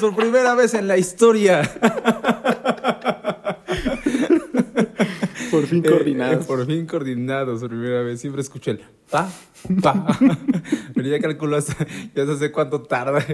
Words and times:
Por 0.00 0.14
primera 0.14 0.54
vez 0.54 0.74
en 0.74 0.86
la 0.88 0.96
historia. 0.96 1.62
Por 5.50 5.66
fin 5.66 5.82
Eh, 5.84 5.88
coordinados. 5.90 6.44
eh, 6.44 6.46
por 6.46 6.66
fin 6.66 6.86
coordinados, 6.86 7.60
por 7.60 7.70
primera 7.70 8.02
vez. 8.02 8.20
Siempre 8.20 8.42
escucho 8.42 8.70
el 8.70 8.80
pa, 9.10 9.30
pa. 9.82 10.06
Pero 10.94 11.08
ya 11.08 11.18
calculo 11.20 11.56
hasta, 11.56 11.74
ya 12.14 12.24
no 12.24 12.36
sé 12.36 12.52
cuánto 12.52 12.82
tarda. 12.82 13.24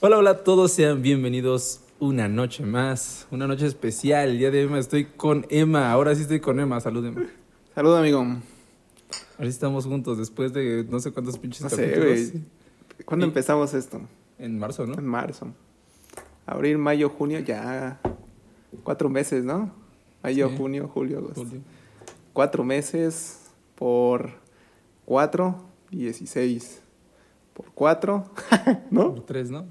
hola, 0.00 0.18
hola 0.18 0.30
a 0.30 0.44
todos, 0.44 0.72
sean 0.72 1.00
bienvenidos 1.02 1.80
una 1.98 2.28
noche 2.28 2.64
más, 2.64 3.26
una 3.30 3.46
noche 3.46 3.66
especial. 3.66 4.30
El 4.30 4.38
día 4.38 4.50
de 4.50 4.62
Emma 4.62 4.78
estoy 4.78 5.06
con 5.06 5.46
Emma, 5.50 5.90
ahora 5.90 6.14
sí 6.14 6.22
estoy 6.22 6.40
con 6.40 6.60
Emma. 6.60 6.80
Salud, 6.80 7.04
Emma. 7.06 7.24
Salud, 7.74 7.96
amigo. 7.96 8.18
Ahora 8.20 8.40
sí 9.40 9.48
estamos 9.48 9.86
juntos 9.86 10.18
después 10.18 10.52
de 10.52 10.84
no 10.88 11.00
sé 11.00 11.10
cuántos 11.12 11.38
pinches 11.38 11.62
No 11.62 11.70
sé, 11.70 11.90
capítulos. 11.90 12.32
¿Cuándo 13.06 13.26
Y- 13.26 13.28
empezamos 13.28 13.72
esto? 13.74 14.00
En 14.42 14.58
marzo, 14.58 14.86
¿no? 14.86 14.94
En 14.98 15.06
marzo. 15.06 15.52
Abril, 16.46 16.76
mayo, 16.78 17.08
junio, 17.08 17.38
ya. 17.38 18.00
Cuatro 18.82 19.08
meses, 19.08 19.44
¿no? 19.44 19.70
Mayo, 20.22 20.48
Sí. 20.48 20.56
junio, 20.56 20.88
julio, 20.92 21.18
agosto. 21.18 21.44
Julio. 21.44 21.60
Cuatro 22.32 22.64
meses 22.64 23.38
por 23.76 24.30
cuatro, 25.04 25.62
dieciséis. 25.90 26.80
Por 27.54 27.66
cuatro, 27.72 28.32
¿no? 28.90 29.14
Por 29.14 29.26
tres, 29.26 29.50
¿no? 29.50 29.66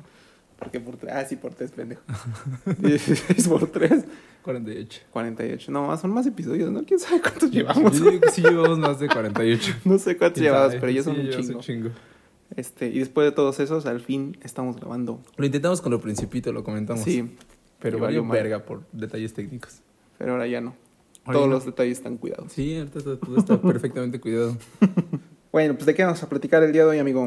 Porque 0.57 0.79
por 0.79 0.95
tres. 0.95 1.13
Ah, 1.15 1.25
sí, 1.25 1.35
por 1.35 1.53
tres, 1.55 1.71
pendejo. 1.71 2.03
Dieciséis 2.77 3.47
por 3.47 3.67
tres, 3.71 4.05
48. 4.43 5.01
cuarenta 5.11 5.45
y 5.45 5.51
ocho. 5.53 5.71
No, 5.71 5.97
son 5.97 6.11
más 6.11 6.25
episodios, 6.27 6.71
¿no? 6.71 6.83
¿Quién 6.85 6.99
sabe 6.99 7.19
cuántos 7.19 7.49
llevamos? 7.51 7.97
Yo 7.99 8.11
digo 8.11 8.21
que 8.21 8.29
sí 8.29 8.41
llevamos 8.41 8.77
más 8.77 8.99
de 8.99 9.07
48. 9.09 9.73
No 9.85 9.97
sé 9.97 10.15
cuántos 10.17 10.39
¿Quién 10.39 10.53
llevamos, 10.53 10.75
pero 10.75 10.91
ya 10.91 11.03
son 11.03 11.15
Sí, 11.15 11.19
un 11.21 11.25
llevamos 11.27 11.65
chingo. 11.65 11.89
Este, 12.55 12.87
y 12.89 12.99
después 12.99 13.25
de 13.25 13.31
todos 13.31 13.59
esos, 13.59 13.85
al 13.85 14.01
fin 14.01 14.37
estamos 14.43 14.75
grabando. 14.77 15.21
Lo 15.37 15.45
intentamos 15.45 15.81
con 15.81 15.91
lo 15.91 16.01
principito, 16.01 16.51
lo 16.51 16.63
comentamos. 16.63 17.03
Sí, 17.03 17.29
Pero 17.79 17.99
valió 17.99 18.25
verga 18.27 18.65
por 18.65 18.83
detalles 18.91 19.33
técnicos. 19.33 19.79
pero 20.17 20.33
ahora 20.33 20.47
ya 20.47 20.59
no. 20.61 20.75
Ahora 21.23 21.33
Todos 21.37 21.41
ya 21.43 21.47
no. 21.49 21.53
los 21.55 21.65
detalles 21.65 21.97
están 21.97 22.17
cuidados. 22.17 22.51
Sí, 22.51 22.75
ahorita 22.77 22.99
está- 22.99 23.17
todo 23.17 23.37
está 23.37 23.61
perfectamente 23.61 24.19
cuidado. 24.19 24.57
Bueno, 25.51 25.73
pues 25.73 25.85
de 25.85 25.93
qué 25.93 26.05
vamos 26.05 26.23
a 26.23 26.29
platicar 26.29 26.63
el 26.63 26.71
día 26.71 26.83
de 26.85 26.91
hoy, 26.91 26.99
amigo. 26.99 27.25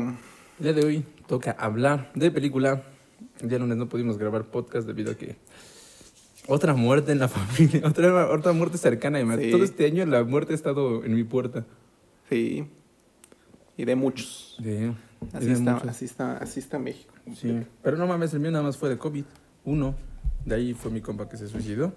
El 0.59 0.65
día 0.65 0.73
de 0.73 0.83
hoy 0.87 1.05
toca 1.27 1.51
hablar 1.59 2.11
de 2.15 2.31
película. 2.31 2.83
El 3.43 3.51
día 3.51 3.59
lunes 3.59 3.77
no 3.77 3.87
pudimos 3.87 4.17
grabar 4.17 4.45
podcast 4.47 4.87
debido 4.87 5.13
a 5.13 5.15
que 5.15 5.37
otra 6.47 6.73
muerte 6.73 7.13
en 7.13 7.19
la 7.19 7.29
familia, 7.29 7.83
otra, 7.87 8.31
otra 8.33 8.53
muerte 8.53 8.79
cercana. 8.79 9.21
Sí. 9.39 9.51
Todo 9.51 9.63
este 9.63 9.85
año 9.85 10.07
la 10.07 10.25
muerte 10.25 10.53
ha 10.53 10.57
estado 10.57 11.05
en 11.05 11.15
mi 11.15 11.23
puerta. 11.25 11.67
Sí. 12.31 12.65
Y 13.77 13.85
de 13.85 13.95
muchos. 13.95 14.57
Sí, 14.63 14.91
Así 15.33 15.51
está, 15.51 15.77
así 15.79 16.05
está, 16.05 16.37
así 16.39 16.61
está 16.61 16.79
México. 16.79 17.15
Sí. 17.37 17.63
Pero 17.83 17.97
no 17.97 18.07
mames, 18.07 18.33
el 18.35 18.41
mío 18.41 18.51
nada 18.51 18.65
más 18.65 18.77
fue 18.77 18.89
de 18.89 18.99
COVID. 18.99 19.25
Uno. 19.65 19.95
De 20.45 20.55
ahí 20.57 20.75
fue 20.75 20.91
mi 20.91 21.01
compa 21.01 21.29
que 21.29 21.37
se 21.37 21.49
suicidó. 21.49 21.93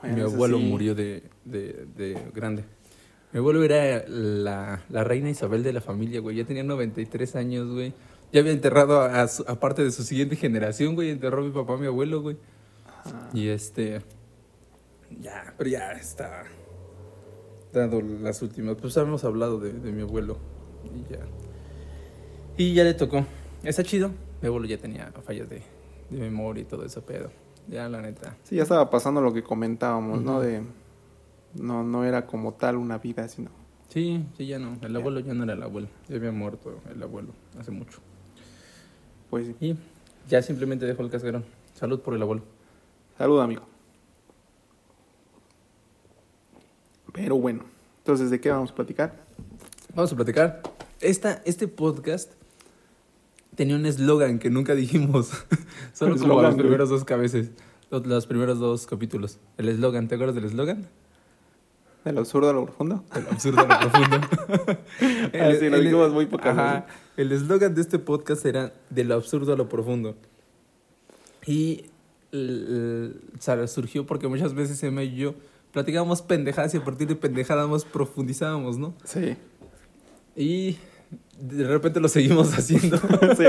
Bueno, 0.00 0.16
Mi 0.16 0.22
abuelo 0.22 0.58
sí. 0.58 0.64
murió 0.64 0.94
de, 0.94 1.24
de, 1.44 1.86
de 1.96 2.18
grande. 2.34 2.64
Mi 3.32 3.38
abuelo 3.38 3.62
era 3.62 4.04
la, 4.08 4.82
la 4.88 5.04
reina 5.04 5.28
Isabel 5.28 5.62
de 5.62 5.72
la 5.72 5.80
familia, 5.80 6.20
güey. 6.20 6.36
Ya 6.36 6.44
tenía 6.44 6.62
93 6.64 7.36
años, 7.36 7.70
güey. 7.70 7.92
Ya 8.32 8.40
había 8.40 8.52
enterrado 8.52 9.00
a, 9.00 9.22
a 9.22 9.28
su- 9.28 9.44
a 9.46 9.60
parte 9.60 9.84
de 9.84 9.90
su 9.92 10.02
siguiente 10.02 10.36
generación, 10.36 10.94
güey. 10.94 11.10
Enterró 11.10 11.42
a 11.42 11.44
mi 11.44 11.50
papá, 11.52 11.74
a 11.74 11.76
mi 11.76 11.86
abuelo, 11.86 12.22
güey. 12.22 12.36
Ajá. 12.86 13.28
Y 13.34 13.48
este... 13.48 14.00
Ya, 15.20 15.54
pero 15.56 15.70
ya 15.70 15.92
está... 15.92 16.44
Dando 17.72 18.00
las 18.00 18.40
últimas. 18.42 18.76
Pues 18.80 18.96
habíamos 18.96 19.22
hablado 19.24 19.60
de, 19.60 19.72
de 19.72 19.92
mi 19.92 20.02
abuelo. 20.02 20.38
Y 20.84 21.12
ya... 21.12 21.18
Y 22.56 22.74
ya 22.74 22.84
le 22.84 22.94
tocó. 22.94 23.24
Está 23.62 23.82
chido. 23.82 24.10
Mi 24.40 24.48
abuelo 24.48 24.66
ya 24.66 24.78
tenía 24.78 25.12
fallas 25.24 25.48
de, 25.48 25.62
de 26.10 26.18
memoria 26.18 26.62
y 26.62 26.64
todo 26.64 26.84
eso, 26.84 27.02
pero... 27.06 27.30
Ya, 27.68 27.88
la 27.88 28.00
neta. 28.00 28.36
Sí, 28.44 28.56
ya 28.56 28.62
estaba 28.62 28.88
pasando 28.90 29.20
lo 29.20 29.32
que 29.32 29.42
comentábamos, 29.42 30.22
¿no? 30.22 30.40
De 30.40 30.62
no, 31.54 31.82
no 31.82 32.04
era 32.04 32.26
como 32.26 32.54
tal 32.54 32.76
una 32.76 32.98
vida, 32.98 33.28
sino. 33.28 33.50
Sí, 33.88 34.24
sí, 34.36 34.46
ya 34.46 34.58
no. 34.58 34.78
El 34.82 34.94
abuelo 34.96 35.20
ya 35.20 35.34
no 35.34 35.44
era 35.44 35.54
el 35.54 35.62
abuelo. 35.62 35.88
Ya 36.08 36.16
había 36.16 36.32
muerto 36.32 36.80
el 36.90 37.02
abuelo 37.02 37.32
hace 37.58 37.70
mucho. 37.70 37.98
Pues 39.30 39.46
sí. 39.46 39.56
Y 39.60 39.76
ya 40.28 40.42
simplemente 40.42 40.86
dejó 40.86 41.02
el 41.02 41.10
cascarón. 41.10 41.44
Salud 41.74 42.00
por 42.00 42.14
el 42.14 42.22
abuelo. 42.22 42.42
Salud, 43.18 43.40
amigo. 43.40 43.62
Pero 47.12 47.36
bueno, 47.36 47.64
entonces, 47.98 48.30
¿de 48.30 48.40
qué 48.40 48.50
vamos 48.50 48.70
a 48.70 48.74
platicar? 48.74 49.14
Vamos 49.94 50.12
a 50.12 50.16
platicar. 50.16 50.62
Esta, 51.00 51.42
este 51.44 51.66
podcast 51.66 52.32
tenía 53.56 53.74
un 53.76 53.84
eslogan 53.86 54.38
que 54.38 54.50
nunca 54.50 54.74
dijimos. 54.74 55.30
Solo 55.92 56.14
El 56.14 56.20
como 56.20 56.40
los 56.42 56.54
primeros 56.54 56.88
dos 56.88 57.04
cabezas. 57.04 57.48
Los, 57.90 58.06
los 58.06 58.26
primeros 58.26 58.58
dos 58.58 58.86
capítulos. 58.86 59.38
El 59.58 59.68
eslogan, 59.68 60.06
¿te 60.08 60.14
acuerdas 60.14 60.34
del 60.36 60.44
eslogan? 60.44 60.86
¿De 62.04 62.12
lo 62.12 62.20
absurdo 62.20 62.50
a 62.50 62.52
lo 62.52 62.64
profundo? 62.66 63.02
El 63.16 63.26
absurdo 63.28 63.60
a 63.60 63.66
lo 63.66 63.90
profundo. 63.90 64.20
Ah, 65.40 65.52
sí, 65.58 65.68
lo 65.68 65.80
dijimos 65.80 66.12
muy 66.12 66.26
pocas 66.26 66.56
Ajá. 66.56 66.86
El 67.16 67.32
eslogan 67.32 67.74
de 67.74 67.80
este 67.80 67.98
podcast 67.98 68.44
era 68.46 68.72
de 68.90 69.04
lo 69.04 69.14
absurdo 69.14 69.52
a 69.52 69.56
lo 69.56 69.68
profundo. 69.68 70.14
Y 71.46 71.84
l- 72.32 73.06
l- 73.06 73.12
sal- 73.40 73.68
surgió 73.68 74.06
porque 74.06 74.28
muchas 74.28 74.54
veces 74.54 74.82
Emma 74.82 75.02
y 75.02 75.16
yo 75.16 75.34
platicábamos 75.72 76.22
pendejadas 76.22 76.74
y 76.74 76.76
a 76.78 76.84
partir 76.84 77.08
de 77.08 77.16
pendejadas 77.16 77.84
profundizábamos, 77.84 78.78
¿no? 78.78 78.94
Sí. 79.04 79.36
Y 80.36 80.76
de 81.38 81.66
repente 81.66 82.00
lo 82.00 82.08
seguimos 82.08 82.52
haciendo. 82.58 82.98
sí. 83.36 83.44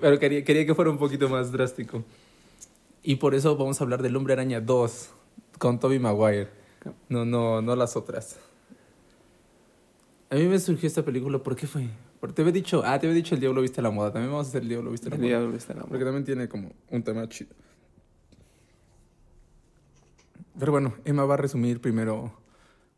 Pero 0.00 0.18
quería, 0.18 0.44
quería 0.44 0.64
que 0.66 0.74
fuera 0.74 0.90
un 0.90 0.98
poquito 0.98 1.28
más 1.28 1.50
drástico. 1.52 2.04
Y 3.02 3.16
por 3.16 3.34
eso 3.34 3.56
vamos 3.56 3.80
a 3.80 3.84
hablar 3.84 4.02
del 4.02 4.14
Hombre 4.16 4.34
Araña 4.34 4.60
2 4.60 5.10
con 5.58 5.80
Toby 5.80 5.98
Maguire. 5.98 6.48
No, 7.08 7.24
no, 7.24 7.60
no 7.60 7.74
las 7.76 7.96
otras. 7.96 8.38
A 10.30 10.36
mí 10.36 10.44
me 10.44 10.58
surgió 10.60 10.86
esta 10.86 11.04
película, 11.04 11.38
¿por 11.38 11.56
qué 11.56 11.66
fue? 11.66 11.88
Porque 12.20 12.34
te 12.34 12.42
había 12.42 12.52
dicho, 12.52 12.82
ah, 12.84 12.98
te 13.00 13.06
había 13.06 13.16
dicho 13.16 13.34
El 13.34 13.40
Diablo 13.40 13.62
Viste 13.62 13.80
a 13.80 13.82
la 13.82 13.90
Moda. 13.90 14.12
También 14.12 14.30
vamos 14.30 14.46
a 14.46 14.50
hacer 14.50 14.62
El 14.62 14.68
Diablo 14.68 14.90
Viste 14.92 15.08
a 15.08 15.10
la 15.10 15.16
El 15.16 15.22
Moda. 15.22 15.28
diablo 15.28 15.56
está 15.56 15.72
enamorado. 15.72 15.88
Porque 15.90 16.04
también 16.04 16.24
tiene 16.24 16.48
como 16.48 16.72
un 16.90 17.02
tema 17.02 17.28
chido. 17.28 17.50
Pero 20.58 20.72
bueno, 20.72 20.94
Emma 21.04 21.24
va 21.24 21.34
a 21.34 21.36
resumir 21.38 21.80
primero 21.80 22.32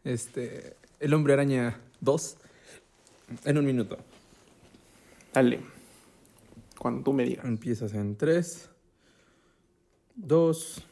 este, 0.05 0.77
El 1.01 1.15
Hombre 1.15 1.33
Araña 1.35 1.81
2 2.01 2.37
en 3.45 3.59
un 3.59 3.65
minuto. 3.65 3.99
Dale. 5.33 5.61
Cuando 6.79 7.03
tú 7.03 7.13
me 7.13 7.25
digas. 7.25 7.45
Empiezas 7.45 7.95
en 7.95 8.17
3, 8.17 8.69
2, 10.17 10.87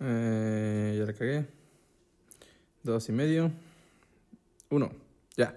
eh, 0.00 0.96
ya 0.98 1.04
la 1.04 1.12
cagué, 1.12 1.46
2 2.82 3.08
y 3.08 3.12
medio, 3.12 3.50
1, 4.70 4.90
ya. 5.36 5.56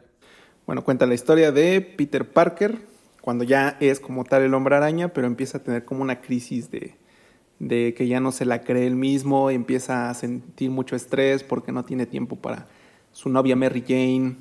Bueno, 0.66 0.84
cuenta 0.84 1.06
la 1.06 1.16
historia 1.16 1.52
de 1.52 1.82
Peter 1.82 2.32
Parker, 2.32 2.80
cuando 3.22 3.44
ya 3.44 3.78
es 3.80 4.00
como 4.00 4.24
tal 4.24 4.44
el 4.44 4.54
hombre 4.54 4.76
araña, 4.76 5.10
pero 5.10 5.28
empieza 5.28 5.58
a 5.58 5.64
tener 5.64 5.84
como 5.84 6.02
una 6.02 6.22
crisis 6.22 6.72
de, 6.72 6.96
de 7.60 7.94
que 7.94 8.08
ya 8.08 8.20
no 8.20 8.32
se 8.32 8.46
la 8.46 8.62
cree 8.62 8.88
él 8.88 8.96
mismo, 8.96 9.50
empieza 9.50 10.10
a 10.10 10.14
sentir 10.14 10.70
mucho 10.70 10.96
estrés 10.96 11.44
porque 11.44 11.72
no 11.72 11.84
tiene 11.86 12.06
tiempo 12.06 12.36
para 12.36 12.68
su 13.12 13.30
novia 13.30 13.56
Mary 13.56 13.84
Jane. 13.88 14.36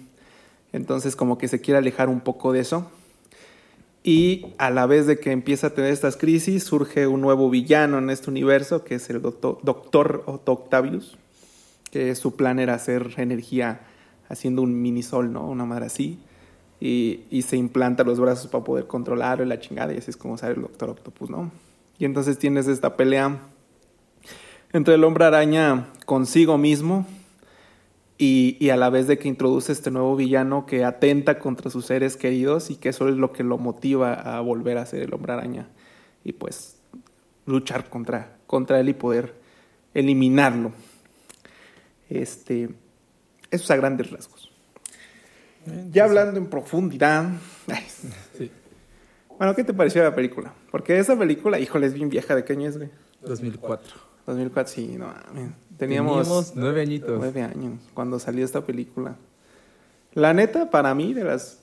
Entonces 0.75 1.15
como 1.15 1.39
que 1.39 1.47
se 1.47 1.61
quiere 1.61 1.79
alejar 1.79 2.09
un 2.09 2.21
poco 2.21 2.53
de 2.53 2.59
eso. 2.59 2.91
Y 4.03 4.47
a 4.59 4.71
la 4.71 4.87
vez 4.87 5.07
de 5.07 5.21
que 5.21 5.31
empieza 5.31 5.69
a 5.69 5.71
tener 5.71 5.93
estas 5.93 6.17
crisis, 6.17 6.65
surge 6.65 7.07
un 7.07 7.21
nuevo 7.21 7.49
villano 7.49 7.99
en 7.99 8.11
este 8.11 8.29
universo, 8.29 8.83
que 8.83 8.97
es 8.97 9.09
el 9.09 9.23
doctor, 9.23 10.25
Octavius, 10.27 11.17
que 11.93 12.13
su 12.17 12.35
plan 12.35 12.59
era 12.59 12.75
hacer 12.75 13.15
energía 13.19 13.83
haciendo 14.29 14.63
un 14.63 14.83
mini 14.83 15.05
sol, 15.05 15.33
¿no? 15.33 15.49
Una 15.49 15.65
madre 15.65 15.87
así. 15.87 16.19
Y, 16.81 17.21
y 17.31 17.43
se 17.43 17.57
implanta 17.57 18.03
los 18.03 18.19
brazos 18.19 18.51
para 18.51 18.65
poder 18.65 18.89
controlarlo 18.89 19.45
y 19.45 19.49
la 19.49 19.61
chingada, 19.61 19.95
y 19.95 19.99
así 19.99 20.11
es 20.11 20.17
como 20.17 20.37
sale 20.37 20.55
el 20.55 20.63
Doctor 20.63 20.91
Octopus, 20.91 21.31
¿no? 21.31 21.53
Y 22.01 22.05
entonces 22.05 22.37
tienes 22.37 22.67
esta 22.67 22.97
pelea 22.97 23.39
entre 24.73 24.95
el 24.95 25.05
hombre 25.05 25.25
araña 25.25 25.87
consigo 26.05 26.59
mismo 26.59 27.07
y, 28.25 28.57
y 28.59 28.71
a 28.71 28.77
la 28.77 28.89
vez 28.89 29.07
de 29.07 29.19
que 29.19 29.29
introduce 29.29 29.71
este 29.71 29.91
nuevo 29.91 30.17
villano 30.17 30.65
que 30.65 30.83
atenta 30.85 31.39
contra 31.39 31.71
sus 31.71 31.85
seres 31.85 32.17
queridos 32.17 32.71
y 32.71 32.77
que 32.77 32.89
eso 32.89 33.09
es 33.09 33.17
lo 33.17 33.33
que 33.33 33.45
lo 33.45 33.59
motiva 33.59 34.15
a 34.15 34.41
volver 34.41 34.79
a 34.79 34.87
ser 34.87 35.03
el 35.03 35.13
hombre 35.13 35.35
araña 35.35 35.69
y 36.25 36.33
pues 36.33 36.79
luchar 37.45 37.91
contra, 37.91 38.39
contra 38.47 38.81
él 38.81 38.89
y 38.89 38.95
poder 38.95 39.35
eliminarlo. 39.93 40.73
Este, 42.09 42.71
eso 43.51 43.65
es 43.65 43.71
a 43.71 43.77
grandes 43.77 44.11
rasgos. 44.11 44.51
Ya 45.91 46.05
hablando 46.05 46.39
en 46.39 46.47
profundidad. 46.47 47.31
Sí, 48.37 48.51
Bueno, 49.39 49.55
¿qué 49.55 49.65
te 49.65 49.75
pareció 49.75 50.03
la 50.03 50.15
película? 50.15 50.55
Porque 50.71 50.99
esa 50.99 51.19
película, 51.19 51.59
híjole, 51.59 51.87
es 51.87 51.95
bien 51.95 52.09
vieja. 52.09 52.35
¿De 52.35 52.45
qué 52.45 52.55
año 52.55 52.69
es, 52.69 52.77
güey? 52.79 52.91
2004. 53.23 53.97
2004, 54.27 54.73
sí, 54.73 54.97
no 54.99 55.09
mames. 55.09 55.51
Teníamos, 55.79 56.23
Teníamos 56.23 56.53
nueve 56.57 56.81
añitos. 56.83 57.17
nueve 57.19 57.43
años 57.43 57.81
cuando 57.95 58.19
salió 58.19 58.45
esta 58.45 58.63
película. 58.65 59.17
La 60.15 60.33
neta, 60.33 60.71
para 60.71 60.95
mí, 60.95 61.13
de 61.15 61.25
las 61.25 61.59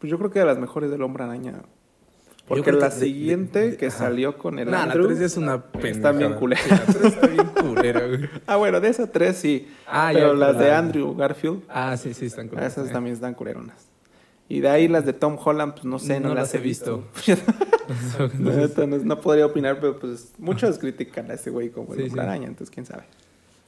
Pues 0.00 0.10
yo 0.10 0.18
creo 0.18 0.30
que 0.30 0.40
de 0.40 0.44
las 0.46 0.58
mejores 0.58 0.90
del 0.90 1.02
Hombre 1.02 1.24
Araña. 1.24 1.54
Porque 2.48 2.70
la 2.70 2.88
que 2.90 2.94
de- 2.94 3.00
de- 3.00 3.06
siguiente 3.06 3.70
de- 3.70 3.76
que 3.76 3.86
ajá. 3.86 3.98
salió 3.98 4.38
con 4.38 4.58
el 4.60 4.70
Nah, 4.70 4.82
Andrew... 4.84 5.02
la 5.04 5.08
3 5.08 5.20
es 5.20 5.36
una 5.36 5.62
pendejada. 5.64 5.90
Está 5.90 6.12
bien 6.12 6.34
culera. 6.34 6.62
Sí, 6.62 6.70
la 6.70 6.84
3 6.86 7.04
está 7.14 7.26
bien 7.26 7.46
culera, 7.48 8.06
güey. 8.06 8.20
Ah, 8.46 8.56
bueno, 8.56 8.80
de 8.80 8.88
esas 8.88 9.10
tres 9.10 9.36
sí. 9.36 9.68
Ah, 9.86 10.10
pero 10.12 10.32
ya, 10.32 10.38
las 10.38 10.58
de 10.58 10.68
la- 10.68 10.78
Andrew 10.78 11.14
Garfield, 11.16 11.62
Ah, 11.68 11.96
sí, 11.96 12.14
sí, 12.14 12.26
están 12.26 12.46
culeras. 12.48 12.72
esas 12.72 12.88
eh. 12.90 12.92
también 12.92 13.14
están 13.14 13.34
culeronas. 13.34 13.86
Y 14.48 14.60
de 14.60 14.68
ahí 14.68 14.86
las 14.86 15.04
de 15.04 15.12
Tom 15.12 15.36
Holland, 15.44 15.72
pues 15.72 15.84
no 15.86 15.98
sé, 15.98 16.20
no, 16.20 16.34
las 16.34 16.54
he 16.54 16.58
visto. 16.58 17.04
Neta, 17.26 17.42
no, 18.38 18.98
no 18.98 19.20
podría 19.20 19.46
opinar, 19.46 19.78
pero 19.80 19.98
pues 19.98 20.32
muchos 20.38 20.78
critican 20.78 21.30
a 21.30 21.34
ese 21.34 21.50
güey 21.50 21.70
como 21.70 21.92
el 21.94 21.98
Sí, 22.00 22.04
Hombre 22.06 22.22
sí. 22.22 22.26
Araña, 22.28 22.46
entonces 22.48 22.72
quién 22.74 22.86
sabe. 22.86 23.04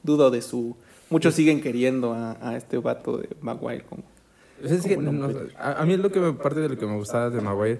Dudo 0.03 0.31
de 0.31 0.41
su... 0.41 0.75
Muchos 1.09 1.33
siguen 1.33 1.61
queriendo 1.61 2.13
a, 2.13 2.37
a 2.41 2.55
este 2.57 2.77
vato 2.77 3.17
de 3.17 3.29
Maguire 3.41 3.83
como... 3.83 4.03
Pues 4.59 4.71
es 4.73 4.85
que 4.85 4.95
Como 4.95 5.11
no- 5.11 5.29
a, 5.57 5.81
a 5.81 5.85
mí 5.85 5.93
es 5.93 5.99
lo 5.99 6.11
que 6.11 6.19
me, 6.19 6.33
parte 6.33 6.59
de 6.59 6.69
lo 6.69 6.77
que 6.77 6.85
me 6.85 6.95
gustaba 6.97 7.29
de 7.29 7.39
Maguire. 7.41 7.79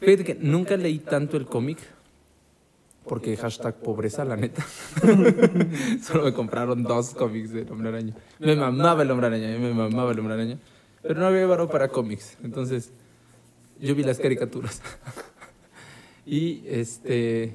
Fíjate 0.00 0.24
que 0.24 0.34
nunca 0.34 0.76
leí 0.76 0.98
tanto 0.98 1.36
el 1.36 1.46
cómic. 1.46 1.78
Porque 3.06 3.36
hashtag 3.36 3.74
pobreza, 3.74 4.24
la 4.24 4.34
neta. 4.36 4.64
Solo 6.02 6.24
me 6.24 6.32
compraron 6.32 6.82
dos 6.82 7.10
cómics 7.10 7.52
del 7.52 7.70
Hombre 7.70 7.90
Araña. 7.90 8.14
Me 8.38 8.56
mamaba 8.56 9.02
el 9.02 9.10
Hombre 9.10 9.26
Araña, 9.26 9.58
me 9.58 9.74
mamaba 9.74 10.12
el 10.12 10.18
Hombre 10.18 10.34
Araña. 10.34 10.58
Pero 11.02 11.20
no 11.20 11.26
había 11.26 11.46
varo 11.46 11.68
para 11.68 11.88
cómics. 11.88 12.38
Entonces, 12.42 12.90
yo 13.78 13.94
vi 13.94 14.02
las 14.04 14.18
caricaturas. 14.18 14.80
y 16.26 16.62
este. 16.66 17.52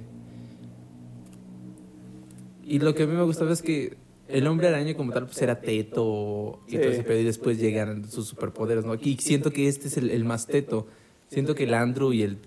Y 2.66 2.80
lo 2.80 2.94
que 2.94 3.04
a 3.04 3.08
mí 3.08 3.14
me 3.16 3.24
gustaba 3.24 3.52
es 3.52 3.62
que 3.62 3.98
el 4.28 4.46
hombre 4.48 4.68
araña 4.68 4.94
como 4.96 5.12
tal 5.12 5.26
pues 5.26 5.42
era 5.42 5.60
teto 5.60 6.60
y 6.68 6.72
Sí. 6.72 6.78
todo 6.78 6.90
ese 6.92 7.04
pedo, 7.04 7.20
y 7.20 7.24
después 7.24 7.58
llegan 7.60 8.08
sus 8.10 8.28
superpoderes, 8.28 8.86
¿no? 8.86 8.92
Aquí 8.94 9.18
siento 9.20 9.52
que 9.52 9.68
este 9.68 9.88
es 9.88 9.98
el, 9.98 10.12
el 10.12 10.24
más 10.24 10.46
teto. 10.46 10.86
Siento 11.30 11.56
que 11.56 11.64
el 11.64 11.74
Andrew 11.74 12.14
y 12.14 12.22
el 12.24 12.38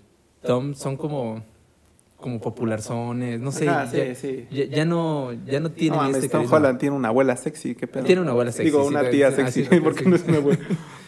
Tom 0.45 0.73
son 0.75 0.97
como 0.97 1.43
como 2.17 2.39
popularzones, 2.39 3.41
no 3.41 3.51
sé, 3.51 3.67
Ajá, 3.67 3.91
sí, 3.91 3.97
ya, 3.97 4.15
sí. 4.15 4.45
ya- 4.49 4.63
ya 4.63 4.85
no 4.85 5.33
ya 5.45 5.59
no 5.59 5.71
tienen 5.73 5.99
No 5.99 6.07
este 6.07 6.29
Tom. 6.29 6.45
Holland 6.49 6.79
tiene 6.79 6.95
una 6.95 7.09
abuela 7.09 7.35
sexy, 7.35 7.75
qué 7.75 7.85
pedo. 7.85 8.05
Tiene 8.05 8.21
una 8.21 8.31
abuela 8.31 8.53
sexy, 8.53 8.63
Digo, 8.63 8.85
una 8.87 9.09
tía 9.09 9.29
sexy, 9.33 9.67
ah, 9.69 9.77
porque 9.83 10.05
no 10.05 10.15
es 10.15 10.23
una 10.25 10.37
abuela. 10.37 10.59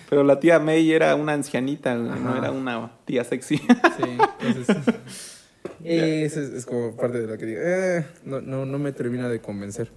Pero 0.10 0.24
la 0.24 0.40
tía 0.40 0.60
May 0.60 0.92
era 0.92 1.16
una 1.16 1.34
ancianita, 1.34 1.96
güey, 1.96 2.20
no 2.20 2.38
era 2.38 2.52
una 2.52 2.92
tía 3.06 3.24
sexy. 3.24 3.58
Sí, 3.58 4.18
entonces 4.42 4.78
eso 5.84 6.42
es, 6.42 6.50
es 6.54 6.66
como 6.66 6.96
parte 6.96 7.22
de 7.22 7.28
lo 7.28 7.38
que 7.38 7.46
digo. 7.46 7.60
eh, 7.64 8.06
no, 8.24 8.42
no, 8.42 8.66
no 8.66 8.78
me 8.80 8.92
termina 8.92 9.30
de 9.30 9.40
convencer. 9.42 9.92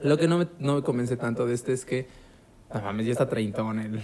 Lo 0.00 0.18
que 0.18 0.26
no 0.26 0.38
me, 0.38 0.48
no 0.58 0.76
me 0.76 0.82
convence 0.82 1.16
tanto 1.16 1.46
de 1.46 1.54
este 1.54 1.72
es 1.72 1.84
que, 1.84 2.06
no 2.74 2.80
mames, 2.82 3.06
ya 3.06 3.12
está 3.12 3.28
treintón. 3.28 3.78
El, 3.78 4.00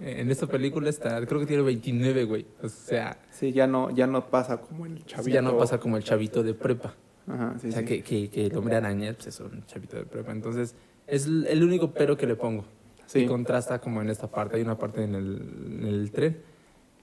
en 0.00 0.30
esta 0.30 0.46
película 0.46 0.88
está, 0.88 1.24
creo 1.26 1.40
que 1.40 1.46
tiene 1.46 1.62
29, 1.62 2.24
güey. 2.24 2.46
O 2.62 2.68
sea, 2.68 3.18
Sí, 3.30 3.52
ya 3.52 3.66
no, 3.66 3.90
ya 3.90 4.06
no 4.06 4.30
pasa 4.30 4.58
como 4.58 4.86
el 4.86 5.04
chavito. 5.04 5.30
ya 5.30 5.42
no 5.42 5.58
pasa 5.58 5.78
como 5.78 5.96
el 5.96 6.04
chavito 6.04 6.42
de 6.42 6.54
prepa. 6.54 6.94
Ajá, 7.26 7.56
sí, 7.60 7.68
o 7.68 7.72
sea, 7.72 7.80
sí. 7.80 7.86
que, 7.86 8.02
que, 8.02 8.30
que 8.30 8.46
el 8.46 8.56
hombre 8.56 8.76
araña 8.76 9.12
pues, 9.14 9.26
es 9.26 9.40
un 9.40 9.64
chavito 9.66 9.96
de 9.96 10.04
prepa. 10.04 10.32
Entonces, 10.32 10.74
es 11.06 11.26
el 11.26 11.62
único 11.62 11.92
pero 11.92 12.16
que 12.16 12.26
le 12.26 12.36
pongo. 12.36 12.64
Sí. 13.06 13.20
Y 13.20 13.26
contrasta 13.26 13.80
como 13.80 14.02
en 14.02 14.10
esta 14.10 14.28
parte. 14.28 14.56
Hay 14.56 14.62
una 14.62 14.78
parte 14.78 15.02
en 15.04 15.14
el, 15.14 15.80
en 15.80 15.86
el 15.86 16.10
tren 16.10 16.36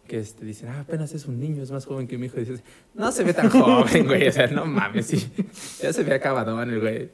que 0.07 0.19
este, 0.19 0.45
dicen, 0.45 0.69
ah, 0.69 0.81
apenas 0.81 1.13
es 1.13 1.25
un 1.27 1.39
niño, 1.39 1.63
es 1.63 1.71
más 1.71 1.85
joven 1.85 2.07
que 2.07 2.17
mi 2.17 2.25
hijo. 2.25 2.37
Y 2.37 2.41
dices, 2.41 2.63
no 2.93 3.11
se 3.11 3.23
ve 3.23 3.33
tan 3.33 3.49
joven, 3.49 4.05
güey. 4.05 4.27
O 4.27 4.31
sea, 4.31 4.47
no 4.47 4.65
mames, 4.65 5.07
sí. 5.07 5.31
Ya 5.81 5.93
se 5.93 6.03
ve 6.03 6.13
acabadón 6.13 6.69
el 6.69 6.79
güey. 6.81 7.09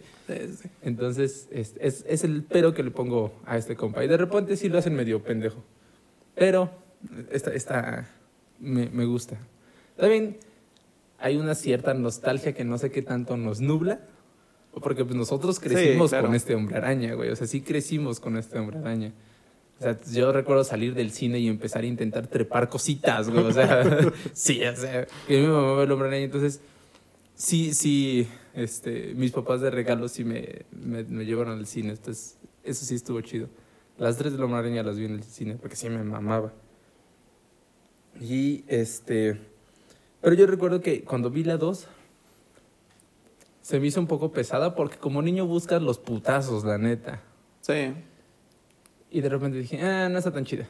Entonces, 0.81 1.47
es, 1.51 1.75
es, 1.79 2.05
es 2.07 2.23
el 2.23 2.43
pero 2.43 2.73
que 2.73 2.83
le 2.83 2.91
pongo 2.91 3.33
a 3.45 3.57
este 3.57 3.75
compa. 3.75 4.03
Y 4.03 4.07
de 4.07 4.17
repente 4.17 4.57
sí 4.57 4.69
lo 4.69 4.79
hacen 4.79 4.95
medio 4.95 5.21
pendejo. 5.23 5.63
Pero 6.35 6.71
esta, 7.31 7.53
esta 7.53 8.09
me, 8.59 8.89
me 8.89 9.05
gusta. 9.05 9.37
También 9.95 10.37
hay 11.19 11.37
una 11.37 11.55
cierta 11.55 11.93
nostalgia 11.93 12.53
que 12.53 12.63
no 12.63 12.77
sé 12.77 12.91
qué 12.91 13.01
tanto 13.01 13.37
nos 13.37 13.61
nubla. 13.61 13.99
Porque 14.79 15.03
pues 15.03 15.15
nosotros 15.15 15.59
crecimos 15.59 16.09
claro. 16.09 16.27
con 16.27 16.35
este 16.35 16.55
hombre 16.55 16.77
araña, 16.77 17.13
güey. 17.13 17.29
O 17.29 17.35
sea, 17.35 17.47
sí 17.47 17.61
crecimos 17.61 18.19
con 18.19 18.37
este 18.37 18.57
hombre 18.59 18.79
araña. 18.79 19.13
O 19.79 19.81
sea, 19.81 19.97
yo 20.11 20.31
recuerdo 20.31 20.63
salir 20.63 20.93
del 20.93 21.11
cine 21.11 21.39
y 21.39 21.47
empezar 21.47 21.83
a 21.83 21.87
intentar 21.87 22.27
trepar 22.27 22.69
cositas, 22.69 23.29
güey. 23.29 23.45
O 23.45 23.51
sea, 23.51 24.11
sí, 24.33 24.63
o 24.63 24.75
sea, 24.75 25.07
que 25.27 25.39
mi 25.39 25.47
mamá 25.47 25.75
ve 25.75 25.83
el 25.83 25.91
hombre 25.91 26.09
araña. 26.09 26.25
Entonces, 26.25 26.61
sí, 27.35 27.73
sí, 27.73 28.27
este, 28.53 29.13
mis 29.15 29.31
papás 29.31 29.61
de 29.61 29.69
regalo 29.69 30.07
sí 30.09 30.23
me, 30.23 30.65
me, 30.71 31.03
me 31.03 31.25
llevaron 31.25 31.57
al 31.57 31.65
cine. 31.65 31.91
Entonces, 31.91 32.37
eso 32.63 32.85
sí 32.85 32.95
estuvo 32.95 33.21
chido. 33.21 33.47
Las 33.97 34.17
tres 34.17 34.33
del 34.33 34.43
hombre 34.43 34.59
araña 34.59 34.83
las 34.83 34.97
vi 34.97 35.05
en 35.05 35.13
el 35.13 35.23
cine 35.23 35.55
porque 35.55 35.75
sí 35.75 35.89
me 35.89 36.03
mamaba. 36.03 36.53
Y 38.19 38.63
este. 38.67 39.39
Pero 40.21 40.35
yo 40.35 40.47
recuerdo 40.47 40.81
que 40.81 41.03
cuando 41.03 41.29
vi 41.29 41.43
la 41.43 41.57
2, 41.57 41.87
se 43.69 43.79
me 43.79 43.85
hizo 43.85 43.99
un 43.99 44.07
poco 44.07 44.31
pesada 44.31 44.73
porque 44.73 44.97
como 44.97 45.21
niño 45.21 45.45
buscas 45.45 45.79
los 45.79 45.99
putazos, 45.99 46.63
la 46.63 46.79
neta. 46.79 47.21
Sí. 47.61 47.93
Y 49.11 49.21
de 49.21 49.29
repente 49.29 49.59
dije, 49.59 49.79
ah, 49.79 50.09
no 50.09 50.17
está 50.17 50.33
tan 50.33 50.43
chida. 50.43 50.67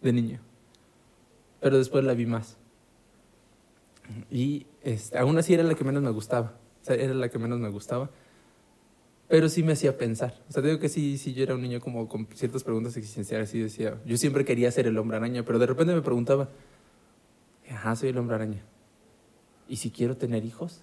De 0.00 0.10
niño. 0.10 0.40
Pero 1.60 1.76
después 1.76 2.02
la 2.02 2.14
vi 2.14 2.24
más. 2.24 2.56
Y 4.30 4.66
este, 4.82 5.18
aún 5.18 5.36
así 5.36 5.52
era 5.52 5.62
la 5.62 5.74
que 5.74 5.84
menos 5.84 6.02
me 6.02 6.08
gustaba. 6.08 6.54
O 6.80 6.84
sea, 6.86 6.96
era 6.96 7.12
la 7.12 7.28
que 7.28 7.38
menos 7.38 7.58
me 7.58 7.68
gustaba. 7.68 8.08
Pero 9.28 9.50
sí 9.50 9.62
me 9.62 9.74
hacía 9.74 9.98
pensar. 9.98 10.42
O 10.48 10.52
sea, 10.52 10.62
digo 10.62 10.78
que 10.78 10.88
sí, 10.88 11.18
sí, 11.18 11.34
yo 11.34 11.42
era 11.42 11.54
un 11.54 11.60
niño 11.60 11.80
como 11.80 12.08
con 12.08 12.26
ciertas 12.32 12.64
preguntas 12.64 12.96
existenciales. 12.96 13.54
Y 13.54 13.60
decía, 13.60 14.00
yo 14.06 14.16
siempre 14.16 14.46
quería 14.46 14.70
ser 14.70 14.86
el 14.86 14.96
hombre 14.96 15.18
araña, 15.18 15.44
pero 15.44 15.58
de 15.58 15.66
repente 15.66 15.94
me 15.94 16.00
preguntaba, 16.00 16.48
ajá, 17.70 17.94
soy 17.94 18.08
el 18.08 18.16
hombre 18.16 18.36
araña. 18.36 18.64
¿Y 19.68 19.76
si 19.76 19.90
quiero 19.90 20.16
tener 20.16 20.46
hijos? 20.46 20.82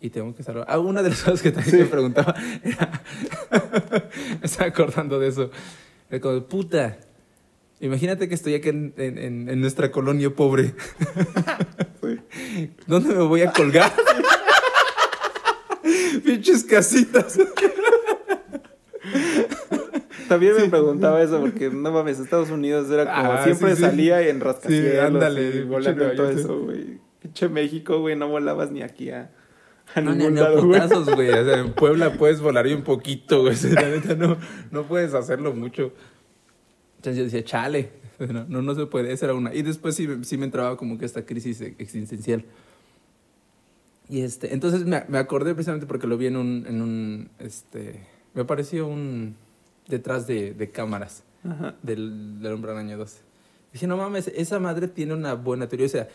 Y 0.00 0.10
tengo 0.10 0.34
que 0.34 0.42
salvar. 0.42 0.64
Ah, 0.68 0.78
una 0.78 1.02
de 1.02 1.10
las 1.10 1.22
cosas 1.24 1.42
que 1.42 1.50
también 1.52 1.78
me 1.80 1.84
preguntaba 1.86 2.34
era. 2.62 3.02
me 4.40 4.46
estaba 4.46 4.68
acordando 4.68 5.18
de 5.18 5.28
eso. 5.28 5.50
Era 6.10 6.20
como, 6.20 6.42
puta. 6.44 6.98
Imagínate 7.80 8.28
que 8.28 8.34
estoy 8.34 8.54
aquí 8.54 8.70
en, 8.70 8.92
en- 8.96 9.48
en- 9.48 9.60
nuestra 9.60 9.90
colonia 9.92 10.30
pobre. 10.30 10.74
¿Dónde 12.86 13.14
me 13.14 13.22
voy 13.22 13.42
a 13.42 13.52
colgar? 13.52 13.92
Pinches 16.24 16.64
casitas. 16.64 17.38
También 20.28 20.54
me 20.56 20.68
preguntaba 20.68 21.22
eso 21.22 21.40
porque 21.40 21.70
no 21.70 21.90
mames, 21.90 22.18
Estados 22.18 22.50
Unidos 22.50 22.90
era 22.90 23.04
como 23.06 23.32
Ah, 23.32 23.44
siempre 23.44 23.74
sí, 23.76 23.82
salía 23.82 24.20
en 24.28 24.40
rascacielos 24.40 24.92
Sí, 24.92 24.98
ándale, 24.98 25.48
y 25.56 25.62
volando 25.62 26.10
todo 26.12 26.30
eso, 26.30 26.60
güey. 26.60 26.98
Pinche 27.20 27.48
México, 27.48 28.00
güey, 28.00 28.14
no 28.16 28.28
volabas 28.28 28.70
ni 28.70 28.82
aquí 28.82 29.10
a, 29.10 29.30
a 29.94 30.00
No, 30.00 30.12
ni 30.12 30.18
ningún 30.18 30.34
ni 30.34 30.40
a 30.40 30.44
lado, 30.44 30.62
güey. 30.64 31.30
O 31.30 31.44
sea, 31.44 31.58
en 31.58 31.72
Puebla 31.72 32.12
puedes 32.12 32.40
volar 32.40 32.66
un 32.66 32.82
poquito, 32.82 33.42
güey. 33.42 33.52
O 33.54 33.56
sea, 33.56 33.72
La 33.72 33.88
neta, 33.88 34.14
no, 34.14 34.36
no 34.70 34.82
puedes 34.84 35.14
hacerlo 35.14 35.54
mucho. 35.54 35.92
Entonces 36.96 37.16
yo 37.16 37.24
decía, 37.24 37.44
chale. 37.44 37.90
No, 38.18 38.44
no, 38.48 38.62
no 38.62 38.74
se 38.74 38.86
puede. 38.86 39.12
Esa 39.12 39.26
era 39.26 39.34
una. 39.34 39.54
Y 39.54 39.62
después 39.62 39.94
sí, 39.94 40.08
sí 40.22 40.36
me 40.36 40.44
entraba 40.44 40.76
como 40.76 40.98
que 40.98 41.04
esta 41.04 41.24
crisis 41.24 41.60
existencial. 41.60 42.44
Y 44.08 44.22
este, 44.22 44.52
entonces 44.54 44.84
me, 44.86 45.04
me 45.06 45.18
acordé 45.18 45.54
precisamente 45.54 45.86
porque 45.86 46.08
lo 46.08 46.16
vi 46.16 46.26
en 46.26 46.36
un, 46.36 46.64
en 46.66 46.82
un, 46.82 47.30
este, 47.38 48.00
me 48.34 48.42
apareció 48.42 48.88
un, 48.88 49.36
detrás 49.86 50.26
de, 50.26 50.52
de 50.52 50.70
cámaras 50.70 51.22
Ajá. 51.44 51.76
del, 51.82 52.40
del 52.40 52.52
Hombre 52.52 52.72
Araña 52.72 52.96
2. 52.96 53.18
Dije, 53.72 53.86
no 53.86 53.96
mames, 53.96 54.28
esa 54.28 54.58
madre 54.58 54.88
tiene 54.88 55.14
una 55.14 55.34
buena 55.34 55.68
teoría. 55.68 55.86
O 55.86 55.90
sea, 55.90 56.08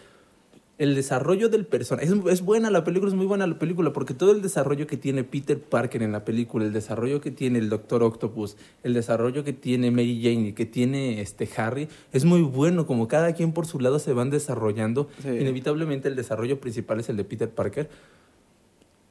el 0.80 0.96
desarrollo 0.96 1.50
del 1.50 1.66
personaje. 1.68 2.08
Es, 2.08 2.14
es 2.32 2.42
buena 2.42 2.72
la 2.72 2.84
película, 2.84 3.10
es 3.12 3.16
muy 3.16 3.28
buena 3.28 3.46
la 3.46 3.60
película, 3.60 3.94
porque 3.94 4.14
todo 4.16 4.32
el 4.32 4.42
desarrollo 4.42 4.88
que 4.88 4.98
tiene 4.98 5.24
Peter 5.24 5.60
Parker 5.62 6.02
en 6.02 6.12
la 6.12 6.26
película, 6.26 6.66
el 6.66 6.74
desarrollo 6.74 7.22
que 7.22 7.30
tiene 7.32 7.60
el 7.60 7.70
Doctor 7.70 8.02
Octopus, 8.02 8.58
el 8.82 8.94
desarrollo 8.94 9.44
que 9.44 9.54
tiene 9.54 9.92
Mary 9.92 10.20
Jane 10.24 10.50
y 10.50 10.54
que 10.54 10.66
tiene 10.66 11.22
este 11.22 11.48
Harry, 11.58 11.88
es 12.12 12.26
muy 12.26 12.42
bueno. 12.42 12.88
Como 12.88 13.08
cada 13.08 13.34
quien 13.34 13.54
por 13.54 13.68
su 13.68 13.80
lado 13.80 14.00
se 14.00 14.14
van 14.14 14.32
desarrollando. 14.32 15.10
Sí. 15.22 15.30
Inevitablemente 15.30 16.08
el 16.08 16.16
desarrollo 16.16 16.60
principal 16.60 17.00
es 17.00 17.10
el 17.10 17.18
de 17.18 17.24
Peter 17.24 17.50
Parker. 17.50 17.90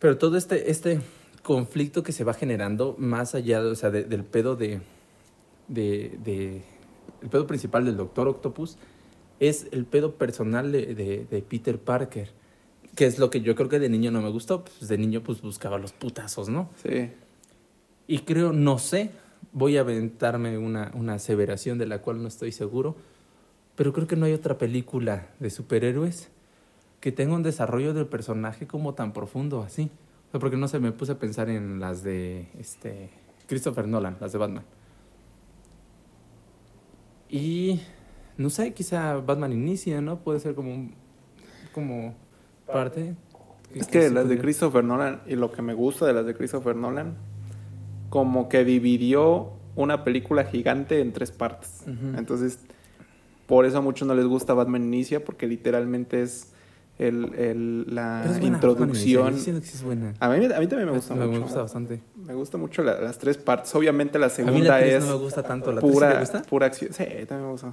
Pero 0.01 0.19
todo 0.19 0.37
este, 0.37 0.71
este 0.71 1.01
conflicto 1.45 2.03
que 2.03 2.11
se 2.13 2.25
va 2.25 2.35
generando 2.35 2.97
más 2.99 3.35
allá 3.37 3.61
o 3.63 3.75
sea, 3.77 3.91
de- 3.91 4.05
del 4.05 4.25
pedo 4.25 4.57
de, 4.57 4.81
de, 5.69 6.19
de- 6.25 6.63
El 7.23 7.29
pedo 7.31 7.47
principal 7.47 7.85
del 7.85 7.97
Doctor 7.97 8.27
Octopus 8.27 8.79
es 9.49 9.67
el 9.73 9.85
pedo 9.87 10.15
personal 10.15 10.71
de, 10.73 10.95
de- 10.95 11.27
de 11.31 11.43
Peter 11.43 11.79
Parker. 11.79 12.31
Que 12.95 13.07
es 13.07 13.19
lo 13.19 13.31
que 13.31 13.41
yo 13.41 13.55
creo 13.55 13.69
que 13.69 13.79
de 13.79 13.89
niño 13.89 14.11
no 14.11 14.21
me 14.23 14.31
gustó. 14.31 14.65
Pues 14.65 14.87
de 14.89 14.99
niño 14.99 15.23
pues 15.23 15.41
buscaba 15.43 15.79
los 15.79 15.93
putazos, 15.93 16.49
¿no? 16.49 16.69
Sí. 16.83 17.11
Y 18.07 18.19
creo, 18.21 18.53
no 18.53 18.79
sé, 18.79 19.11
voy 19.53 19.77
a 19.79 19.81
aventarme 19.81 20.59
una, 20.59 20.91
una 20.95 21.15
aseveración 21.15 21.79
de 21.79 21.87
la 21.87 22.03
cual 22.03 22.21
no 22.23 22.29
estoy 22.29 22.53
seguro, 22.53 22.95
pero 23.77 23.93
creo 23.93 24.07
que 24.07 24.17
no 24.17 24.27
hay 24.27 24.33
otra 24.35 24.59
película 24.59 25.29
de 25.41 25.49
superhéroes 25.51 26.29
que 27.01 27.11
tenga 27.13 27.35
un 27.35 27.43
desarrollo 27.43 27.95
del 27.95 28.07
personaje 28.07 28.67
como 28.67 28.95
tan 28.95 29.13
profundo 29.13 29.63
así. 29.63 29.91
O 30.29 30.31
sea, 30.33 30.41
porque 30.41 30.57
no 30.57 30.69
sé, 30.69 30.79
me 30.79 30.93
puse 30.93 31.13
a 31.13 31.19
pensar 31.19 31.49
en 31.49 31.81
las 31.81 32.03
de 32.03 32.49
este 32.59 33.09
Christopher 33.49 33.89
Nolan, 33.89 34.17
las 34.21 34.33
de 34.33 34.39
Batman. 34.39 34.65
Y 37.31 37.81
no 38.43 38.51
sé, 38.51 38.75
quizá 38.75 39.17
Batman 39.17 39.53
inicia, 39.53 40.01
¿no? 40.01 40.19
Puede 40.19 40.41
ser 40.41 40.55
como 40.55 40.75
un, 40.75 40.95
como 41.73 42.15
parte. 42.67 43.15
Es 43.75 43.87
que 43.87 44.11
las 44.11 44.29
de 44.29 44.39
Christopher 44.39 44.85
Nolan, 44.85 45.23
y 45.27 45.37
lo 45.37 45.53
que 45.53 45.63
me 45.63 45.73
gusta 45.73 46.05
de 46.07 46.13
las 46.13 46.27
de 46.27 46.35
Christopher 46.35 46.77
Nolan, 46.77 47.15
como 48.11 48.49
que 48.49 48.65
dividió 48.65 49.53
una 49.77 50.05
película 50.05 50.45
gigante 50.45 51.01
en 51.01 51.13
tres 51.13 51.31
partes. 51.31 51.85
Entonces, 52.17 52.59
por 53.47 53.65
eso 53.65 53.79
a 53.79 53.81
muchos 53.81 54.07
no 54.07 54.15
les 54.15 54.27
gusta 54.27 54.53
Batman 54.53 54.83
Inicia, 54.83 55.25
porque 55.25 55.47
literalmente 55.47 56.23
es 56.23 56.53
el, 56.99 57.35
el, 57.35 57.95
la 57.95 58.25
introducción. 58.43 59.35
A, 60.21 60.29
mí, 60.29 60.45
a 60.45 60.61
mí 60.61 60.67
también 60.67 60.87
me 60.87 60.93
gusta 60.93 61.15
mucho. 61.15 61.31
Me 61.31 61.39
gusta 61.39 61.63
bastante. 61.63 62.03
Me 62.15 62.35
gusta 62.35 62.59
mucho 62.59 62.83
las 62.83 63.19
tres 63.19 63.39
partes. 63.39 63.75
Obviamente 63.75 64.19
la 64.19 64.29
segunda 64.29 64.81
es. 64.83 65.05
No 65.05 65.13
me 65.17 65.23
gusta 65.23 65.43
tanto. 65.43 65.73
¿La 65.73 65.81
pura, 65.81 66.21
gusta? 66.21 66.43
pura 66.43 66.67
acción. 66.67 66.93
Sí, 66.93 67.05
también 67.27 67.47
me 67.47 67.53
gusta. 67.53 67.73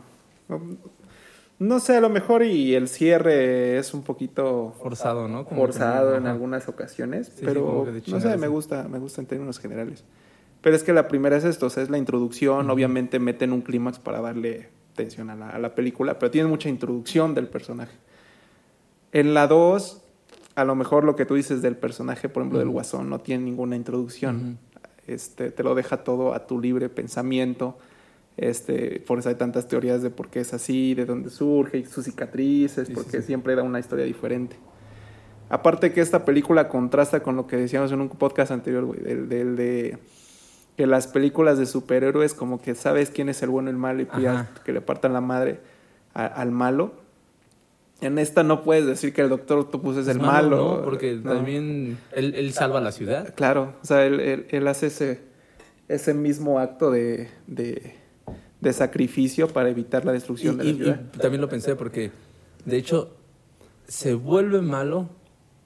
No, 1.59 1.79
sé, 1.79 1.97
a 1.97 2.01
lo 2.01 2.09
mejor 2.09 2.43
y 2.43 2.73
el 2.75 2.87
cierre 2.87 3.77
es 3.77 3.93
un 3.93 4.03
poquito 4.03 4.73
forzado, 4.81 5.27
¿no? 5.27 5.45
forzado 5.45 6.15
en 6.15 6.25
algunas 6.25 6.69
ocasiones, 6.69 7.31
pero 7.43 7.85
no 8.07 8.19
sé, 8.21 8.37
me 8.37 8.47
gusta, 8.47 8.87
me 8.87 8.99
gusta 8.99 9.21
en 9.21 9.27
términos 9.27 9.59
generales. 9.59 10.03
Pero 10.61 10.75
es 10.75 10.83
que 10.83 10.93
la 10.93 11.07
primera 11.07 11.37
es 11.37 11.43
esto, 11.43 11.67
o 11.67 11.69
sea, 11.69 11.83
es 11.83 11.89
la 11.89 11.97
introducción, 11.97 12.69
obviamente 12.69 13.19
meten 13.19 13.53
un 13.53 13.61
clímax 13.61 13.99
para 13.99 14.21
darle 14.21 14.69
tensión 14.95 15.29
a 15.29 15.35
la, 15.35 15.49
a 15.49 15.59
la 15.59 15.75
película, 15.75 16.19
pero 16.19 16.31
tiene 16.31 16.49
mucha 16.49 16.69
introducción 16.69 17.33
del 17.33 17.47
personaje. 17.47 17.95
En 19.11 19.33
la 19.33 19.47
2, 19.47 20.01
a 20.55 20.65
lo 20.65 20.75
mejor 20.75 21.03
lo 21.03 21.15
que 21.15 21.25
tú 21.25 21.35
dices 21.35 21.61
del 21.61 21.77
personaje, 21.77 22.29
por 22.29 22.41
ejemplo, 22.41 22.59
del 22.59 22.69
Guasón, 22.69 23.09
no 23.09 23.19
tiene 23.19 23.45
ninguna 23.45 23.75
introducción. 23.75 24.59
este, 25.07 25.51
te 25.51 25.63
lo 25.63 25.73
deja 25.75 26.03
todo 26.03 26.33
a 26.33 26.45
tu 26.45 26.59
libre 26.59 26.89
pensamiento. 26.89 27.77
Este, 28.37 29.01
por 29.05 29.19
eso 29.19 29.29
hay 29.29 29.35
tantas 29.35 29.67
teorías 29.67 30.01
de 30.01 30.09
por 30.09 30.29
qué 30.29 30.39
es 30.39 30.53
así, 30.53 30.95
de 30.95 31.05
dónde 31.05 31.29
surge, 31.29 31.79
y 31.79 31.85
sus 31.85 32.05
cicatrices, 32.05 32.89
porque 32.89 33.21
siempre 33.21 33.55
da 33.55 33.63
una 33.63 33.79
historia 33.79 34.05
diferente. 34.05 34.55
Aparte 35.49 35.91
que 35.91 36.01
esta 36.01 36.25
película 36.25 36.69
contrasta 36.69 37.21
con 37.21 37.35
lo 37.35 37.47
que 37.47 37.57
decíamos 37.57 37.91
en 37.91 38.01
un 38.01 38.09
podcast 38.09 38.51
anterior, 38.51 38.85
güey, 38.85 39.01
del, 39.01 39.55
de 39.55 39.97
que 40.77 40.87
las 40.87 41.07
películas 41.07 41.57
de 41.57 41.65
superhéroes 41.65 42.33
como 42.33 42.61
que 42.61 42.75
sabes 42.75 43.09
quién 43.09 43.27
es 43.27 43.41
el 43.43 43.49
bueno 43.49 43.69
y 43.69 43.71
el 43.71 43.77
malo 43.77 44.01
y 44.01 44.07
que 44.63 44.71
le 44.71 44.79
partan 44.79 45.11
la 45.11 45.21
madre 45.21 45.59
al 46.13 46.51
malo 46.51 46.93
en 48.01 48.17
esta 48.17 48.43
no 48.43 48.63
puedes 48.63 48.85
decir 48.85 49.13
que 49.13 49.21
el 49.21 49.29
Doctor 49.29 49.59
Octopus 49.59 49.97
es, 49.97 50.07
el 50.07 50.19
malo. 50.19 50.77
¿no? 50.77 50.83
Porque 50.83 51.15
también 51.15 51.97
él, 52.13 52.53
salva 52.53 52.79
la 52.79 52.91
ciudad. 52.91 53.33
Claro, 53.35 53.73
o 53.81 53.85
sea, 53.85 54.05
él, 54.05 54.67
hace 54.67 54.87
ese, 54.87 55.21
ese 55.87 56.13
mismo 56.13 56.59
acto 56.59 56.91
de, 56.91 57.29
de, 57.47 57.95
sacrificio 58.73 59.47
para 59.47 59.69
evitar 59.69 60.05
la 60.05 60.11
destrucción 60.11 60.57
de 60.57 60.63
la 60.63 60.73
ciudad. 60.73 61.01
Y 61.15 61.17
también 61.17 61.41
lo 61.41 61.49
pensé 61.49 61.75
porque, 61.75 62.11
de 62.65 62.77
hecho, 62.77 63.15
se 63.87 64.13
vuelve 64.13 64.61
malo 64.61 65.09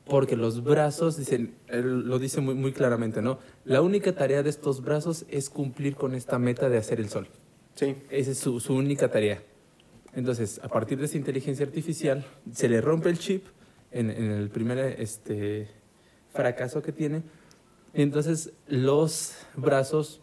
porque 0.05 0.35
los 0.35 0.63
brazos, 0.63 1.17
dicen, 1.17 1.55
lo 1.69 2.19
dice 2.19 2.41
muy, 2.41 2.55
muy 2.55 2.73
claramente, 2.73 3.21
¿no? 3.21 3.39
La 3.63 3.81
única 3.81 4.13
tarea 4.13 4.43
de 4.43 4.50
estos 4.50 4.81
brazos 4.81 5.25
es 5.29 5.50
cumplir 5.50 5.95
con 5.95 6.13
esta 6.13 6.38
meta 6.39 6.69
de 6.69 6.77
hacer 6.77 7.00
el 7.00 7.09
sol. 7.09 7.27
Sí. 7.75 7.95
Esa 8.09 8.31
es 8.31 8.38
su, 8.38 8.59
su 8.59 8.75
única 8.75 9.09
tarea. 9.09 9.41
Entonces, 10.13 10.59
a 10.63 10.67
partir 10.67 11.00
de 11.00 11.05
esa 11.05 11.17
inteligencia 11.17 11.65
artificial, 11.65 12.25
se 12.51 12.69
le 12.69 12.81
rompe 12.81 13.09
el 13.09 13.17
chip 13.17 13.45
en, 13.91 14.09
el 14.09 14.50
primer 14.50 14.77
este, 15.00 15.67
fracaso 16.33 16.81
que 16.81 16.91
tiene. 16.91 17.23
entonces, 17.93 18.51
los 18.67 19.35
brazos 19.55 20.21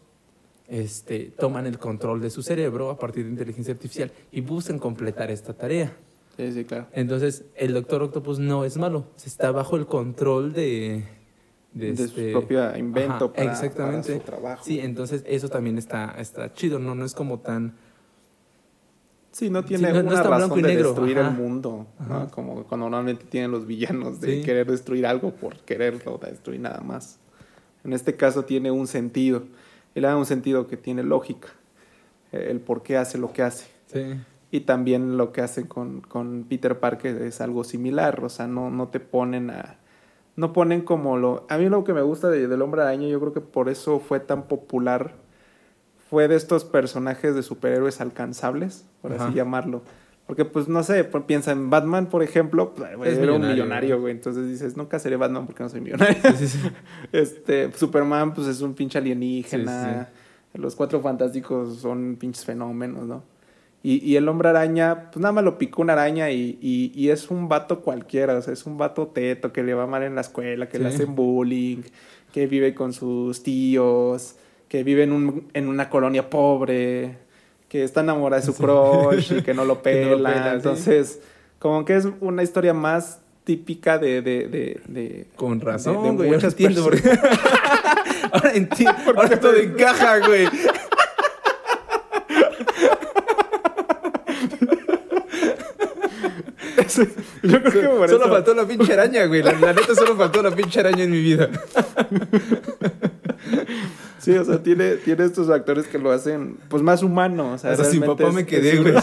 este, 0.71 1.33
toman 1.37 1.67
el 1.67 1.77
control 1.77 2.21
de 2.21 2.29
su 2.29 2.41
cerebro 2.41 2.89
a 2.89 2.97
partir 2.97 3.25
de 3.25 3.31
inteligencia 3.31 3.73
artificial 3.73 4.09
y 4.31 4.39
buscan 4.39 4.79
completar 4.79 5.29
esta 5.29 5.53
tarea. 5.53 5.93
Sí, 6.37 6.49
sí, 6.53 6.63
claro. 6.63 6.87
Entonces, 6.93 7.43
el 7.55 7.73
Doctor 7.73 8.03
Octopus 8.03 8.39
no 8.39 8.63
es 8.63 8.77
malo, 8.77 9.05
está 9.23 9.51
bajo 9.51 9.75
el 9.75 9.85
control 9.85 10.53
de... 10.53 11.03
De, 11.73 11.95
su 11.95 12.03
este, 12.03 12.33
propio 12.33 12.77
invento 12.77 13.31
para, 13.31 13.49
exactamente. 13.49 14.17
su 14.17 14.19
trabajo. 14.19 14.61
Sí, 14.65 14.79
entonces 14.81 15.23
eso 15.25 15.47
también 15.47 15.77
está, 15.77 16.15
está 16.17 16.51
chido, 16.53 16.79
¿no? 16.79 16.95
No 16.95 17.05
es 17.05 17.13
como 17.13 17.39
tan 17.39 17.75
Sí, 19.31 19.49
no 19.49 19.63
tiene 19.63 19.97
una 19.97 20.21
razón 20.21 20.61
de 20.61 20.75
destruir 20.75 21.17
el 21.17 21.31
mundo, 21.31 21.87
¿no? 22.05 22.29
Como 22.29 22.65
cuando 22.65 22.89
normalmente 22.89 23.23
tienen 23.23 23.51
los 23.51 23.65
villanos 23.65 24.19
de 24.19 24.41
querer 24.41 24.69
destruir 24.69 25.05
algo 25.05 25.31
por 25.31 25.55
quererlo 25.59 26.19
destruir 26.21 26.59
nada 26.59 26.81
más. 26.81 27.17
En 27.85 27.93
este 27.93 28.17
caso 28.17 28.43
tiene 28.43 28.71
un 28.71 28.87
sentido. 28.87 29.43
Él 29.95 30.03
da 30.03 30.17
un 30.17 30.25
sentido 30.25 30.67
que 30.67 30.77
tiene 30.77 31.03
lógica. 31.03 31.49
El 32.31 32.59
por 32.59 32.83
qué 32.83 32.97
hace 32.97 33.17
lo 33.17 33.33
que 33.33 33.43
hace. 33.43 33.69
Sí. 33.87 34.15
Y 34.51 34.61
también 34.61 35.17
lo 35.17 35.31
que 35.31 35.41
hace 35.41 35.67
con, 35.67 36.01
con 36.01 36.45
Peter 36.47 36.79
Parker 36.79 37.21
es 37.21 37.41
algo 37.41 37.63
similar. 37.63 38.23
O 38.23 38.29
sea, 38.29 38.47
no, 38.47 38.69
no 38.69 38.87
te 38.87 38.99
ponen 38.99 39.49
a. 39.49 39.77
No 40.35 40.53
ponen 40.53 40.81
como 40.81 41.17
lo. 41.17 41.45
A 41.49 41.57
mí 41.57 41.67
lo 41.67 41.83
que 41.83 41.93
me 41.93 42.01
gusta 42.01 42.29
de, 42.29 42.47
del 42.47 42.61
Hombre 42.61 42.81
Araña, 42.81 43.07
yo 43.07 43.19
creo 43.19 43.33
que 43.33 43.41
por 43.41 43.69
eso 43.69 43.99
fue 43.99 44.19
tan 44.19 44.47
popular 44.47 45.15
fue 46.11 46.27
de 46.27 46.35
estos 46.35 46.65
personajes 46.65 47.35
de 47.35 47.41
superhéroes 47.41 48.01
alcanzables, 48.01 48.85
por 49.01 49.13
así 49.13 49.33
llamarlo. 49.33 49.81
Porque, 50.31 50.45
pues, 50.45 50.69
no 50.69 50.81
sé, 50.81 51.03
piensa 51.03 51.51
en 51.51 51.69
Batman, 51.69 52.05
por 52.05 52.23
ejemplo, 52.23 52.73
pues, 52.73 53.17
era 53.17 53.33
un 53.33 53.45
millonario, 53.45 53.99
güey. 53.99 54.13
Entonces 54.13 54.47
dices, 54.47 54.77
nunca 54.77 54.97
seré 54.97 55.17
Batman 55.17 55.45
porque 55.45 55.61
no 55.61 55.67
soy 55.67 55.81
millonario. 55.81 56.15
este, 57.11 57.69
Superman, 57.73 58.33
pues, 58.33 58.47
es 58.47 58.61
un 58.61 58.73
pinche 58.73 58.97
alienígena. 58.97 60.07
Los 60.53 60.77
cuatro 60.77 61.01
fantásticos 61.01 61.79
son 61.79 62.15
pinches 62.15 62.45
fenómenos, 62.45 63.07
¿no? 63.07 63.23
Y, 63.83 64.09
y, 64.09 64.15
el 64.15 64.29
hombre 64.29 64.47
araña, 64.47 65.11
pues 65.11 65.21
nada 65.21 65.33
más 65.33 65.43
lo 65.43 65.57
picó 65.57 65.81
una 65.81 65.91
araña 65.91 66.31
y, 66.31 66.57
y, 66.61 67.09
es 67.09 67.29
un 67.29 67.49
vato 67.49 67.81
cualquiera, 67.81 68.37
o 68.37 68.41
sea, 68.41 68.53
es 68.53 68.65
un 68.65 68.77
vato 68.77 69.07
teto 69.07 69.51
que 69.51 69.63
le 69.63 69.73
va 69.73 69.85
mal 69.85 70.03
en 70.03 70.15
la 70.15 70.21
escuela, 70.21 70.69
que 70.69 70.79
le 70.79 70.87
hacen 70.87 71.13
bullying, 71.13 71.81
que 72.31 72.47
vive 72.47 72.73
con 72.73 72.93
sus 72.93 73.43
tíos, 73.43 74.37
que 74.69 74.85
vive 74.85 75.03
en, 75.03 75.11
un, 75.11 75.49
en 75.53 75.67
una 75.67 75.89
colonia 75.89 76.29
pobre, 76.29 77.17
que 77.71 77.85
está 77.85 78.01
enamorada 78.01 78.41
de 78.41 78.45
su 78.45 78.53
crush 78.53 79.31
y 79.37 79.41
que 79.43 79.53
no 79.53 79.63
lo 79.63 79.81
pela. 79.83 80.51
Entonces, 80.53 81.21
como 81.57 81.85
que 81.85 81.95
es 81.95 82.05
una 82.19 82.43
historia 82.43 82.73
más 82.73 83.19
típica 83.45 83.97
de... 83.97 84.21
de, 84.21 84.49
de, 84.49 84.81
de 84.87 85.27
Con 85.37 85.61
razón, 85.61 86.03
de, 86.03 86.11
güey, 86.11 86.31
muchas 86.31 86.51
entiendo 86.51 86.83
ahora 88.33 88.51
entiendo, 88.55 88.93
ahora 89.15 89.39
todo 89.39 89.55
encaja, 89.55 90.19
güey. 90.19 90.49
Yo 97.41 97.63
creo 97.63 97.71
que 97.71 97.87
por 97.87 98.09
solo 98.09 98.27
faltó 98.27 98.53
la 98.53 98.65
pinche 98.65 98.91
araña, 98.91 99.25
güey. 99.27 99.43
La, 99.43 99.53
la, 99.53 99.71
neta 99.71 99.95
solo 99.95 100.17
faltó 100.17 100.43
la 100.43 100.51
pinche 100.51 100.81
araña 100.81 101.05
en 101.05 101.11
mi 101.11 101.21
vida. 101.21 101.49
Sí, 104.21 104.37
o 104.37 104.45
sea, 104.45 104.61
tiene, 104.61 104.97
tiene 104.97 105.25
estos 105.25 105.49
actores 105.49 105.87
que 105.87 105.97
lo 105.97 106.11
hacen, 106.11 106.57
pues, 106.69 106.83
más 106.83 107.01
humano. 107.01 107.53
O 107.53 107.57
sea, 107.57 107.71
Hasta 107.71 107.85
sin 107.85 108.01
papá 108.01 108.31
me 108.31 108.45
quedé, 108.45 108.77
güey. 108.77 108.93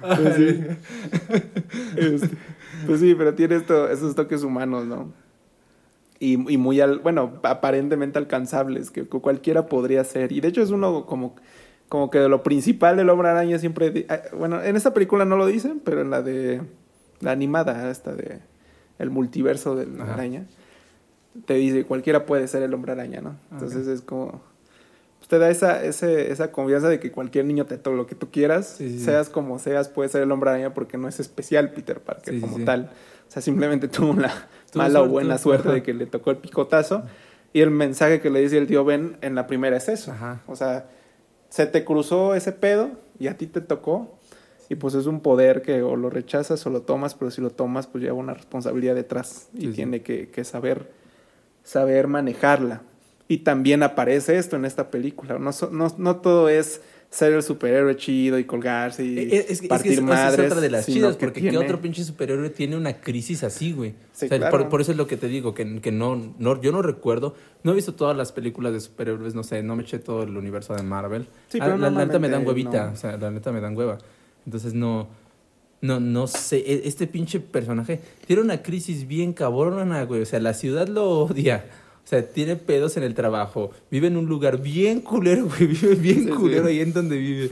pues, 0.00 0.36
sí. 0.36 0.64
Este, 1.96 2.30
pues 2.86 3.00
sí, 3.00 3.14
pero 3.14 3.34
tiene 3.34 3.56
esto, 3.56 3.88
esos 3.90 4.14
toques 4.14 4.42
humanos, 4.42 4.86
¿no? 4.86 5.12
Y, 6.18 6.36
muy, 6.36 6.80
al, 6.80 7.00
bueno, 7.00 7.40
aparentemente 7.42 8.18
alcanzables, 8.18 8.90
que, 8.90 9.04
cualquiera 9.06 9.66
podría 9.66 10.02
ser. 10.04 10.32
Y 10.32 10.40
de 10.40 10.48
hecho 10.48 10.62
es 10.62 10.70
uno 10.70 11.04
como, 11.06 11.36
como 11.88 12.10
que 12.10 12.18
de 12.18 12.28
lo 12.28 12.42
principal 12.42 12.96
del 12.96 13.10
Hombre 13.10 13.28
Araña 13.28 13.58
siempre... 13.58 14.06
Ah, 14.08 14.20
bueno, 14.36 14.62
en 14.62 14.76
esta 14.76 14.94
película 14.94 15.24
no 15.24 15.36
lo 15.36 15.46
dicen, 15.46 15.80
pero 15.84 16.00
en 16.00 16.10
la 16.10 16.22
de... 16.22 16.62
La 17.20 17.32
animada, 17.32 17.90
esta 17.90 18.14
de... 18.14 18.40
El 18.98 19.10
multiverso 19.10 19.76
del 19.76 20.00
araña. 20.00 20.46
Te 21.44 21.54
dice, 21.54 21.84
cualquiera 21.84 22.24
puede 22.24 22.48
ser 22.48 22.62
el 22.62 22.72
Hombre 22.72 22.92
Araña, 22.92 23.20
¿no? 23.20 23.36
Entonces 23.52 23.86
es 23.86 24.00
como... 24.00 24.40
Pues 25.18 25.28
te 25.28 25.38
da 25.38 25.50
esa, 25.50 25.84
ese, 25.84 26.32
esa 26.32 26.50
confianza 26.50 26.88
de 26.88 26.98
que 26.98 27.10
cualquier 27.10 27.44
niño 27.44 27.66
te 27.66 27.76
todo 27.76 27.94
lo 27.94 28.06
que 28.06 28.14
tú 28.14 28.30
quieras, 28.30 28.78
seas 28.98 29.28
como 29.28 29.58
seas, 29.58 29.88
puede 29.88 30.08
ser 30.08 30.22
el 30.22 30.32
Hombre 30.32 30.50
Araña 30.50 30.72
porque 30.72 30.96
no 30.96 31.08
es 31.08 31.20
especial 31.20 31.72
Peter 31.72 32.00
Parker 32.00 32.40
como 32.40 32.64
tal. 32.64 32.90
O 33.28 33.30
sea, 33.30 33.42
simplemente 33.42 33.88
tuvo 33.88 34.10
una 34.10 34.32
mala 34.76 35.02
o 35.02 35.08
buena 35.08 35.38
suerte 35.38 35.70
de 35.70 35.82
que 35.82 35.94
le 35.94 36.06
tocó 36.06 36.30
el 36.30 36.36
picotazo. 36.36 37.02
Y 37.52 37.60
el 37.60 37.70
mensaje 37.70 38.20
que 38.20 38.30
le 38.30 38.40
dice 38.40 38.58
el 38.58 38.66
tío 38.66 38.84
Ben 38.84 39.16
en 39.22 39.34
la 39.34 39.46
primera 39.46 39.76
es 39.76 39.88
eso. 39.88 40.14
O 40.46 40.56
sea, 40.56 40.88
se 41.48 41.66
te 41.66 41.84
cruzó 41.84 42.34
ese 42.34 42.52
pedo 42.52 42.90
y 43.18 43.28
a 43.28 43.36
ti 43.36 43.46
te 43.46 43.60
tocó. 43.60 44.18
Y 44.68 44.74
pues 44.74 44.94
es 44.94 45.06
un 45.06 45.20
poder 45.20 45.62
que 45.62 45.82
o 45.82 45.96
lo 45.96 46.10
rechazas 46.10 46.66
o 46.66 46.70
lo 46.70 46.82
tomas, 46.82 47.14
pero 47.14 47.30
si 47.30 47.40
lo 47.40 47.50
tomas, 47.50 47.86
pues 47.86 48.02
lleva 48.02 48.16
una 48.16 48.34
responsabilidad 48.34 48.94
detrás 48.94 49.48
y 49.54 49.68
tiene 49.68 50.02
que, 50.02 50.28
que, 50.28 50.44
saber, 50.44 50.90
saber 51.62 52.08
manejarla. 52.08 52.82
Y 53.28 53.38
también 53.38 53.82
aparece 53.82 54.38
esto 54.38 54.56
en 54.56 54.64
esta 54.64 54.90
película. 54.90 55.38
No, 55.38 55.50
no, 55.70 55.94
no 55.96 56.16
todo 56.16 56.48
es 56.48 56.80
ser 57.16 57.32
el 57.32 57.42
superhéroe 57.42 57.96
chido 57.96 58.38
y 58.38 58.44
colgarse 58.44 59.02
y 59.04 59.18
Eh, 59.18 59.22
Es, 59.38 59.50
es 59.52 59.60
que- 59.60 59.66
es 59.66 59.68
partir 59.70 59.90
que 59.92 59.94
esa 59.94 60.02
madres. 60.02 60.38
es 60.46 60.52
otra 60.52 60.60
de 60.60 60.70
las 60.70 60.84
chidas, 60.86 61.16
que 61.16 61.26
porque 61.26 61.40
tiene- 61.40 61.56
¿qué 61.58 61.64
otro 61.64 61.80
pinche 61.80 62.04
superhéroe 62.04 62.50
tiene 62.50 62.76
una 62.76 63.00
crisis 63.00 63.42
así, 63.42 63.72
güey? 63.72 63.94
Sí, 64.12 64.26
O 64.26 64.28
sea, 64.28 64.38
claro. 64.38 64.50
por, 64.58 64.68
por 64.68 64.80
eso 64.82 64.90
es 64.92 64.98
lo 64.98 65.06
que 65.06 65.16
te 65.16 65.26
digo, 65.28 65.54
que, 65.54 65.80
que 65.80 65.92
no, 65.92 66.34
no, 66.38 66.60
yo 66.60 66.72
no 66.72 66.82
recuerdo, 66.82 67.34
no 67.62 67.72
he 67.72 67.74
visto 67.74 67.94
todas 67.94 68.16
las 68.16 68.32
películas 68.32 68.72
de 68.74 68.80
superhéroes, 68.80 69.34
no 69.34 69.42
sé, 69.44 69.62
no 69.62 69.76
me 69.76 69.82
eché 69.82 69.98
todo 69.98 70.24
el 70.24 70.36
universo 70.36 70.74
de 70.74 70.82
Marvel. 70.82 71.26
Sí, 71.48 71.58
Ah, 71.60 71.64
pero 71.64 71.78
la, 71.78 71.90
neta 71.90 72.18
me 72.18 72.28
dan 72.28 72.46
huevita, 72.46 72.86
no. 72.88 72.92
o 72.92 72.96
sea, 72.96 73.16
la 73.16 73.30
neta 73.30 73.50
me 73.50 73.60
dan 73.62 73.74
hueva. 73.76 73.96
Entonces 74.44 74.74
no, 74.74 75.08
no, 75.80 76.00
no 76.00 76.26
sé, 76.26 76.58
e- 76.58 76.82
este 76.86 77.06
pinche 77.06 77.40
personaje 77.40 78.00
tiene 78.26 78.42
una 78.42 78.62
crisis 78.62 79.06
bien 79.08 79.32
cabrona, 79.32 80.02
güey, 80.04 80.20
o 80.22 80.26
sea, 80.26 80.38
la 80.40 80.52
ciudad 80.54 80.86
lo 80.88 81.08
odia. 81.20 81.64
O 82.06 82.08
sea, 82.08 82.24
tiene 82.28 82.54
pedos 82.54 82.96
en 82.96 83.02
el 83.02 83.14
trabajo. 83.14 83.72
Vive 83.90 84.06
en 84.06 84.16
un 84.16 84.26
lugar 84.26 84.62
bien 84.62 85.00
culero, 85.00 85.46
güey. 85.48 85.66
Vive 85.66 85.94
bien 85.96 86.16
Sí, 86.18 86.24
sí. 86.26 86.30
culero 86.30 86.66
ahí 86.68 86.78
en 86.80 86.92
donde 86.92 87.18
vive. 87.18 87.50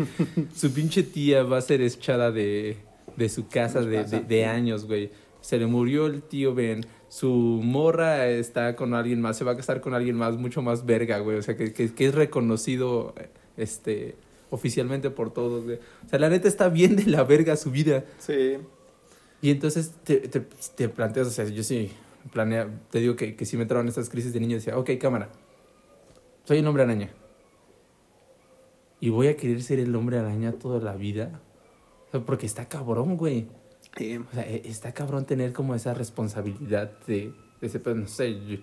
Su 0.55 0.73
pinche 0.73 1.03
tía 1.03 1.43
va 1.43 1.59
a 1.59 1.61
ser 1.61 1.83
echada 1.83 2.31
de, 2.31 2.77
de 3.17 3.29
su 3.29 3.43
De 3.43 3.49
casa. 3.49 3.81
de- 3.83 4.05
de 4.21 4.45
años, 4.45 4.87
güey. 4.87 5.11
Se 5.41 5.59
le 5.59 5.67
murió 5.67 6.07
el 6.07 6.23
tío 6.23 6.55
Ben. 6.55 6.87
Su 7.09 7.29
morra 7.31 8.29
está 8.29 8.77
con 8.77 8.95
alguien 8.95 9.21
más. 9.21 9.37
Se 9.37 9.45
va 9.45 9.53
a 9.53 9.57
casar 9.57 9.81
con 9.81 9.93
alguien 9.93 10.15
más, 10.17 10.37
mucho 10.37 10.63
más 10.63 10.87
verga, 10.87 11.19
güey. 11.19 11.37
O 11.37 11.43
sea, 11.43 11.57
que, 11.57 11.73
que, 11.73 11.93
que 11.93 12.07
es 12.07 12.15
reconocido 12.15 13.13
este, 13.57 14.15
oficialmente 14.51 15.11
por 15.11 15.33
todos, 15.35 15.65
güey. 15.65 15.79
O 16.07 16.09
sea, 16.09 16.19
la 16.21 16.29
neta 16.29 16.47
está 16.47 16.69
bien 16.69 16.95
de 16.95 17.07
la 17.07 17.25
verga 17.25 17.57
su 17.57 17.73
vida. 17.73 18.05
Sí. 18.19 18.55
Y 19.43 19.51
entonces 19.51 19.93
te, 20.05 20.17
te, 20.17 20.41
te 20.41 20.89
planteas, 20.89 21.27
o 21.27 21.31
sea, 21.31 21.45
yo 21.47 21.63
sí 21.65 21.91
planea, 22.33 22.69
te 22.91 23.01
digo 23.01 23.17
que, 23.17 23.37
que 23.37 23.45
si 23.47 23.57
me 23.57 23.63
entraban 23.63 23.89
estas 23.89 24.09
crisis 24.09 24.33
de 24.33 24.41
niño, 24.41 24.57
decía, 24.57 24.77
ok, 24.79 24.91
cámara, 25.01 25.31
soy 26.45 26.59
el 26.59 26.67
hombre 26.67 26.83
araña. 26.83 27.11
Y 29.01 29.11
voy 29.11 29.29
a 29.29 29.37
querer 29.37 29.63
ser 29.63 29.79
el 29.81 29.95
hombre 29.95 30.19
araña 30.19 30.53
toda 30.53 30.81
la 30.81 30.95
vida. 30.97 31.41
O 32.09 32.11
sea, 32.11 32.21
porque 32.21 32.47
está 32.47 32.69
cabrón, 32.69 33.17
güey. 33.17 33.49
Sí. 33.97 34.17
O 34.17 34.35
sea, 34.35 34.49
e- 34.49 34.63
está 34.69 34.93
cabrón 34.93 35.27
tener 35.27 35.53
como 35.53 35.75
esa 35.75 35.95
responsabilidad 35.95 36.99
de, 37.07 37.33
de 37.61 37.67
ese, 37.67 37.81
pues, 37.81 37.97
no 37.97 38.07
sé, 38.07 38.45
yo- 38.47 38.59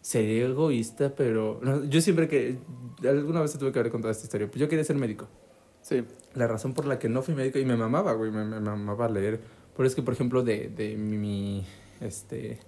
seré 0.00 0.44
egoísta, 0.44 1.14
pero 1.14 1.60
no, 1.62 1.84
yo 1.84 2.00
siempre 2.00 2.26
que, 2.28 2.58
alguna 3.08 3.40
vez 3.40 3.56
tuve 3.56 3.70
que 3.72 3.78
haber 3.78 3.92
contado 3.92 4.10
esta 4.10 4.24
historia, 4.24 4.48
pues 4.48 4.58
yo 4.60 4.68
quería 4.68 4.84
ser 4.84 4.96
médico. 4.96 5.28
Sí. 5.80 6.04
La 6.34 6.46
razón 6.46 6.74
por 6.74 6.86
la 6.86 6.98
que 6.98 7.08
no 7.08 7.22
fui 7.22 7.34
médico 7.34 7.58
y 7.58 7.64
me 7.64 7.76
mamaba, 7.76 8.12
güey, 8.12 8.30
me, 8.30 8.44
me 8.44 8.60
mamaba 8.60 9.08
leer. 9.08 9.40
Pero 9.76 9.86
es 9.86 9.94
que, 9.94 10.02
por 10.02 10.12
ejemplo, 10.14 10.42
de, 10.42 10.68
de 10.68 10.96
mi, 10.96 11.64
este, 12.02 12.58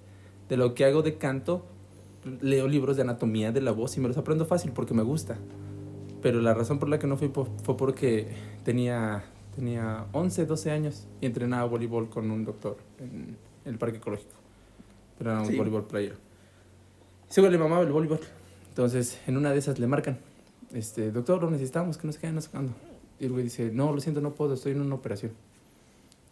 de 0.48 0.56
lo 0.56 0.74
que 0.74 0.84
hago 0.84 1.02
de 1.02 1.16
canto, 1.18 1.64
leo 2.40 2.68
libros 2.68 2.96
de 2.96 3.02
anatomía 3.02 3.52
de 3.52 3.60
la 3.60 3.72
voz 3.72 3.96
y 3.96 4.00
me 4.00 4.08
los 4.08 4.16
aprendo 4.16 4.46
fácil 4.46 4.72
porque 4.72 4.94
me 4.94 5.02
gusta. 5.02 5.36
Pero 6.22 6.40
la 6.40 6.54
razón 6.54 6.78
por 6.78 6.88
la 6.88 6.98
que 6.98 7.06
no 7.06 7.16
fui 7.16 7.30
fue 7.30 7.76
porque 7.76 8.28
tenía, 8.64 9.24
tenía 9.54 10.06
11, 10.12 10.46
12 10.46 10.70
años 10.70 11.06
y 11.20 11.26
entrenaba 11.26 11.64
voleibol 11.66 12.08
con 12.08 12.30
un 12.30 12.44
doctor 12.44 12.78
en 12.98 13.36
el 13.66 13.76
parque 13.78 13.98
ecológico. 13.98 14.32
Pero 15.18 15.30
era 15.32 15.40
un 15.40 15.46
Sí. 15.46 15.56
voleibol 15.56 15.86
player. 15.86 16.16
Güey 17.36 17.50
le 17.50 17.58
mamaba 17.58 17.82
el 17.82 17.92
voleibol. 17.92 18.20
Entonces, 18.68 19.20
en 19.26 19.36
una 19.36 19.52
de 19.52 19.58
esas 19.58 19.78
le 19.78 19.86
marcan, 19.86 20.18
este, 20.72 21.12
doctor, 21.12 21.42
lo 21.42 21.50
necesitamos, 21.50 21.98
que 21.98 22.06
nos 22.06 22.16
quedan 22.18 22.40
sacando. 22.40 22.72
Y 23.20 23.26
el 23.26 23.32
güey 23.32 23.44
dice, 23.44 23.70
no, 23.72 23.92
lo 23.92 24.00
siento, 24.00 24.20
no 24.20 24.34
puedo, 24.34 24.54
estoy 24.54 24.72
en 24.72 24.80
una 24.80 24.94
operación. 24.94 25.32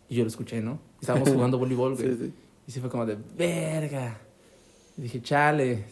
Y 0.09 0.17
yo 0.17 0.25
lo 0.25 0.29
escuché, 0.29 0.61
¿no? 0.61 0.79
Estábamos 1.01 1.29
jugando 1.35 1.59
voleibol, 1.59 1.95
güey. 1.97 2.09
Sí, 2.09 2.17
sí. 2.27 2.33
Y 2.67 2.73
se 2.73 2.81
fue 2.81 2.91
como 2.91 3.07
de, 3.07 3.17
verga. 3.37 4.19
Y 4.97 5.03
dije, 5.03 5.23
chale, 5.23 5.85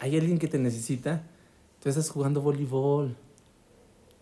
hay 0.00 0.16
alguien 0.16 0.38
que 0.38 0.48
te 0.48 0.58
necesita. 0.58 1.22
Tú 1.82 1.88
estás 1.88 2.10
jugando 2.10 2.40
voleibol. 2.40 3.16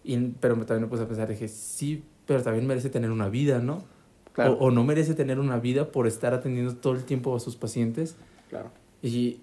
Y, 0.04 0.16
pero 0.40 0.56
también 0.64 0.82
me 0.82 0.88
puse 0.88 1.02
a 1.02 1.06
pensar, 1.06 1.28
dije, 1.28 1.48
sí, 1.48 2.04
pero 2.26 2.42
también 2.42 2.66
merece 2.66 2.90
tener 2.90 3.10
una 3.10 3.28
vida, 3.28 3.60
¿no? 3.60 3.84
Claro. 4.32 4.54
O, 4.54 4.66
o 4.66 4.70
no 4.70 4.82
merece 4.84 5.14
tener 5.14 5.38
una 5.38 5.58
vida 5.58 5.92
por 5.92 6.06
estar 6.06 6.34
atendiendo 6.34 6.74
todo 6.76 6.94
el 6.94 7.04
tiempo 7.04 7.36
a 7.36 7.40
sus 7.40 7.56
pacientes. 7.56 8.16
Claro. 8.48 8.70
Y 9.02 9.40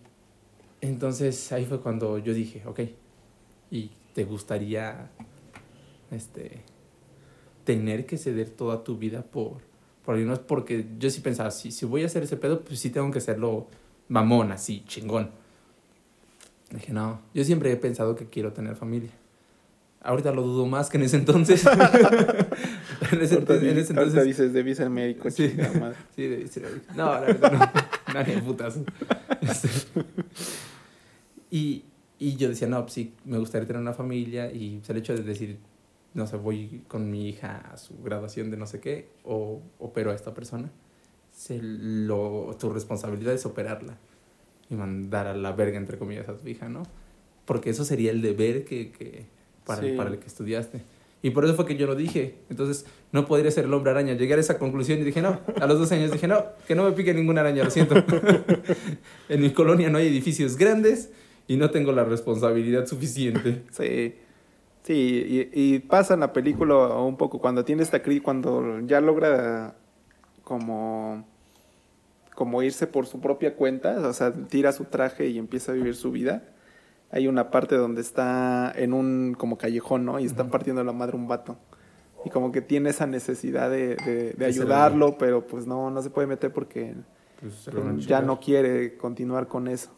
entonces 0.82 1.52
ahí 1.52 1.66
fue 1.66 1.80
cuando 1.80 2.18
yo 2.18 2.34
dije, 2.34 2.64
ok, 2.66 2.82
¿y 3.72 3.92
te 4.14 4.24
gustaría 4.24 5.10
este, 6.12 6.62
tener 7.64 8.06
que 8.06 8.18
ceder 8.18 8.50
toda 8.50 8.84
tu 8.84 8.98
vida 8.98 9.22
por, 9.24 9.62
por 10.18 10.26
más? 10.26 10.40
Porque 10.40 10.88
yo 10.98 11.10
sí 11.12 11.22
pensaba, 11.22 11.52
si, 11.52 11.72
si 11.72 11.86
voy 11.86 12.02
a 12.02 12.08
hacer 12.08 12.24
ese 12.24 12.36
pedo, 12.36 12.62
pues 12.62 12.80
sí 12.80 12.90
tengo 12.90 13.12
que 13.12 13.20
hacerlo 13.20 13.68
mamón, 14.08 14.52
así, 14.52 14.84
chingón. 14.88 15.30
Dije, 16.72 16.94
no, 16.94 17.22
yo 17.36 17.44
siempre 17.44 17.72
he 17.72 17.76
pensado 17.76 18.16
que 18.16 18.26
quiero 18.26 18.52
tener 18.52 18.76
familia. 18.76 19.12
Ahorita 20.02 20.32
lo 20.32 20.42
dudo 20.42 20.66
más 20.66 20.90
que 20.90 20.98
en 20.98 21.04
ese 21.04 21.18
entonces. 21.18 21.64
en 23.12 23.22
ese, 23.22 23.36
Ahorita, 23.36 23.36
entonces- 23.38 23.72
en 23.72 23.78
ese 23.78 23.92
entonces 23.94 24.24
dices, 24.26 24.52
debí 24.54 24.74
ser 24.74 24.90
médico, 24.90 25.30
Sí. 25.30 25.54
madre. 25.80 25.96
Sí, 26.16 26.24
debe 26.24 26.48
ser 26.48 26.66
ahorita. 26.66 26.94
No, 26.96 27.06
la 27.14 27.20
verdad 27.20 27.52
no. 27.52 27.72
Nadie 28.16 28.42
putas. 28.42 28.80
Este, 29.42 29.70
Y, 31.52 31.84
y 32.18 32.36
yo 32.36 32.50
decía, 32.50 32.68
no, 32.68 32.82
pues 32.82 32.94
sí, 32.94 33.14
me 33.26 33.38
gustaría 33.38 33.68
tener 33.68 33.82
una 33.82 33.94
familia 33.94 34.52
y 34.52 34.78
pues, 34.78 34.90
el 34.90 34.98
hecho 34.98 35.14
de 35.16 35.22
decir, 35.24 35.58
no 36.14 36.28
sé, 36.28 36.38
voy 36.38 36.84
con 36.88 37.10
mi 37.10 37.30
hija 37.30 37.58
a 37.72 37.78
su 37.78 38.02
graduación 38.02 38.50
de 38.52 38.58
no 38.58 38.66
sé 38.66 38.80
qué 38.80 39.10
o 39.24 39.62
opero 39.80 40.12
a 40.12 40.16
esta 40.16 40.34
persona, 40.34 40.72
se 41.32 41.60
lo, 41.62 42.56
tu 42.60 42.70
responsabilidad 42.72 43.34
es 43.34 43.46
operarla 43.46 43.98
y 44.70 44.76
mandar 44.76 45.28
a 45.28 45.34
la 45.36 45.52
verga, 45.54 45.78
entre 45.78 45.98
comillas, 45.98 46.28
a 46.30 46.36
tu 46.36 46.48
hija, 46.48 46.68
¿no? 46.70 46.84
Porque 47.46 47.70
eso 47.70 47.86
sería 47.86 48.12
el 48.12 48.22
deber 48.22 48.66
que, 48.66 48.92
que 48.92 49.26
para, 49.66 49.82
Sí. 49.82 49.94
para 49.96 50.10
el 50.10 50.20
que 50.20 50.28
estudiaste. 50.28 50.82
Y 51.22 51.32
por 51.32 51.44
eso 51.44 51.54
fue 51.56 51.66
que 51.66 51.76
yo 51.76 51.86
lo 51.86 51.96
dije. 51.96 52.36
Entonces, 52.50 52.86
no 53.12 53.26
podría 53.26 53.52
ser 53.52 53.66
el 53.66 53.74
hombre 53.74 53.92
araña. 53.92 54.14
Llegué 54.14 54.36
a 54.36 54.38
esa 54.38 54.58
conclusión 54.58 55.00
y 55.00 55.04
dije, 55.04 55.22
no. 55.22 55.40
A 55.60 55.68
los 55.68 55.78
dos 55.78 55.92
años 55.92 56.12
dije, 56.12 56.28
no, 56.28 56.46
que 56.68 56.76
no 56.76 56.86
me 56.86 56.92
pique 56.94 57.14
ninguna 57.14 57.42
araña, 57.42 57.64
lo 57.66 57.72
siento. 57.72 57.96
en 59.30 59.42
mi 59.42 59.52
colonia 59.52 59.90
no 59.90 59.98
hay 59.98 60.08
edificios 60.08 60.56
grandes 60.56 61.12
y 61.48 61.58
no 61.58 61.72
tengo 61.72 61.92
la 61.92 62.04
responsabilidad 62.06 62.86
suficiente. 62.86 63.64
Sí. 63.72 64.16
Sí, 64.84 65.50
y, 65.54 65.76
y 65.76 65.80
pasa 65.80 66.14
en 66.16 66.22
la 66.22 66.34
película 66.34 66.76
un 66.98 67.18
poco 67.18 67.40
cuando 67.40 67.64
tiene 67.66 67.84
esta 67.84 68.02
crisis, 68.02 68.24
cuando 68.24 68.80
ya 68.82 69.02
logra 69.02 69.76
como, 70.44 71.26
como 72.36 72.64
irse 72.64 72.88
por 72.88 73.06
su 73.06 73.20
propia 73.20 73.56
cuenta, 73.56 74.00
o 74.08 74.14
sea, 74.14 74.32
tira 74.34 74.72
su 74.72 74.86
traje 74.86 75.28
y 75.28 75.38
empieza 75.38 75.72
a 75.72 75.76
vivir 75.76 75.96
su 75.96 76.12
vida. 76.12 76.44
Hay 77.12 77.28
una 77.28 77.52
parte 77.52 77.76
donde 77.76 78.02
está 78.02 78.72
en 78.76 78.94
un 78.94 79.36
como 79.38 79.58
callejón, 79.58 80.06
¿no? 80.06 80.20
Y 80.20 80.26
está 80.26 80.44
Ujú. 80.44 80.52
partiendo 80.52 80.84
la 80.84 80.94
madre 80.94 81.18
un 81.18 81.28
vato. 81.28 81.58
Y 82.26 82.30
como 82.32 82.52
que 82.52 82.62
tiene 82.62 82.90
esa 82.92 83.08
necesidad 83.08 83.70
de, 83.72 83.96
de- 83.98 84.46
ayudarlo, 84.46 85.18
pero 85.18 85.48
pues 85.48 85.68
no, 85.68 85.92
no 85.92 86.02
se 86.02 86.10
puede 86.10 86.28
meter 86.28 86.54
porque 86.54 86.96
Pues, 87.42 88.06
ya 88.08 88.22
no 88.22 88.40
quiere 88.40 88.98
continuar 88.98 89.48
con 89.48 89.68
eso. 89.68 89.92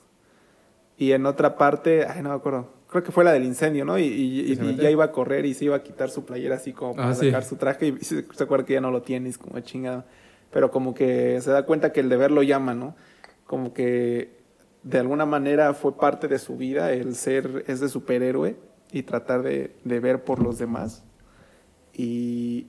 Y 0.98 1.13
en 1.13 1.26
otra 1.26 1.58
parte, 1.58 2.06
ay, 2.06 2.22
no 2.22 2.30
me 2.30 2.36
acuerdo, 2.36 2.70
creo 2.91 3.04
que 3.04 3.12
fue 3.13 3.23
la 3.23 3.32
del 3.32 3.45
incendio, 3.45 3.86
¿no? 3.86 3.97
Y, 3.97 4.54
ya 4.77 4.91
iba 4.91 5.06
a 5.06 5.12
correr 5.13 5.45
y 5.45 5.54
se 5.54 5.65
iba 5.65 5.77
a 5.77 5.82
quitar 5.82 6.10
su 6.10 6.25
playera 6.25 6.56
así 6.56 6.73
como 6.73 6.93
para 6.93 7.10
Ah, 7.12 7.15
sí. 7.15 7.27
sacar 7.27 7.45
su 7.45 7.56
traje 7.56 7.88
y 7.88 7.97
se, 8.04 8.25
se 8.32 8.43
acuerda 8.43 8.65
que 8.65 8.73
ya 8.73 8.82
no 8.82 8.91
lo 8.91 9.01
tiene, 9.01 9.30
y 9.30 9.32
es 9.32 9.38
como 9.38 9.58
chingado. 9.62 10.04
Pero 10.51 10.69
como 10.71 10.93
que 10.93 11.39
se 11.41 11.49
da 11.51 11.65
cuenta 11.65 11.93
que 11.93 12.01
el 12.01 12.10
deber 12.10 12.32
lo 12.32 12.43
llama, 12.43 12.73
¿no? 12.73 12.95
Como 13.47 13.73
que 13.73 14.41
de 14.84 14.99
alguna 14.99 15.25
manera 15.25 15.73
fue 15.73 15.95
parte 15.95 16.27
de 16.27 16.38
su 16.38 16.58
vida 16.58 16.91
el 16.91 17.15
ser 17.15 17.63
ese 17.67 17.88
superhéroe 17.88 18.58
y 18.91 19.04
tratar 19.04 19.41
de, 19.43 19.71
de 19.86 19.99
ver 20.01 20.23
por 20.25 20.41
los 20.41 20.60
demás. 20.60 21.04
Y, 21.93 22.67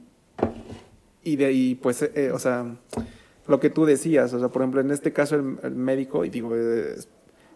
y 1.25 1.35
de 1.37 1.45
ahí, 1.47 1.75
pues, 1.75 2.03
eh, 2.03 2.31
o 2.33 2.39
sea, 2.39 2.77
lo 3.49 3.59
que 3.59 3.71
tú 3.71 3.85
decías, 3.87 4.33
o 4.35 4.39
sea, 4.39 4.49
por 4.49 4.63
ejemplo, 4.63 4.81
en 4.81 4.93
este 4.93 5.13
caso 5.13 5.35
el, 5.35 5.59
el 5.65 5.75
médico, 5.75 6.25
y 6.25 6.31
digo, 6.31 6.55
es, 6.55 7.09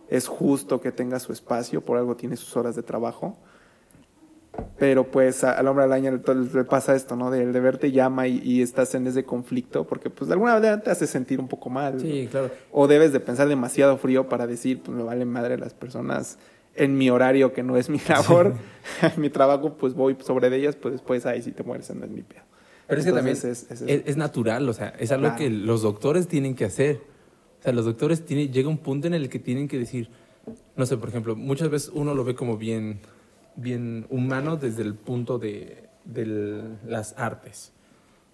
es 0.09 0.29
justo 0.29 0.81
que 0.81 0.93
tenga 0.93 1.19
su 1.21 1.33
espacio, 1.33 1.81
por 1.81 1.99
algo 1.99 2.17
tiene 2.17 2.37
sus 2.37 2.57
horas 2.57 2.77
de 2.77 2.83
trabajo, 2.83 3.37
pero 4.79 5.11
pues 5.11 5.45
a- 5.45 5.53
al 5.53 5.69
hombre 5.69 5.85
araña 5.85 6.11
le, 6.11 6.21
le 6.55 6.65
pasa 6.65 6.95
esto, 6.97 7.15
¿no? 7.17 7.31
De, 7.31 7.45
de 7.47 7.61
verte 7.61 7.93
llama 7.93 8.27
y, 8.27 8.41
y 8.43 8.63
estás 8.63 8.95
en 8.95 9.07
ese 9.07 9.25
conflicto, 9.25 9.87
porque 9.87 10.09
pues 10.09 10.29
de 10.29 10.35
alguna 10.35 10.55
manera 10.55 10.81
te 10.81 10.91
hace 10.91 11.07
sentir 11.07 11.41
un 11.41 11.49
poco 11.49 11.69
mal. 11.69 12.01
Sí, 12.01 12.29
claro. 12.31 12.51
O 12.73 12.87
debes 12.87 13.13
de 13.13 13.21
pensar 13.21 13.49
demasiado 13.49 13.99
frío 13.99 14.29
para 14.29 14.47
decir, 14.47 14.81
pues 14.83 14.97
me 14.97 15.03
vale 15.03 15.25
madre 15.27 15.59
las 15.59 15.75
personas 15.75 16.39
en 16.75 16.97
mi 16.97 17.11
horario 17.11 17.53
que 17.53 17.63
no 17.63 17.77
es 17.77 17.89
mi 17.91 18.01
labor, 18.09 18.55
mi 19.17 19.29
trabajo, 19.31 19.75
pues 19.75 19.95
voy 19.95 20.17
sobre 20.25 20.49
de 20.51 20.57
ellas, 20.59 20.77
pues 20.77 20.93
después 20.93 21.27
ahí 21.27 21.43
si 21.43 21.53
te 21.53 21.63
mueres, 21.63 21.95
no 21.95 22.05
es 22.05 22.11
mi 22.11 22.23
pedo. 22.23 22.43
Pero 22.87 23.01
es 23.01 23.07
que 23.07 23.13
también 23.13 23.37
es- 23.37 23.45
es- 23.45 23.71
es, 23.71 23.83
es 24.07 24.17
natural, 24.17 24.67
o 24.69 24.73
sea, 24.73 24.95
es 24.99 25.11
algo 25.11 25.25
Claro. 25.25 25.37
que 25.39 25.51
los 25.51 25.83
doctores 25.83 26.29
tienen 26.29 26.55
que 26.55 26.65
hacer. 26.67 27.01
O 27.61 27.63
sea, 27.63 27.73
los 27.73 27.85
doctores 27.85 28.25
tienen, 28.25 28.53
llega 28.53 28.69
un 28.69 28.79
punto 28.79 29.07
en 29.07 29.15
el 29.15 29.29
que 29.29 29.39
tienen 29.39 29.67
que 29.69 29.79
decir, 29.79 30.09
no 30.77 30.87
sé, 30.87 30.97
por 30.97 31.09
ejemplo, 31.09 31.35
muchas 31.37 31.69
veces 31.71 31.91
uno 31.93 32.15
lo 32.15 32.25
ve 32.25 32.35
como 32.35 32.57
bien, 32.57 33.01
bien 33.57 34.07
humano 34.11 34.57
desde 34.57 34.83
el 34.83 34.95
punto 34.95 35.39
de, 35.39 35.89
de 36.05 36.63
las 36.87 37.15
artes. 37.19 37.73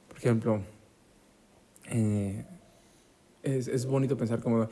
Por 0.08 0.18
ejemplo, 0.18 0.60
eh, 1.90 2.44
es, 3.42 3.68
es 3.68 3.86
bonito 3.86 4.16
pensar 4.16 4.40
como 4.40 4.68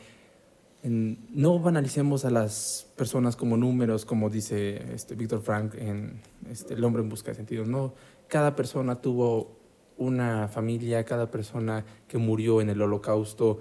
en- 0.83 1.19
no 1.31 1.59
banalicemos 1.59 2.25
a 2.25 2.31
las 2.31 2.87
personas 2.97 3.37
como 3.37 3.57
números, 3.57 4.05
como 4.05 4.31
dice 4.31 4.95
este 4.95 5.15
Víctor 5.15 5.43
Frank 5.43 5.75
en 5.77 6.21
este, 6.51 6.75
El 6.75 6.85
hombre 6.85 7.03
en 7.03 7.09
busca 7.09 7.31
de 7.31 7.37
sentido. 7.37 7.65
No, 7.65 7.95
cada 8.29 8.55
persona 8.57 9.01
tuvo 9.01 9.57
una 9.99 10.49
familia, 10.49 11.05
cada 11.05 11.31
persona 11.31 11.85
que 12.09 12.17
murió 12.19 12.61
en 12.61 12.71
el 12.71 12.81
holocausto 12.81 13.61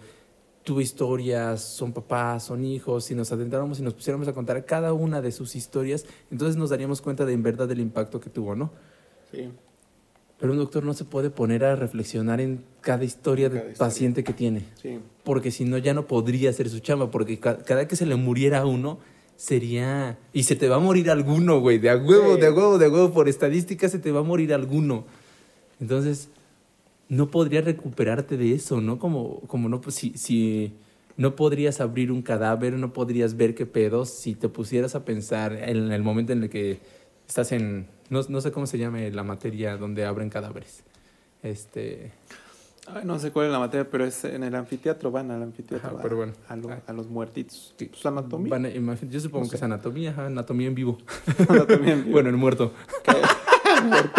tuvo 0.64 0.82
historias, 0.82 1.62
son 1.64 1.94
papás, 1.94 2.44
son 2.44 2.64
hijos, 2.64 3.06
si 3.06 3.16
nos 3.16 3.32
adentráramos 3.32 3.80
y 3.80 3.82
nos 3.82 3.94
pusiéramos 3.94 4.28
a 4.28 4.34
contar 4.34 4.66
cada 4.66 4.94
una 4.94 5.22
de 5.22 5.32
sus 5.32 5.56
historias, 5.56 6.06
entonces 6.32 6.58
nos 6.58 6.70
daríamos 6.70 7.02
cuenta 7.02 7.26
de 7.26 7.34
en 7.34 7.42
verdad 7.44 7.68
del 7.68 7.80
impacto 7.80 8.20
que 8.20 8.30
tuvo, 8.30 8.56
¿no? 8.56 8.72
Sí. 9.32 9.50
Pero 10.40 10.54
un 10.54 10.58
doctor 10.60 10.84
no 10.86 10.94
se 10.94 11.04
puede 11.06 11.30
poner 11.32 11.66
a 11.66 11.76
reflexionar 11.76 12.40
en 12.40 12.64
cada 12.82 13.04
historia 13.04 13.50
del 13.50 13.74
paciente 13.74 14.24
que 14.24 14.32
tiene 14.34 14.64
Sí. 14.82 15.00
porque 15.24 15.52
si 15.52 15.66
no 15.66 15.78
ya 15.78 15.94
no 15.94 16.08
podría 16.08 16.50
hacer 16.52 16.70
su 16.70 16.80
chamba, 16.80 17.10
porque 17.12 17.40
ca- 17.40 17.58
cada 17.58 17.88
que 17.88 17.96
se 17.96 18.06
le 18.06 18.16
muriera 18.16 18.66
uno 18.66 19.00
sería... 19.36 20.18
Y 20.34 20.44
se 20.44 20.56
te 20.56 20.68
va 20.70 20.76
a 20.76 20.80
morir 20.80 21.10
alguno, 21.10 21.60
güey, 21.62 21.78
de 21.80 21.90
a 21.90 21.98
huevo, 21.98 22.36
Sí. 22.36 22.42
de 22.42 22.48
a 22.48 22.52
huevo, 22.52 22.78
de 22.78 22.86
a 22.86 22.90
huevo, 22.90 23.12
por 23.12 23.28
estadística 23.30 23.90
se 23.90 23.98
te 24.00 24.12
va 24.12 24.20
a 24.20 24.24
morir 24.24 24.54
alguno. 24.54 25.06
Entonces, 25.82 26.30
no 27.10 27.30
podrías 27.30 27.66
recuperarte 27.66 28.38
de 28.38 28.54
eso, 28.54 28.80
¿no? 28.82 28.98
Como, 29.00 29.42
como 29.42 29.68
no, 29.68 29.82
pues, 29.82 29.96
si, 29.96 30.12
si 30.18 30.74
no 31.18 31.36
podrías 31.36 31.82
abrir 31.82 32.12
un 32.12 32.22
cadáver, 32.22 32.74
no 32.74 32.94
podrías 32.94 33.36
ver 33.36 33.56
qué 33.56 33.66
pedos, 33.66 34.10
si 34.10 34.36
te 34.36 34.48
pusieras 34.48 34.96
a 34.96 35.04
pensar 35.06 35.54
en 35.54 35.92
el 35.92 36.02
momento 36.04 36.32
en 36.34 36.44
el 36.44 36.50
que 36.50 36.80
estás 37.28 37.52
en... 37.52 37.88
No, 38.10 38.22
no 38.30 38.42
sé 38.42 38.52
cómo 38.52 38.66
se 38.68 38.78
llame 38.78 39.12
la 39.12 39.24
materia 39.24 39.76
donde 39.78 40.06
abren 40.06 40.30
cadáveres. 40.30 40.84
Este... 41.44 42.12
Ay, 42.92 43.04
no 43.06 43.20
sé 43.20 43.30
cuál 43.32 43.46
es 43.48 43.52
la 43.52 43.60
materia, 43.60 43.88
pero 43.88 44.04
es 44.04 44.24
en 44.26 44.44
el 44.44 44.56
anfiteatro, 44.56 45.12
van 45.12 45.30
al 45.30 45.44
anfiteatro. 45.44 45.90
Ajá, 45.90 46.00
a- 46.00 46.02
pero 46.02 46.16
bueno. 46.16 46.34
A, 46.48 46.56
lo- 46.56 46.70
a 46.88 46.94
los 46.94 47.08
muertitos. 47.08 47.76
Pues 47.78 48.04
anatomía. 48.06 48.50
Van 48.50 48.66
a- 48.66 48.70
imagin- 48.72 49.10
yo 49.10 49.20
supongo 49.20 49.46
No 49.46 49.52
que 49.52 49.58
sé. 49.58 49.58
es 49.58 49.64
anatomía, 49.64 50.10
ajá, 50.10 50.26
anatomía 50.26 50.68
en 50.68 50.74
vivo. 50.76 50.98
Anatomía 51.50 51.94
en 51.94 52.00
vivo. 52.06 52.12
Bueno, 52.14 52.30
el 52.30 52.38
muerto. 52.38 52.74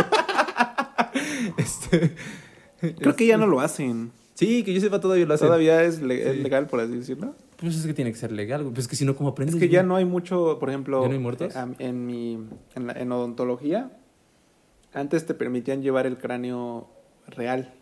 Este, 1.57 2.15
Creo 2.99 3.17
que 3.17 3.27
ya 3.27 3.37
no 3.37 3.47
lo 3.47 3.61
hacen. 3.61 4.11
Sí, 4.35 4.63
que 4.65 4.73
yo 4.73 4.81
sepa 4.81 5.01
todavía 5.01 5.27
lo 5.27 5.35
hacen. 5.35 5.49
Todavía 5.49 5.83
es, 5.85 6.01
le- 6.01 6.29
es 6.31 6.37
Sí. 6.37 6.43
legal, 6.43 6.67
por 6.67 6.81
así 6.81 6.97
decirlo. 6.97 7.35
Pues 7.59 7.77
es 7.77 7.87
que 7.87 7.93
tiene 7.93 8.11
que 8.11 8.17
ser 8.19 8.33
legal, 8.33 8.63
güey. 8.63 8.73
Pues 8.75 8.85
es 8.87 8.89
que 8.89 8.97
si 8.97 9.05
no, 9.05 9.15
¿cómo 9.15 9.29
aprendes? 9.31 9.55
Es 9.55 9.61
que 9.61 9.69
ya 9.69 9.83
no 9.83 9.97
hay 9.97 10.07
mucho, 10.07 10.59
por 10.59 10.71
ejemplo, 10.71 11.03
¿Ya 11.03 11.09
no 11.09 11.13
hay 11.15 11.19
muertos? 11.21 11.55
eh, 11.55 11.65
en 11.79 12.07
mi 12.07 12.39
en, 12.75 12.87
la- 12.87 12.95
en 12.95 13.13
odontología, 13.13 13.91
antes 14.95 15.27
te 15.27 15.35
permitían 15.35 15.83
llevar 15.83 16.07
el 16.07 16.17
cráneo 16.17 16.89
real 17.27 17.75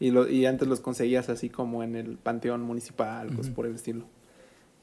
y 0.00 0.10
lo 0.10 0.28
y 0.28 0.44
antes 0.44 0.66
los 0.66 0.80
conseguías 0.80 1.28
así 1.28 1.48
como 1.48 1.82
en 1.84 1.94
el 1.94 2.18
panteón 2.18 2.62
municipal, 2.62 3.28
cosas 3.28 3.46
Ujú. 3.46 3.54
por 3.54 3.66
el 3.66 3.76
estilo. 3.76 4.06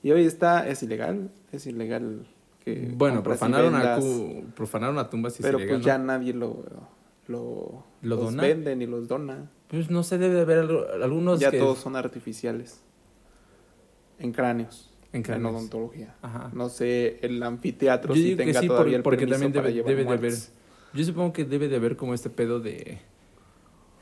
Y 0.02 0.12
hoy 0.12 0.26
está 0.26 0.68
es 0.68 0.82
ilegal, 0.84 1.32
es 1.52 1.68
ilegal 1.68 2.26
que 2.64 2.92
Bueno, 2.96 3.24
profanaron 3.24 3.76
a, 3.76 3.80
vendas, 3.80 4.00
cu- 4.00 4.46
profanaron 4.56 4.98
a 5.00 5.10
tumbas 5.10 5.38
y 5.40 5.44
pero 5.44 5.58
pues 5.68 5.82
ya 5.84 5.98
¿no? 5.98 6.06
nadie 6.06 6.34
lo 6.34 6.64
lo, 7.28 7.84
¿Lo 8.02 8.16
los 8.16 8.26
dona? 8.26 8.44
venden 8.44 8.82
y 8.82 8.86
los 8.86 9.08
dona. 9.08 9.50
Pues 9.68 9.90
no 9.90 10.04
sé, 10.04 10.18
debe 10.18 10.36
de 10.36 10.42
haber 10.42 10.70
algunos 11.02 11.40
ya 11.40 11.50
que... 11.52 11.58
todos 11.60 11.80
son 11.80 11.96
artificiales 11.96 12.82
en 14.20 14.32
cráneos. 14.32 14.92
En 15.12 15.18
En 15.18 15.24
cráneos. 15.24 15.54
odontología. 15.56 16.16
Ajá. 16.22 16.50
No 16.54 16.70
sé, 16.70 17.20
el 17.22 17.42
anfiteatro 17.44 18.14
Yo 18.14 18.22
si 18.22 18.36
digo 18.36 18.44
que 18.46 18.54
sí, 18.54 18.68
todavía 18.68 19.02
porque 19.04 19.26
también 19.28 19.52
debe, 19.52 19.72
de 19.72 20.10
haber... 20.12 20.34
Yo 20.94 21.04
supongo 21.04 21.34
que 21.34 21.46
debe 21.46 21.68
de 21.68 21.76
haber 21.76 21.96
como 21.96 22.14
este 22.14 22.30
pedo 22.30 22.60
de... 22.60 23.00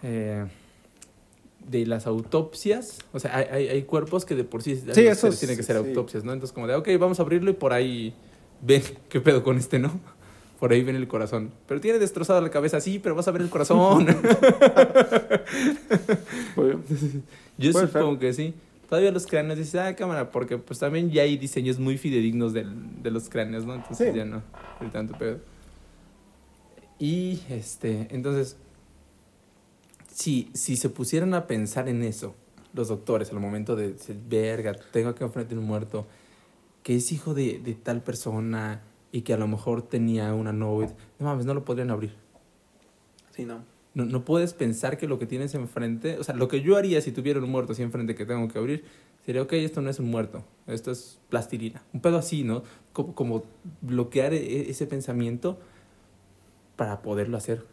eh, 0.03 0.45
de 1.67 1.85
las 1.85 2.07
autopsias, 2.07 2.97
o 3.13 3.19
sea, 3.19 3.37
hay, 3.37 3.67
hay, 3.67 3.83
cuerpos 3.83 4.25
que 4.25 4.33
de 4.35 4.43
por 4.43 4.63
sí, 4.63 4.75
Sí, 4.93 5.05
eso 5.05 5.31
se- 5.31 5.37
tienen 5.37 5.55
que 5.57 5.63
ser 5.63 5.79
sí. 5.79 5.87
autopsias, 5.87 6.23
¿no? 6.23 6.33
Entonces 6.33 6.53
como 6.53 6.65
de, 6.67 6.73
ok, 6.75 6.89
vamos 6.99 7.19
a 7.19 7.23
abrirlo 7.23 7.51
y 7.51 7.53
por 7.53 7.71
ahí 7.71 8.15
ven 8.61 8.81
qué 9.09 9.21
pedo 9.21 9.43
con 9.43 9.57
este, 9.57 9.77
¿no? 9.79 9.99
Por 10.61 10.71
ahí 10.71 10.81
ven 10.83 10.95
el 10.95 11.07
corazón. 11.09 11.51
Pero 11.67 11.81
tiene 11.81 11.99
destrozada 11.99 12.39
la 12.39 12.49
cabeza, 12.51 12.79
sí, 12.79 12.99
pero 12.99 13.15
vas 13.15 13.27
a 13.27 13.31
ver 13.31 13.41
el 13.41 13.49
corazón. 13.49 14.05
Yo 17.57 17.71
Puede 17.71 17.87
supongo 17.87 18.11
ser. 18.11 18.19
que 18.19 18.33
sí. 18.33 18.53
Todavía 18.89 19.11
los 19.11 19.25
cráneos 19.25 19.57
dices, 19.57 19.75
ah, 19.75 19.95
cámara, 19.95 20.31
porque 20.31 20.57
pues 20.57 20.79
también 20.79 21.09
ya 21.11 21.21
hay 21.23 21.37
diseños 21.37 21.79
muy 21.79 21.97
fidedignos 21.97 22.53
del- 22.53 23.01
de 23.01 23.09
los 23.11 23.29
cráneos, 23.29 23.65
¿no? 23.65 23.75
Entonces 23.75 24.11
Sí. 24.11 24.17
ya 24.17 24.25
no 24.25 24.41
hay 24.79 24.89
tanto 24.89 25.17
pedo. 25.17 25.39
Y 26.99 27.41
este, 27.49 28.07
entonces, 28.11 28.57
si, 30.13 30.49
si 30.53 30.75
se 30.75 30.89
pusieran 30.89 31.33
a 31.33 31.47
pensar 31.47 31.87
en 31.89 32.03
eso, 32.03 32.35
los 32.73 32.89
doctores, 32.89 33.31
al 33.31 33.39
momento 33.39 33.75
de 33.75 33.93
decir, 33.93 34.17
verga, 34.29 34.75
tengo 34.91 35.15
que 35.15 35.23
enfrentar 35.23 35.57
un 35.57 35.65
muerto, 35.65 36.05
que 36.83 36.97
es 36.97 37.11
hijo 37.11 37.33
de, 37.33 37.59
de 37.59 37.73
tal 37.75 38.01
persona 38.01 38.81
y 39.11 39.21
que 39.21 39.33
a 39.33 39.37
lo 39.37 39.47
mejor 39.47 39.81
tenía 39.81 40.33
una 40.33 40.53
novia, 40.53 40.93
no 41.19 41.25
mames, 41.25 41.45
no 41.45 41.53
lo 41.53 41.65
podrían 41.65 41.91
abrir. 41.91 42.13
sí, 43.31 43.45
no. 43.45 43.63
No, 43.93 44.05
no 44.05 44.23
puedes 44.23 44.53
pensar 44.53 44.97
que 44.97 45.05
lo 45.05 45.19
que 45.19 45.25
tienes 45.25 45.53
enfrente, 45.53 46.17
o 46.17 46.23
sea, 46.23 46.33
lo 46.33 46.47
que 46.47 46.61
yo 46.61 46.77
haría 46.77 47.01
si 47.01 47.11
tuviera 47.11 47.41
un 47.41 47.49
muerto 47.49 47.73
así 47.73 47.81
enfrente 47.83 48.15
que 48.15 48.25
tengo 48.25 48.47
que 48.47 48.57
abrir, 48.57 48.85
sería, 49.25 49.41
ok, 49.41 49.51
esto 49.51 49.81
no 49.81 49.89
es 49.89 49.99
un 49.99 50.09
muerto, 50.09 50.45
esto 50.65 50.91
es 50.91 51.19
plastilina. 51.27 51.83
Un 51.91 51.99
pedo 51.99 52.17
así, 52.17 52.45
¿no? 52.45 52.63
Como, 52.93 53.13
como 53.13 53.43
bloquear 53.81 54.33
e- 54.33 54.69
ese 54.69 54.87
pensamiento 54.87 55.59
para 56.77 57.01
poderlo 57.01 57.35
hacer. 57.35 57.65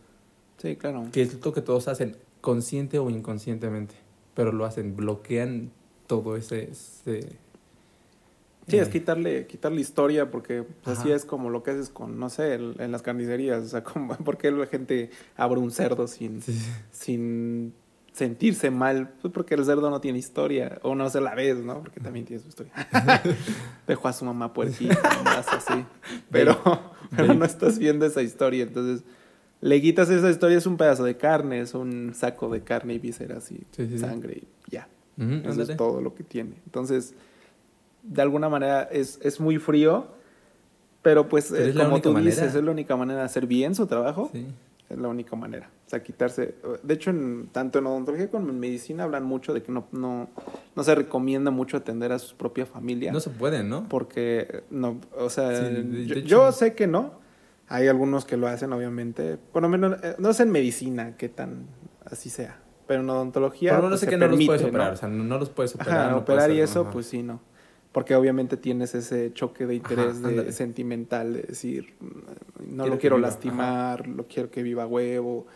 Sí, 0.56 0.74
claro. 0.74 1.04
Que 1.12 1.22
es 1.22 1.44
lo 1.44 1.52
que 1.52 1.62
todos 1.62 1.86
hacen, 1.86 2.16
consciente 2.40 2.98
o 2.98 3.10
inconscientemente, 3.10 3.94
pero 4.34 4.50
lo 4.50 4.64
hacen, 4.64 4.96
bloquean 4.96 5.70
todo 6.08 6.36
ese... 6.36 6.72
ese 6.72 7.28
Sí, 8.68 8.76
eh, 8.76 8.82
es 8.82 8.88
quitarle, 8.88 9.46
quitarle 9.46 9.80
historia, 9.80 10.30
porque 10.30 10.62
pues, 10.84 10.98
así 10.98 11.10
es 11.10 11.24
como 11.24 11.50
lo 11.50 11.62
que 11.62 11.70
haces 11.72 11.88
con, 11.88 12.18
no 12.18 12.28
sé, 12.30 12.54
el- 12.54 12.76
en 12.78 12.92
las 12.92 13.02
carnicerías. 13.02 13.64
O 13.64 13.68
sea, 13.68 13.82
como, 13.84 14.14
¿por 14.16 14.36
qué 14.38 14.50
la 14.50 14.66
gente 14.66 15.10
abre 15.36 15.58
un 15.60 15.70
cerdo 15.70 16.06
sin, 16.06 16.42
sí, 16.42 16.58
sin 16.90 17.72
sentirse 18.12 18.70
mal? 18.70 19.10
Pues 19.22 19.32
porque 19.32 19.54
el 19.54 19.64
cerdo 19.64 19.90
no 19.90 20.00
tiene 20.00 20.18
historia, 20.18 20.78
o 20.82 20.94
no 20.94 21.08
se 21.10 21.20
la 21.20 21.34
ves, 21.34 21.58
¿no? 21.58 21.80
Porque 21.82 22.00
también 22.00 22.24
tiene 22.26 22.42
su 22.42 22.48
historia. 22.48 22.72
Dejó 23.86 24.08
a 24.08 24.12
su 24.12 24.24
mamá 24.24 24.52
puerquita, 24.52 25.00
más 25.24 25.48
así. 25.48 25.84
Pero, 26.30 26.58
pero 27.16 27.34
no 27.34 27.44
estás 27.44 27.78
viendo 27.78 28.06
esa 28.06 28.22
historia, 28.22 28.62
entonces... 28.64 29.04
Le 29.60 29.80
quitas 29.82 30.08
esa 30.08 30.30
historia, 30.30 30.56
es 30.56 30.66
un 30.66 30.76
pedazo 30.76 31.02
de 31.02 31.16
carne, 31.16 31.60
es 31.60 31.74
un 31.74 32.12
saco 32.14 32.48
de 32.48 32.60
carne 32.62 32.94
y 32.94 33.00
vísceras 33.00 33.50
y 33.50 33.56
Sí, 33.56 33.64
sí, 33.72 33.88
sí. 33.88 33.98
sangre 33.98 34.42
y 34.44 34.70
ya. 34.70 34.86
Eso 35.16 35.50
ándale. 35.50 35.72
es 35.72 35.76
todo 35.76 36.00
lo 36.00 36.14
que 36.14 36.22
tiene. 36.22 36.52
Entonces, 36.64 37.14
de 38.02 38.22
alguna 38.22 38.48
manera 38.48 38.82
es, 38.90 39.18
es 39.22 39.40
muy 39.40 39.58
frío, 39.58 40.08
pero 41.02 41.28
pues 41.28 41.50
Pero 41.50 41.70
eh, 41.70 41.84
como 41.84 42.00
tú 42.00 42.12
manera. 42.12 42.30
dices, 42.30 42.54
es 42.54 42.62
la 42.62 42.70
única 42.70 42.96
manera 42.96 43.20
de 43.20 43.26
hacer 43.26 43.46
bien 43.46 43.74
su 43.74 43.86
trabajo. 43.86 44.30
Sí. 44.32 44.46
Es 44.88 44.96
la 44.96 45.08
única 45.08 45.36
manera. 45.36 45.70
O 45.86 45.90
sea, 45.90 46.02
quitarse... 46.02 46.54
De 46.82 46.94
hecho, 46.94 47.10
en, 47.10 47.48
tanto 47.52 47.78
en 47.78 47.86
odontología 47.86 48.30
como 48.30 48.48
en 48.48 48.58
medicina 48.58 49.04
hablan 49.04 49.22
mucho 49.22 49.52
de 49.52 49.62
que 49.62 49.70
no, 49.70 49.86
no, 49.92 50.30
no 50.74 50.82
se 50.82 50.94
recomienda 50.94 51.50
mucho 51.50 51.76
atender 51.76 52.10
a 52.10 52.18
su 52.18 52.36
propia 52.36 52.64
familia. 52.64 53.12
No 53.12 53.20
se 53.20 53.28
pueden, 53.28 53.68
¿no? 53.68 53.86
Porque, 53.88 54.62
no, 54.70 54.98
o 55.16 55.28
sea, 55.28 55.70
Sí, 55.70 56.22
yo, 56.24 56.52
sé 56.52 56.74
que 56.74 56.86
no. 56.86 57.12
Hay 57.68 57.86
algunos 57.86 58.24
que 58.24 58.38
lo 58.38 58.46
hacen, 58.46 58.72
obviamente. 58.72 59.36
Por 59.36 59.60
lo 59.60 59.68
menos, 59.68 60.02
eh, 60.02 60.14
no 60.18 60.32
sé 60.32 60.44
en 60.44 60.50
medicina 60.52 61.18
qué 61.18 61.28
tan 61.28 61.66
así 62.06 62.30
sea. 62.30 62.58
Pero 62.86 63.02
en 63.02 63.10
odontología. 63.10 63.72
Por 63.72 63.80
lo 63.80 63.84
menos 63.88 64.00
pues, 64.00 64.10
sé 64.10 64.16
que 64.16 64.16
no 64.16 64.26
los 64.26 64.46
puedes 64.46 64.62
¿no? 64.62 64.68
operar, 64.68 64.92
o 64.94 64.96
sea, 64.96 65.08
no, 65.10 65.38
los 65.38 65.50
puedes 65.50 65.74
operar. 65.74 65.98
Ajá, 65.98 66.10
no 66.10 66.18
operar 66.18 66.46
puedes 66.46 66.58
y 66.58 66.62
eso, 66.62 66.80
ajá. 66.80 66.90
pues 66.90 67.06
sí, 67.06 67.22
no. 67.22 67.40
Porque 67.92 68.14
obviamente 68.14 68.56
tienes 68.56 68.94
ese 68.94 69.32
choque 69.32 69.66
de 69.66 69.74
interés 69.76 70.16
Ajá, 70.18 70.18
de 70.20 70.28
ándale. 70.28 70.52
sentimental, 70.52 71.32
de 71.32 71.42
decir, 71.42 71.94
mm, 72.00 72.06
no 72.76 72.84
Quiero 72.84 72.86
lo 72.94 72.98
quiero 72.98 73.18
lastimar, 73.18 74.06
lo 74.06 74.26
quiero 74.26 74.50
que 74.50 74.62
viva 74.62 74.86
huevo, 74.86 75.46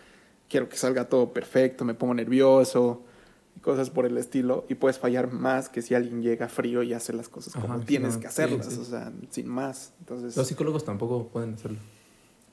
quiero 0.48 0.68
que 0.68 0.76
salga 0.76 1.08
todo 1.08 1.32
perfecto, 1.32 1.84
me 1.84 1.94
pongo 1.94 2.14
nervioso, 2.14 3.02
y 3.56 3.60
cosas 3.60 3.90
por 3.90 4.06
el 4.06 4.16
estilo. 4.16 4.64
Y 4.70 4.76
puedes 4.76 4.98
fallar 4.98 5.30
más 5.30 5.68
que 5.68 5.82
si 5.82 5.94
alguien 5.94 6.22
llega 6.22 6.48
frío 6.48 6.82
y 6.82 6.94
hace 6.94 7.12
las 7.12 7.28
cosas 7.28 7.52
como 7.54 7.74
Ajá, 7.74 7.84
tienes 7.84 8.16
que 8.16 8.26
hacerlas, 8.26 8.66
sí. 8.66 8.78
o 8.80 8.84
sea, 8.84 9.12
sin 9.30 9.46
más. 9.48 9.92
Entonces, 10.00 10.34
Los 10.36 10.48
psicólogos 10.48 10.84
tampoco 10.86 11.28
pueden 11.28 11.54
hacerlo. 11.54 11.78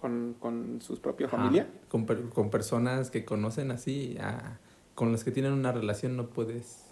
con, 0.01 0.35
con 0.39 0.81
su 0.81 0.97
propia 0.99 1.29
familia. 1.29 1.69
Con, 1.87 2.05
con 2.05 2.49
personas 2.49 3.09
que 3.11 3.23
conocen 3.23 3.71
así, 3.71 4.17
ah, 4.19 4.57
con 4.93 5.13
las 5.13 5.23
que 5.23 5.31
tienen 5.31 5.53
una 5.53 5.71
relación 5.71 6.17
no 6.17 6.27
puedes. 6.27 6.83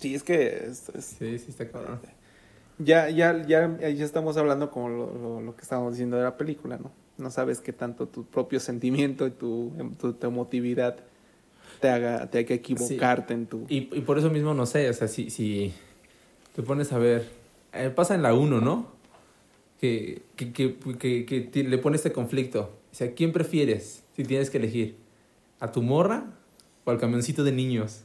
Sí, 0.00 0.14
es 0.14 0.22
que 0.22 0.64
es- 0.68 0.88
es- 0.90 1.04
Sí, 1.18 1.38
sí, 1.38 1.46
está 1.50 1.68
cabrón. 1.68 2.00
Ya, 2.78 3.10
ya, 3.10 3.44
ya, 3.46 3.76
ya 3.78 4.04
estamos 4.04 4.36
hablando 4.38 4.70
como 4.70 4.88
lo, 4.88 5.12
lo- 5.12 5.40
lo 5.42 5.54
que 5.56 5.62
estábamos 5.62 5.92
diciendo 5.94 6.16
de 6.16 6.22
la 6.22 6.36
película, 6.36 6.78
¿no? 6.78 6.90
No 7.18 7.30
sabes 7.30 7.60
qué 7.60 7.72
tanto 7.74 8.06
tu 8.08 8.24
propio 8.24 8.58
sentimiento 8.60 9.26
y 9.26 9.30
tu, 9.32 9.72
em, 9.78 9.94
tu, 9.94 10.14
tu 10.14 10.26
emotividad 10.26 10.96
te 11.80 11.88
haga, 11.90 12.30
te 12.30 12.38
haga 12.38 12.54
equivocarte 12.54 13.34
en 13.34 13.46
tu... 13.46 13.66
Y, 13.68 13.90
y 13.94 14.00
por 14.00 14.18
eso 14.18 14.30
mismo 14.30 14.54
no 14.54 14.64
sé, 14.64 14.88
o 14.88 14.92
sea, 14.94 15.08
si, 15.08 15.28
si 15.28 15.72
te 16.54 16.62
pones 16.62 16.92
a 16.92 16.98
ver, 16.98 17.28
eh, 17.74 17.90
pasa 17.94 18.14
en 18.14 18.22
la 18.22 18.32
1, 18.34 18.60
¿no? 18.62 18.86
Que, 19.80 20.22
que, 20.36 20.52
que, 20.52 20.76
que, 20.98 21.24
que 21.26 21.40
ti- 21.40 21.62
le 21.62 21.78
pone 21.78 21.96
este 21.96 22.12
conflicto. 22.12 22.78
O 22.92 22.94
sea, 22.94 23.12
¿quién 23.14 23.32
prefieres 23.32 24.02
si 24.16 24.24
tienes 24.24 24.48
que 24.50 24.58
elegir? 24.58 24.96
¿A 25.58 25.70
tu 25.72 25.82
morra 25.82 26.24
o 26.84 26.90
al 26.90 26.98
camioncito 26.98 27.44
de 27.44 27.52
niños? 27.52 28.04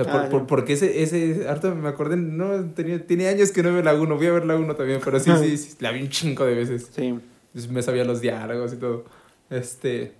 O 0.00 0.04
O 0.04 0.04
sea, 0.04 0.14
Ah, 0.14 0.20
por- 0.22 0.30
por- 0.30 0.40
ya. 0.42 0.46
porque 0.46 0.72
ese, 0.74 1.02
ese, 1.02 1.46
ahorita 1.48 1.74
me 1.74 1.88
acordé, 1.88 2.16
no, 2.16 2.64
tenía, 2.72 3.06
tiene 3.06 3.28
años 3.28 3.50
que 3.52 3.62
no 3.62 3.72
veo 3.72 3.82
la 3.82 3.94
1, 3.94 4.16
voy 4.16 4.26
a 4.26 4.32
ver 4.32 4.44
la 4.46 4.56
1 4.56 4.74
también, 4.76 5.00
pero 5.04 5.18
sí, 5.20 5.30
sí, 5.40 5.56
sí, 5.56 5.76
la 5.80 5.92
vi 5.92 6.02
un 6.02 6.08
chingo 6.08 6.44
de 6.46 6.54
veces. 6.54 6.88
Sí. 6.94 7.06
Entonces 7.06 7.70
me 7.70 7.82
sabía 7.82 8.04
los 8.04 8.20
diálogos 8.20 8.72
y 8.72 8.76
todo. 8.76 9.04
Este, 9.50 10.12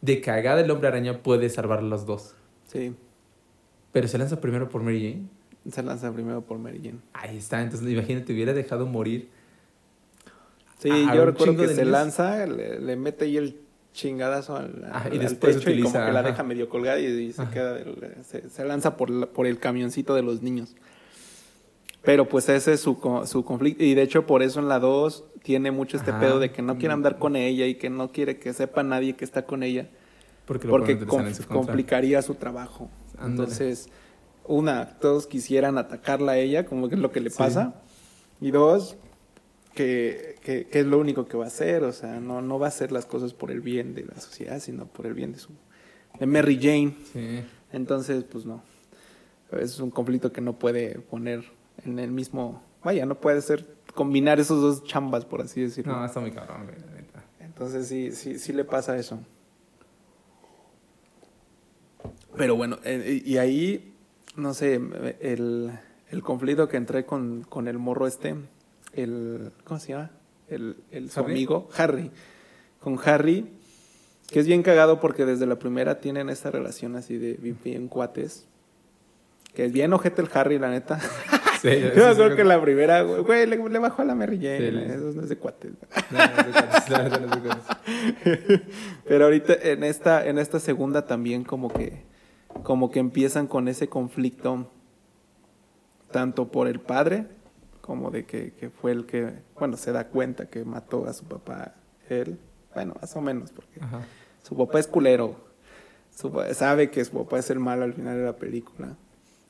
de 0.00 0.20
cagada 0.20 0.60
el 0.60 0.70
hombre 0.70 0.88
araña 0.88 1.22
puede 1.22 1.48
salvar 1.48 1.78
a 1.78 1.82
los 1.82 2.06
dos, 2.06 2.34
Sí. 2.66 2.94
pero 3.92 4.06
se 4.08 4.18
lanza 4.18 4.40
primero 4.40 4.68
por 4.68 4.82
Mary 4.82 5.00
Jane. 5.12 5.28
Se 5.72 5.82
lanza 5.82 6.12
primero 6.12 6.42
por 6.42 6.58
Mary 6.58 6.80
Jane. 6.82 6.98
Ahí 7.12 7.36
está, 7.38 7.62
entonces 7.62 7.88
imagínate, 7.88 8.32
hubiera 8.32 8.52
dejado 8.52 8.86
morir. 8.86 9.28
Sí, 10.78 10.88
yo 11.14 11.24
recuerdo 11.24 11.56
que 11.56 11.68
se 11.68 11.74
niños. 11.76 11.88
lanza, 11.88 12.44
le, 12.46 12.80
le 12.80 12.96
mete 12.96 13.24
ahí 13.26 13.36
el 13.36 13.56
chingadazo 13.92 14.56
al, 14.56 14.88
Ah, 14.92 15.02
al- 15.04 15.14
y 15.14 15.16
al 15.18 15.22
después 15.24 15.56
techo 15.56 15.70
y 15.70 15.74
como 15.80 15.88
utiliza, 15.90 16.06
que 16.06 16.12
la 16.12 16.20
ajá. 16.20 16.28
deja 16.30 16.42
medio 16.42 16.68
colgada 16.68 16.98
y, 16.98 17.04
y 17.06 17.32
se 17.32 17.42
Ajá. 17.42 17.50
queda 17.50 17.78
se, 18.24 18.48
se 18.50 18.64
lanza 18.64 18.96
por, 18.96 19.10
la- 19.10 19.26
por 19.26 19.46
el 19.46 19.58
camioncito 19.58 20.14
de 20.14 20.22
los 20.22 20.42
niños. 20.42 20.74
Pero 22.02 22.28
pues 22.28 22.48
ese 22.48 22.72
es 22.72 22.80
su, 22.80 22.98
su 23.26 23.44
conflicto 23.44 23.84
y 23.84 23.94
de 23.94 24.02
hecho 24.02 24.26
por 24.26 24.42
eso 24.42 24.58
en 24.58 24.68
la 24.68 24.80
2 24.80 25.24
tiene 25.42 25.70
mucho 25.70 25.96
este 25.96 26.10
Ajá. 26.10 26.20
pedo 26.20 26.38
de 26.40 26.50
que 26.50 26.60
no 26.62 26.76
quiere 26.78 26.94
andar 26.94 27.18
con 27.18 27.36
ella 27.36 27.66
y 27.66 27.76
que 27.76 27.90
no 27.90 28.10
quiere 28.10 28.38
que 28.38 28.52
sepa 28.52 28.82
nadie 28.82 29.14
que 29.14 29.24
está 29.24 29.44
con 29.46 29.62
ella 29.62 29.88
Porque, 30.46 30.66
lo 30.66 30.72
porque 30.72 30.98
com- 31.06 31.32
su 31.32 31.46
complicaría 31.46 32.20
su 32.22 32.34
trabajo. 32.34 32.90
Ándale. 33.18 33.30
Entonces, 33.30 33.88
una, 34.44 34.98
todos 34.98 35.28
quisieran 35.28 35.78
atacarla 35.78 36.32
a 36.32 36.38
ella, 36.38 36.66
como 36.66 36.88
que 36.88 36.96
es 36.96 37.00
lo 37.00 37.12
que 37.12 37.20
le 37.20 37.30
Sí. 37.30 37.38
pasa. 37.38 37.74
Y 38.40 38.50
dos, 38.50 38.96
que, 39.74 40.36
que- 40.42 40.66
que 40.66 40.80
es 40.80 40.86
lo 40.86 40.98
único 40.98 41.26
que 41.26 41.36
va 41.36 41.44
a 41.44 41.48
hacer. 41.48 41.82
O 41.84 41.92
sea, 41.92 42.20
no, 42.20 42.42
no 42.42 42.58
va 42.58 42.66
a 42.66 42.68
hacer 42.68 42.92
las 42.92 43.06
cosas 43.06 43.32
por 43.34 43.50
el 43.50 43.60
bien 43.60 43.94
de 43.94 44.04
la 44.04 44.20
sociedad, 44.20 44.58
sino 44.60 44.86
por 44.86 45.06
el 45.06 45.14
bien 45.14 45.32
de 45.32 45.38
su 45.38 45.50
de 46.18 46.26
Mary 46.26 46.56
Jane. 46.60 46.94
Sí. 47.12 47.42
Entonces, 47.72 48.24
pues 48.24 48.44
no. 48.44 48.62
Es 49.52 49.78
un 49.80 49.90
conflicto 49.90 50.32
que 50.32 50.40
no 50.40 50.58
puede 50.58 50.98
poner 51.00 51.44
en 51.84 51.98
el 51.98 52.10
mismo. 52.10 52.62
Vaya, 52.84 53.06
no 53.06 53.20
puede 53.20 53.40
ser 53.42 53.66
combinar 53.94 54.40
esos 54.40 54.60
dos 54.60 54.84
chambas, 54.84 55.24
por 55.24 55.40
así 55.42 55.60
decirlo. 55.62 55.94
No, 55.94 56.04
está 56.04 56.20
muy 56.20 56.30
cabrón. 56.32 56.70
Entonces 57.40 57.86
sí, 57.86 58.12
sí, 58.12 58.38
sí 58.38 58.52
le 58.52 58.64
pasa 58.64 58.96
eso. 58.96 59.20
Pero 62.36 62.56
bueno, 62.56 62.78
eh, 62.84 63.22
y 63.24 63.36
ahí, 63.36 63.94
no 64.36 64.54
sé, 64.54 64.80
el, 65.20 65.70
el 66.10 66.22
conflicto 66.22 66.68
que 66.68 66.76
entré 66.78 67.04
con, 67.04 67.42
con 67.42 67.68
el 67.68 67.78
morro 67.78 68.06
este, 68.06 68.34
el, 68.92 69.52
¿cómo 69.64 69.80
se 69.80 69.92
llama? 69.92 70.10
El, 70.48 70.76
el 70.90 71.10
su 71.10 71.20
¿Harry? 71.20 71.32
amigo, 71.32 71.68
Harry. 71.76 72.10
Con 72.80 72.98
Harry, 73.04 73.46
que 74.28 74.40
es 74.40 74.46
bien 74.46 74.62
cagado 74.62 75.00
porque 75.00 75.24
desde 75.24 75.46
la 75.46 75.56
primera 75.58 76.00
tienen 76.00 76.28
esta 76.30 76.50
relación 76.50 76.96
así 76.96 77.16
de 77.16 77.34
bien, 77.64 77.88
cuates. 77.88 78.46
Que 79.54 79.66
es 79.66 79.72
bien 79.72 79.92
ojete 79.92 80.22
el 80.22 80.28
Harry, 80.32 80.58
la 80.58 80.70
neta. 80.70 81.00
Sí, 81.60 81.68
Yo 81.94 82.08
acuerdo 82.08 82.34
que 82.34 82.42
la 82.42 82.60
primera, 82.60 83.02
güey, 83.02 83.46
le, 83.46 83.56
le 83.56 83.78
bajó 83.78 84.02
a 84.02 84.04
la 84.04 84.16
Mary 84.16 84.36
Jane. 84.36 84.94
Eso 84.94 85.12
no 85.14 85.22
es 85.22 85.28
de 85.28 85.36
cuates. 85.36 85.70
Pero 89.06 89.24
ahorita 89.24 89.54
en 89.62 89.84
esta, 89.84 90.26
en 90.26 90.38
esta 90.38 90.58
segunda 90.58 91.06
también 91.06 91.44
como 91.44 91.72
que, 91.72 92.02
como 92.64 92.90
que 92.90 92.98
empiezan 92.98 93.46
con 93.46 93.68
ese 93.68 93.88
conflicto 93.88 94.70
tanto 96.10 96.48
por 96.48 96.66
el 96.66 96.80
padre 96.80 97.26
como 97.82 98.10
de 98.10 98.24
que, 98.24 98.52
que 98.52 98.70
fue 98.70 98.92
el 98.92 99.04
que, 99.04 99.34
bueno, 99.58 99.76
se 99.76 99.92
da 99.92 100.08
cuenta 100.08 100.46
que 100.46 100.64
mató 100.64 101.06
a 101.06 101.12
su 101.12 101.24
papá 101.24 101.74
él, 102.08 102.38
bueno, 102.74 102.94
más 103.00 103.14
o 103.16 103.20
menos, 103.20 103.50
porque 103.52 103.80
Ajá. 103.80 104.00
su 104.42 104.56
papá 104.56 104.78
es 104.80 104.86
culero, 104.86 105.36
su 106.16 106.32
sabe 106.54 106.90
que 106.90 107.04
su 107.04 107.12
papá 107.12 107.38
es 107.40 107.50
el 107.50 107.58
malo 107.58 107.84
al 107.84 107.92
final 107.92 108.16
de 108.16 108.24
la 108.24 108.36
película 108.36 108.96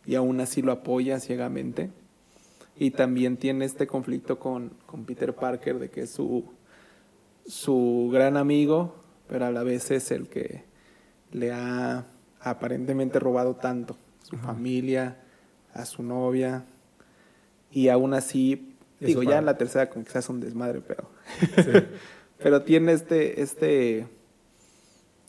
y 0.07 0.14
aún 0.16 0.40
así 0.40 0.62
lo 0.62 0.73
apoya 0.73 1.21
ciegamente. 1.21 1.90
Y 2.77 2.90
también 2.92 3.37
tiene 3.37 3.64
este 3.66 3.87
conflicto 3.87 4.38
con, 4.38 4.71
con 4.87 5.05
Peter 5.05 5.35
Parker 5.35 5.79
de 5.79 5.90
que 5.90 6.03
es 6.03 6.11
su, 6.11 6.51
su 7.47 8.11
gran 8.12 8.37
amigo, 8.37 8.97
pero 9.29 9.45
a 9.47 9.51
la 9.51 9.62
vez 9.62 9.90
es 9.90 10.11
el 10.11 10.29
que 10.29 10.64
le 11.33 11.53
ha 11.53 12.07
aparentemente 12.40 13.18
robado 13.18 13.55
tanto. 13.57 13.97
Su 14.23 14.37
Ajá. 14.37 14.47
familia, 14.55 15.18
a 15.75 15.85
su 15.85 16.03
novia. 16.03 16.64
Y 17.72 17.88
aún 17.88 18.14
así, 18.14 18.76
digo, 19.00 19.22
ya 19.22 19.38
en 19.38 19.46
la 19.46 19.56
tercera 19.56 19.88
como 19.90 20.04
hace 20.12 20.30
un 20.32 20.40
desmadre, 20.40 20.80
pero... 20.87 21.08
Sí. 21.56 21.70
Pero 22.42 22.62
tiene 22.62 22.90
este, 22.92 23.40
este 23.40 24.08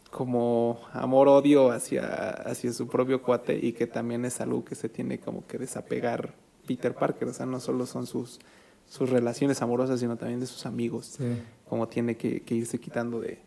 como 0.10 0.80
amor-odio 0.94 1.72
hacia, 1.72 2.30
hacia 2.30 2.74
su 2.74 2.88
propio 2.88 3.22
cuate 3.22 3.58
y 3.62 3.74
que 3.74 3.88
también 3.88 4.26
es 4.26 4.42
algo 4.42 4.64
que 4.66 4.76
se 4.76 4.90
tiene 4.90 5.20
como 5.20 5.46
que 5.46 5.58
desapegar 5.60 6.34
Peter 6.68 6.94
Parker. 6.96 7.28
O 7.28 7.34
sea, 7.34 7.46
no 7.46 7.60
solo 7.60 7.86
son 7.86 8.08
sus, 8.08 8.40
sus 8.88 9.10
relaciones 9.12 9.62
amorosas, 9.62 10.00
sino 10.00 10.18
también 10.18 10.40
de 10.40 10.46
sus 10.48 10.66
amigos. 10.66 11.16
Sí. 11.18 11.24
Como 11.68 11.88
tiene 11.88 12.18
que, 12.18 12.42
que 12.42 12.56
irse 12.56 12.80
quitando 12.80 13.20
de... 13.20 13.40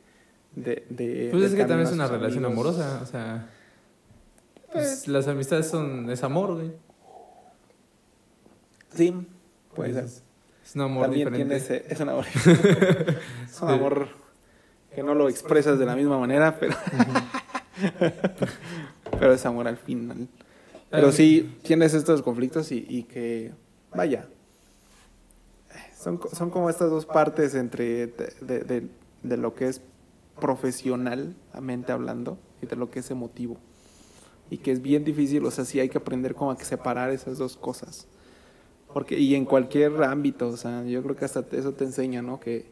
de, 0.54 0.86
de- 0.88 1.28
Pues 1.32 1.44
es 1.44 1.54
que 1.54 1.64
también 1.64 1.88
es 1.88 1.92
una 1.92 2.06
relación 2.06 2.44
amigos. 2.44 2.66
amorosa, 2.78 3.00
o 3.02 3.06
sea. 3.06 3.50
pues, 4.72 5.08
las 5.08 5.26
amistades 5.28 5.66
son. 5.68 6.08
Es 6.10 6.22
amor, 6.22 6.54
güey. 6.54 6.72
Sí, 8.94 9.14
puede 9.74 9.92
ser. 9.94 10.04
Es, 10.04 10.74
un 10.74 10.80
amor 10.82 11.02
También 11.04 11.28
diferente. 11.28 11.56
ese, 11.56 11.84
es 11.92 12.00
un 12.00 12.08
amor. 12.08 12.24
es 13.46 13.60
un 13.62 13.68
amor 13.70 14.08
que 14.94 15.02
no 15.02 15.14
lo 15.14 15.28
expresas 15.28 15.78
de 15.78 15.86
la 15.86 15.94
misma 15.94 16.18
manera, 16.18 16.58
pero, 16.58 16.74
pero 19.18 19.32
es 19.32 19.44
amor 19.46 19.68
al 19.68 19.76
final. 19.76 20.28
Pero 20.90 21.12
sí 21.12 21.56
tienes 21.62 21.94
estos 21.94 22.22
conflictos 22.22 22.70
y, 22.72 22.86
y 22.88 23.02
que, 23.04 23.52
vaya, 23.94 24.26
son, 25.98 26.20
son 26.32 26.50
como 26.50 26.70
estas 26.70 26.90
dos 26.90 27.04
partes 27.06 27.54
entre 27.54 28.06
de, 28.06 28.32
de- 28.40 28.60
de- 28.60 28.88
de 29.22 29.36
lo 29.36 29.54
que 29.54 29.66
es 29.68 29.80
profesionalmente 30.40 31.90
hablando 31.92 32.38
y 32.62 32.66
de 32.66 32.76
lo 32.76 32.90
que 32.90 33.00
es 33.00 33.10
emotivo. 33.10 33.56
Y 34.50 34.58
que 34.58 34.70
es 34.70 34.80
bien 34.80 35.04
difícil, 35.04 35.44
o 35.44 35.50
sea, 35.50 35.64
sí 35.64 35.80
hay 35.80 35.88
que 35.88 35.98
aprender 35.98 36.34
como 36.34 36.52
a 36.52 36.56
separar 36.56 37.10
esas 37.10 37.36
dos 37.38 37.56
cosas. 37.56 38.06
Porque, 38.96 39.18
y 39.18 39.34
en 39.34 39.44
cualquier 39.44 40.02
ámbito, 40.04 40.48
o 40.48 40.56
sea, 40.56 40.82
yo 40.84 41.02
creo 41.02 41.14
que 41.16 41.26
hasta 41.26 41.44
eso 41.52 41.72
te 41.74 41.84
enseña, 41.84 42.22
¿no? 42.22 42.40
Que, 42.40 42.64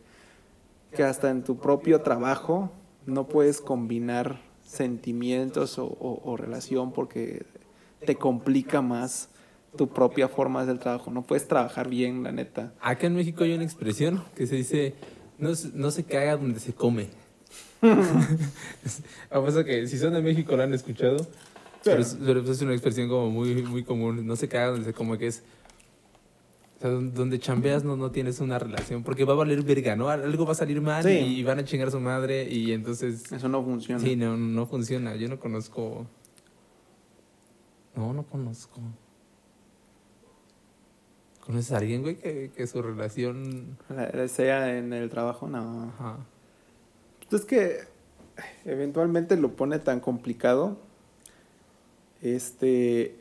que 0.96 1.02
hasta 1.02 1.28
en 1.28 1.44
tu 1.44 1.58
propio 1.58 2.00
trabajo 2.00 2.72
no 3.04 3.28
puedes 3.28 3.60
combinar 3.60 4.40
sentimientos 4.64 5.78
o, 5.78 5.84
o- 5.84 6.22
o 6.24 6.36
relación 6.38 6.92
porque 6.92 7.44
te 8.06 8.14
complica 8.14 8.80
más 8.80 9.28
tu 9.76 9.88
propia 9.88 10.28
forma 10.28 10.64
del 10.64 10.78
trabajo. 10.78 11.10
No 11.10 11.20
puedes 11.26 11.46
trabajar 11.46 11.90
bien, 11.90 12.22
la 12.22 12.32
neta. 12.32 12.72
Acá 12.80 13.06
en 13.06 13.16
México 13.16 13.44
hay 13.44 13.52
una 13.52 13.64
expresión 13.64 14.24
que 14.34 14.46
se 14.46 14.56
dice: 14.56 14.94
no, 15.36 15.54
se- 15.54 15.72
no 15.74 15.90
se 15.90 16.04
caga 16.04 16.38
donde 16.38 16.58
se 16.58 16.72
come. 16.72 17.10
Apuesto 19.30 19.62
que 19.62 19.86
si 19.88 19.98
son 19.98 20.14
de 20.14 20.22
México 20.22 20.56
lo 20.56 20.62
han 20.62 20.72
escuchado. 20.72 21.26
Pero, 21.84 22.00
es, 22.00 22.16
pero 22.24 22.40
es 22.40 22.62
una 22.62 22.72
expresión 22.72 23.10
como 23.10 23.28
muy, 23.28 23.62
muy 23.62 23.84
común. 23.84 24.26
No 24.26 24.36
se 24.36 24.48
caga 24.48 24.68
donde 24.68 24.86
se 24.86 24.94
come, 24.94 25.18
que 25.18 25.26
es. 25.26 25.42
O 26.84 26.86
sea, 26.86 26.90
don- 26.90 27.14
donde 27.14 27.38
chambeas 27.38 27.82
no, 27.82 27.96
no 27.96 28.10
tienes 28.10 28.40
una 28.40 28.58
relación. 28.58 29.02
Porque 29.04 29.24
va 29.24 29.32
a 29.32 29.36
valer 29.36 29.62
verga, 29.62 29.96
¿no? 29.96 30.10
Algo 30.10 30.44
va 30.44 30.52
a 30.52 30.54
salir 30.54 30.82
mal 30.82 31.02
Sí. 31.02 31.08
y 31.16 31.42
van 31.42 31.58
a 31.58 31.64
chingar 31.64 31.88
a 31.88 31.90
su 31.90 31.98
madre. 31.98 32.46
Y 32.46 32.72
entonces. 32.72 33.32
Eso 33.32 33.48
no 33.48 33.64
funciona. 33.64 34.02
Sí, 34.02 34.16
no, 34.16 34.36
no 34.36 34.66
funciona. 34.66 35.16
Yo 35.16 35.28
no 35.30 35.40
conozco. 35.40 36.06
No, 37.96 38.12
no 38.12 38.24
conozco. 38.24 38.82
¿Conoces 41.40 41.72
a 41.72 41.78
alguien, 41.78 42.02
güey, 42.02 42.16
que, 42.16 42.50
que 42.54 42.66
su 42.66 42.82
relación. 42.82 43.78
La- 43.88 44.28
Sea 44.28 44.76
en 44.76 44.92
el 44.92 45.08
trabajo, 45.08 45.48
no. 45.48 45.84
Ajá. 45.94 46.18
Pues 47.30 47.40
es 47.42 47.46
que 47.46 47.78
eventualmente 48.66 49.38
lo 49.38 49.56
pone 49.56 49.78
tan 49.78 50.00
complicado. 50.00 50.76
Este. 52.20 53.16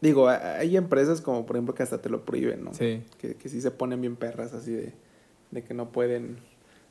Digo, 0.00 0.28
hay 0.28 0.76
empresas 0.76 1.20
como 1.20 1.44
por 1.44 1.56
ejemplo 1.56 1.74
que 1.74 1.82
hasta 1.82 2.00
te 2.00 2.08
lo 2.08 2.24
prohíben, 2.24 2.64
¿no? 2.64 2.72
Sí. 2.72 3.02
Que, 3.18 3.34
que 3.34 3.48
sí 3.48 3.60
se 3.60 3.70
ponen 3.70 4.00
bien 4.00 4.16
perras 4.16 4.52
así 4.52 4.72
de, 4.72 4.92
de 5.50 5.64
que 5.64 5.74
no 5.74 5.90
pueden. 5.90 6.38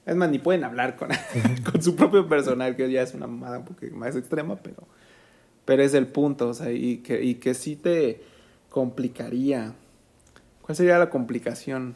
Es 0.06 0.16
más, 0.16 0.30
ni 0.30 0.40
pueden 0.40 0.64
hablar 0.64 0.96
con, 0.96 1.10
con 1.72 1.82
su 1.82 1.96
propio 1.96 2.28
personal, 2.28 2.76
que 2.76 2.90
ya 2.92 3.02
es 3.02 3.14
una 3.14 3.28
mamada 3.28 3.60
un 3.60 3.66
poco 3.66 3.86
más 3.94 4.16
extrema, 4.16 4.58
pero, 4.58 4.84
pero 5.66 5.84
es 5.84 5.94
el 5.94 6.08
punto, 6.08 6.50
o 6.50 6.54
sea, 6.54 6.72
y 6.72 6.98
que, 6.98 7.24
y 7.24 7.36
que 7.36 7.54
sí 7.54 7.76
te 7.76 8.22
complicaría. 8.70 9.74
¿Cuál 10.62 10.76
sería 10.76 10.98
la 10.98 11.10
complicación 11.10 11.96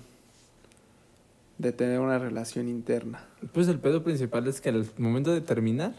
de 1.57 1.73
tener 1.73 1.99
una 1.99 2.19
relación 2.19 2.69
interna? 2.69 3.27
Pues 3.53 3.67
el 3.67 3.79
pedo 3.79 4.03
principal 4.03 4.47
es 4.47 4.61
que 4.61 4.69
al 4.69 4.85
momento 4.97 5.33
de 5.33 5.41
terminar, 5.41 5.93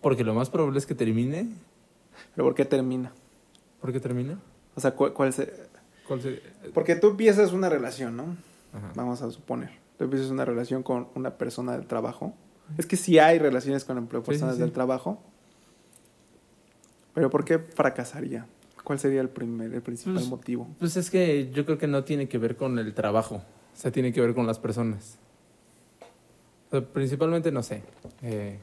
porque 0.00 0.22
lo 0.22 0.34
más 0.34 0.50
probable 0.50 0.78
es 0.78 0.86
que 0.86 0.94
termine. 0.94 1.48
¿Pero 2.34 2.46
por 2.46 2.54
qué 2.54 2.64
termina? 2.64 3.12
¿Por 3.84 3.92
qué 3.92 4.00
termina? 4.00 4.38
O 4.74 4.80
sea, 4.80 4.92
¿cuál, 4.92 5.12
cuál 5.12 5.30
se- 5.34 5.52
¿Cuál 6.08 6.22
sería? 6.22 6.40
Porque 6.72 6.96
tú 6.96 7.08
empiezas 7.10 7.52
una 7.52 7.68
relación, 7.68 8.16
¿no? 8.16 8.34
Ajá. 8.72 8.92
Vamos 8.94 9.20
a 9.20 9.30
suponer. 9.30 9.72
Tú 9.98 10.04
empiezas 10.04 10.30
una 10.30 10.46
relación 10.46 10.82
con 10.82 11.08
una 11.14 11.36
persona 11.36 11.72
del 11.76 11.86
trabajo. 11.86 12.32
Es 12.78 12.86
que 12.86 12.96
sí 12.96 13.18
hay 13.18 13.38
relaciones 13.38 13.84
con 13.84 13.98
empleo- 13.98 14.22
Sí, 14.22 14.24
sí, 14.24 14.30
personas 14.30 14.54
sí. 14.54 14.62
del 14.62 14.72
trabajo. 14.72 15.22
Pero 17.12 17.28
¿por 17.28 17.44
qué 17.44 17.58
fracasaría? 17.58 18.46
¿Cuál 18.84 18.98
sería 18.98 19.20
el 19.20 19.28
primer, 19.28 19.74
el 19.74 19.82
principal 19.82 20.14
Pues- 20.14 20.28
motivo? 20.28 20.66
Pues 20.78 20.96
es 20.96 21.10
que 21.10 21.50
yo 21.52 21.66
creo 21.66 21.76
que 21.76 21.86
no 21.86 22.04
tiene 22.04 22.26
que 22.26 22.38
ver 22.38 22.56
con 22.56 22.78
el 22.78 22.94
trabajo, 22.94 23.34
o 23.36 23.76
sea, 23.76 23.90
tiene 23.92 24.14
que 24.14 24.22
ver 24.22 24.32
con 24.34 24.46
las 24.46 24.58
personas. 24.58 25.18
O 26.68 26.70
sea, 26.70 26.80
principalmente, 26.86 27.52
no 27.52 27.62
sé, 27.62 27.82
eh, 28.22 28.60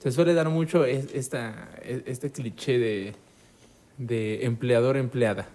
se 0.00 0.10
suele 0.10 0.34
dar 0.34 0.48
mucho 0.48 0.84
es- 0.84 1.14
esta, 1.14 1.70
e- 1.82 2.02
este 2.06 2.32
cliché 2.32 2.80
de, 2.80 3.14
de 3.98 4.44
empleador-empleada. 4.44 5.48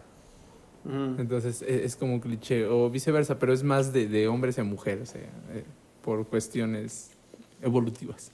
Mm, 0.86 1.19
Entonces 1.19 1.62
e- 1.62 1.84
es 1.86 1.95
como 1.95 2.13
un 2.13 2.19
cliché, 2.19 2.65
o 2.65 2.89
viceversa, 2.89 3.38
pero 3.39 3.54
es 3.54 3.63
más 3.63 3.91
de, 3.93 4.08
de 4.08 4.28
hombres 4.28 4.58
a 4.60 4.63
mujeres, 4.63 5.10
o 5.10 5.12
sea, 5.13 5.21
eh, 5.54 5.63
por 6.02 6.25
cuestiones 6.28 7.12
evolutivas. 7.62 8.32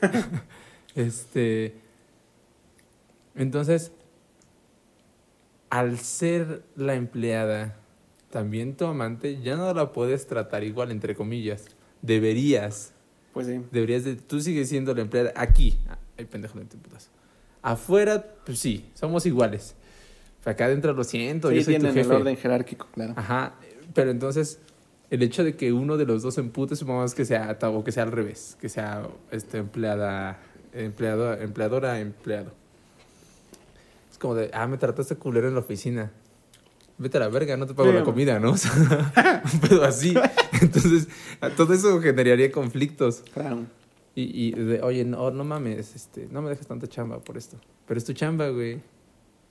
este. 0.94 1.74
Entonces, 3.34 3.92
al 5.70 5.98
ser 5.98 6.62
la 6.76 6.94
empleada, 6.94 7.76
también 8.30 8.76
tu 8.76 8.84
amante, 8.86 9.40
ya 9.40 9.56
no 9.56 9.72
la 9.72 9.92
puedes 9.92 10.26
tratar 10.26 10.64
igual, 10.64 10.90
entre 10.90 11.14
comillas. 11.14 11.66
Deberías. 12.02 12.92
Pues 13.32 13.46
sí. 13.46 13.60
Deberías 13.70 14.04
de. 14.04 14.16
Tú 14.16 14.40
sigues 14.40 14.68
siendo 14.68 14.94
la 14.94 15.00
empleada 15.02 15.32
aquí. 15.36 15.78
Ay, 16.18 16.24
pendejo, 16.26 16.58
no 16.58 16.66
te 16.66 16.76
putazo. 16.76 17.08
Afuera, 17.62 18.24
pues 18.44 18.58
sí, 18.58 18.90
somos 18.94 19.26
iguales. 19.26 19.74
Acá 20.44 20.64
adentro 20.64 20.92
lo 20.94 21.04
siento, 21.04 21.50
yo 21.52 21.58
Sí, 21.58 21.64
soy 21.64 21.74
tu 21.74 21.80
tienen 21.80 21.98
el 21.98 22.04
jefe. 22.04 22.14
orden 22.16 22.36
jerárquico, 22.36 22.88
claro. 22.94 23.12
Ajá, 23.16 23.54
pero 23.94 24.10
entonces 24.10 24.58
el 25.10 25.22
hecho 25.22 25.44
de 25.44 25.54
que 25.56 25.72
uno 25.72 25.96
de 25.98 26.06
los 26.06 26.22
dos 26.22 26.38
empute, 26.38 26.76
supongamos 26.76 27.14
que 27.14 27.24
sea 27.24 27.58
o 27.62 27.84
que 27.84 27.92
sea 27.92 28.04
al 28.04 28.12
revés, 28.12 28.56
que 28.60 28.68
sea 28.70 29.06
este 29.30 29.58
empleada, 29.58 30.40
empleado, 30.72 31.34
empleadora, 31.34 32.00
empleado. 32.00 32.52
Es 34.10 34.16
como 34.18 34.34
de, 34.34 34.50
ah, 34.54 34.66
me 34.66 34.78
trataste 34.78 35.16
culero 35.16 35.48
en 35.48 35.54
la 35.54 35.60
oficina. 35.60 36.10
Vete 36.96 37.16
a 37.16 37.20
la 37.20 37.28
verga, 37.28 37.56
no 37.56 37.66
te 37.66 37.74
pago 37.74 37.90
Sí. 37.90 37.96
la 37.96 38.04
comida, 38.04 38.38
¿no? 38.38 38.50
O 38.52 38.56
sea, 38.56 39.42
un 39.52 39.60
pedo 39.60 39.84
así. 39.84 40.14
Entonces, 40.62 41.08
todo 41.56 41.72
eso 41.74 42.00
generaría 42.00 42.50
conflictos. 42.52 43.22
Claro. 43.34 43.64
Y, 44.14 44.48
y 44.48 44.50
de, 44.52 44.82
oye, 44.82 45.04
no, 45.04 45.30
no 45.30 45.44
mames, 45.44 45.94
este, 45.94 46.28
no 46.30 46.42
me 46.42 46.50
dejes 46.50 46.66
tanta 46.66 46.86
chamba 46.88 47.18
por 47.20 47.36
esto. 47.36 47.56
Pero 47.86 47.98
es 47.98 48.04
tu 48.04 48.12
chamba, 48.12 48.48
güey. 48.48 48.80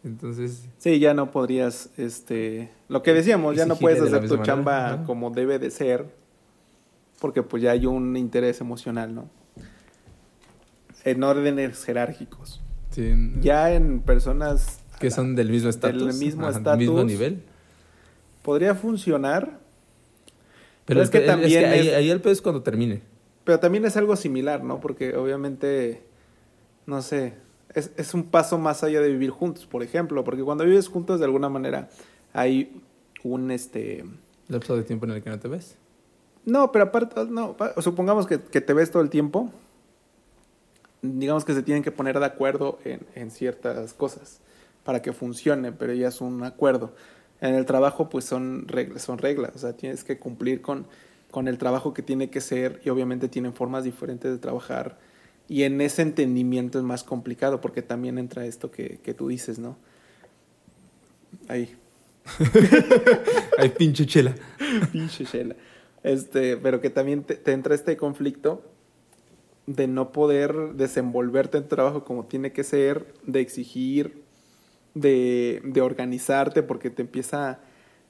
Entonces, 0.04 0.66
Sí, 0.78 1.00
ya 1.00 1.14
no 1.14 1.32
podrías, 1.32 1.90
este, 1.98 2.70
lo 2.88 3.04
que 3.04 3.14
decíamos, 3.14 3.56
ya 3.56 3.66
no 3.66 3.76
puedes 3.76 4.02
hacer 4.02 4.28
tu 4.28 4.38
chamba 4.44 5.04
como 5.06 5.30
debe 5.32 5.60
de 5.60 5.72
ser, 5.72 6.06
porque 7.20 7.44
pues 7.44 7.62
ya 7.64 7.72
hay 7.72 7.86
un 7.86 8.16
interés 8.16 8.62
emocional, 8.62 9.14
¿no? 9.14 9.30
En 11.06 11.24
órdenes 11.24 11.84
jerárquicos. 11.86 12.62
sí, 12.92 13.14
Ya 13.42 13.74
en 13.74 14.02
personas 14.02 14.80
que 15.00 15.12
son 15.12 15.36
del 15.36 15.50
mismo 15.50 15.70
estatus. 15.70 16.06
del 16.08 16.18
mismo 16.18 16.50
estatus. 16.50 17.06
nivel. 17.06 17.42
podría 18.44 18.76
funcionar, 18.76 19.60
Pero 20.86 21.02
es 21.02 21.06
es 21.08 21.12
que 21.12 21.20
que, 21.22 21.26
también 21.28 21.66
ahí, 21.66 21.88
es- 21.88 21.94
ahí 21.96 22.10
el 22.10 22.20
pedo 22.22 22.34
es 22.34 22.42
cuando 22.42 22.64
termine. 22.64 23.02
Pero 23.50 23.60
también 23.60 23.84
es 23.84 23.98
algo 23.98 24.16
similar, 24.16 24.64
¿no? 24.64 24.80
Porque 24.80 25.16
obviamente, 25.18 26.04
no 26.86 27.02
sé, 27.02 27.34
es, 27.74 27.90
es 27.98 28.14
un 28.14 28.26
paso 28.26 28.60
más 28.60 28.84
allá 28.84 29.02
de 29.02 29.10
vivir 29.10 29.32
juntos, 29.32 29.66
por 29.66 29.82
ejemplo, 29.82 30.24
porque 30.24 30.44
cuando 30.44 30.66
vives 30.66 30.88
juntos 30.88 31.18
de 31.18 31.26
alguna 31.26 31.50
manera 31.50 31.90
hay 32.32 32.80
un, 33.24 33.50
este, 33.50 34.06
Lapso 34.50 34.78
de 34.78 34.84
tiempo 34.84 35.08
en 35.08 35.14
el 35.14 35.24
que 35.24 35.32
no 35.32 35.40
te 35.40 35.48
ves. 35.48 35.78
No, 36.46 36.72
pero 36.72 36.86
aparte, 36.86 37.26
no, 37.26 37.56
supongamos 37.80 38.28
que, 38.28 38.40
que 38.40 38.62
te 38.62 38.72
ves 38.74 38.92
todo 38.92 39.02
el 39.02 39.10
tiempo. 39.10 39.52
Digamos 41.02 41.44
que 41.44 41.56
se 41.56 41.64
tienen 41.64 41.82
que 41.82 41.92
poner 41.92 42.20
de 42.20 42.28
acuerdo 42.28 42.78
en, 42.86 43.00
en 43.16 43.32
ciertas 43.32 43.96
cosas 43.96 44.42
para 44.84 45.02
que 45.02 45.12
funcione, 45.12 45.72
pero 45.72 45.92
ya 45.94 46.10
es 46.10 46.22
un 46.22 46.44
acuerdo. 46.44 46.94
En 47.42 47.56
el 47.56 47.66
trabajo, 47.66 48.10
pues 48.10 48.26
son 48.26 48.68
reglas, 48.68 49.02
son 49.02 49.18
reglas. 49.18 49.56
O 49.56 49.58
sea, 49.58 49.74
tienes 49.74 50.04
que 50.04 50.20
cumplir 50.20 50.62
con, 50.62 50.86
con 51.32 51.48
el 51.48 51.58
trabajo 51.58 51.94
que 51.94 52.02
tiene 52.02 52.30
que 52.30 52.42
ser 52.42 52.82
y 52.84 52.90
obviamente 52.90 53.28
tienen 53.28 53.54
formas 53.54 53.84
diferentes 53.84 54.32
de 54.32 54.38
trabajar. 54.38 54.98
Y 55.48 55.64
en 55.64 55.82
ese 55.82 56.02
entendimiento 56.02 56.78
es 56.78 56.84
más 56.84 57.04
complicado 57.04 57.62
porque 57.62 57.82
también 57.82 58.18
entra 58.18 58.46
esto 58.46 58.72
que, 58.72 59.00
que 59.04 59.14
tú 59.14 59.28
dices, 59.30 59.60
¿no? 59.60 59.78
Ahí. 61.48 61.76
Ay, 63.58 63.70
pinche 63.70 64.06
chela. 64.06 64.36
Pinche 64.92 65.26
Shela. 65.26 65.56
Este, 66.04 66.58
pero 66.58 66.80
que 66.80 66.90
también 66.90 67.24
te, 67.24 67.36
te 67.36 67.52
entra 67.52 67.76
este 67.76 67.98
conflicto 67.98 68.64
de 69.66 69.88
no 69.88 70.12
poder 70.12 70.74
desenvolverte 70.74 71.58
en 71.58 71.64
tu 71.64 71.76
trabajo 71.76 72.04
como 72.04 72.26
tiene 72.26 72.52
que 72.52 72.64
ser, 72.64 73.14
de 73.26 73.40
exigir, 73.40 74.24
de, 74.96 75.62
de 75.64 75.82
organizarte, 75.82 76.64
porque 76.64 76.90
te 76.90 77.04
empieza, 77.04 77.60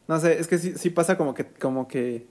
no 0.08 0.20
sé, 0.20 0.40
es 0.40 0.48
que 0.48 0.58
sí, 0.58 0.74
sí 0.78 0.90
pasa 0.90 1.18
como 1.18 1.34
que, 1.34 1.46
como 1.46 1.88
que, 1.88 2.28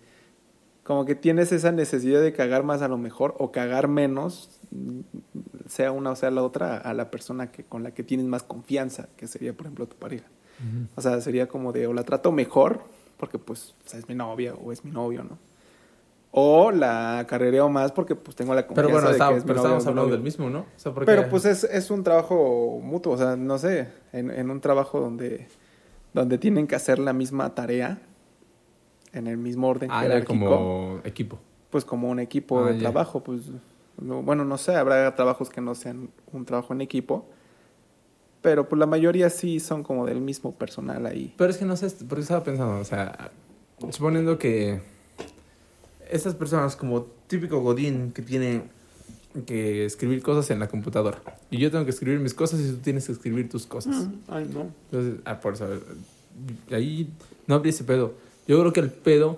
como 0.88 1.04
que 1.04 1.14
tienes 1.14 1.52
esa 1.52 1.70
necesidad 1.70 2.22
de 2.22 2.32
cagar 2.32 2.62
más 2.64 2.80
a 2.80 2.88
lo 2.88 2.96
mejor, 2.96 3.34
o 3.38 3.52
cagar 3.52 3.88
menos, 3.88 4.58
sea 5.68 5.92
una 5.92 6.12
o 6.12 6.16
sea 6.16 6.30
la 6.30 6.42
otra, 6.42 6.78
a 6.78 6.94
la 6.94 7.10
persona 7.10 7.52
que, 7.52 7.62
con 7.62 7.82
la 7.82 7.90
que 7.90 8.02
tienes 8.02 8.24
más 8.24 8.42
confianza, 8.42 9.06
que 9.18 9.26
sería, 9.26 9.52
por 9.52 9.66
ejemplo, 9.66 9.86
tu 9.86 9.96
pareja. 9.96 10.24
O 10.96 11.02
sea, 11.02 11.20
sería 11.20 11.46
como 11.46 11.72
de, 11.72 11.86
o 11.86 11.92
la 11.92 12.04
trato 12.04 12.32
mejor, 12.32 12.80
porque 13.18 13.38
pues 13.38 13.74
o 13.84 13.88
sea, 13.90 13.98
es 13.98 14.08
mi 14.08 14.14
novia 14.14 14.54
o 14.54 14.72
es 14.72 14.82
mi 14.82 14.90
novio, 14.90 15.24
¿no? 15.24 15.36
O 16.30 16.70
la 16.70 17.26
carrereo 17.28 17.68
más 17.68 17.92
porque 17.92 18.14
pues 18.14 18.34
tengo 18.34 18.54
la 18.54 18.66
confianza 18.66 18.88
Pero 18.90 18.94
bueno, 18.94 19.12
de 19.12 19.32
que 19.34 19.38
es 19.40 19.44
pero 19.44 19.60
hablando 19.60 19.94
novio. 19.94 20.12
del 20.14 20.22
mismo, 20.22 20.48
¿no? 20.48 20.60
O 20.60 20.66
sea, 20.78 20.94
porque- 20.94 21.04
Pero 21.04 21.28
pues 21.28 21.44
es, 21.44 21.64
es 21.64 21.90
un 21.90 22.02
trabajo 22.02 22.80
mutuo, 22.82 23.12
o 23.12 23.18
sea, 23.18 23.36
no 23.36 23.58
sé, 23.58 23.88
en, 24.14 24.30
en 24.30 24.48
un 24.50 24.62
trabajo 24.62 25.00
donde, 25.00 25.48
donde 26.14 26.38
tienen 26.38 26.66
que 26.66 26.76
hacer 26.76 26.98
la 26.98 27.12
misma 27.12 27.54
tarea, 27.54 27.98
en 29.12 29.26
el 29.26 29.36
mismo 29.36 29.68
orden 29.68 29.90
Ah, 29.90 30.00
jerárquico, 30.00 30.32
como 30.44 31.00
equipo. 31.04 31.38
pues 31.70 31.84
como 31.84 32.08
un 32.10 32.20
equipo 32.20 32.60
Ah, 32.64 32.68
de 32.68 32.74
ya. 32.74 32.80
trabajo, 32.80 33.22
pues 33.22 33.42
no- 34.00 34.22
bueno, 34.22 34.44
no 34.44 34.58
sé, 34.58 34.74
habrá 34.76 35.14
trabajos 35.14 35.50
que 35.50 35.60
no 35.60 35.74
sean 35.74 36.10
un 36.32 36.44
trabajo 36.44 36.72
en 36.72 36.80
equipo, 36.80 37.28
pero 38.42 38.68
pues 38.68 38.78
la 38.78 38.86
mayoría 38.86 39.30
sí 39.30 39.60
son 39.60 39.82
como 39.82 40.06
del 40.06 40.20
mismo 40.20 40.54
personal 40.54 41.06
ahí. 41.06 41.34
Pero 41.36 41.50
es 41.50 41.56
que 41.58 41.64
no 41.64 41.76
sé, 41.76 41.90
porque 42.06 42.22
estaba 42.22 42.44
pensando, 42.44 42.78
o 42.78 42.84
sea, 42.84 43.30
suponiendo 43.90 44.38
que 44.38 44.80
estas 46.10 46.34
personas 46.34 46.76
como 46.76 47.02
típico 47.26 47.60
Godín 47.60 48.12
que 48.12 48.22
tiene 48.22 48.62
que 49.46 49.84
escribir 49.84 50.22
cosas 50.22 50.50
en 50.50 50.58
la 50.58 50.68
computadora 50.68 51.20
y 51.50 51.58
yo 51.58 51.70
tengo 51.70 51.84
que 51.84 51.90
escribir 51.90 52.18
mis 52.18 52.32
cosas 52.34 52.60
y 52.60 52.70
tú 52.70 52.78
tienes 52.78 53.06
que 53.06 53.12
escribir 53.12 53.48
tus 53.48 53.66
cosas. 53.66 54.06
Mm, 54.06 54.12
Ay, 54.28 54.50
no. 54.52 54.68
Entonces, 54.90 55.20
ah, 55.26 55.38
por 55.40 55.52
eso, 55.54 55.68
ahí 56.72 57.10
no 57.46 57.56
habría 57.56 57.70
ese 57.70 57.84
pedo. 57.84 58.14
Yo 58.48 58.58
creo 58.58 58.72
que 58.72 58.80
el 58.80 58.90
pedo, 58.90 59.36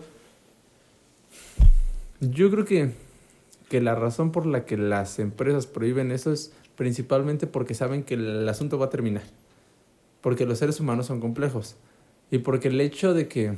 yo 2.20 2.51
creo 2.51 2.64
que, 2.64 2.92
que 3.68 3.81
la 3.81 3.94
razón 3.94 4.31
por 4.33 4.46
la 4.46 4.64
que 4.64 4.77
las 4.77 5.18
empresas 5.18 5.66
prohíben 5.66 6.12
eso 6.12 6.33
es 6.33 6.53
principalmente 6.77 7.46
porque 7.46 7.75
saben 7.75 8.03
que 8.05 8.14
el 8.14 8.49
asunto 8.49 8.79
va 8.79 8.87
a 8.87 8.90
terminar. 8.90 9.23
Porque 10.20 10.46
los 10.46 10.59
seres 10.59 10.81
humanos 10.81 11.07
son 11.07 11.20
complejos. 11.20 11.77
Y 12.31 12.38
porque 12.38 12.68
el 12.68 12.81
hecho 12.81 13.12
de 13.12 13.27
que 13.27 13.55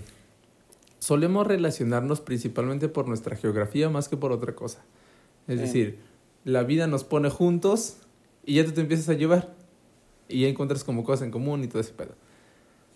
solemos 0.98 1.46
relacionarnos 1.46 2.20
principalmente 2.20 2.88
por 2.88 3.06
nuestra 3.06 3.36
geografía 3.36 3.90
más 3.90 4.08
que 4.08 4.16
por 4.16 4.32
otra 4.32 4.54
cosa. 4.54 4.78
Es 5.48 5.56
Sí. 5.56 5.62
decir, 5.66 5.98
la 6.44 6.62
vida 6.62 6.86
nos 6.86 7.04
pone 7.04 7.28
juntos 7.30 7.96
y 8.46 8.54
ya 8.54 8.64
tú 8.64 8.72
te 8.72 8.80
empiezas 8.80 9.08
a 9.08 9.14
llevar. 9.14 9.52
Y 10.28 10.42
ya 10.42 10.48
encuentras 10.48 10.82
como 10.82 11.04
cosas 11.04 11.24
en 11.26 11.30
común 11.30 11.62
y 11.62 11.66
todo 11.68 11.80
ese 11.80 11.92
pedo. 11.92 12.14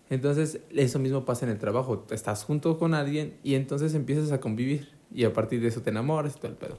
Entonces, 0.09 0.61
eso 0.71 0.99
mismo 0.99 1.25
pasa 1.25 1.47
en 1.47 1.53
el 1.53 1.59
trabajo. 1.59 2.07
Estás 2.11 2.45
junto 2.45 2.79
con 2.79 2.95
alguien 2.95 3.35
y 3.43 3.55
entonces 3.55 3.95
empiezas 3.95 4.33
a 4.33 4.41
convivir. 4.41 4.89
Y 5.13 5.25
a 5.25 5.33
partir 5.33 5.61
de 5.61 5.69
eso 5.69 5.83
te 5.83 5.91
enamoras 5.91 6.37
y 6.37 6.39
todo 6.39 6.49
el 6.49 6.57
pedo. 6.57 6.79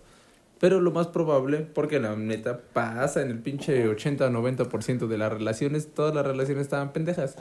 Pero 0.60 0.82
lo 0.82 0.91
más 0.91 1.08
probable, 1.08 1.60
porque 1.60 1.99
la 1.99 2.16
neta 2.16 2.62
pasa 2.74 3.22
en 3.22 3.30
el 3.30 3.39
pinche 3.39 3.88
80 3.88 4.26
o 4.26 4.30
90% 4.30 5.08
de 5.08 5.18
las 5.18 5.32
relaciones, 5.32 5.93
todas 5.93 6.16
las 6.16 6.26
relaciones 6.26 6.64
estaban 6.64 6.93
pendejas. 6.93 7.36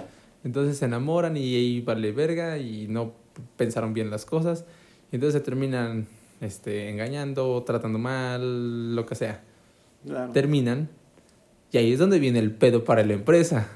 Entonces 0.45 0.77
se 0.79 0.85
enamoran 0.85 1.37
y 1.37 1.55
ahí 1.55 1.81
vale 1.81 2.13
verga 2.13 2.59
y 2.59 2.89
no 2.89 3.13
pensaron 3.57 3.95
bien 3.95 4.11
las 4.11 4.27
cosas. 4.27 4.65
Y 5.11 5.17
entonces 5.17 5.41
se 5.41 5.45
terminan 5.45 6.07
este, 6.41 6.91
engañando, 6.91 7.63
tratando 7.65 7.99
mal, 7.99 8.95
lo 8.95 9.07
que 9.07 9.15
sea 9.15 9.43
Claro. 10.05 10.33
terminan 10.33 10.89
y 11.73 11.79
ahí 11.79 11.93
es 11.93 11.99
donde 11.99 12.21
viene 12.21 12.39
el 12.39 12.53
pedo 12.53 12.85
para 12.85 13.05
la 13.05 13.15
empresa. 13.15 13.69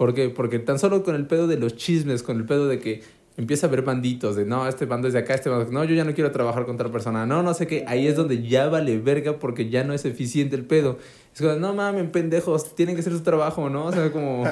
¿Por 0.00 0.14
qué? 0.14 0.30
Porque 0.30 0.58
tan 0.58 0.78
solo 0.78 1.02
con 1.02 1.14
el 1.14 1.26
pedo 1.26 1.46
de 1.46 1.58
los 1.58 1.76
chismes, 1.76 2.22
con 2.22 2.38
el 2.38 2.46
pedo 2.46 2.68
de 2.68 2.78
que 2.78 3.02
empieza 3.36 3.66
a 3.66 3.68
haber 3.68 3.82
banditos 3.82 4.34
de 4.34 4.46
no, 4.46 4.66
este 4.66 4.86
bando 4.86 5.08
es 5.08 5.12
de 5.12 5.20
acá, 5.20 5.34
este 5.34 5.50
bando, 5.50 5.70
no, 5.70 5.84
yo 5.84 5.94
ya 5.94 6.04
no 6.04 6.14
quiero 6.14 6.30
trabajar 6.30 6.64
con 6.64 6.76
otra 6.76 6.90
persona, 6.90 7.26
no, 7.26 7.42
no 7.42 7.52
sé 7.52 7.66
qué, 7.66 7.84
ahí 7.86 8.06
es 8.06 8.16
donde 8.16 8.42
ya 8.42 8.70
vale 8.70 8.98
verga 8.98 9.38
porque 9.38 9.68
ya 9.68 9.84
no 9.84 9.92
es 9.92 10.06
eficiente 10.06 10.56
el 10.56 10.64
pedo. 10.64 10.96
Es 11.34 11.42
como, 11.42 11.52
no 11.56 11.74
mames, 11.74 12.08
pendejos, 12.08 12.74
tienen 12.74 12.94
que 12.94 13.02
hacer 13.02 13.12
su 13.12 13.20
trabajo, 13.20 13.68
¿no? 13.68 13.84
O 13.84 13.92
sea, 13.92 14.10
como... 14.10 14.44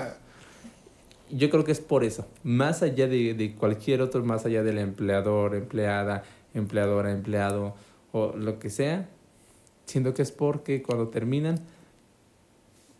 Yo 1.30 1.48
creo 1.48 1.64
que 1.64 1.72
es 1.72 1.80
por 1.80 2.04
eso, 2.04 2.26
más 2.42 2.82
allá 2.82 3.08
de, 3.08 3.32
de 3.32 3.54
cualquier 3.54 4.02
otro, 4.02 4.22
más 4.22 4.44
allá 4.44 4.62
del 4.62 4.76
empleador, 4.76 5.54
empleada, 5.54 6.24
empleadora, 6.52 7.10
empleado 7.10 7.74
o 8.12 8.36
lo 8.36 8.58
que 8.58 8.68
sea, 8.68 9.08
siento 9.86 10.12
que 10.12 10.20
es 10.20 10.30
porque 10.30 10.82
cuando 10.82 11.08
terminan, 11.08 11.58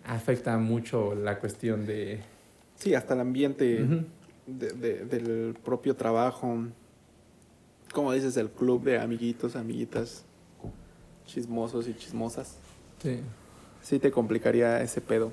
afecta 0.06 0.56
mucho 0.56 1.14
la 1.14 1.38
cuestión 1.40 1.84
de... 1.84 2.37
Sí, 2.78 2.94
hasta 2.94 3.14
el 3.14 3.20
ambiente 3.20 3.86
de- 4.46 4.72
de- 4.72 5.04
del 5.04 5.54
propio 5.64 5.94
trabajo. 5.94 6.56
Como 7.92 8.12
dices, 8.12 8.36
el 8.36 8.50
club 8.50 8.84
de 8.84 8.98
amiguitos, 8.98 9.56
amiguitas, 9.56 10.24
chismosos 11.26 11.88
y 11.88 11.94
chismosas. 11.94 12.58
Sí. 13.02 13.20
Sí 13.82 13.98
te 13.98 14.10
complicaría 14.10 14.80
ese 14.82 15.00
pedo. 15.00 15.32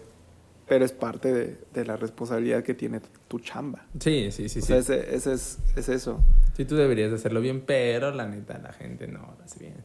Pero 0.68 0.84
es 0.84 0.92
parte 0.94 1.32
de, 1.32 1.58
de 1.74 1.86
la 1.86 1.96
responsabilidad 1.96 2.64
que 2.64 2.74
tiene 2.74 3.00
tu 3.28 3.40
chamba. 3.40 3.86
Sí, 4.00 4.32
sí, 4.32 4.50
sí, 4.50 4.60
o 4.60 4.62
sí. 4.64 4.68
sea, 4.68 4.78
ese, 4.78 5.16
ese 5.16 5.34
es, 5.34 5.60
es 5.76 5.90
eso. 5.90 6.20
Sí, 6.58 6.66
tú 6.66 6.76
deberías 6.76 7.12
de 7.12 7.18
hacerlo 7.18 7.40
bien, 7.40 7.62
pero 7.62 8.10
la 8.12 8.28
neta, 8.28 8.58
la 8.58 8.74
gente 8.74 9.08
no 9.08 9.20
lo 9.20 9.44
hace 9.44 9.60
bien. 9.60 9.76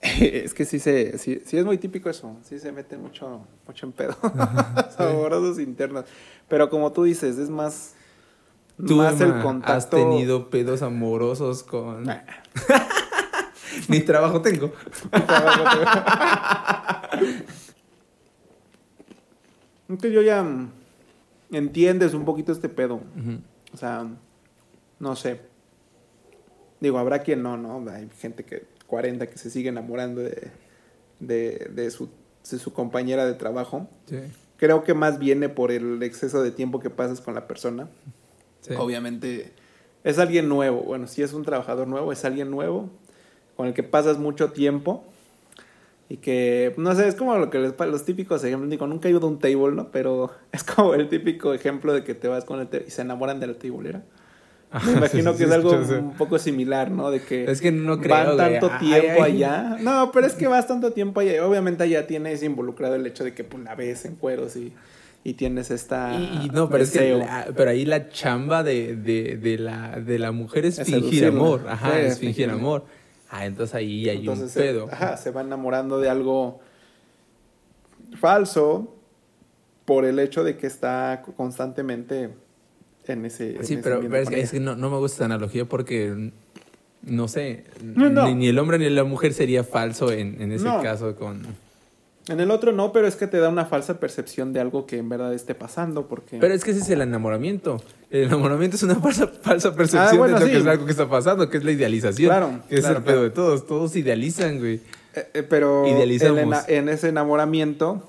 es 0.20 0.54
que 0.54 0.64
sí, 0.64 0.78
se, 0.78 1.18
sí, 1.18 1.42
sí 1.44 1.58
es 1.58 1.64
muy 1.64 1.78
típico 1.78 2.08
eso. 2.08 2.36
Sí 2.42 2.58
se 2.58 2.70
meten 2.72 3.02
mucho, 3.02 3.46
mucho 3.66 3.86
en 3.86 3.92
pedo. 3.92 4.16
Saborosos 4.96 5.58
internos. 5.60 6.04
Pero 6.48 6.70
como 6.70 6.92
tú 6.92 7.04
dices, 7.04 7.38
es 7.38 7.50
más, 7.50 7.94
Tú, 8.86 8.96
más 8.96 9.20
el 9.20 9.40
contacto. 9.42 9.72
has 9.72 9.90
tenido 9.90 10.50
pedos 10.50 10.82
amorosos 10.82 11.62
con... 11.62 12.04
Ni 13.88 14.00
trabajo 14.00 14.40
tengo. 14.40 14.72
Yo 19.88 20.22
ya 20.22 20.44
entiendes 21.50 22.14
un 22.14 22.24
poquito 22.24 22.52
este 22.52 22.68
pedo. 22.68 23.00
O 23.72 23.76
sea, 23.76 24.06
no 24.98 25.16
sé. 25.16 25.40
Digo, 26.80 26.98
habrá 26.98 27.20
quien 27.20 27.42
no, 27.42 27.56
¿no? 27.56 27.84
Hay 27.90 28.08
gente 28.18 28.44
que 28.44 28.66
40 28.88 29.28
que 29.28 29.38
se 29.38 29.50
sigue 29.50 29.68
enamorando 29.68 30.22
de, 30.22 30.50
de, 31.20 31.70
de 31.72 31.90
su, 31.92 32.08
de 32.50 32.58
su 32.58 32.72
compañera 32.72 33.24
de 33.24 33.34
trabajo. 33.34 33.88
Sí, 34.06 34.18
Creo 34.56 34.82
que 34.82 34.92
más 34.92 35.20
viene 35.20 35.48
por 35.48 35.70
el 35.70 36.02
exceso 36.02 36.42
de 36.42 36.50
tiempo 36.50 36.80
que 36.80 36.90
pasas 36.90 37.20
con 37.20 37.34
la 37.34 37.46
persona. 37.46 37.88
sí. 38.60 38.74
Obviamente 38.76 39.52
es 40.04 40.18
alguien 40.18 40.48
nuevo. 40.48 40.80
Bueno, 40.80 41.06
si 41.06 41.22
es 41.22 41.32
un 41.32 41.44
trabajador 41.44 41.86
nuevo, 41.86 42.10
es 42.12 42.24
alguien 42.24 42.50
nuevo 42.50 42.88
con 43.56 43.66
el 43.66 43.74
que 43.74 43.82
pasas 43.82 44.18
mucho 44.18 44.52
tiempo 44.52 45.04
y 46.08 46.16
que, 46.16 46.74
no 46.78 46.94
sé, 46.94 47.06
es 47.06 47.14
como 47.14 47.36
lo 47.36 47.50
que 47.50 47.58
les 47.58 47.78
los 47.78 48.04
típicos 48.04 48.42
ejemplos. 48.42 48.70
Digo, 48.70 48.86
nunca 48.86 49.08
he 49.08 49.10
ido 49.10 49.20
a 49.20 49.26
un 49.26 49.38
table, 49.38 49.72
¿no? 49.72 49.90
Pero 49.90 50.30
es 50.52 50.64
como 50.64 50.94
el 50.94 51.08
típico 51.08 51.52
ejemplo 51.52 51.92
de 51.92 52.04
que 52.04 52.14
te 52.14 52.28
vas 52.28 52.44
con 52.44 52.60
el 52.60 52.84
y 52.86 52.90
se 52.90 53.02
enamoran 53.02 53.40
de 53.40 53.48
la 53.48 53.54
tablera. 53.54 54.02
Me 54.84 54.92
imagino 54.92 55.32
Sí, 55.32 55.38
que 55.38 55.44
sí, 55.44 55.50
es 55.50 55.52
algo 55.52 55.70
un 55.72 56.14
poco 56.16 56.38
similar, 56.38 56.90
¿no? 56.90 57.10
De 57.10 57.22
que 57.22 57.50
Es 57.50 57.60
que 57.62 57.72
no 57.72 58.00
creo, 58.00 58.36
van 58.36 58.36
tanto 58.36 58.70
tiempo 58.78 59.22
ay. 59.22 59.32
allá. 59.42 59.76
No, 59.80 60.10
pero 60.12 60.26
es 60.26 60.34
que 60.34 60.46
vas 60.46 60.66
tanto 60.66 60.92
tiempo 60.92 61.20
allá. 61.20 61.46
Obviamente 61.46 61.84
allá 61.84 62.06
tienes 62.06 62.42
involucrado 62.42 62.94
el 62.94 63.06
hecho 63.06 63.24
de 63.24 63.32
que 63.32 63.44
pues, 63.44 63.64
la 63.64 63.74
ves 63.74 64.04
en 64.04 64.16
cueros 64.16 64.56
y, 64.56 64.74
y 65.24 65.34
tienes 65.34 65.70
esta. 65.70 66.12
Y, 66.20 66.46
y 66.46 66.50
no, 66.50 66.68
pero 66.68 66.84
es 66.84 66.90
que 66.90 67.12
la- 67.14 67.48
pero 67.56 67.70
ahí 67.70 67.86
la 67.86 68.10
chamba 68.10 68.62
de, 68.62 68.94
de, 68.94 69.38
de, 69.38 69.56
la, 69.58 70.00
de 70.00 70.18
la 70.18 70.32
mujer 70.32 70.66
es, 70.66 70.78
Es 70.78 70.86
fingir 70.86 71.00
seducirla. 71.02 71.28
amor. 71.28 71.66
Ajá, 71.66 71.92
Sí, 71.94 71.98
es 72.00 72.18
fingir 72.18 72.34
fingir 72.46 72.50
amor. 72.50 72.84
Ah, 73.30 73.46
entonces 73.46 73.74
ahí 73.74 74.08
hay 74.08 74.18
Entonces, 74.18 74.44
un 74.44 74.50
se- 74.50 74.60
pedo. 74.60 74.88
ajá, 74.92 75.16
se 75.16 75.30
va 75.30 75.40
enamorando 75.40 75.98
de 75.98 76.10
algo 76.10 76.60
falso 78.18 78.94
por 79.84 80.04
el 80.04 80.18
hecho 80.18 80.44
de 80.44 80.56
que 80.56 80.66
está 80.66 81.22
constantemente 81.36 82.30
en 83.12 83.24
ese. 83.26 83.56
en 83.56 83.64
Sí, 83.66 83.74
ese 83.74 83.82
pero, 83.82 84.00
es 84.16 84.28
que, 84.28 84.40
es 84.40 84.50
que 84.52 84.60
no, 84.60 84.76
no 84.76 84.90
me 84.90 84.96
gusta 84.98 85.14
esta 85.16 85.24
analogía 85.26 85.64
porque, 85.64 86.30
no 87.02 87.28
sé, 87.28 87.64
No, 87.82 88.08
no. 88.10 88.26
Ni, 88.28 88.34
ni 88.34 88.48
el 88.48 88.58
hombre 88.58 88.78
ni 88.78 88.88
la 88.90 89.04
mujer 89.04 89.32
sería 89.34 89.64
falso 89.64 90.12
en, 90.12 90.40
en 90.40 90.52
ese 90.52 90.64
No. 90.64 90.82
caso 90.82 91.14
con... 91.16 91.42
En 92.28 92.40
el 92.40 92.50
otro 92.50 92.72
no, 92.72 92.92
pero 92.92 93.06
es 93.06 93.16
que 93.16 93.26
te 93.26 93.38
da 93.38 93.48
una 93.48 93.64
falsa 93.64 93.98
percepción 94.00 94.52
de 94.52 94.60
algo 94.60 94.84
que 94.84 94.98
en 94.98 95.08
verdad 95.08 95.32
esté 95.32 95.54
pasando, 95.54 96.08
porque. 96.08 96.36
Pero 96.38 96.52
es 96.52 96.62
que 96.62 96.72
ese 96.72 96.80
es 96.80 96.90
el 96.90 97.00
enamoramiento. 97.00 97.82
El 98.10 98.24
enamoramiento 98.24 98.76
es 98.76 98.82
una 98.82 98.96
falsa, 98.96 99.28
falsa 99.40 99.74
percepción 99.74 100.02
Ah, 100.14 100.18
bueno, 100.18 100.34
de 100.34 100.40
lo 100.40 100.46
sí. 100.46 100.52
que 100.52 100.58
es 100.58 100.66
algo 100.66 100.84
que 100.84 100.90
está 100.90 101.08
pasando, 101.08 101.48
que 101.48 101.56
es 101.56 101.64
la 101.64 101.72
idealización. 101.72 102.28
Claro, 102.28 102.60
Que 102.68 102.74
es 102.74 102.80
claro, 102.82 102.98
el 102.98 103.02
pedo 103.04 103.14
claro. 103.14 103.22
de 103.22 103.30
todos. 103.30 103.66
Todos 103.66 103.96
idealizan, 103.96 104.58
güey. 104.58 104.74
Eh, 105.14 105.26
eh, 105.32 105.42
pero 105.42 105.86
Idealizamos. 105.88 106.68
en 106.68 106.90
ese 106.90 107.08
enamoramiento, 107.08 108.06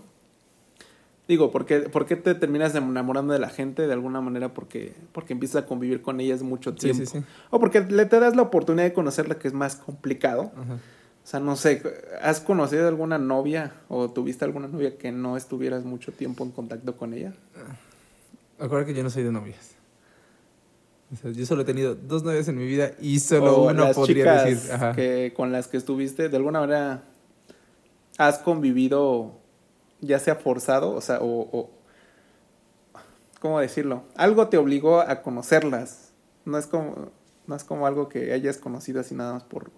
digo, 1.29 1.51
¿por 1.51 1.65
qué, 1.65 1.79
por 1.81 2.05
qué 2.05 2.17
te 2.17 2.35
terminas 2.35 2.75
enamorando 2.75 3.31
de 3.31 3.39
la 3.39 3.47
gente? 3.49 3.87
De 3.87 3.93
alguna 3.93 4.19
manera 4.19 4.53
porque, 4.53 4.93
porque 5.13 5.31
empiezas 5.31 5.63
a 5.63 5.65
convivir 5.65 6.01
con 6.01 6.19
ellas 6.19 6.43
mucho 6.43 6.71
Sí, 6.71 6.77
tiempo. 6.91 7.05
sí, 7.05 7.19
sí. 7.19 7.23
O 7.51 7.59
porque 7.61 7.79
le 7.81 8.05
te 8.05 8.19
das 8.19 8.35
la 8.35 8.41
oportunidad 8.41 8.83
de 8.85 8.93
conocerla, 8.93 9.35
que 9.39 9.47
es 9.47 9.53
más 9.53 9.77
complicado. 9.77 10.51
Ajá. 10.57 10.73
O 10.73 11.27
sea, 11.29 11.39
no 11.39 11.55
sé, 11.55 11.83
¿has 12.23 12.39
conocido 12.41 12.87
alguna 12.87 13.19
novia 13.19 13.73
o 13.87 14.09
tuviste 14.09 14.43
alguna 14.45 14.67
novia 14.67 14.97
que 14.97 15.11
no 15.11 15.37
estuvieras 15.37 15.85
mucho 15.85 16.11
tiempo 16.11 16.43
en 16.43 16.49
contacto 16.51 16.97
con 16.97 17.13
ella? 17.13 17.33
Acuérdate 18.57 18.91
que 18.93 18.97
yo 18.97 19.03
no 19.03 19.09
soy 19.11 19.23
de 19.23 19.31
novias. 19.31 19.75
O 21.13 21.15
sea, 21.15 21.31
yo 21.31 21.45
solo 21.45 21.61
he 21.61 21.65
tenido 21.65 21.93
dos 21.95 22.23
novias 22.23 22.47
en 22.47 22.57
mi 22.57 22.65
vida 22.65 22.91
y 22.99 23.19
solo 23.19 23.57
o 23.57 23.69
uno 23.69 23.85
las 23.85 23.95
podría 23.95 24.23
chicas 24.23 24.45
decir. 24.45 24.71
Ajá. 24.73 24.93
que 24.95 25.33
con 25.35 25.51
las 25.51 25.67
que 25.67 25.77
estuviste, 25.77 26.29
de 26.29 26.37
alguna 26.37 26.59
manera 26.61 27.03
has 28.17 28.39
convivido, 28.39 29.38
ya 30.01 30.19
sea 30.19 30.35
forzado, 30.35 30.91
o 30.93 31.01
sea, 31.01 31.19
o, 31.21 31.27
o- 31.51 31.69
¿cómo 33.39 33.59
decirlo? 33.59 34.03
Algo 34.15 34.47
te 34.47 34.57
obligó 34.57 35.01
a 35.01 35.21
conocerlas. 35.21 36.11
No 36.45 36.57
es 36.57 36.67
como, 36.67 37.11
no 37.47 37.55
es 37.55 37.63
como 37.63 37.85
algo 37.87 38.09
que 38.09 38.33
hayas 38.33 38.57
conocido 38.57 38.99
así 38.99 39.15
nada 39.15 39.33
más 39.33 39.43
por 39.43 39.71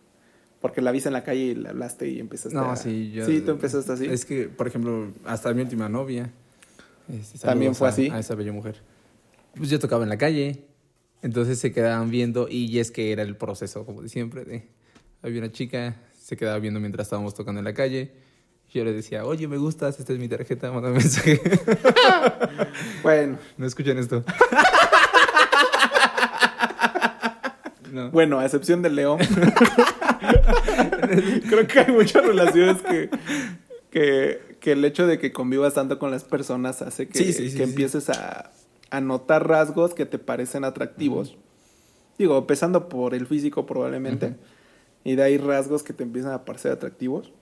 porque 0.62 0.80
la 0.82 0.92
viste 0.92 1.10
en 1.10 1.14
la 1.14 1.24
calle 1.24 1.40
y 1.42 1.56
le 1.56 1.70
hablaste 1.70 2.08
y 2.08 2.20
empezaste 2.20 2.56
No, 2.56 2.70
a... 2.72 2.76
sí, 2.76 3.12
yo. 3.12 3.26
Sí, 3.26 3.42
tú 3.42 3.50
empezaste 3.50 3.94
así. 3.94 4.06
Es 4.06 4.26
que, 4.26 4.48
por 4.48 4.68
ejemplo, 4.68 5.08
hasta 5.26 5.52
mi 5.56 5.64
última 5.64 5.90
novia. 5.90 6.30
este, 7.12 7.40
También 7.40 7.74
fue 7.74 7.88
a- 7.88 7.90
así. 7.90 8.10
A 8.12 8.20
esa 8.20 8.36
bella 8.36 8.52
mujer. 8.54 8.80
Pues 9.58 9.72
yo 9.72 9.80
tocaba 9.80 10.04
en 10.04 10.10
la 10.10 10.20
calle. 10.20 10.66
Entonces 11.24 11.58
se 11.58 11.72
quedaban 11.72 12.12
viendo 12.12 12.48
y 12.48 12.78
es 12.78 12.92
que 12.92 13.12
era 13.12 13.24
el 13.24 13.36
proceso, 13.38 13.88
como 13.88 14.04
de 14.04 14.10
siempre. 14.10 14.46
De, 14.46 14.68
había 15.24 15.40
una 15.40 15.52
chica, 15.52 15.96
se 16.16 16.38
quedaba 16.38 16.60
viendo 16.60 16.80
mientras 16.80 17.08
estábamos 17.08 17.34
tocando 17.34 17.58
en 17.58 17.66
la 17.66 17.74
calle. 17.74 18.12
Yo 18.74 18.86
le 18.86 18.94
decía, 18.94 19.26
oye, 19.26 19.50
me 19.50 19.58
gustas, 19.58 20.00
esta 20.00 20.14
es 20.14 20.20
mi 20.20 20.30
tarjeta, 20.30 20.72
manda 20.72 20.90
un 20.90 20.96
mensaje. 20.96 21.42
Bueno, 23.04 23.38
no 23.58 23.66
escuchan 23.66 23.98
esto. 23.98 24.24
no. 27.92 28.12
bueno, 28.12 28.40
a 28.40 28.46
excepción 28.46 28.82
del 28.82 28.96
León. 28.96 29.20
Creo 31.50 31.68
que 31.68 31.80
hay 31.80 31.92
muchas 31.92 32.26
relaciones 32.26 32.82
que, 32.82 33.10
que, 33.90 34.40
que 34.62 34.72
el 34.72 34.86
hecho 34.86 35.06
de 35.06 35.20
que 35.20 35.34
convivas 35.34 35.74
tanto 35.74 36.00
con 36.00 36.12
las 36.12 36.24
personas 36.24 36.82
hace 36.82 37.10
que, 37.10 37.18
Sí, 37.18 37.34
sí, 37.34 37.50
sí, 37.50 37.58
que 37.58 37.64
empieces 37.64 38.10
a, 38.10 38.52
a 38.90 39.02
notar 39.02 39.46
rasgos 39.48 39.94
que 39.94 40.06
te 40.06 40.18
parecen 40.18 40.64
atractivos. 40.64 41.36
Digo, 42.18 42.38
empezando 42.38 42.88
por 42.88 43.16
el 43.16 43.28
físico 43.28 43.66
probablemente. 43.66 44.38
Y 45.04 45.16
de 45.16 45.24
ahí 45.24 45.38
rasgos 45.38 45.84
que 45.84 45.92
te 45.92 46.04
empiezan 46.04 46.32
a 46.32 46.46
parecer 46.46 46.72
atractivos. 46.72 47.34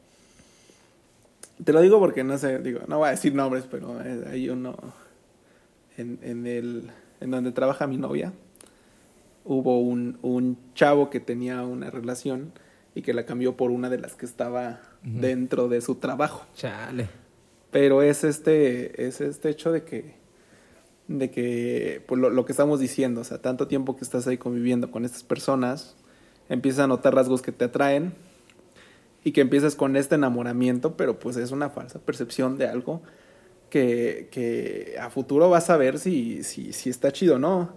Te 1.64 1.74
lo 1.74 1.82
digo 1.82 2.00
porque 2.00 2.24
no 2.24 2.38
sé, 2.38 2.60
digo, 2.60 2.82
no 2.88 3.00
voy 3.00 3.08
a 3.08 3.12
decir 3.12 3.34
nombres, 3.36 3.66
pero 3.70 4.02
eh, 4.02 4.24
hay 4.32 4.50
uno 4.50 4.78
en, 5.98 6.20
en 6.22 6.48
el 6.48 6.92
en 7.20 7.32
donde 7.32 7.52
trabaja 7.52 7.88
mi 7.88 7.98
novia. 7.98 8.34
Hubo 9.44 9.80
un, 9.80 10.20
un 10.22 10.58
chavo 10.74 11.10
que 11.10 11.20
tenía 11.20 11.64
una 11.64 11.90
relación 11.90 12.54
y 12.96 13.02
que 13.02 13.14
la 13.14 13.26
cambió 13.26 13.58
por 13.58 13.72
una 13.72 13.90
de 13.90 13.98
las 13.98 14.16
que 14.16 14.26
estaba 14.26 14.82
dentro 15.04 15.68
de 15.68 15.82
su 15.82 15.96
trabajo. 15.96 16.46
Chale. 16.56 17.10
Pero 17.72 18.02
es 18.02 18.24
este, 18.24 19.06
es 19.06 19.22
este 19.22 19.50
hecho 19.50 19.72
de 19.72 19.84
que, 19.84 20.16
de 21.08 21.30
que, 21.30 22.04
pues 22.08 22.20
lo, 22.20 22.30
lo 22.30 22.46
que 22.46 22.52
estamos 22.52 22.80
diciendo, 22.80 23.22
o 23.22 23.24
sea, 23.24 23.42
tanto 23.42 23.68
tiempo 23.68 23.96
que 23.96 24.04
estás 24.04 24.28
ahí 24.28 24.38
conviviendo 24.38 24.92
con 24.92 25.06
estas 25.06 25.24
personas, 25.24 25.96
empiezas 26.50 26.82
a 26.82 26.88
notar 26.88 27.16
rasgos 27.16 27.42
que 27.42 27.52
te 27.52 27.66
atraen 27.66 28.14
y 29.24 29.32
que 29.32 29.42
empiezas 29.42 29.76
con 29.76 29.96
este 29.96 30.16
enamoramiento, 30.16 30.96
pero 30.96 31.20
pues 31.20 31.38
es 31.38 31.52
una 31.52 31.70
falsa 31.70 32.00
percepción 32.00 32.58
de 32.58 32.68
algo 32.68 33.02
que, 33.70 34.28
que 34.32 34.96
a 35.00 35.10
futuro 35.10 35.50
vas 35.50 35.70
a 35.70 35.78
ver 35.78 36.00
si, 36.00 36.44
si, 36.44 36.74
si 36.74 36.90
está 36.90 37.12
chido 37.12 37.36
o 37.36 37.40
no. 37.40 37.74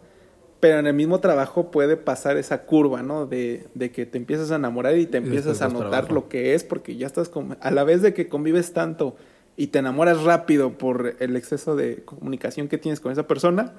Pero 0.61 0.78
en 0.78 0.86
el 0.86 0.95
mismo 0.95 1.18
trabajo 1.18 1.72
puede 1.72 1.97
pasar 1.97 2.36
esa 2.36 2.62
curva, 2.62 3.03
¿no? 3.03 3.26
De, 3.26 3.66
de 3.74 3.90
que 3.90 4.07
te 4.07 4.16
empiezas 4.16 4.53
a 4.53 4.57
enamorar 4.57 4.97
y 4.97 5.07
te 5.07 5.18
Y 5.18 5.22
empiezas 5.24 5.61
a 5.61 5.68
notar 5.68 5.90
trabajo. 5.90 6.14
lo 6.14 6.28
que 6.28 6.55
es, 6.55 6.62
porque 6.62 6.95
ya 6.97 7.09
estás 7.09 7.28
con... 7.28 7.57
A 7.61 7.70
la 7.72 7.82
vez 7.82 8.01
de 8.01 8.14
que 8.14 8.28
convives 8.28 8.72
tanto 8.72 9.16
y 9.57 9.68
te 9.68 9.80
enamoras 9.80 10.22
rápido 10.22 10.78
por 10.78 11.16
el 11.18 11.34
exceso 11.34 11.74
de 11.74 12.05
comunicación 12.05 12.68
que 12.68 12.78
tienes 12.78 13.01
con 13.01 13.11
esa 13.11 13.26
persona, 13.26 13.74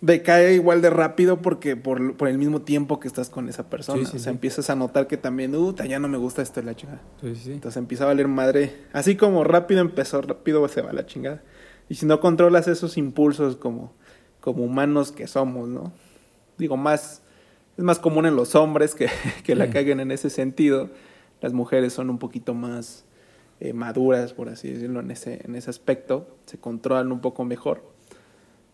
decae 0.00 0.54
igual 0.54 0.80
de 0.80 0.90
rápido 0.90 1.42
porque 1.42 1.76
por, 1.76 2.16
por 2.16 2.28
el 2.28 2.38
mismo 2.38 2.62
tiempo 2.62 3.00
que 3.00 3.08
estás 3.08 3.30
con 3.30 3.48
esa 3.48 3.68
persona. 3.68 3.98
Sí, 4.00 4.06
sí, 4.06 4.16
o 4.16 4.20
sea, 4.20 4.30
sí. 4.32 4.36
empiezas 4.36 4.70
a 4.70 4.76
notar 4.76 5.06
que 5.06 5.16
también, 5.16 5.54
uh, 5.54 5.74
ya 5.74 5.98
no 5.98 6.08
me 6.08 6.18
gusta 6.18 6.42
esto 6.42 6.60
de 6.60 6.66
la 6.66 6.74
chingada. 6.74 7.00
Sí, 7.20 7.34
sí, 7.34 7.42
sí. 7.44 7.52
Entonces 7.52 7.76
empieza 7.76 8.04
a 8.04 8.06
valer 8.08 8.28
madre. 8.28 8.74
Así 8.92 9.16
como 9.16 9.44
rápido 9.44 9.80
empezó, 9.80 10.22
rápido 10.22 10.66
se 10.68 10.82
va 10.82 10.92
la 10.92 11.06
chingada. 11.06 11.42
Y 11.88 11.96
si 11.96 12.06
no 12.06 12.20
controlas 12.20 12.68
esos 12.68 12.96
impulsos 12.96 13.56
como, 13.56 13.92
como 14.40 14.64
humanos 14.64 15.12
que 15.12 15.26
somos, 15.26 15.68
¿no? 15.68 15.92
Digo, 16.56 16.76
más, 16.76 17.22
es 17.76 17.84
más 17.84 17.98
común 17.98 18.26
en 18.26 18.36
los 18.36 18.54
hombres 18.54 18.94
que, 18.94 19.08
que 19.44 19.54
la 19.54 19.70
caguen 19.70 20.00
en 20.00 20.12
ese 20.12 20.30
sentido. 20.30 20.90
Las 21.40 21.52
mujeres 21.52 21.92
son 21.92 22.10
un 22.10 22.18
poquito 22.18 22.54
más, 22.54 23.04
eh, 23.60 23.74
maduras, 23.74 24.32
por 24.32 24.48
así 24.48 24.72
decirlo, 24.72 25.00
en 25.00 25.10
ese, 25.10 25.42
en 25.44 25.54
ese 25.54 25.68
aspecto, 25.68 26.26
se 26.46 26.58
controlan 26.58 27.12
un 27.12 27.20
poco 27.20 27.44
mejor, 27.44 27.82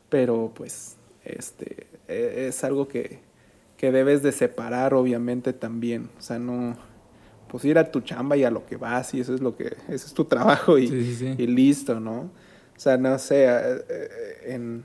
pero 0.09 0.53
pues 0.55 0.97
este, 1.27 1.87
e, 2.09 2.47
es 2.49 2.65
algo 2.65 2.89
que, 2.89 3.19
que 3.77 3.93
debes 3.93 4.23
de 4.23 4.33
separar 4.33 4.95
obviamente 4.95 5.53
también, 5.53 6.09
o 6.19 6.23
sea, 6.23 6.39
no, 6.39 6.77
pues 7.49 7.65
ir 7.65 7.79
a 7.79 7.91
tu 7.91 8.01
chamba 8.01 8.37
y 8.37 8.45
a 8.45 8.51
lo 8.51 8.67
que 8.67 8.77
vas 8.77 9.15
y 9.15 9.21
eso 9.21 9.35
es 9.35 9.41
lo 9.41 9.57
que, 9.57 9.77
ese 9.89 10.07
es 10.07 10.15
tu 10.15 10.25
trabajo 10.25 10.79
y, 10.79 10.89
Sí, 10.89 11.05
sí, 11.05 11.17
sí. 11.37 11.43
y 11.43 11.47
listo, 11.47 12.01
¿no? 12.01 12.21
O 12.77 12.79
sea, 12.79 12.97
no 12.97 13.19
sé, 13.19 13.45
eh, 13.47 13.85
eh, 13.89 14.09
en, 14.47 14.85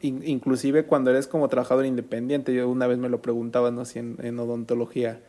in- 0.00 0.22
inclusive 0.26 0.84
cuando 0.84 1.10
eres 1.10 1.26
como 1.26 1.48
trabajador 1.48 1.86
independiente, 1.86 2.54
yo 2.54 2.68
una 2.68 2.86
vez 2.86 2.98
me 2.98 3.08
lo 3.08 3.20
preguntaba, 3.22 3.70
no 3.70 3.84
sé, 3.84 4.00
en, 4.00 4.16
en 4.22 4.38
odontología, 4.38 5.20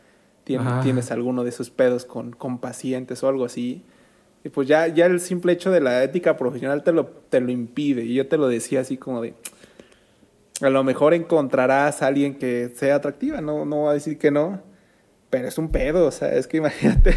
¿tien- 0.46 0.60
Ajá. 0.60 0.80
¿tienes 0.82 1.10
alguno 1.10 1.44
de 1.44 1.50
esos 1.50 1.70
pedos 1.70 2.04
con, 2.04 2.32
con 2.32 2.58
pacientes 2.58 3.22
o 3.22 3.28
algo 3.28 3.44
así? 3.44 3.82
Y 4.44 4.48
pues 4.48 4.68
ya, 4.68 4.86
ya 4.86 5.06
el 5.06 5.18
simple 5.20 5.52
hecho 5.52 5.70
de 5.70 5.80
la 5.80 6.04
ética 6.04 6.36
profesional 6.36 6.84
te 6.84 6.92
lo, 6.92 7.06
te 7.06 7.40
lo 7.40 7.50
impide. 7.50 8.04
Y 8.04 8.14
yo 8.14 8.28
te 8.28 8.36
lo 8.36 8.46
decía 8.48 8.80
así 8.80 8.96
como 8.96 9.20
de, 9.20 9.34
a 10.60 10.70
lo 10.70 10.82
mejor 10.84 11.14
encontrarás 11.14 12.02
a 12.02 12.06
alguien 12.06 12.34
que 12.38 12.70
sea 12.74 12.96
atractiva, 12.96 13.40
no, 13.40 13.64
no 13.64 13.76
voy 13.76 13.90
a 13.90 13.94
decir 13.94 14.18
que 14.18 14.30
no, 14.30 14.62
pero 15.30 15.48
es 15.48 15.58
un 15.58 15.68
pedo, 15.70 16.06
o 16.06 16.10
sea, 16.10 16.34
es 16.34 16.46
que 16.46 16.56
imagínate, 16.58 17.14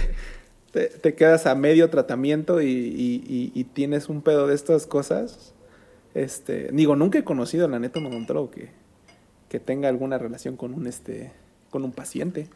te, 0.72 0.88
te 0.88 1.16
quedas 1.16 1.46
a 1.46 1.56
medio 1.56 1.90
tratamiento 1.90 2.62
y, 2.62 2.66
y- 2.68 3.24
y- 3.28 3.52
y 3.54 3.64
tienes 3.66 4.10
un 4.10 4.22
pedo 4.22 4.48
de 4.48 4.56
estas 4.56 4.86
cosas. 4.88 5.54
Este, 6.16 6.70
digo, 6.74 6.96
nunca 6.96 7.20
he 7.20 7.24
conocido, 7.24 7.68
la 7.68 7.80
neta, 7.80 8.00
odontólogo 8.00 8.50
que, 8.52 8.70
que 9.48 9.60
tenga 9.60 9.88
alguna 9.90 10.18
relación 10.18 10.58
con 10.58 10.74
un, 10.74 10.88
este, 10.88 11.32
con 11.70 11.84
un 11.86 11.92
paciente. 11.92 12.48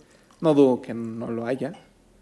No 0.42 0.54
dudo 0.54 0.82
que 0.82 0.94
no 0.94 1.30
lo 1.32 1.46
haya, 1.46 1.74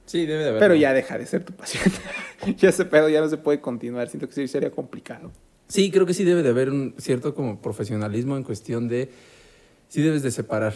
Sí, 0.06 0.26
debe 0.26 0.44
de 0.44 0.50
haber. 0.50 0.60
pero 0.60 0.76
ya 0.76 0.94
deja 0.94 1.18
de 1.18 1.26
ser 1.26 1.44
tu 1.46 1.54
paciente. 1.54 1.98
ya 2.58 2.70
ese 2.70 2.86
pedo 2.86 3.08
ya 3.10 3.22
no 3.22 3.30
se 3.30 3.38
puede 3.38 3.62
continuar, 3.62 4.10
siento 4.10 4.28
que 4.28 4.34
sí 4.36 4.48
sería 4.48 4.70
complicado. 4.72 5.32
Sí, 5.72 5.90
creo 5.90 6.06
que 6.06 6.14
sí 6.14 6.26
debe 6.26 6.44
de 6.44 6.50
haber 6.50 6.70
un 6.70 6.96
cierto 6.98 7.34
como 7.34 7.62
profesionalismo 7.62 8.36
en 8.36 8.44
cuestión 8.44 8.90
de... 8.90 9.10
Sí 9.88 10.02
debes 10.02 10.22
de 10.22 10.30
separar. 10.30 10.74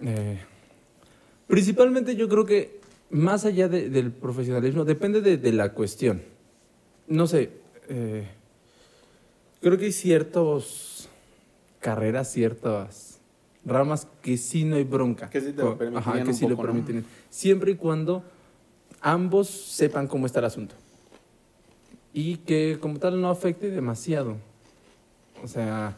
Eh, 0.00 0.38
principalmente 1.46 2.16
yo 2.16 2.30
creo 2.30 2.46
que 2.46 2.80
más 3.10 3.44
allá 3.44 3.68
de- 3.68 3.90
del 3.90 4.10
profesionalismo, 4.10 4.86
depende 4.86 5.20
de, 5.20 5.36
de 5.36 5.52
la 5.52 5.74
cuestión. 5.74 6.22
No 7.08 7.26
sé, 7.26 7.50
eh, 7.90 8.26
creo 9.60 9.76
que 9.76 9.84
hay 9.84 9.92
ciertas 9.92 11.10
carreras, 11.80 12.32
ciertas 12.32 13.20
ramas 13.66 14.08
que 14.22 14.38
sí 14.38 14.64
no 14.64 14.76
hay 14.76 14.84
bronca. 14.84 15.28
Que 15.28 15.42
sí 15.42 15.52
te 15.52 15.60
lo 15.62 15.72
Ajá, 15.72 15.78
permitirían 15.78 16.24
que 16.24 16.30
un 16.30 16.36
sí 16.36 16.48
lo 16.48 16.56
permiten. 16.56 17.04
Siempre 17.28 17.72
y 17.72 17.74
cuando 17.74 18.24
ambos 19.02 19.48
sepan 19.50 20.06
cómo 20.08 20.24
está 20.24 20.38
el 20.38 20.46
asunto 20.46 20.74
y 22.14 22.36
que 22.38 22.78
como 22.80 22.98
tal 22.98 23.20
no 23.20 23.28
afecte 23.30 23.70
demasiado. 23.70 24.36
O 25.42 25.48
sea, 25.48 25.96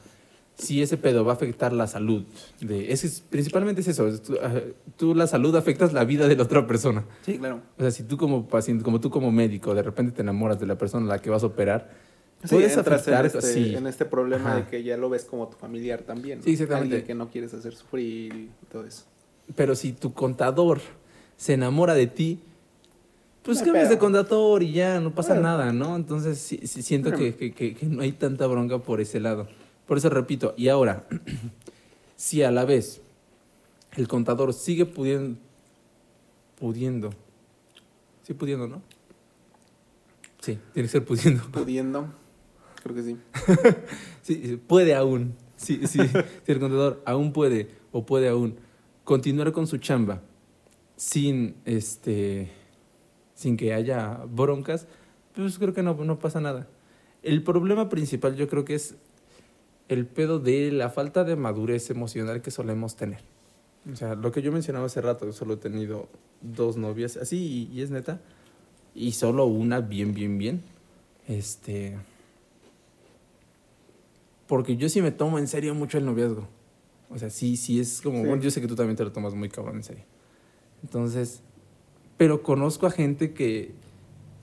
si 0.56 0.80
ese 0.82 0.96
pedo 0.96 1.24
va 1.24 1.32
a 1.32 1.34
afectar 1.34 1.72
la 1.72 1.86
salud 1.86 2.24
de 2.60 2.92
es- 2.92 3.22
principalmente 3.28 3.80
es 3.80 3.88
eso, 3.88 4.06
es 4.06 4.22
tú, 4.22 4.36
ah, 4.42 4.60
tú 4.96 5.14
la 5.14 5.26
salud 5.26 5.54
afectas 5.56 5.92
la 5.92 6.04
vida 6.04 6.28
de 6.28 6.36
la 6.36 6.44
otra 6.44 6.66
persona. 6.66 7.04
Sí, 7.22 7.38
claro. 7.38 7.60
O 7.76 7.82
sea, 7.82 7.90
si 7.90 8.04
tú 8.04 8.16
como 8.16 8.46
paciente, 8.46 8.84
como 8.84 9.00
tú 9.00 9.10
como 9.10 9.32
médico, 9.32 9.74
de 9.74 9.82
repente 9.82 10.12
te 10.12 10.22
enamoras 10.22 10.60
de 10.60 10.66
la 10.66 10.78
persona 10.78 11.04
a 11.06 11.08
la 11.16 11.18
que 11.20 11.30
vas 11.30 11.42
a 11.42 11.46
operar, 11.46 11.90
Sí, 12.44 12.56
puedes 12.56 12.76
entras 12.76 13.08
en 13.08 13.14
afectar 13.14 13.26
este, 13.26 13.40
sí. 13.54 13.74
en 13.74 13.86
este 13.86 14.04
problema 14.04 14.50
Ajá. 14.50 14.56
de 14.60 14.66
que 14.66 14.82
ya 14.82 14.98
lo 14.98 15.08
ves 15.08 15.24
como 15.24 15.48
tu 15.48 15.56
familiar 15.56 16.02
también. 16.02 16.38
¿no? 16.40 16.44
Sí, 16.44 16.52
exactamente. 16.52 16.96
Alguien 16.96 17.06
que 17.06 17.14
no 17.14 17.30
quieres 17.30 17.54
hacer 17.54 17.74
sufrir 17.74 18.34
y 18.34 18.50
todo 18.70 18.84
eso. 18.84 19.04
Pero 19.56 19.74
si 19.74 19.92
tu 19.92 20.12
contador 20.12 20.80
se 21.38 21.54
enamora 21.54 21.94
de 21.94 22.06
ti, 22.06 22.40
pues 23.45 23.59
No 23.59 23.64
cambias 23.66 23.88
de 23.90 23.99
contador 23.99 24.62
y 24.62 24.72
ya, 24.72 25.01
no 25.01 25.14
pasa 25.14 25.34
Bueno. 25.34 25.49
nada, 25.49 25.72
¿no? 25.72 25.95
Entonces 25.97 26.38
sí, 26.38 26.61
sí 26.64 26.82
siento 26.82 27.12
que, 27.12 27.34
que- 27.36 27.53
que- 27.53 27.74
que 27.74 27.86
no 27.86 28.03
hay 28.03 28.12
tanta 28.12 28.47
bronca 28.47 28.78
por 28.78 29.01
ese 29.01 29.20
lado. 29.20 29.47
Por 29.86 29.99
eso 29.99 30.09
repito, 30.09 30.55
y 30.57 30.68
ahora, 30.68 31.07
si 32.16 32.42
a 32.42 32.51
la 32.51 32.64
vez 32.64 33.01
el 33.97 34.09
contador 34.09 34.53
sigue 34.55 34.86
pudiendo, 34.86 35.38
pudiendo, 36.59 37.11
sí 38.22 38.34
pudiendo, 38.34 38.66
¿no? 38.66 38.82
Sí, 40.40 40.59
tiene 40.72 40.86
que 40.88 40.92
ser 40.92 41.05
pudiendo. 41.05 41.42
Pudiendo, 41.53 42.07
creo 42.82 42.95
que. 42.97 43.03
Sí, 44.22 44.40
sí, 44.42 44.57
puede 44.57 44.95
aún. 44.95 45.34
Sí, 45.57 45.80
sí, 45.86 45.99
si 46.47 46.53
el 46.53 46.59
contador 46.61 47.03
aún 47.05 47.32
puede 47.32 47.68
o 47.92 48.05
puede 48.07 48.28
aún 48.28 48.57
continuar 49.05 49.53
con 49.53 49.66
su 49.66 49.76
chamba 49.78 50.22
sin 50.97 51.57
este 51.66 52.51
sin 53.35 53.57
que 53.57 53.74
haya 53.74 54.20
broncas, 54.28 54.87
pues 55.35 55.59
creo 55.59 55.74
que 55.74 55.82
no, 55.82 55.95
no 55.95 56.18
pasa 56.18 56.41
nada. 56.41 56.66
El 57.22 57.43
problema 57.43 57.89
principal 57.89 58.37
yo 58.37 58.49
creo 58.49 58.64
que 58.64 58.74
es 58.74 58.97
el 59.89 60.07
pedo 60.07 60.39
de 60.39 60.70
la 60.72 60.91
falta 60.91 61.24
de 61.24 61.37
madurez 61.37 61.91
emocional 61.91 62.43
que 62.43 62.51
solemos 62.51 62.97
tener. 62.97 63.20
O 63.93 63.97
sea, 63.97 64.14
lo 64.14 64.32
que 64.32 64.41
yo 64.41 64.51
mencionaba 64.51 64.87
hace 64.87 65.01
rato, 65.01 65.30
solo 65.32 65.55
he 65.55 65.59
tenido 65.59 66.09
dos 66.41 66.76
novias, 66.76 67.16
así, 67.16 67.68
y, 67.72 67.78
y 67.78 67.82
es 67.82 67.91
neta, 67.91 68.20
y 68.95 69.12
solo 69.12 69.47
una 69.47 69.80
bien, 69.80 70.14
bien, 70.14 70.39
bien. 70.39 70.62
Este. 71.26 71.97
Porque 74.47 74.76
yo 74.76 74.89
sí 74.89 75.03
me 75.03 75.11
tomo 75.11 75.39
en 75.39 75.49
serio 75.49 75.74
mucho 75.74 75.99
el 75.99 76.05
noviazgo. 76.05 76.47
O 77.11 77.18
sea, 77.18 77.30
sí, 77.30 77.57
sí 77.57 77.80
es 77.80 78.01
como. 78.01 78.20
Sí. 78.20 78.26
Bueno, 78.26 78.43
yo 78.43 78.51
sé 78.51 78.61
que 78.61 78.68
tú 78.68 78.76
también 78.76 78.97
te 78.97 79.05
lo 79.05 79.12
tomas 79.12 79.35
muy 79.35 79.49
cabrón 79.49 79.76
en 79.76 79.82
serio. 79.82 80.05
Entonces. 80.82 81.43
Pero 82.16 82.42
conozco 82.42 82.86
a 82.86 82.90
gente 82.90 83.32
que. 83.32 83.72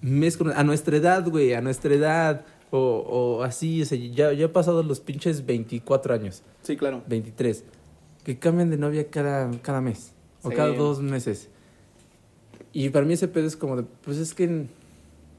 mes 0.02 0.36
con- 0.38 0.52
a 0.52 0.64
nuestra 0.64 0.98
edad, 0.98 1.28
güey, 1.30 1.54
a 1.54 1.62
nuestra 1.62 1.94
edad. 1.94 2.46
O, 2.74 2.80
o 2.80 3.44
así, 3.44 3.82
o 3.82 3.86
sea, 3.86 3.98
ya, 3.98 4.32
ya 4.32 4.46
he 4.46 4.50
pasado 4.50 4.82
los 4.82 5.02
pinches 5.02 5.46
24 5.46 6.14
años, 6.14 6.42
Sí, 6.62 6.78
claro. 6.78 7.04
23, 7.06 7.66
que 8.24 8.40
cambian 8.40 8.70
de 8.70 8.78
novia 8.78 9.10
cada, 9.10 9.52
cada 9.62 9.82
mes 9.82 10.14
o 10.42 10.50
Sí. 10.52 10.56
cada 10.56 10.70
dos 10.74 11.02
meses. 11.02 11.50
Y 12.72 12.90
para 12.90 13.06
mí 13.06 13.14
ese 13.14 13.28
pedo 13.28 13.46
es 13.46 13.58
como 13.58 13.76
de, 13.76 13.84
pues 14.06 14.18
es 14.18 14.34
que 14.34 14.68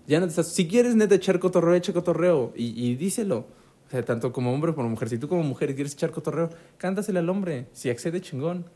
ya 0.07 0.21
no 0.21 0.27
te 0.27 0.31
estás. 0.31 0.49
Si 0.49 0.69
quieres 0.69 0.95
neta 0.95 1.15
echar 1.15 1.39
cotorreo, 1.39 1.75
echa 1.75 1.95
cotorreo. 1.95 2.53
Y, 2.55 2.75
y 2.87 2.97
díselo. 2.97 3.47
O 3.89 3.91
sea, 3.91 4.05
tanto 4.05 4.31
como 4.33 4.53
hombre 4.53 4.75
como 4.75 4.89
mujer. 4.91 5.09
Si 5.09 5.17
tú 5.19 5.27
como 5.29 5.43
mujer 5.43 5.75
quieres 5.75 5.95
echar 5.95 6.11
cotorreo, 6.11 6.51
cántaselo 6.77 7.19
al 7.19 7.29
hombre. 7.31 7.67
Si 7.73 7.89
accede, 7.89 8.21
chingón. 8.21 8.67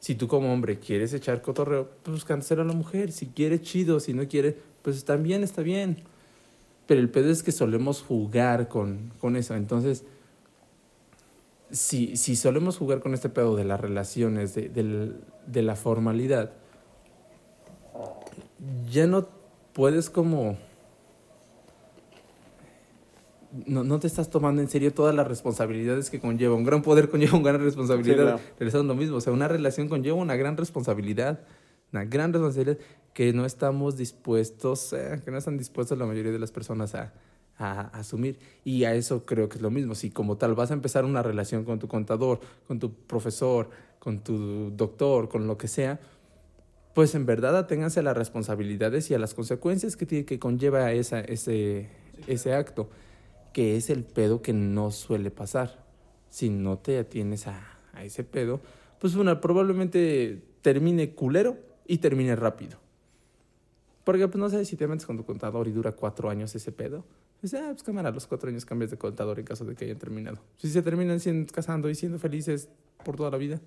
Si 0.00 0.14
tú 0.14 0.28
como 0.28 0.52
hombre 0.52 0.78
quieres 0.78 1.12
echar 1.12 1.42
cotorreo, 1.42 1.90
pues 2.02 2.24
cántaselo 2.24 2.62
a 2.62 2.64
la 2.64 2.72
mujer. 2.72 3.12
Si 3.12 3.26
quiere, 3.26 3.60
chido. 3.60 4.00
Si 4.00 4.14
no 4.14 4.26
quiere, 4.26 4.56
pues 4.82 5.04
también 5.04 5.44
está 5.44 5.62
bien. 5.62 5.98
Pero 6.86 7.00
el 7.00 7.10
pedo 7.10 7.30
es 7.30 7.42
que 7.42 7.52
solemos 7.52 8.02
jugar 8.02 8.68
con, 8.68 9.12
con 9.20 9.36
eso. 9.36 9.54
Entonces, 9.54 10.04
si, 11.70 12.16
si 12.16 12.34
solemos 12.34 12.78
jugar 12.78 13.00
con 13.00 13.14
este 13.14 13.28
pedo 13.28 13.54
de 13.56 13.64
las 13.64 13.78
relaciones, 13.78 14.54
de, 14.54 15.12
de 15.46 15.62
la 15.62 15.76
formalidad, 15.76 16.52
ya 18.90 19.06
no 19.06 19.28
puedes 19.72 20.10
como... 20.10 20.56
No, 23.66 23.84
no 23.84 23.98
te 23.98 24.06
estás 24.06 24.30
tomando 24.30 24.62
en 24.62 24.68
serio 24.68 24.92
todas 24.92 25.14
las 25.14 25.26
responsabilidades 25.26 26.10
que 26.10 26.20
conlleva. 26.20 26.54
Un 26.54 26.64
gran 26.64 26.82
poder 26.82 27.08
conlleva 27.08 27.38
una 27.38 27.50
gran 27.52 27.62
responsabilidad. 27.62 28.38
Sí. 28.38 28.44
Regresando 28.58 28.94
lo 28.94 28.98
mismo. 28.98 29.16
O 29.16 29.20
sea, 29.20 29.32
una 29.32 29.48
relación 29.48 29.88
conlleva 29.88 30.16
una 30.16 30.36
gran 30.36 30.56
responsabilidad. 30.56 31.40
Una 31.92 32.04
gran 32.04 32.32
responsabilidad 32.32 32.78
que 33.12 33.32
no 33.32 33.44
estamos 33.44 33.96
dispuestos, 33.96 34.92
eh, 34.92 35.20
que 35.24 35.30
no 35.30 35.38
están 35.38 35.58
dispuestos 35.58 35.98
la 35.98 36.06
mayoría 36.06 36.30
de 36.30 36.38
las 36.38 36.52
personas 36.52 36.94
a, 36.94 37.12
a 37.58 37.80
asumir. 37.98 38.38
Y 38.64 38.84
a 38.84 38.94
eso 38.94 39.24
creo 39.24 39.48
que 39.48 39.56
es 39.56 39.62
lo 39.62 39.70
mismo. 39.70 39.94
Si 39.94 40.10
como 40.10 40.36
tal 40.36 40.54
vas 40.54 40.70
a 40.70 40.74
empezar 40.74 41.04
una 41.04 41.22
relación 41.22 41.64
con 41.64 41.78
tu 41.78 41.88
contador, 41.88 42.40
con 42.68 42.78
tu 42.78 42.92
profesor, 42.92 43.70
con 43.98 44.20
tu 44.20 44.70
doctor, 44.70 45.28
con 45.28 45.46
lo 45.46 45.58
que 45.58 45.68
sea, 45.68 46.00
pues 46.94 47.14
en 47.14 47.26
verdad 47.26 47.56
aténganse 47.56 48.00
a 48.00 48.02
las 48.02 48.16
responsabilidades 48.16 49.10
y 49.10 49.14
a 49.14 49.18
las 49.18 49.34
consecuencias 49.34 49.96
que, 49.96 50.06
tiene, 50.06 50.24
que 50.24 50.38
conlleva 50.38 50.92
esa, 50.92 51.20
ese, 51.20 51.88
ese 52.26 52.52
acto, 52.52 52.88
que 53.52 53.76
es 53.76 53.90
el 53.90 54.04
pedo 54.04 54.42
que 54.42 54.52
no 54.52 54.90
suele 54.90 55.30
pasar. 55.30 55.84
Si 56.28 56.50
no 56.50 56.78
te 56.78 56.98
atienes 56.98 57.46
a, 57.46 57.60
ese 58.02 58.24
pedo, 58.24 58.60
pues 58.98 59.14
una, 59.14 59.40
probablemente 59.40 60.42
termine 60.62 61.14
culero 61.14 61.58
y 61.86 61.98
termine 61.98 62.36
rápido. 62.36 62.78
Porque 64.04 64.26
pues 64.28 64.38
no 64.38 64.48
sé 64.48 64.64
si 64.64 64.76
te 64.76 64.86
metes 64.86 65.06
con 65.06 65.16
tu 65.16 65.24
contador 65.24 65.68
y 65.68 65.72
dura 65.72 65.92
cuatro 65.92 66.30
años 66.30 66.54
ese 66.54 66.72
pedo. 66.72 67.04
Pues, 67.40 67.54
ah, 67.54 67.68
pues 67.70 67.82
cámara, 67.82 68.10
los 68.10 68.26
cuatro 68.26 68.48
años 68.48 68.64
cambias 68.64 68.90
de 68.90 68.98
contador 68.98 69.38
en 69.38 69.44
caso 69.44 69.64
de 69.64 69.74
que 69.74 69.84
hayan 69.86 69.98
terminado. 69.98 70.38
Si 70.58 70.68
se 70.70 70.82
terminan 70.82 71.20
siendo, 71.20 71.52
casando 71.52 71.90
y 71.90 71.94
siendo 71.94 72.18
felices 72.18 72.68
por 73.04 73.16
toda 73.16 73.30
la 73.30 73.38
vida, 73.38 73.60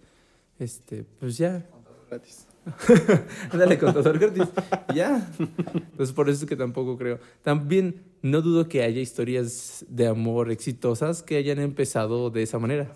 este, 0.60 1.06
pues 1.20 1.38
ya, 1.38 1.66
Gratis. 2.10 2.48
Dale, 3.54 3.78
contador. 3.78 4.20
Y 4.36 4.96
Ya. 4.96 5.28
Entonces, 5.38 6.14
por 6.14 6.30
eso 6.30 6.44
es 6.44 6.50
que 6.50 6.56
tampoco 6.56 6.98
creo. 6.98 7.20
También 7.42 8.04
no 8.22 8.42
dudo 8.42 8.68
que 8.68 8.84
haya 8.84 9.02
historias 9.02 9.86
de 9.90 10.08
amor 10.08 10.52
exitosas 10.52 11.24
que 11.24 11.38
hayan 11.38 11.60
empezado 11.60 12.30
de 12.30 12.44
esa 12.44 12.60
manera. 12.60 12.94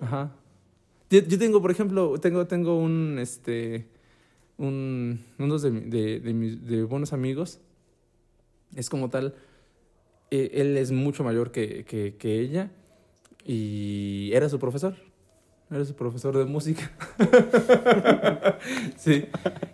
Ajá. 0.00 0.32
Yo, 1.10 1.38
tengo, 1.38 1.62
por 1.62 1.70
ejemplo, 1.70 2.18
tengo, 2.20 2.46
tengo 2.46 2.78
un, 2.78 3.18
este, 3.20 3.86
un, 4.58 5.24
unos 5.38 5.62
de, 5.62 5.70
de, 5.70 6.20
de 6.20 6.34
mis 6.34 6.88
buenos 6.88 7.12
amigos 7.12 7.60
Es 8.74 8.90
como 8.90 9.08
tal, 9.08 9.34
eh, 10.32 10.50
él 10.54 10.76
es 10.76 10.90
mucho 10.90 11.22
mayor 11.22 11.52
que, 11.52 11.84
que 11.84 12.40
ella 12.40 12.70
y 13.46 14.30
era 14.32 14.48
su 14.48 14.58
profesor. 14.58 14.96
Era 15.70 15.84
su 15.84 15.94
profesor 15.96 16.36
de 16.36 16.44
música. 16.44 16.90
sí. 18.96 19.26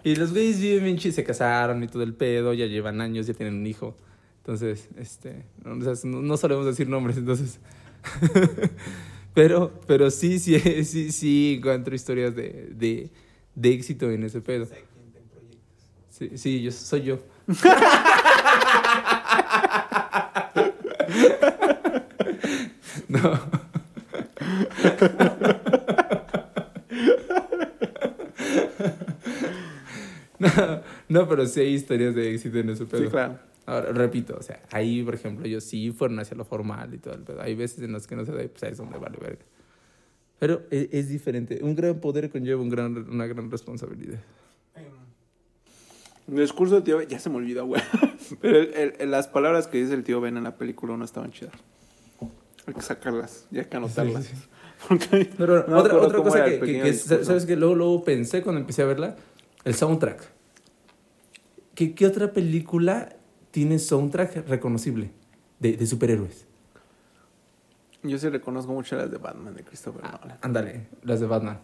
Y 0.05 0.17
los 0.17 0.33
güeyes 0.33 0.59
viven 0.61 0.85
bien 0.85 0.99
se 1.13 1.23
casaron 1.23 1.83
y 1.83 1.89
todo 1.89 2.03
el 2.03 2.15
pedo, 2.15 2.55
ya 2.55 2.67
llevan 2.67 3.01
años, 3.03 3.27
ya 3.27 3.35
tienen 3.35 3.57
un 3.57 3.67
hijo. 3.67 3.95
Entonces, 4.39 4.89
este, 4.97 5.45
no- 5.65 5.77
no 6.23 6.37
solemos 6.37 6.65
decir 6.67 6.89
nombres, 6.89 7.19
entonces. 7.19 7.61
pero, 9.35 9.73
pero 9.87 10.11
sí, 10.11 10.39
sí, 10.39 10.59
sí, 10.85 11.13
sí 11.13 11.57
encuentro 11.59 11.95
historias 11.95 12.35
de, 12.35 12.71
de, 12.75 13.11
de 13.55 13.73
éxito 13.73 14.11
en 14.11 14.25
ese 14.25 14.41
pedo. 14.41 14.67
Sí, 16.09 16.31
sí, 16.37 16.63
yo 16.63 16.71
soy 16.73 17.03
yo. 17.03 17.19
no. 23.09 23.39
No, 30.43 30.81
no, 31.09 31.29
pero 31.29 31.47
sí 31.47 31.61
hay 31.61 31.75
historias 31.75 32.15
de 32.15 32.35
éxito 32.35 32.59
en 32.59 32.71
ese 32.71 32.85
pedo. 32.87 33.03
Sí, 33.05 33.09
claro. 33.09 33.39
Ahora, 33.65 33.93
repito, 33.93 34.37
o 34.39 34.43
sea, 34.43 34.61
ahí, 34.73 35.03
por 35.03 35.15
ejemplo, 35.15 35.47
ellos 35.47 35.63
sí 35.65 35.93
fueron 35.93 36.19
hacia 36.19 36.37
lo 36.37 36.45
formal 36.45 36.93
y 36.95 36.99
todo 36.99 37.15
el 37.15 37.21
pedo. 37.23 37.41
Hay 37.41 37.55
veces 37.55 37.79
en 37.85 37.93
las 37.93 38.07
que 38.07 38.17
no 38.17 38.25
se 38.25 38.33
da 38.33 38.43
y 38.43 38.49
pues 38.49 38.63
ahí 38.65 38.73
es 38.73 38.79
donde 38.79 38.99
vale 38.99 39.19
verga. 39.21 39.45
Pero 40.41 40.63
e- 40.73 40.89
es, 40.91 41.09
diferente. 41.09 41.61
Un 41.63 41.77
gran 41.77 42.01
poder 42.01 42.29
conlleva 42.31 42.61
un 42.61 42.69
gran, 42.69 42.97
una 43.09 43.27
gran 43.27 43.51
responsabilidad. 43.51 44.19
El 46.29 46.37
discurso 46.37 46.75
del 46.77 46.85
tío 46.85 46.99
Ben, 46.99 47.09
ya 47.09 47.19
se 47.19 47.31
me 47.31 47.37
olvidó, 47.37 47.67
güey. 47.67 47.83
Pero 48.41 48.59
el- 48.59 48.75
el- 48.75 48.95
el- 48.99 49.11
las 49.11 49.29
palabras 49.29 49.67
que 49.67 49.79
dice 49.79 49.95
el 49.95 50.05
tío 50.05 50.21
Ben 50.21 50.37
en 50.37 50.45
la 50.45 50.57
película 50.57 50.97
no 50.97 51.05
estaban 51.05 51.31
chidas. 51.33 51.55
Hay 52.67 52.75
que 52.75 52.83
sacarlas, 52.83 53.47
ya 53.51 53.63
hay 53.63 53.67
que 53.69 53.77
anotarlas. 53.77 54.25
Sí, 54.25 54.37
sí. 54.37 54.43
Porque 54.89 55.31
Pero 55.37 55.67
no 55.69 55.79
otra, 55.79 55.97
otra 55.97 56.19
cosa 56.23 56.45
que, 56.45 56.59
que- 56.61 56.81
que 56.83 56.93
sabes 56.95 57.47
que 57.47 57.55
luego, 57.57 57.75
luego 57.75 58.05
pensé 58.05 58.43
cuando 58.43 58.61
empecé 58.61 58.83
a 58.83 58.87
verla, 58.87 59.17
el 59.65 59.75
soundtrack. 59.75 60.31
¿Qué, 61.75 61.95
qué 61.95 62.07
otra 62.07 62.33
película 62.33 63.17
tiene 63.51 63.79
soundtrack 63.79 64.49
reconocible 64.49 65.11
de, 65.59 65.77
de 65.77 65.87
superhéroes? 65.87 66.47
Yo 68.05 68.19
sí 68.19 68.29
reconozco 68.29 68.73
mucho 68.73 68.97
las 68.97 69.11
de 69.13 69.19
Batman 69.19 69.55
de 69.55 69.63
Christopher 69.63 70.03
Ah, 70.05 70.19
Nolan. 70.21 70.39
ándale, 70.43 70.89
las 71.05 71.21
de 71.21 71.27
Batman. 71.27 71.61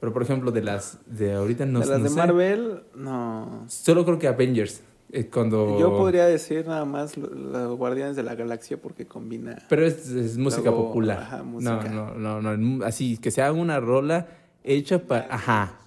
Pero 0.00 0.12
por 0.12 0.22
ejemplo, 0.22 0.50
de 0.52 0.62
las 0.62 0.98
de 1.06 1.34
ahorita 1.34 1.66
no, 1.66 1.80
de 1.80 1.86
las 1.86 1.98
no 1.98 2.04
de 2.04 2.10
sé. 2.10 2.16
Marvel, 2.16 2.82
no. 2.94 3.64
Solo 3.68 4.04
creo 4.06 4.18
que 4.18 4.26
Avengers. 4.26 4.80
eh, 5.12 5.26
cuando... 5.26 5.78
Yo 5.78 5.90
podría 5.94 6.24
decir 6.24 6.66
nada 6.66 6.86
más 6.86 7.18
lo- 7.18 7.28
los 7.28 7.76
Guardianes 7.76 8.16
de 8.16 8.22
la 8.22 8.34
Galaxia 8.36 8.80
porque 8.80 9.06
combina. 9.06 9.58
Pero 9.68 9.84
es, 9.84 10.08
es 10.08 10.38
música 10.38 10.70
Luego, 10.70 10.86
popular. 10.86 11.18
ajá, 11.18 11.42
música. 11.42 11.84
No, 11.90 12.14
no, 12.14 12.40
no, 12.40 12.56
no. 12.56 12.84
Así, 12.86 13.18
que 13.18 13.30
sea 13.30 13.52
una 13.52 13.80
rola 13.80 14.28
hecha 14.64 15.02
para. 15.02 15.26
Ajá. 15.34 15.79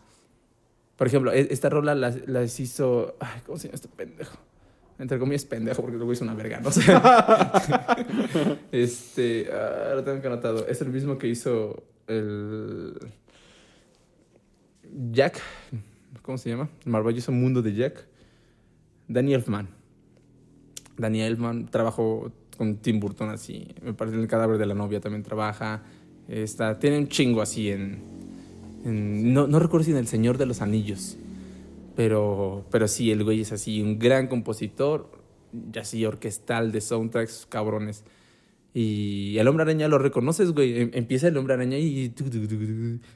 Por 0.97 1.07
ejemplo, 1.07 1.31
e- 1.31 1.47
esta 1.51 1.69
rola 1.69 1.95
las, 1.95 2.27
las 2.27 2.59
hizo. 2.59 3.15
¿Cómo 3.45 3.57
se 3.57 3.67
llama 3.67 3.75
este 3.75 3.87
pendejo? 3.87 4.37
Entre 4.99 5.17
comillas, 5.17 5.43
pendejo, 5.45 5.81
porque 5.81 5.97
luego 5.97 6.13
hizo 6.13 6.23
una 6.23 6.35
verga, 6.35 6.59
no 6.59 6.71
sé. 6.71 6.81
este. 8.71 9.49
ah, 9.51 9.93
lo 9.95 10.03
tengo 10.03 10.21
que 10.21 10.27
anotado. 10.27 10.67
Es 10.67 10.81
el 10.81 10.89
mismo 10.89 11.17
que 11.17 11.27
hizo 11.27 11.83
el. 12.07 12.93
Jack. 15.11 15.39
¿Cómo 16.21 16.37
se 16.37 16.49
llama? 16.49 16.69
El 16.85 16.91
maravilloso 16.91 17.31
mundo 17.31 17.61
de 17.61 17.73
Jack. 17.73 18.05
Danny 19.07 19.33
Elfman. 19.33 19.67
Danny 20.97 21.21
Elfman 21.21 21.67
trabajó 21.69 22.31
con 22.57 22.77
Tim 22.77 22.99
Burton 22.99 23.29
así. 23.29 23.73
Me 23.81 23.93
parece 23.93 24.15
en 24.15 24.21
el 24.23 24.27
cadáver 24.27 24.57
de 24.59 24.65
la 24.67 24.75
novia 24.75 24.99
también 25.01 25.23
trabaja. 25.23 25.81
Está, 26.27 26.77
tiene 26.79 26.99
un 26.99 27.07
chingo 27.07 27.41
así 27.41 27.71
en. 27.71 28.12
En- 28.83 29.33
no, 29.33 29.47
no 29.47 29.59
recuerdo 29.59 29.85
si 29.85 29.91
en 29.91 29.97
El 29.97 30.07
Señor 30.07 30.37
de 30.37 30.45
los 30.45 30.61
Anillos. 30.61 31.17
Pero, 31.95 32.65
pero 32.71 32.87
sí, 32.87 33.11
el 33.11 33.23
güey 33.23 33.41
es 33.41 33.51
así, 33.51 33.81
un 33.81 33.99
gran 33.99 34.27
compositor, 34.27 35.09
ya 35.71 35.81
así 35.81 36.05
orquestal 36.05 36.71
de 36.71 36.81
soundtracks 36.81 37.45
cabrones. 37.49 38.03
Y 38.73 39.37
el 39.37 39.47
hombre 39.47 39.63
araña 39.63 39.87
lo 39.87 39.99
reconoces, 39.99 40.51
güey. 40.51 40.81
Em- 40.81 40.91
Empieza 40.93 41.27
el 41.27 41.37
hombre 41.37 41.53
araña 41.53 41.77
y. 41.77 42.05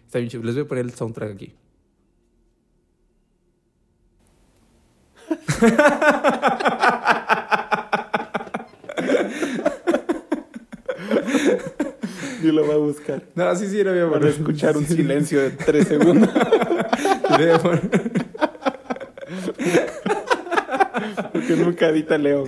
Está 0.06 0.20
bien 0.20 0.30
chido. 0.30 0.44
Les 0.44 0.54
voy 0.56 0.64
a 0.66 0.68
poner 0.68 0.86
el 0.86 0.92
soundtrack 0.94 1.32
aquí. 1.34 1.54
Yo 12.48 12.54
lo 12.54 12.64
voy 12.66 12.76
a 12.76 12.78
buscar. 12.78 13.22
No, 13.36 13.54
sí, 13.58 13.68
sí, 13.68 13.84
lo 13.84 13.92
voy 13.92 14.00
a 14.00 14.10
Para 14.10 14.30
escuchar 14.30 14.78
un 14.78 14.86
silencio 14.88 15.42
de 15.42 15.50
tres 15.52 15.86
segundos. 15.90 16.30
Poner- 17.28 18.12
Porque 21.34 21.56
nunca 21.58 21.90
edita 21.90 22.18
Leo. 22.18 22.46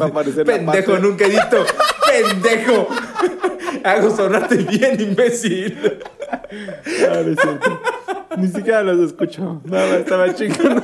Va 0.00 0.06
a 0.06 0.08
aparecer 0.08 0.46
Pendejo, 0.46 0.98
nunca 0.98 1.26
edito. 1.26 1.66
Pendejo. 2.08 2.88
Hago 3.84 4.16
sonarte 4.16 4.56
bien, 4.56 4.98
imbécil. 4.98 5.98
Ah, 6.30 7.20
no 7.24 7.30
es 7.32 7.38
cierto. 7.40 7.80
Ni 8.38 8.48
siquiera 8.48 8.82
los 8.82 9.00
escucho. 9.06 9.60
Nada 9.66 9.98
estaba 9.98 10.34
chingando. 10.34 10.82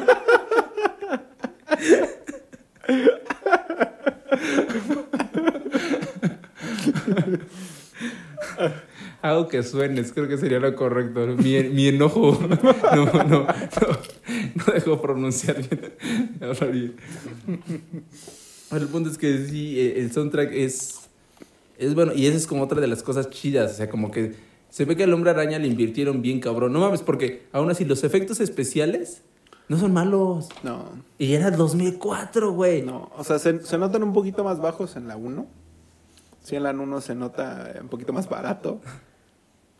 Hago 9.22 9.48
que 9.48 9.62
suenes, 9.62 10.12
creo 10.12 10.28
que 10.28 10.38
sería 10.38 10.58
lo 10.58 10.74
correcto. 10.74 11.26
Mi, 11.36 11.62
mi 11.64 11.88
enojo 11.88 12.38
no, 12.94 13.04
no, 13.04 13.24
no, 13.24 13.46
no 13.46 14.72
dejo 14.72 15.00
pronunciar 15.00 15.56
bien. 16.72 16.94
El 18.72 18.86
punto 18.86 19.10
es 19.10 19.18
que 19.18 19.46
sí, 19.46 19.78
eh, 19.78 20.00
el 20.00 20.12
soundtrack 20.12 20.52
es, 20.52 21.00
es 21.76 21.94
bueno, 21.94 22.12
y 22.14 22.26
esa 22.26 22.36
es 22.36 22.46
como 22.46 22.62
otra 22.64 22.80
de 22.80 22.86
las 22.86 23.02
cosas 23.02 23.28
chidas. 23.28 23.72
O 23.72 23.74
sea, 23.76 23.90
como 23.90 24.10
que 24.10 24.34
se 24.70 24.84
ve 24.86 24.96
que 24.96 25.04
al 25.04 25.12
hombre 25.12 25.30
araña 25.30 25.58
le 25.58 25.66
invirtieron 25.66 26.22
bien 26.22 26.40
cabrón. 26.40 26.72
No 26.72 26.80
mames, 26.80 27.02
porque 27.02 27.42
aún 27.52 27.70
así 27.70 27.84
los 27.84 28.04
efectos 28.04 28.40
especiales 28.40 29.22
no 29.68 29.78
son 29.78 29.92
malos. 29.92 30.48
No, 30.64 30.88
Y 31.18 31.34
era 31.34 31.50
2004, 31.52 32.52
güey. 32.52 32.82
no. 32.82 33.10
O 33.16 33.22
sea, 33.22 33.38
se, 33.38 33.60
se 33.64 33.78
notan 33.78 34.02
un 34.02 34.12
poquito 34.12 34.42
más 34.42 34.60
bajos 34.60 34.96
en 34.96 35.06
la 35.06 35.16
1. 35.16 35.46
Sí, 36.42 36.56
en 36.56 36.62
la 36.62 36.70
1 36.70 37.00
se 37.00 37.14
nota 37.14 37.74
un 37.80 37.88
poquito 37.88 38.12
más 38.12 38.28
barato. 38.28 38.80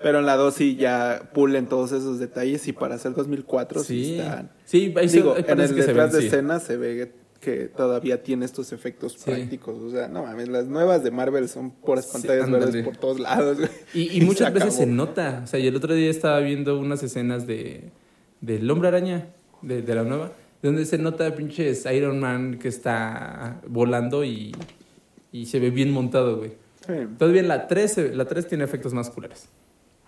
Pero 0.03 0.21
en 0.21 0.27
la 0.27 0.37
2 0.37 0.55
sí 0.55 0.77
ya 0.77 1.31
pulen 1.35 1.67
todos 1.67 1.93
esos 1.93 2.19
detalles 2.19 2.67
y 2.69 2.73
para 2.73 2.95
hacer 2.95 3.13
2004 3.15 3.83
sí, 3.85 4.05
Sí, 4.05 4.19
están. 4.19 4.51
sí, 4.65 4.95
ahí 4.97 5.09
se- 5.11 5.17
Digo, 5.19 5.35
ahí 5.35 5.45
en 5.47 5.61
el 5.61 5.75
que 5.75 5.83
se 5.83 5.89
detrás 5.89 6.07
ven, 6.13 6.17
de 6.17 6.21
sí. 6.23 6.27
escena 6.29 6.59
se 6.61 6.77
ve 6.79 7.13
que 7.41 7.67
todavía 7.69 8.23
tiene 8.23 8.45
estos 8.47 8.73
efectos 8.73 9.13
Sí. 9.15 9.31
prácticos. 9.31 9.81
O 9.83 9.91
sea, 9.91 10.09
no 10.09 10.23
mames, 10.25 10.49
las 10.49 10.67
nuevas 10.67 11.03
de 11.05 11.11
Marvel 11.11 11.49
son 11.51 11.71
puras 11.71 12.07
pantallas 12.07 12.51
verdes 12.51 12.83
por 12.85 12.97
todos 12.97 13.21
lados. 13.21 13.59
Y, 13.93 14.11
y 14.17 14.21
muchas 14.23 14.49
se 14.49 14.55
veces 14.55 14.75
se 14.75 14.87
nota. 14.87 15.43
O 15.45 15.47
sea, 15.47 15.61
y 15.61 15.67
el 15.67 15.77
otro 15.77 15.95
día 15.95 16.11
estaba 16.11 16.39
viendo 16.41 16.79
unas 16.79 17.03
escenas 17.03 17.47
de 17.47 17.91
del 18.41 18.71
Hombre 18.71 18.89
Araña, 18.89 19.29
de, 19.61 19.83
de 19.83 19.95
la 19.95 20.03
nueva, 20.05 20.33
donde 20.63 20.87
se 20.87 20.97
nota 20.97 21.35
pinches 21.35 21.85
Iron 21.93 22.21
Man 22.21 22.59
que 22.59 22.69
está 22.69 23.61
volando 23.69 24.25
y, 24.25 24.53
y 25.33 25.47
se 25.47 25.59
ve 25.61 25.71
bien 25.71 25.91
montado, 25.93 26.39
güey. 26.39 26.53
Sí. 26.87 26.95
Todavía 27.19 27.43
la 27.43 27.67
3, 27.69 27.93
se- 27.93 28.15
la 28.15 28.25
3 28.27 28.49
tiene 28.49 28.65
efectos 28.65 28.93
más 28.95 29.11
culeros. 29.11 29.47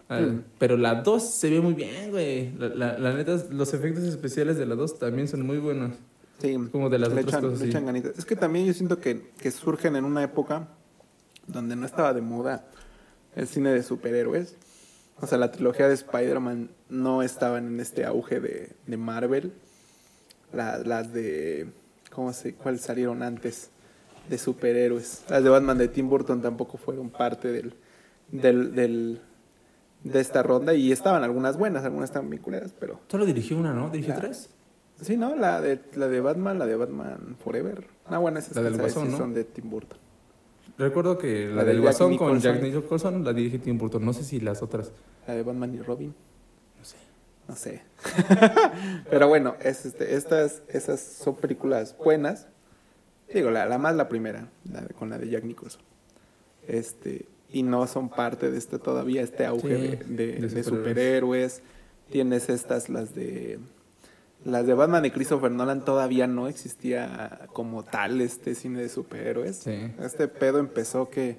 Ah, 0.09 0.21
Mm. 0.21 0.43
Pero 0.59 0.77
la 0.77 0.97
2 1.03 1.23
se 1.35 1.49
ve 1.51 1.61
muy 1.61 1.75
bien, 1.75 2.11
güey. 2.11 2.53
La, 2.59 2.69
la, 2.69 2.99
la 2.99 3.15
neta, 3.15 3.37
los 3.51 3.73
efectos 3.73 4.05
especiales 4.05 4.57
de 4.59 4.67
la 4.67 4.75
2 4.75 4.99
también 4.99 5.29
son 5.29 5.47
muy 5.47 5.59
buenos. 5.59 5.93
Sí, 6.41 6.57
Como 6.73 6.91
de 6.91 6.99
las 6.99 7.11
le 7.13 7.21
otras 7.21 7.29
echan, 7.35 7.43
cosas, 7.43 7.61
le 7.61 7.69
echan 7.69 7.87
ganitas. 7.87 8.19
Es 8.19 8.25
que 8.25 8.35
también 8.37 8.67
yo 8.67 8.75
siento 8.75 8.99
que, 8.99 9.31
que 9.39 9.51
surgen 9.51 9.95
en 9.97 10.05
una 10.05 10.23
época 10.25 10.69
donde 11.47 11.77
no 11.77 11.87
estaba 11.87 12.13
de 12.13 12.21
moda 12.21 12.67
el 13.37 13.47
cine 13.47 13.71
de 13.73 13.83
superhéroes. 13.83 14.57
O 15.21 15.27
sea, 15.27 15.39
la 15.39 15.53
trilogía 15.53 15.87
de 15.89 15.95
Spider-Man 15.95 16.71
no 16.89 17.23
estaban 17.23 17.67
en 17.69 17.81
este 17.81 18.05
auge 18.05 18.41
de, 18.41 18.73
de 18.87 18.97
Marvel. 18.97 19.53
La- 20.53 20.79
las 20.79 21.13
de... 21.13 21.69
¿Cómo 22.11 22.33
se, 22.33 22.55
¿Cuáles 22.55 22.81
salieron 22.83 23.23
antes? 23.23 23.71
De 24.29 24.39
superhéroes. 24.39 25.25
Las 25.29 25.43
de 25.45 25.51
Batman 25.51 25.79
de 25.79 25.89
Tim 25.89 26.09
Burton 26.09 26.41
tampoco 26.41 26.79
fueron 26.79 27.11
parte 27.11 27.49
del, 27.53 27.75
del, 28.31 28.75
del- 28.75 29.21
de 30.05 30.21
esta 30.21 30.43
ronda. 30.43 30.75
Y 30.75 30.93
estaban 30.93 31.23
algunas 31.25 31.57
buenas, 31.57 31.85
algunas 31.85 32.11
estaban 32.11 32.31
bien 32.31 32.43
culeras, 32.43 32.75
pero... 32.79 33.01
Solo 33.09 33.27
dirigió 33.27 33.57
una, 33.59 33.73
¿no? 33.75 33.91
¿Dirigió 33.91 34.15
tres? 34.15 34.51
Sí, 35.01 35.17
¿no? 35.17 35.35
La 35.37 35.61
de, 35.61 35.81
la 35.95 36.09
de 36.09 36.21
Batman, 36.21 36.59
la 36.59 36.67
de 36.67 36.77
Batman 36.77 37.37
Forever. 37.43 37.87
Ah, 38.07 38.19
bueno, 38.19 38.39
esas 38.39 38.55
La 38.57 38.63
del 38.63 38.77
Guasón, 38.77 39.11
¿no? 39.11 39.17
son 39.17 39.35
de 39.35 39.45
Tim 39.45 39.69
Burton. 39.69 39.99
Recuerdo 40.79 41.19
que 41.19 41.49
la, 41.49 41.57
La 41.57 41.65
del 41.65 41.81
Guasón 41.81 42.17
con. 42.17 42.39
Jack 42.41 42.63
Nicholson 42.63 43.25
la 43.25 43.33
dirige 43.33 43.59
Tim 43.59 43.77
Burton. 43.79 44.05
No 44.05 44.13
sé 44.13 44.23
si 44.25 44.41
las 44.41 44.63
otras. 44.63 44.93
La 45.27 45.35
de 45.35 45.43
Batman 45.43 45.75
y 45.75 45.81
Robin. 45.81 46.15
No 46.79 46.85
sé. 46.85 46.97
no 47.49 47.57
sé. 47.57 47.83
Pero 49.11 49.29
bueno, 49.29 49.57
es, 49.61 49.85
este, 49.87 50.15
estas, 50.15 50.63
esas 50.69 51.01
son 51.01 51.35
películas 51.37 51.97
buenas. 51.99 52.47
Digo, 53.35 53.51
la, 53.51 53.67
la 53.67 53.79
más 53.79 53.95
la 53.97 54.09
primera, 54.09 54.49
la 54.71 54.81
de- 54.83 54.95
con 54.95 55.11
la 55.11 55.19
de 55.19 55.29
Jack 55.29 55.45
Nicholson. 55.45 55.83
Este, 56.67 57.27
y 57.51 57.63
no 57.63 57.87
son 57.87 58.09
parte 58.09 58.51
de 58.51 58.59
este 58.59 58.79
todavía, 58.79 59.23
este 59.23 59.45
auge 59.47 59.77
Sí, 59.77 59.97
de, 60.15 60.27
de- 60.27 60.33
de 60.41 60.49
de 60.49 60.65
superhéroes. 60.65 61.63
Tienes 62.11 62.49
estas, 62.49 62.89
las 62.89 63.15
de... 63.15 63.59
Las 64.45 64.67
de 64.67 64.75
Batman 64.75 65.05
de 65.05 65.13
Christopher 65.13 65.53
Nolan 65.53 65.85
todavía 65.85 66.27
no 66.27 66.49
existía 66.49 67.47
como 67.53 67.85
tal 67.85 68.21
este 68.21 68.55
cine 68.57 68.81
de 68.83 68.89
superhéroes. 68.89 69.57
Sí. 69.57 69.93
Este 70.01 70.27
pedo 70.29 70.59
empezó 70.59 71.09
que... 71.11 71.39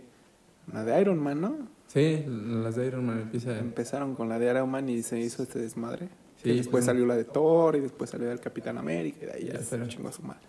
La 0.71 0.85
de 0.85 1.01
Iron 1.01 1.17
Man, 1.19 1.41
¿no? 1.41 1.67
Sí, 1.87 2.23
las 2.27 2.75
de 2.77 2.87
Iron 2.87 3.05
Man 3.05 3.19
empieza. 3.23 3.59
Empezaron 3.59 4.15
con 4.15 4.29
la 4.29 4.39
de 4.39 4.49
Iron 4.49 4.71
Man 4.71 4.87
y 4.87 5.03
se 5.03 5.19
hizo 5.19 5.43
este 5.43 5.59
desmadre. 5.59 6.07
Sí, 6.41 6.51
Y 6.51 6.57
después 6.57 6.85
salió 6.85 7.05
la 7.05 7.17
de 7.17 7.25
Thor 7.25 7.75
y 7.75 7.81
después 7.81 8.09
salió 8.09 8.25
la 8.27 8.31
del 8.31 8.39
Capitán 8.39 8.77
América 8.77 9.17
y 9.21 9.25
de 9.25 9.31
ahí 9.33 9.43
ya 9.47 9.53
Ya 9.53 9.59
se 9.59 9.65
fueron. 9.65 9.89
chingó 9.89 10.07
a 10.07 10.11
su 10.13 10.21
madre. 10.21 10.39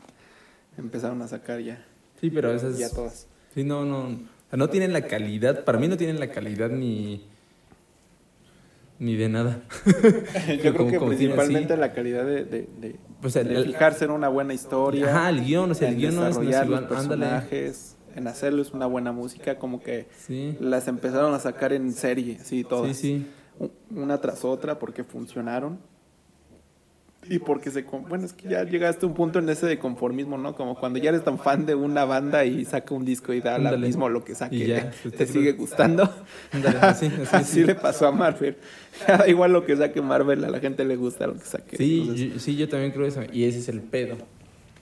Empezaron 0.76 1.20
a 1.22 1.28
sacar 1.28 1.60
ya, 1.60 1.84
Sí, 2.20 2.30
pero 2.30 2.52
esas. 2.52 2.78
ya 2.78 2.90
todas. 2.90 3.26
Sí, 3.54 3.62
no, 3.64 3.84
no. 3.84 4.00
o 4.06 4.08
sea, 4.50 4.56
no 4.56 4.68
tienen 4.68 4.92
la 4.92 5.02
calidad. 5.02 5.64
Para 5.64 5.78
mí 5.78 5.86
no 5.88 5.96
tienen 5.96 6.18
la 6.20 6.28
calidad 6.30 6.70
ni. 6.70 7.24
Ni 8.98 9.16
de 9.16 9.28
nada. 9.28 9.62
Yo 10.48 10.60
creo 10.60 10.76
como- 10.76 10.90
que 10.90 10.96
como 10.98 11.08
principalmente 11.10 11.76
la 11.76 11.92
calidad 11.92 12.24
de, 12.24 12.44
de, 12.44 12.68
de- 12.80 12.96
Pues 13.20 13.34
el- 13.36 13.48
de 13.48 13.56
el- 13.56 13.64
fijarse 13.66 14.04
en 14.04 14.12
una 14.12 14.28
buena 14.28 14.54
historia. 14.54 15.08
Ajá, 15.10 15.30
el 15.30 15.44
guion, 15.44 15.70
o 15.70 15.74
sea, 15.74 15.88
el 15.88 15.96
guion 15.96 16.14
no 16.14 16.26
es, 16.26 16.36
los 16.36 16.46
Ándale. 16.54 16.86
personajes, 16.86 17.96
en 18.14 18.28
hacerles 18.28 18.70
una 18.72 18.86
buena 18.86 19.10
música, 19.12 19.58
como 19.58 19.82
que 19.82 20.06
Sí. 20.16 20.56
las 20.60 20.86
empezaron 20.86 21.34
a 21.34 21.40
sacar 21.40 21.72
en 21.72 21.92
serie, 21.92 22.38
sí, 22.42 22.62
todas. 22.64 22.96
Sí, 22.96 23.26
sí. 23.60 23.70
una 23.94 24.20
tras 24.20 24.44
otra 24.44 24.78
porque 24.80 25.04
funcionaron 25.04 25.78
y 27.28 27.38
porque 27.38 27.70
se 27.70 27.82
bueno 27.82 28.24
es 28.24 28.32
que 28.32 28.48
ya 28.48 28.64
llegaste 28.64 29.06
a 29.06 29.08
un 29.08 29.14
punto 29.14 29.38
en 29.38 29.48
ese 29.48 29.66
de 29.66 29.78
conformismo 29.78 30.36
no 30.38 30.54
como 30.54 30.74
cuando 30.78 30.98
ya 30.98 31.10
eres 31.10 31.24
tan 31.24 31.38
fan 31.38 31.64
de 31.66 31.74
una 31.74 32.04
banda 32.04 32.44
y 32.44 32.64
saca 32.64 32.94
un 32.94 33.04
disco 33.04 33.32
y 33.32 33.40
da 33.40 33.58
lo 33.58 33.78
mismo 33.78 34.08
lo 34.08 34.24
que 34.24 34.34
saque 34.34 34.56
Y 34.56 34.66
ya, 34.66 34.90
te, 35.02 35.10
te- 35.10 35.26
sigue 35.26 35.52
gustando 35.52 36.12
Ándale, 36.52 36.78
así, 36.82 37.06
así, 37.06 37.22
así 37.32 37.52
sí. 37.60 37.64
le 37.64 37.74
pasó 37.74 38.06
a 38.06 38.12
Marvel 38.12 38.56
igual 39.26 39.52
lo 39.52 39.64
que 39.64 39.76
saque 39.76 40.00
Marvel 40.02 40.44
a 40.44 40.50
la 40.50 40.60
gente 40.60 40.84
le 40.84 40.96
gusta 40.96 41.26
lo 41.26 41.34
que 41.34 41.44
saque 41.44 41.76
Sí, 41.76 42.00
Entonces, 42.02 42.32
yo, 42.34 42.38
sí, 42.40 42.56
yo 42.56 42.68
también 42.68 42.92
creo 42.92 43.06
eso. 43.06 43.22
Y 43.32 43.44
ese 43.44 43.58
es 43.58 43.68
el 43.68 43.80
pedo. 43.80 44.16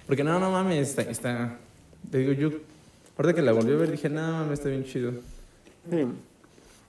Porque 0.06 0.24
no, 0.24 0.38
no 0.40 0.50
mames, 0.50 0.88
está. 0.90 1.02
está 1.02 1.56
te 2.10 2.18
digo, 2.18 2.32
yo. 2.32 2.50
Ahorita 3.16 3.34
que 3.34 3.42
la 3.42 3.52
volví 3.52 3.72
a 3.72 3.76
ver 3.76 3.90
dije, 3.90 4.08
no 4.08 4.20
mames, 4.20 4.58
está 4.58 4.68
bien 4.68 4.84
chido. 4.84 5.12
sí. 5.90 6.04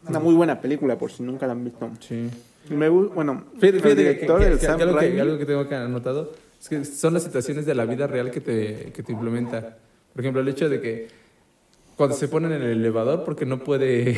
una 0.08 0.20
muy 0.20 0.34
buena 0.34 0.60
película 0.60 0.98
por 0.98 1.12
si 1.12 1.24
nunca 1.24 1.46
la 1.48 1.54
han 1.54 1.64
visto 1.64 1.90
Sí. 2.02 2.30
Me 2.70 2.90
bueno 2.90 3.44
Fíjate, 3.56 3.68
el 3.68 3.74
fíjate 3.82 3.96
que- 3.96 4.02
director 4.04 4.40
que- 4.40 4.46
del 4.50 4.60
que- 4.60 4.66
Sam 4.66 4.82
algo, 4.82 5.00
algo 5.00 5.38
que 5.38 5.46
tengo 5.46 5.60
acá 5.62 5.84
anotado 5.86 6.32
es 6.62 6.70
que 6.70 6.86
son 6.86 7.14
las 7.14 7.24
situaciones 7.24 7.66
de 7.66 7.76
la 7.76 7.86
vida 7.86 8.08
real 8.08 8.32
que 8.32 8.40
te, 8.42 8.92
que 8.94 9.04
te 9.04 9.12
implementa. 9.12 9.78
Por 10.14 10.22
ejemplo, 10.22 10.42
el 10.42 10.48
hecho 10.48 10.70
de 10.70 10.80
que 10.80 11.08
cuando 11.98 12.16
se 12.16 12.28
ponen 12.28 12.52
en 12.54 12.62
el 12.62 12.72
elevador 12.80 13.24
porque 13.26 13.46
no 13.46 13.60
puede 13.64 14.16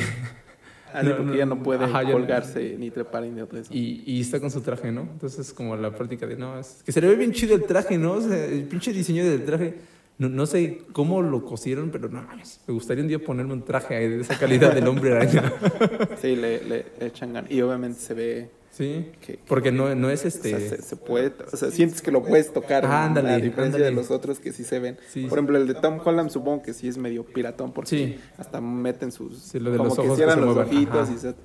ah, 0.94 1.02
sí, 1.02 1.10
porque 1.18 1.38
ya 1.38 1.46
no 1.46 1.62
puede 1.64 1.86
Ajá, 1.86 2.04
ya 2.04 2.10
no- 2.10 2.14
colgarse 2.14 2.76
ni 2.78 2.92
trepar 2.92 3.24
ni 3.24 3.40
eso 3.42 3.74
y, 3.74 4.04
y 4.06 4.22
está 4.22 4.40
con 4.40 4.52
su 4.52 4.62
traje, 4.62 4.92
¿no? 4.92 5.02
Entonces 5.02 5.52
como 5.54 5.76
la 5.76 5.96
práctica 5.96 6.26
de, 6.28 6.36
no, 6.38 6.60
es 6.60 6.82
que 6.86 6.92
se 6.92 7.02
le 7.02 7.08
ve 7.08 7.16
bien 7.16 7.32
chido 7.32 7.56
el 7.56 7.64
traje, 7.64 7.98
¿no? 7.98 8.14
O 8.14 8.22
sea, 8.22 8.46
el 8.46 8.64
pinche 8.64 8.94
diseño 8.94 9.26
del 9.26 9.44
traje. 9.44 9.74
No, 10.18 10.30
no 10.30 10.46
sé 10.46 10.84
cómo 10.94 11.22
lo 11.22 11.44
cosieron, 11.44 11.90
pero 11.92 12.08
no 12.08 12.22
mames. 12.22 12.62
Me 12.68 12.74
gustaría 12.74 13.02
un 13.04 13.10
día 13.10 13.20
ponerme 13.20 13.54
un 13.54 13.64
traje 13.66 14.08
de 14.10 14.22
esa 14.22 14.38
calidad 14.40 14.74
del 14.74 14.88
hombre 14.88 15.14
araña. 15.14 15.52
sí 16.22 16.36
le, 16.38 16.64
le 16.64 16.86
echan 17.02 17.34
ganas 17.34 17.52
y 17.52 17.62
obviamente 17.62 18.00
se 18.00 18.14
ve 18.14 18.50
Sí. 18.72 19.10
que 19.22 19.40
Porque 19.48 19.72
no, 19.72 19.94
no 19.96 20.10
es 20.10 20.26
O 20.26 20.28
este. 20.28 20.50
sea, 20.50 20.60
se, 20.60 20.82
se 20.82 20.96
puede, 20.98 21.32
o 21.52 21.56
sea, 21.56 21.72
sientes 21.72 22.02
que 22.02 22.12
lo 22.12 22.22
puedes 22.24 22.52
tocar. 22.52 22.86
Ah, 22.86 23.06
ándale, 23.06 23.30
a 23.30 23.38
diferencia 23.38 23.82
de 23.84 23.92
los 23.92 24.12
otros 24.12 24.40
que 24.40 24.52
sí 24.52 24.66
se 24.66 24.80
ven. 24.80 24.98
Sí. 25.10 25.28
Por 25.28 25.38
ejemplo, 25.38 25.58
el 25.58 25.66
de 25.68 25.76
Tom 25.76 25.98
Holland 26.04 26.30
supongo 26.30 26.62
que 26.62 26.74
sí 26.74 26.90
es 26.90 26.98
medio 26.98 27.24
piratón 27.26 27.72
porque 27.72 27.90
Sí. 27.90 28.20
hasta 28.38 28.60
meten 28.60 29.14
sus... 29.14 29.40
Sí, 29.40 29.60
lo 29.60 29.72
de 29.72 29.78
como 29.78 29.88
los 29.90 29.96
que 29.98 30.02
ojos 30.06 30.18
que 30.18 30.26
cierran 30.26 30.46
los 30.46 30.58
ojitos 30.58 31.08
ajá. 31.10 31.14
y 31.14 31.18
se, 31.20 31.30
o 31.30 31.36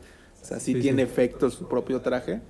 sea, 0.43 0.59
sí, 0.59 0.75
Sí, 0.75 0.81
tiene 0.81 1.05
sí. 1.05 1.11
efectos 1.11 1.55
su 1.55 1.69
propio 1.69 2.01
traje. 2.01 2.41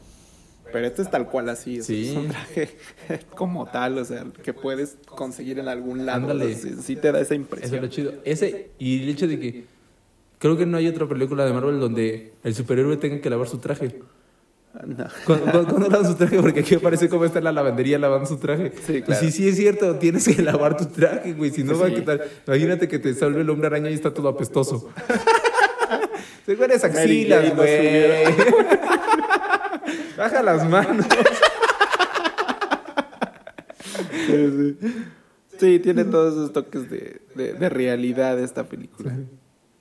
Pero 0.72 0.86
este 0.86 1.02
es 1.02 1.10
tal 1.10 1.28
cual 1.28 1.48
así, 1.48 1.82
Sí. 1.82 2.10
es 2.10 2.16
un 2.16 2.28
traje 2.28 2.70
como 3.34 3.66
tal, 3.66 3.98
o 3.98 4.04
sea, 4.04 4.24
que 4.42 4.52
puedes 4.52 4.96
conseguir 5.06 5.58
en 5.58 5.68
algún 5.68 6.06
lado. 6.06 6.22
Ándale. 6.30 6.54
sí, 6.54 6.74
sí 6.82 6.96
te 6.96 7.12
da 7.12 7.20
esa 7.20 7.34
Eso 7.34 7.34
es 7.34 7.40
impresión. 7.40 7.80
lo 7.82 7.88
chido. 7.88 8.12
Ese, 8.24 8.70
y 8.78 9.02
el 9.02 9.08
hecho 9.08 9.26
de 9.26 9.38
que 9.40 9.64
creo 10.38 10.56
que 10.56 10.66
no 10.66 10.76
hay 10.76 10.88
otra 10.88 11.06
película 11.08 11.44
de 11.44 11.52
Marvel 11.52 11.80
donde 11.80 12.32
el 12.44 12.54
superhéroe 12.54 12.96
tenga 12.96 13.20
que 13.20 13.28
lavar 13.30 13.48
su 13.48 13.58
traje. 13.58 14.00
No. 14.86 15.04
¿Cuándo, 15.26 15.50
cuándo- 15.66 15.88
lavan 15.88 16.06
su 16.06 16.14
traje? 16.14 16.40
Porque 16.40 16.60
aquí 16.60 16.76
aparece 16.76 17.08
como 17.08 17.24
está 17.24 17.38
en 17.38 17.44
la 17.46 17.50
lavandería 17.52 17.98
lavando 17.98 18.26
su 18.26 18.36
traje. 18.36 18.70
Sí, 18.86 19.02
claro. 19.02 19.20
Sí, 19.20 19.32
sí 19.32 19.48
es 19.48 19.56
cierto, 19.56 19.96
tienes 19.96 20.28
que 20.28 20.40
lavar 20.42 20.76
tu 20.76 20.86
traje, 20.86 21.32
güey. 21.32 21.50
Si 21.50 21.64
no 21.64 21.76
va 21.76 21.88
a 21.88 21.90
quitar. 21.92 22.24
Imagínate 22.46 22.86
que 22.86 23.00
te 23.00 23.12
salve 23.14 23.40
el 23.40 23.50
hombre 23.50 23.66
araña 23.66 23.90
y 23.90 23.94
está 23.94 24.14
todo 24.14 24.28
apestoso. 24.28 24.88
Se 26.46 26.52
eres 26.52 26.82
Mary 26.82 26.96
axilas, 26.96 27.42
Jane 27.42 27.54
no 27.54 27.56
güey. 27.56 28.90
Baja 30.20 30.42
las 30.42 30.68
manos. 30.68 31.06
Sí, 34.26 34.76
sí. 34.76 34.76
Sí, 35.58 35.78
tiene 35.78 36.04
todos 36.04 36.32
esos 36.34 36.52
toques 36.52 36.90
de, 36.90 37.20
de, 37.34 37.52
de 37.54 37.68
realidad 37.68 38.38
esta 38.38 38.64
película. 38.64 39.14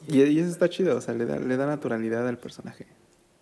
Y, 0.07 0.21
y 0.23 0.39
eso 0.39 0.49
está 0.49 0.69
chido, 0.69 0.97
o 0.97 1.01
sea, 1.01 1.13
le 1.13 1.25
da, 1.25 1.39
le 1.39 1.55
da 1.57 1.65
naturalidad 1.65 2.27
al 2.27 2.37
personaje. 2.37 2.85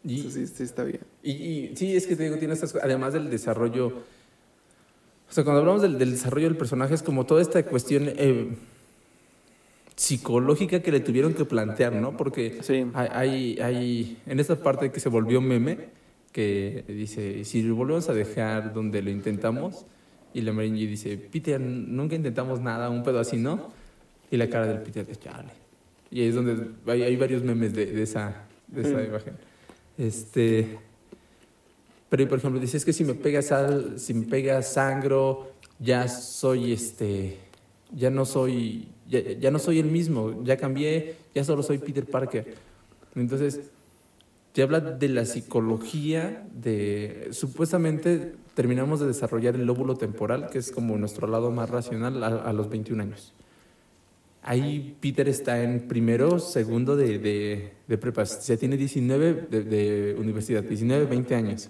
Y, 0.03 0.19
Eso 0.21 0.31
sí, 0.31 0.45
sí 0.47 0.63
está 0.63 0.83
bien. 0.83 1.01
Y, 1.23 1.31
y 1.31 1.75
sí, 1.75 1.95
es 1.95 2.05
que 2.07 2.15
te 2.15 2.23
digo, 2.23 2.37
tiene 2.37 2.53
estas 2.53 2.71
cosas, 2.73 2.85
además 2.85 3.13
del 3.13 3.29
desarrollo, 3.29 3.87
o 3.87 5.31
sea, 5.31 5.43
cuando 5.43 5.61
hablamos 5.61 5.81
del, 5.81 5.97
del 5.97 6.11
desarrollo 6.11 6.47
del 6.47 6.57
personaje 6.57 6.93
es 6.93 7.01
como 7.03 7.25
toda 7.25 7.41
esta 7.41 7.63
cuestión 7.63 8.03
eh, 8.07 8.55
psicológica 9.95 10.81
que 10.81 10.91
le 10.91 10.99
tuvieron 10.99 11.33
que 11.33 11.45
plantear, 11.45 11.93
¿no? 11.93 12.15
Porque 12.17 12.59
Sí. 12.61 12.85
hay, 12.93 13.07
hay, 13.11 13.59
hay- 13.61 14.17
en 14.27 14.39
esta 14.39 14.55
parte 14.55 14.91
que 14.91 14.99
se 14.99 15.09
volvió 15.09 15.41
meme, 15.41 15.89
que 16.37 16.83
dice, 16.87 17.43
si 17.45 17.63
lo 17.63 17.73
volvemos 17.75 18.09
a 18.09 18.13
dejar 18.13 18.71
donde 18.71 19.01
lo 19.01 19.09
intentamos, 19.09 19.87
y 20.35 20.41
la 20.41 20.53
Mary 20.53 20.69
dice, 20.85 21.17
Peter, 21.17 21.59
nunca 21.59 22.13
intentamos 22.13 22.61
nada, 22.61 22.91
un 22.91 23.01
pedo 23.01 23.19
así, 23.19 23.37
¿no? 23.37 23.71
Y 24.29 24.37
la 24.37 24.47
cara 24.47 24.67
del 24.67 24.81
Peter 24.83 25.03
de 25.03 25.15
chale. 25.15 25.49
Y 26.11 26.21
ahí 26.21 26.27
es 26.27 26.35
donde 26.35 26.67
hay, 26.85 27.01
hay 27.01 27.15
varios 27.15 27.41
memes 27.41 27.73
de, 27.73 27.87
de 27.87 28.03
esa, 28.03 28.45
de 28.67 28.81
esa 28.81 28.99
Mm. 28.99 29.05
imagen. 29.05 29.33
Este. 29.97 30.77
Pero, 32.07 32.27
por 32.29 32.37
ejemplo, 32.37 32.59
dice, 32.59 32.77
es 32.77 32.85
que 32.85 32.93
si 32.93 33.03
me 33.03 33.15
pega 33.15 33.41
sal, 33.41 33.99
si 33.99 34.13
me 34.13 34.27
pega 34.27 34.61
sangro, 34.61 35.53
ya 35.79 36.07
soy 36.07 36.71
este. 36.71 37.39
Ya 37.95 38.11
no 38.11 38.25
soy. 38.25 38.89
Ya, 39.09 39.21
ya 39.21 39.49
no 39.49 39.57
soy 39.57 39.79
el 39.79 39.87
mismo. 39.87 40.43
Ya 40.43 40.55
cambié, 40.57 41.15
ya 41.33 41.43
solo 41.43 41.63
soy 41.63 41.79
Peter 41.79 42.05
Parker. 42.05 42.53
Entonces, 43.15 43.71
te 44.57 44.63
habla 44.63 44.79
de 44.79 45.07
la 45.07 45.23
psicología 45.23 46.43
de. 46.51 47.27
Supuestamente 47.29 48.33
terminamos 48.55 48.99
de 48.99 49.05
desarrollar 49.05 49.53
el 49.53 49.67
lóbulo 49.67 49.97
temporal, 49.97 50.49
que 50.49 50.57
es 50.57 50.71
como 50.71 50.97
nuestro 50.97 51.27
lado 51.27 51.51
más 51.51 51.69
racional, 51.69 52.23
a, 52.23 52.51
los 52.53 52.67
21 52.67 53.03
años. 53.03 53.35
Ahí 54.41 54.97
Peter 54.99 55.29
está 55.29 55.61
en 55.61 55.87
primero, 55.87 56.39
segundo 56.39 56.95
de, 56.95 57.19
de, 57.19 57.73
de 57.87 57.97
prepa. 57.99 58.23
Ya 58.23 58.57
tiene 58.57 58.77
19 58.77 59.45
de, 59.47 59.61
de 59.61 60.15
universidad, 60.17 60.63
19, 60.63 61.05
20 61.05 61.35
años. 61.35 61.69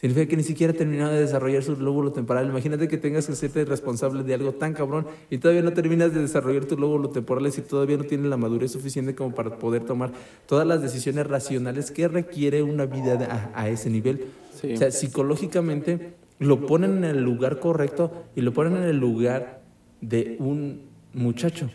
Significa 0.00 0.28
que 0.28 0.36
ni 0.36 0.42
siquiera 0.42 0.72
ha 0.72 0.76
terminado 0.76 1.12
de 1.12 1.20
desarrollar 1.20 1.62
su 1.62 1.76
lóbulo 1.76 2.12
temporal. 2.12 2.46
Imagínate 2.48 2.88
que 2.88 2.98
tengas 2.98 3.26
que 3.26 3.32
hacerte 3.32 3.64
responsable 3.64 4.22
de 4.22 4.34
algo 4.34 4.52
tan 4.52 4.74
cabrón 4.74 5.06
y 5.30 5.38
todavía 5.38 5.62
no 5.62 5.72
terminas 5.72 6.12
de 6.12 6.20
desarrollar 6.20 6.66
tu 6.66 6.76
lóbulo 6.76 7.08
temporal 7.08 7.46
y 7.46 7.60
todavía 7.62 7.96
no 7.96 8.04
tienes 8.04 8.26
la 8.26 8.36
madurez 8.36 8.72
suficiente 8.72 9.14
como 9.14 9.34
para 9.34 9.56
poder 9.58 9.84
tomar 9.84 10.12
todas 10.46 10.66
las 10.66 10.82
decisiones 10.82 11.26
racionales 11.26 11.90
que 11.90 12.06
requiere 12.08 12.62
una 12.62 12.84
vida 12.86 13.16
de- 13.16 13.24
a, 13.26 13.50
a 13.54 13.68
ese 13.70 13.88
nivel. 13.88 14.26
Sí. 14.60 14.74
O 14.74 14.76
sea, 14.76 14.90
psicológicamente 14.90 16.14
lo 16.38 16.66
ponen 16.66 16.98
en 16.98 17.04
el 17.04 17.22
lugar 17.22 17.58
correcto 17.60 18.24
y 18.36 18.40
lo 18.42 18.52
ponen 18.52 18.76
en 18.76 18.82
el 18.84 18.98
lugar 18.98 19.62
de 20.02 20.36
un 20.38 20.82
muchacho. 21.14 21.70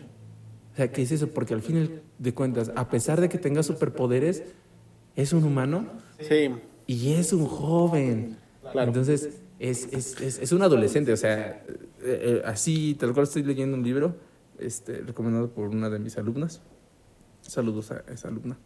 O 0.72 0.76
sea, 0.76 0.92
¿qué 0.92 1.02
es 1.02 1.10
eso? 1.10 1.28
Porque 1.28 1.54
al 1.54 1.62
fin 1.62 2.00
de 2.18 2.34
cuentas, 2.34 2.70
a 2.76 2.88
pesar 2.88 3.20
de 3.20 3.28
que 3.28 3.38
tenga 3.38 3.62
superpoderes, 3.64 4.44
es 5.16 5.32
un 5.32 5.42
humano 5.44 5.86
Sí, 6.20 6.50
y 6.94 7.12
es 7.14 7.32
un 7.32 7.46
joven. 7.46 8.36
Claro. 8.72 8.88
Entonces, 8.88 9.30
es, 9.58 9.88
es, 9.92 10.20
es, 10.20 10.38
es 10.38 10.52
un 10.52 10.62
adolescente. 10.62 11.12
O 11.12 11.16
sea, 11.16 11.48
eh, 11.48 11.62
eh, 12.02 12.42
así, 12.44 12.96
tal 12.98 13.12
cual 13.12 13.24
estoy 13.24 13.42
leyendo 13.42 13.76
un 13.76 13.82
libro 13.82 14.16
este, 14.58 14.98
recomendado 14.98 15.50
por 15.50 15.68
una 15.68 15.88
de 15.90 15.98
mis 15.98 16.16
alumnas. 16.18 16.60
Saludos 17.42 17.90
a 17.90 18.02
esa 18.12 18.28
alumna. 18.28 18.56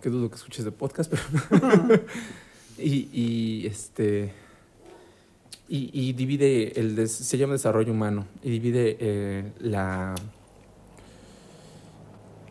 Que 0.00 0.10
dudo 0.10 0.28
que 0.30 0.36
escuches 0.36 0.64
de 0.64 0.72
podcast, 0.72 1.12
pero. 1.12 2.02
y, 2.78 3.08
y 3.12 3.66
este. 3.66 4.32
Y, 5.68 5.90
y 5.92 6.12
divide, 6.12 6.78
el 6.78 6.96
des- 6.96 7.12
se 7.12 7.38
llama 7.38 7.54
desarrollo 7.54 7.92
humano, 7.92 8.26
y 8.42 8.50
divide 8.50 8.96
eh, 9.00 9.52
la, 9.60 10.14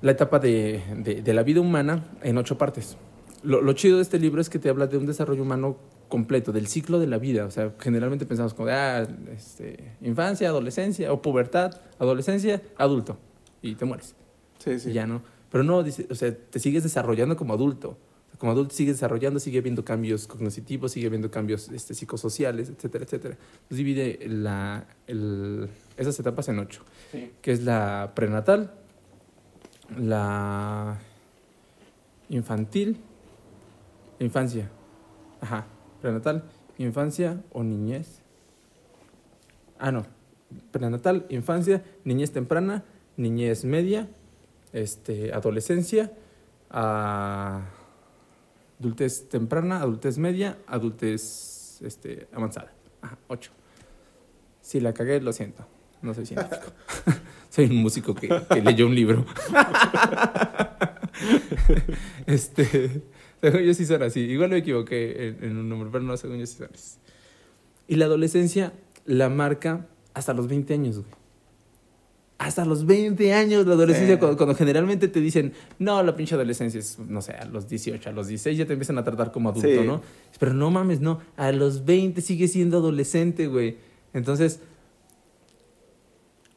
la 0.01 0.11
etapa 0.11 0.39
de, 0.39 0.81
de- 0.97 1.21
de 1.21 1.33
la 1.33 1.43
vida 1.43 1.61
humana 1.61 2.05
en 2.23 2.37
ocho 2.37 2.57
partes. 2.57 2.97
Lo, 3.43 3.61
lo 3.61 3.73
chido 3.73 3.97
de 3.97 4.03
este 4.03 4.19
libro 4.19 4.41
es 4.41 4.49
que 4.49 4.59
te 4.59 4.69
habla 4.69 4.87
de 4.87 4.97
un 4.97 5.05
desarrollo 5.05 5.41
humano 5.41 5.77
completo, 6.09 6.51
del 6.51 6.67
ciclo 6.67 6.99
de 6.99 7.07
la 7.07 7.17
vida. 7.17 7.45
O 7.45 7.51
sea, 7.51 7.73
generalmente 7.79 8.25
pensamos 8.25 8.53
como, 8.53 8.69
ah, 8.69 9.07
este, 9.35 9.93
infancia, 10.01 10.49
adolescencia, 10.49 11.11
o 11.11 11.21
pubertad, 11.21 11.71
adolescencia, 11.99 12.61
adulto, 12.77 13.17
y 13.61 13.75
te 13.75 13.85
mueres. 13.85 14.15
Sí, 14.59 14.79
sí. 14.79 14.89
Y 14.91 14.93
ya 14.93 15.07
no. 15.07 15.21
Pero 15.51 15.63
no, 15.63 15.81
dice, 15.83 16.05
o 16.09 16.15
sea, 16.15 16.35
te 16.35 16.59
sigues 16.59 16.83
desarrollando 16.83 17.35
como 17.35 17.53
adulto. 17.53 17.97
Como 18.37 18.53
adulto 18.53 18.73
sigues 18.73 18.95
desarrollando, 18.95 19.39
sigue 19.39 19.59
habiendo 19.59 19.85
cambios 19.85 20.25
cognitivos, 20.27 20.93
sigue 20.93 21.07
habiendo 21.07 21.29
cambios 21.29 21.69
este, 21.69 21.93
psicosociales, 21.93 22.69
etcétera, 22.69 23.03
etcétera. 23.05 23.35
Entonces 23.35 23.77
divide 23.77 24.19
la, 24.27 24.87
el, 25.07 25.69
esas 25.97 26.19
etapas 26.19 26.47
en 26.49 26.59
ocho, 26.59 26.83
Sí. 27.11 27.31
que 27.41 27.51
es 27.51 27.63
la 27.63 28.13
prenatal, 28.15 28.71
la 29.97 30.99
infantil, 32.29 32.97
infancia, 34.21 34.69
ajá, 35.41 35.65
prenatal, 36.01 36.43
infancia 36.77 37.41
o 37.51 37.63
niñez. 37.63 38.21
Ah, 39.79 39.91
no, 39.91 40.05
prenatal, 40.71 41.25
infancia, 41.29 41.83
niñez 42.03 42.31
temprana, 42.31 42.83
niñez 43.17 43.65
media, 43.65 44.07
este, 44.73 45.33
adolescencia, 45.33 46.11
adultez 48.79 49.27
temprana, 49.29 49.81
adultez 49.81 50.17
media, 50.17 50.57
adultez 50.67 51.81
este, 51.81 52.27
avanzada. 52.31 52.71
Ajá, 53.01 53.17
ocho. 53.27 53.51
Si 54.61 54.79
la 54.79 54.93
cagué, 54.93 55.19
lo 55.19 55.33
siento. 55.33 55.65
No 56.03 56.13
soy 56.13 56.27
científico. 56.27 56.71
soy 57.49 57.65
un 57.65 57.77
músico 57.77 58.13
que, 58.13 58.29
que 58.49 58.61
leyó 58.61 58.85
un 58.85 58.95
libro. 58.95 59.25
este, 62.27 63.03
según 63.41 63.61
yo 63.61 63.73
sí 63.73 63.85
son 63.85 64.03
así. 64.03 64.19
Igual 64.21 64.49
me 64.51 64.57
equivoqué 64.57 65.27
en, 65.27 65.43
en 65.43 65.57
un 65.57 65.69
número, 65.69 65.91
pero 65.91 66.03
no, 66.03 66.15
según 66.17 66.37
yo 66.39 66.45
sí 66.45 66.57
son 66.57 66.69
así. 66.73 66.97
Y 67.87 67.95
la 67.95 68.05
adolescencia 68.05 68.73
la 69.05 69.29
marca 69.29 69.87
hasta 70.13 70.33
los 70.33 70.47
20 70.47 70.73
años, 70.73 70.97
güey. 70.99 71.07
Hasta 72.37 72.65
los 72.65 72.87
20 72.87 73.33
años 73.35 73.67
la 73.67 73.73
adolescencia, 73.73 74.15
Sí. 74.15 74.19
cuando, 74.19 74.35
cuando 74.37 74.55
generalmente 74.55 75.07
te 75.07 75.19
dicen, 75.21 75.53
no, 75.77 76.01
la 76.01 76.15
pinche 76.15 76.33
adolescencia 76.33 76.79
es, 76.79 76.97
no 76.97 77.21
sé, 77.21 77.33
a 77.33 77.45
los 77.45 77.67
18, 77.69 78.09
a 78.09 78.11
los 78.13 78.27
16 78.27 78.57
ya 78.57 78.65
te 78.65 78.73
empiezan 78.73 78.97
a 78.97 79.03
tratar 79.03 79.31
como 79.31 79.49
adulto, 79.49 79.67
Sí. 79.69 79.85
¿no? 79.85 80.01
Pero 80.39 80.53
no 80.55 80.71
mames, 80.71 81.01
no, 81.01 81.19
a 81.37 81.51
los 81.51 81.85
20 81.85 82.19
sigue 82.21 82.47
siendo 82.47 82.77
adolescente, 82.77 83.45
güey. 83.45 83.77
Entonces, 84.13 84.59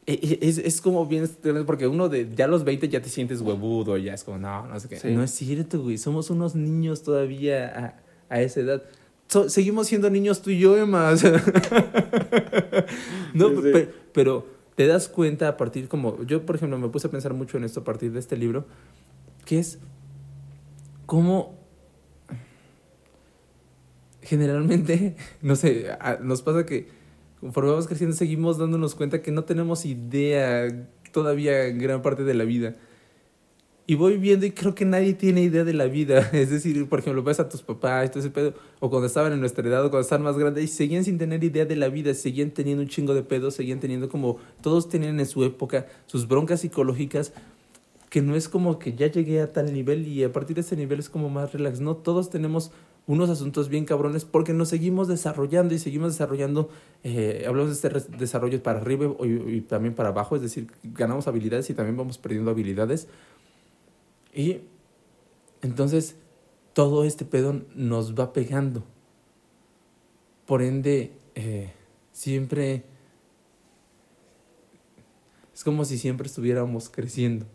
es, 0.07 0.57
es 0.59 0.81
como 0.81 1.05
bien, 1.07 1.27
porque 1.65 1.87
uno 1.87 2.09
de 2.09 2.29
ya 2.35 2.45
a 2.45 2.47
los 2.47 2.63
20 2.63 2.87
ya 2.89 3.01
te 3.01 3.09
sientes 3.09 3.41
huevudo, 3.41 3.97
ya 3.97 4.13
es 4.13 4.23
como, 4.23 4.37
no, 4.37 4.67
no 4.67 4.79
sé 4.79 4.87
qué. 4.87 4.99
Sí. 4.99 5.11
No 5.11 5.23
es 5.23 5.31
cierto, 5.31 5.81
güey, 5.81 5.97
somos 5.97 6.29
unos 6.29 6.53
niños 6.55 7.01
todavía 7.03 7.97
a, 8.29 8.35
a 8.35 8.41
esa 8.41 8.59
edad. 8.59 8.83
So- 9.27 9.49
seguimos 9.49 9.87
siendo 9.87 10.09
niños 10.11 10.41
tú 10.43 10.51
y 10.51 10.59
yo, 10.59 10.77
Emma. 10.77 11.11
no, 13.33 13.49
Sí, 13.49 13.55
sí. 13.55 13.61
pe- 13.73 13.89
pero 14.13 14.45
te 14.75 14.85
das 14.87 15.07
cuenta 15.07 15.47
a 15.47 15.57
partir 15.57 15.87
como, 15.87 16.21
yo 16.23 16.45
por 16.45 16.55
ejemplo 16.57 16.77
me 16.77 16.89
puse 16.89 17.07
a 17.07 17.11
pensar 17.11 17.33
mucho 17.33 17.57
en 17.57 17.63
esto 17.63 17.79
a 17.79 17.83
partir 17.83 18.11
de 18.11 18.19
este 18.19 18.37
libro, 18.37 18.65
que 19.45 19.57
es 19.59 19.79
cómo 21.07 21.55
generalmente, 24.21 25.15
no 25.41 25.55
sé, 25.55 25.87
nos 26.21 26.41
pasa 26.41 26.65
que 26.65 26.87
conforme 27.39 27.71
vamos 27.71 27.87
creciendo 27.87 28.15
seguimos 28.15 28.57
dándonos 28.57 28.95
cuenta 28.95 29.21
que 29.21 29.31
no 29.31 29.43
tenemos 29.43 29.85
idea 29.85 30.67
todavía 31.11 31.69
gran 31.69 32.01
parte 32.01 32.23
de 32.23 32.33
la 32.33 32.43
vida. 32.43 32.75
Y 33.87 33.93
voy 33.93 34.17
viendo 34.17 34.47
y 34.47 34.51
creo 34.51 34.73
que 34.73 34.83
nadie 34.83 35.13
tiene 35.13 35.43
idea 35.43 35.63
de 35.63 35.73
la 35.73 35.85
vida. 35.85 36.29
Es 36.33 36.49
decir, 36.49 36.89
por 36.89 36.99
ejemplo, 36.99 37.21
ves 37.21 37.39
a 37.39 37.47
tus 37.47 37.61
papás, 37.61 38.09
todo 38.09 38.19
ese 38.19 38.31
pedo, 38.31 38.53
o 38.79 38.89
cuando 38.89 39.05
estaban 39.05 39.31
en 39.31 39.39
nuestra 39.39 39.67
edad, 39.67 39.85
o 39.85 39.89
cuando 39.91 40.01
estaban 40.01 40.23
más 40.23 40.37
grandes, 40.37 40.63
y 40.63 40.67
seguían 40.67 41.03
sin 41.03 41.19
tener 41.19 41.43
idea 41.43 41.65
de 41.65 41.75
la 41.75 41.87
vida, 41.87 42.13
seguían 42.15 42.49
teniendo 42.49 42.81
un 42.81 42.89
chingo 42.89 43.13
de 43.13 43.21
pedos, 43.21 43.53
seguían 43.53 43.79
teniendo 43.79 44.09
como, 44.09 44.39
todos 44.61 44.89
tenían 44.89 45.19
en 45.19 45.25
su 45.27 45.43
época 45.43 45.85
sus 46.07 46.27
broncas 46.27 46.61
psicológicas, 46.61 47.31
que 48.09 48.21
no 48.21 48.35
es 48.35 48.49
como 48.49 48.79
que 48.79 48.95
ya 48.95 49.07
llegué 49.07 49.41
a 49.41 49.53
tal 49.53 49.71
nivel 49.71 50.07
y 50.07 50.23
a 50.23 50.31
partir 50.31 50.55
de 50.55 50.61
ese 50.61 50.75
nivel 50.75 50.99
es 50.99 51.09
como 51.09 51.29
más 51.29 51.53
relax. 51.53 51.79
No, 51.79 51.95
todos 51.95 52.29
tenemos 52.29 52.71
unos 53.07 53.29
asuntos 53.29 53.69
bien 53.69 53.85
cabrones 53.85 54.25
porque 54.25 54.53
nos 54.53 54.69
seguimos 54.69 55.07
desarrollando 55.07 55.73
y 55.75 55.79
seguimos 55.79 56.13
desarrollando, 56.13 56.69
eh, 57.03 57.45
hablamos 57.47 57.69
de 57.81 57.87
este 57.87 58.17
desarrollo 58.17 58.61
para 58.63 58.79
arriba 58.79 59.05
y, 59.23 59.57
y 59.57 59.61
también 59.61 59.93
para 59.93 60.09
abajo, 60.09 60.35
es 60.35 60.41
decir, 60.41 60.71
ganamos 60.83 61.27
habilidades 61.27 61.69
y 61.69 61.73
también 61.75 61.97
vamos 61.97 62.17
perdiendo 62.17 62.49
habilidades. 62.51 63.07
Y 64.33 64.61
entonces 65.61 66.15
todo 66.73 67.05
este 67.05 67.25
pedo 67.25 67.61
nos 67.75 68.15
va 68.15 68.33
pegando. 68.33 68.83
Por 70.45 70.61
ende, 70.61 71.13
eh, 71.35 71.71
siempre 72.11 72.83
es 75.53 75.63
como 75.63 75.85
si 75.85 75.97
siempre 75.97 76.27
estuviéramos 76.27 76.89
creciendo 76.89 77.45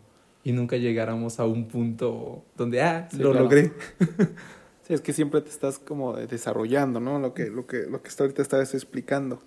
y 0.43 0.53
nunca 0.53 0.77
llegáramos 0.77 1.39
a 1.39 1.45
un 1.45 1.67
punto 1.67 2.43
donde, 2.57 2.81
ah, 2.81 3.07
Sí, 3.11 3.17
lo 3.17 3.31
claro. 3.31 3.43
logré. 3.45 3.71
Es 4.91 5.01
que 5.01 5.13
siempre 5.13 5.41
te 5.41 5.49
estás 5.49 5.79
como 5.79 6.15
desarrollando, 6.15 6.99
¿no? 6.99 7.17
Lo 7.19 7.33
que, 7.33 7.49
lo 7.49 7.65
que, 7.65 7.85
lo 7.87 8.01
que 8.01 8.09
ahorita 8.17 8.41
estabas 8.41 8.73
explicando. 8.73 9.39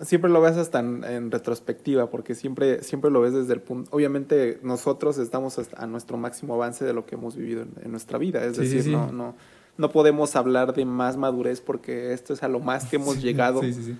Siempre 0.00 0.30
lo 0.30 0.40
ves 0.40 0.56
hasta 0.56 0.78
en, 0.78 1.04
en 1.04 1.30
retrospectiva, 1.30 2.08
porque 2.08 2.34
siempre, 2.34 2.82
siempre 2.82 3.10
lo 3.10 3.20
ves 3.20 3.34
desde 3.34 3.52
el 3.52 3.60
punto. 3.60 3.90
Obviamente, 3.94 4.58
nosotros 4.62 5.18
estamos 5.18 5.58
hasta 5.58 5.82
a 5.82 5.86
nuestro 5.86 6.16
máximo 6.16 6.54
avance 6.54 6.86
de 6.86 6.94
lo 6.94 7.04
que 7.04 7.16
hemos 7.16 7.36
vivido 7.36 7.62
en, 7.62 7.72
en 7.82 7.90
nuestra 7.90 8.16
vida. 8.16 8.42
Es 8.42 8.56
Sí, 8.56 8.62
decir, 8.62 8.82
sí. 8.84 8.90
No, 8.90 9.12
no, 9.12 9.34
no 9.76 9.90
podemos 9.90 10.36
hablar 10.36 10.72
de 10.72 10.86
más 10.86 11.18
madurez 11.18 11.60
porque 11.60 12.14
esto 12.14 12.32
es 12.32 12.42
a 12.42 12.48
lo 12.48 12.60
más 12.60 12.86
que 12.86 12.96
hemos 12.96 13.20
llegado. 13.22 13.60
Sí, 13.60 13.74
sí, 13.74 13.82
sí. 13.82 13.96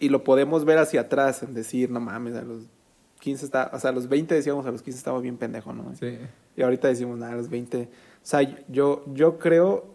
Y 0.00 0.10
lo 0.10 0.22
podemos 0.22 0.66
ver 0.66 0.76
hacia 0.78 1.00
atrás, 1.02 1.42
en 1.42 1.54
decir, 1.54 1.90
no 1.90 2.00
mames, 2.00 2.34
a 2.34 2.42
los 2.42 2.64
15 3.20 3.44
está, 3.46 3.70
o 3.72 3.80
sea, 3.80 3.90
a 3.90 3.92
los 3.92 4.08
20 4.08 4.34
decíamos, 4.34 4.66
a 4.66 4.70
los 4.70 4.82
15 4.82 4.98
estaba 4.98 5.18
bien 5.20 5.38
pendejo, 5.38 5.72
¿no? 5.72 5.94
Sí. 5.96 6.18
Y 6.56 6.62
ahorita 6.62 6.88
decimos, 6.88 7.18
nada, 7.18 7.32
a 7.32 7.36
los 7.36 7.48
20. 7.48 7.88
O 8.28 8.30
sea, 8.30 8.42
yo, 8.68 9.06
yo 9.14 9.38
creo, 9.38 9.86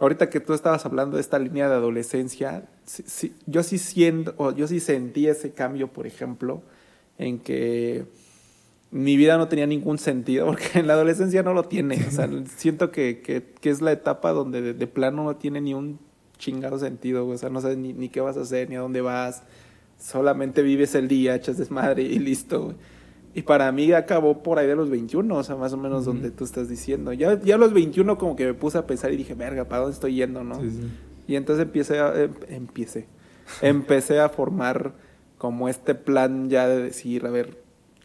ahorita 0.00 0.28
que 0.28 0.38
tú 0.38 0.52
estabas 0.52 0.84
hablando 0.84 1.16
de 1.16 1.22
esta 1.22 1.38
línea 1.38 1.66
de 1.66 1.74
adolescencia, 1.76 2.68
yo 3.46 3.62
sí 3.62 3.78
siento, 3.78 4.34
o 4.36 4.52
yo 4.52 4.68
sí 4.68 4.80
sentí 4.80 5.26
ese 5.26 5.54
cambio, 5.54 5.88
por 5.88 6.06
ejemplo, 6.06 6.60
en 7.16 7.38
que 7.38 8.04
mi 8.90 9.16
vida 9.16 9.38
no 9.38 9.48
tenía 9.48 9.66
ningún 9.66 9.96
sentido, 9.96 10.44
porque 10.48 10.80
en 10.80 10.88
la 10.88 10.92
adolescencia 10.92 11.42
no 11.42 11.54
lo 11.54 11.62
tiene. 11.62 12.04
O 12.06 12.10
sea, 12.10 12.28
siento 12.54 12.92
que, 12.92 13.22
que, 13.22 13.70
es 13.70 13.80
la 13.80 13.92
etapa 13.92 14.32
donde 14.32 14.74
de, 14.74 14.86
plano 14.86 15.24
no 15.24 15.36
tiene 15.36 15.62
ni 15.62 15.72
un 15.72 15.98
chingado 16.36 16.78
sentido. 16.78 17.26
O 17.26 17.38
sea, 17.38 17.48
no 17.48 17.62
sabes 17.62 17.78
ni, 17.78 17.94
ni 17.94 18.10
qué 18.10 18.20
vas 18.20 18.36
a 18.36 18.42
hacer, 18.42 18.68
ni 18.68 18.76
a 18.76 18.80
dónde 18.80 19.00
vas. 19.00 19.42
Solamente 19.98 20.60
vives 20.60 20.94
el 20.94 21.08
día, 21.08 21.34
echas 21.34 21.56
desmadre 21.56 22.02
y 22.02 22.18
listo. 22.18 22.74
Y 23.34 23.42
para 23.42 23.70
mí 23.70 23.92
acabó 23.92 24.42
por 24.42 24.58
ahí 24.58 24.66
de 24.66 24.74
los 24.74 24.90
21, 24.90 25.36
o 25.36 25.42
sea, 25.44 25.54
más 25.56 25.72
o 25.72 25.76
menos 25.76 26.04
donde 26.04 26.30
tú 26.32 26.44
estás 26.44 26.68
diciendo. 26.68 27.12
Ya, 27.12 27.40
ya 27.40 27.54
a 27.54 27.58
los 27.58 27.72
21 27.72 28.18
como 28.18 28.34
que 28.34 28.44
me 28.46 28.54
puse 28.54 28.76
a 28.78 28.86
pensar 28.86 29.12
y 29.12 29.16
dije, 29.16 29.34
verga, 29.34 29.66
¿para 29.66 29.82
dónde 29.82 29.94
estoy 29.94 30.14
yendo, 30.16 30.42
no? 30.42 30.60
Sí, 30.60 30.70
sí. 30.70 30.90
Y 31.28 31.36
entonces 31.36 31.64
empiece 31.64 32.00
a, 32.00 32.12
em- 32.24 32.34
empiece. 32.48 33.06
empecé 33.62 34.18
a 34.20 34.28
formar 34.28 34.92
como 35.38 35.68
este 35.68 35.94
plan 35.94 36.50
ya 36.50 36.66
de 36.66 36.82
decir, 36.82 37.24
a 37.24 37.30
ver, 37.30 37.62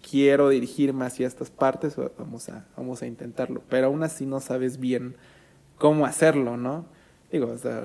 quiero 0.08 0.50
dirigirme 0.50 1.06
hacia 1.06 1.26
estas 1.26 1.50
partes, 1.50 1.96
vamos 2.20 2.48
a, 2.50 2.68
vamos 2.78 3.02
a 3.02 3.08
intentarlo. 3.08 3.64
Pero 3.68 3.88
aún 3.88 4.04
así 4.04 4.26
no 4.28 4.40
sabes 4.40 4.80
bien 4.80 5.16
cómo 5.80 6.06
hacerlo, 6.06 6.56
¿no? 6.56 6.86
Digo, 7.32 7.48
o 7.48 7.58
sea, 7.58 7.84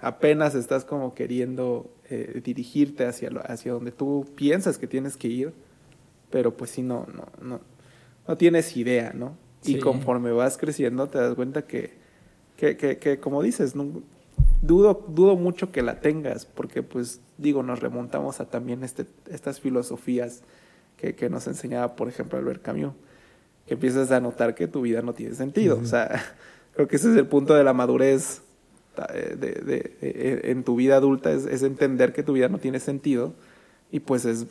apenas 0.00 0.54
estás 0.54 0.84
como 0.84 1.14
queriendo 1.14 1.90
eh, 2.10 2.40
dirigirte 2.44 3.06
hacia, 3.06 3.30
lo- 3.30 3.42
hacia 3.48 3.72
donde 3.72 3.92
tú 3.92 4.26
piensas 4.34 4.76
que 4.78 4.86
tienes 4.88 5.16
que 5.16 5.28
ir, 5.28 5.52
pero 6.34 6.56
pues 6.56 6.72
sí, 6.72 6.82
no, 6.82 7.06
no, 7.14 7.28
no, 7.40 7.60
no 8.26 8.36
tienes 8.36 8.76
idea, 8.76 9.12
¿no? 9.14 9.36
Y 9.64 9.78
conforme 9.78 10.32
vas 10.32 10.58
creciendo 10.58 11.06
te 11.08 11.18
das 11.18 11.36
cuenta 11.36 11.62
que, 11.62 11.92
que, 12.56 12.76
que, 12.76 12.98
que 12.98 13.20
como 13.20 13.40
dices, 13.40 13.76
no- 13.76 14.02
dudo, 14.60 15.04
dudo 15.08 15.36
mucho 15.36 15.70
que 15.70 15.80
la 15.82 16.00
tengas, 16.00 16.44
porque 16.44 16.82
pues 16.82 17.20
digo, 17.38 17.62
nos 17.62 17.78
remontamos 17.78 18.40
a 18.40 18.46
también 18.46 18.82
este, 18.82 19.06
estas 19.30 19.60
filosofías 19.60 20.42
que, 20.96 21.14
que 21.14 21.30
nos 21.30 21.46
enseñaba, 21.46 21.94
por 21.94 22.08
ejemplo, 22.08 22.36
Albert 22.36 22.62
Camus, 22.62 22.94
que 23.66 23.74
empiezas 23.74 24.10
a 24.10 24.18
notar 24.20 24.56
que 24.56 24.66
tu 24.66 24.80
vida 24.82 25.00
no 25.02 25.12
tiene 25.14 25.36
sentido. 25.36 25.76
Ujú. 25.76 25.84
O 25.84 25.86
sea, 25.86 26.20
creo 26.74 26.88
que 26.88 26.96
ese 26.96 27.12
es 27.12 27.16
el 27.16 27.28
punto 27.28 27.54
de 27.54 27.62
la 27.62 27.74
madurez 27.74 28.42
eh, 29.14 29.36
de, 29.38 29.52
de- 29.52 29.96
de- 30.00 30.50
en 30.50 30.64
tu 30.64 30.74
vida 30.74 30.96
adulta, 30.96 31.30
es, 31.30 31.46
es 31.46 31.62
entender 31.62 32.12
que 32.12 32.24
tu 32.24 32.32
vida 32.32 32.48
no 32.48 32.58
tiene 32.58 32.80
sentido 32.80 33.34
y 33.92 34.00
pues 34.00 34.24
es 34.24 34.46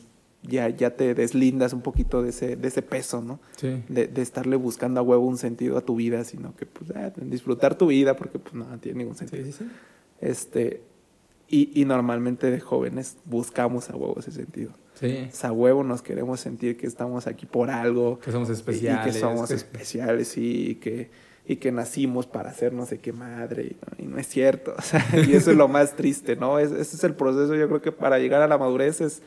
ya, 0.46 0.68
ya 0.68 0.90
te 0.96 1.14
deslindas 1.14 1.72
un 1.72 1.80
poquito 1.82 2.22
de 2.22 2.30
ese, 2.30 2.56
de 2.56 2.68
ese 2.68 2.82
peso, 2.82 3.20
¿no? 3.22 3.40
Sí. 3.56 3.82
de, 3.88 4.06
de 4.06 4.22
estarle 4.22 4.56
buscando 4.56 5.00
a 5.00 5.02
huevo 5.02 5.26
un 5.26 5.38
sentido 5.38 5.76
a 5.78 5.80
tu 5.80 5.96
vida, 5.96 6.24
sino 6.24 6.54
que 6.56 6.66
pues 6.66 6.90
ah, 6.94 7.12
disfrutar 7.16 7.76
tu 7.76 7.86
vida 7.88 8.16
porque 8.16 8.38
pues 8.38 8.54
no, 8.54 8.66
no 8.68 8.78
tiene 8.78 8.98
ningún 8.98 9.16
sentido. 9.16 9.44
Sí, 9.44 9.52
sí, 9.52 9.64
sí. 9.64 9.70
Este, 10.20 10.82
y, 11.48 11.70
y 11.80 11.84
normalmente 11.84 12.50
de 12.50 12.60
jóvenes 12.60 13.16
buscamos 13.24 13.90
a 13.90 13.96
huevo 13.96 14.16
ese 14.18 14.32
sentido. 14.32 14.72
Sí. 14.94 15.28
O 15.30 15.34
sea, 15.34 15.50
a 15.50 15.52
huevo 15.52 15.82
nos 15.82 16.02
queremos 16.02 16.40
sentir 16.40 16.76
que 16.76 16.86
estamos 16.86 17.26
aquí 17.26 17.46
por 17.46 17.70
algo. 17.70 18.18
Que 18.20 18.32
somos 18.32 18.48
y- 18.48 18.52
especiales. 18.52 19.06
Y 19.08 19.12
que 19.12 19.18
somos 19.20 19.48
que- 19.48 19.54
especiales 19.54 20.36
y 20.38 20.76
que, 20.76 21.10
y 21.46 21.56
que 21.56 21.72
nacimos 21.72 22.26
para 22.26 22.52
ser 22.54 22.72
no 22.72 22.86
sé 22.86 22.98
qué 22.98 23.12
madre, 23.12 23.76
y 23.98 24.04
no, 24.06 24.18
es 24.18 24.26
cierto, 24.28 24.74
o 24.78 24.82
sea, 24.82 25.04
y 25.26 25.32
eso 25.34 25.50
es 25.50 25.56
lo 25.56 25.68
más 25.68 25.94
triste, 25.96 26.36
¿no? 26.36 26.58
ese 26.58 26.80
es 26.80 27.04
el 27.04 27.14
proceso, 27.14 27.54
yo 27.54 27.68
creo 27.68 27.82
que 27.82 27.92
para 27.92 28.18
llegar 28.18 28.40
a 28.40 28.48
la 28.48 28.56
madurez 28.56 29.02
es, 29.02 29.20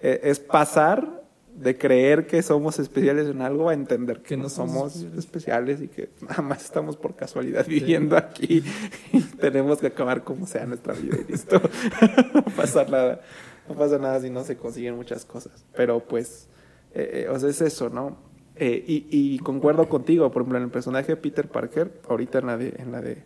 es 0.00 0.38
pasar 0.38 1.24
de 1.54 1.78
creer 1.78 2.26
que 2.26 2.42
somos 2.42 2.78
especiales 2.78 3.28
en 3.28 3.40
algo 3.40 3.68
a 3.68 3.74
entender 3.74 4.22
que, 4.22 4.36
no 4.36 4.48
somos 4.48 4.96
especiales. 5.16 5.80
y 5.80 5.88
que 5.88 6.10
nada 6.20 6.42
más 6.42 6.64
estamos 6.64 6.96
por 6.96 7.14
casualidad 7.14 7.66
viviendo 7.66 8.16
aquí 8.16 8.64
y 9.12 9.20
tenemos 9.20 9.78
que 9.78 9.86
acabar 9.86 10.24
como 10.24 10.46
sea 10.46 10.66
nuestra 10.66 10.94
vida 10.94 11.18
y 11.26 11.32
listo. 11.32 11.60
no 12.34 12.42
pasa 12.56 12.84
nada. 12.84 13.20
No 13.68 13.74
pasa 13.76 13.98
nada 13.98 14.20
si 14.20 14.30
no 14.30 14.44
se 14.44 14.56
consiguen 14.56 14.96
muchas 14.96 15.24
cosas. 15.24 15.64
Pero 15.74 16.00
pues, 16.00 16.48
eh, 16.92 17.26
eh, 17.26 17.28
o 17.30 17.38
sea, 17.38 17.48
es 17.48 17.60
eso, 17.60 17.88
¿no? 17.88 18.18
Eh, 18.56 18.84
y, 18.86 19.06
y, 19.10 19.38
concuerdo 19.38 19.88
contigo, 19.88 20.30
por 20.30 20.42
ejemplo, 20.42 20.58
en 20.58 20.64
el 20.64 20.70
personaje 20.70 21.08
de 21.08 21.16
Peter 21.16 21.48
Parker, 21.48 22.00
ahorita 22.08 22.38
en 22.38 22.46
la 22.46 22.56
de, 22.56 22.74
en 22.78 22.92
la 22.92 23.00
de, 23.00 23.24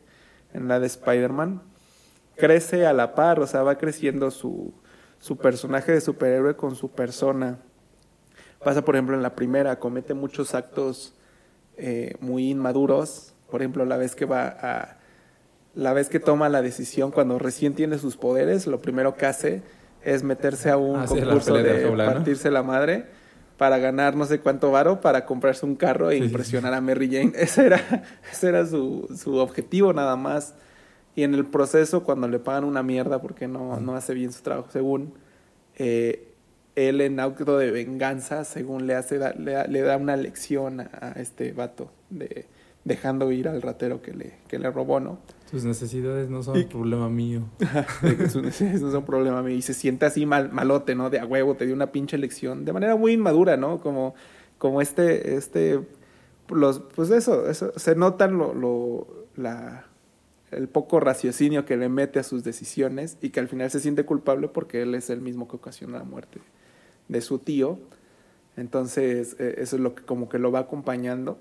en 0.54 0.68
la 0.68 0.80
de 0.80 0.86
Spider-Man, 0.86 1.62
crece 2.36 2.86
a 2.86 2.94
la 2.94 3.14
par, 3.14 3.40
o 3.40 3.46
sea, 3.46 3.62
va 3.62 3.76
creciendo 3.76 4.30
su, 4.30 4.72
su 5.18 5.36
personaje 5.36 5.92
de 5.92 6.00
superhéroe 6.00 6.56
con 6.56 6.76
su 6.76 6.90
persona 6.90 7.58
Pasa, 8.62 8.84
por 8.84 8.96
ejemplo, 8.96 9.14
en 9.14 9.22
la 9.22 9.34
primera, 9.34 9.78
comete 9.78 10.14
muchos 10.14 10.54
actos 10.54 11.14
eh, 11.76 12.16
muy 12.20 12.50
inmaduros. 12.50 13.34
Por 13.50 13.62
ejemplo, 13.62 13.84
la 13.84 13.96
vez 13.96 14.14
que 14.14 14.24
va 14.24 14.46
a. 14.48 14.98
La 15.74 15.92
vez 15.92 16.08
que 16.08 16.18
toma 16.18 16.48
la 16.48 16.60
decisión 16.60 17.12
cuando 17.12 17.38
recién 17.38 17.74
tiene 17.74 17.98
sus 17.98 18.16
poderes, 18.16 18.66
lo 18.66 18.80
primero 18.80 19.14
que 19.14 19.26
hace 19.26 19.62
es 20.02 20.24
meterse 20.24 20.70
a 20.70 20.76
un 20.76 20.96
ah, 20.98 21.06
concurso 21.06 21.54
de, 21.54 21.86
partirse 21.96 22.50
la 22.50 22.64
madre 22.64 23.06
para 23.58 23.78
ganar 23.78 24.16
no 24.16 24.24
sé 24.24 24.40
cuánto 24.40 24.72
varo 24.72 25.00
para 25.00 25.24
comprarse 25.24 25.66
un 25.66 25.76
carro 25.76 26.10
e 26.10 26.16
impresionar 26.16 26.74
a 26.74 26.80
Mary 26.80 27.08
Jane. 27.08 27.32
Ese 27.36 27.66
era, 27.66 28.04
ese 28.32 28.48
era 28.48 28.66
su, 28.66 29.08
su, 29.16 29.36
objetivo 29.36 29.92
nada 29.92 30.16
más. 30.16 30.54
Y 31.18 31.24
en 31.24 31.34
el 31.34 31.46
proceso, 31.46 32.04
cuando 32.04 32.28
le 32.28 32.38
pagan 32.38 32.62
una 32.62 32.84
mierda 32.84 33.20
porque 33.20 33.48
no, 33.48 33.80
no 33.80 33.96
hace 33.96 34.14
bien 34.14 34.30
su 34.30 34.40
trabajo, 34.40 34.68
según, 34.70 35.14
eh, 35.74 36.32
él 36.76 37.00
en 37.00 37.18
auto 37.18 37.58
de 37.58 37.72
venganza, 37.72 38.44
según 38.44 38.86
le 38.86 38.94
hace, 38.94 39.18
le, 39.36 39.80
da 39.80 39.96
una 39.96 40.16
lección 40.16 40.78
a, 40.78 41.14
este 41.16 41.50
vato, 41.50 41.90
de, 42.08 42.46
dejando 42.84 43.32
ir 43.32 43.48
al 43.48 43.62
ratero 43.62 44.00
que 44.00 44.14
le, 44.14 44.34
que 44.46 44.60
le 44.60 44.70
robó, 44.70 45.00
¿no? 45.00 45.18
Sus 45.50 45.64
necesidades 45.64 46.30
no 46.30 46.44
son 46.44 46.68
problema 46.68 47.08
mío. 47.08 47.48
sus 48.30 48.40
necesidades 48.40 48.80
no 48.80 48.92
son 48.92 49.04
problema 49.04 49.42
mío. 49.42 49.56
Y 49.56 49.62
se 49.62 49.74
siente 49.74 50.06
así 50.06 50.24
mal, 50.24 50.52
malote, 50.52 50.94
¿no? 50.94 51.10
De 51.10 51.18
a 51.18 51.26
huevo, 51.26 51.56
te 51.56 51.66
dio 51.66 51.74
una 51.74 51.90
pinche 51.90 52.16
lección. 52.16 52.64
De 52.64 52.72
manera 52.72 52.94
muy 52.94 53.14
inmadura, 53.14 53.56
¿no? 53.56 53.80
Como, 53.80 54.14
como 54.56 54.80
este, 54.80 55.34
este, 55.34 55.80
los, 56.48 56.78
pues 56.78 57.10
eso, 57.10 57.50
eso, 57.50 57.72
se 57.74 57.96
notan 57.96 58.38
lo, 58.38 58.54
lo, 58.54 59.26
la, 59.34 59.87
el 60.50 60.68
poco 60.68 61.00
raciocinio 61.00 61.64
que 61.64 61.76
le 61.76 61.88
mete 61.88 62.18
a 62.18 62.22
sus 62.22 62.44
decisiones 62.44 63.18
y 63.20 63.30
que 63.30 63.40
al 63.40 63.48
final 63.48 63.70
se 63.70 63.80
siente 63.80 64.04
culpable 64.04 64.48
porque 64.48 64.82
él 64.82 64.94
es 64.94 65.10
el 65.10 65.20
mismo 65.20 65.48
que 65.48 65.56
ocasiona 65.56 65.98
la 65.98 66.04
muerte 66.04 66.40
de 67.08 67.20
su 67.20 67.38
tío. 67.38 67.78
Entonces, 68.56 69.36
eh, 69.38 69.56
eso 69.58 69.76
es 69.76 69.82
lo 69.82 69.94
que 69.94 70.04
como 70.04 70.28
que 70.28 70.38
lo 70.38 70.50
va 70.50 70.60
acompañando. 70.60 71.38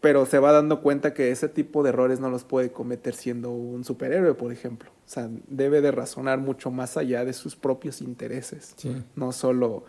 Pero 0.00 0.24
se 0.24 0.38
va 0.38 0.52
dando 0.52 0.80
cuenta 0.80 1.12
que 1.12 1.30
ese 1.30 1.48
tipo 1.48 1.82
de 1.82 1.90
errores 1.90 2.20
no 2.20 2.30
los 2.30 2.44
puede 2.44 2.72
cometer 2.72 3.14
siendo 3.14 3.50
un 3.50 3.84
superhéroe, 3.84 4.32
por 4.32 4.50
ejemplo. 4.50 4.90
O 4.90 5.08
sea, 5.08 5.28
debe 5.46 5.82
de 5.82 5.90
razonar 5.90 6.38
mucho 6.38 6.70
más 6.70 6.96
allá 6.96 7.24
de 7.26 7.34
sus 7.34 7.54
propios 7.54 8.00
intereses. 8.00 8.74
No 9.14 9.32
solo 9.32 9.84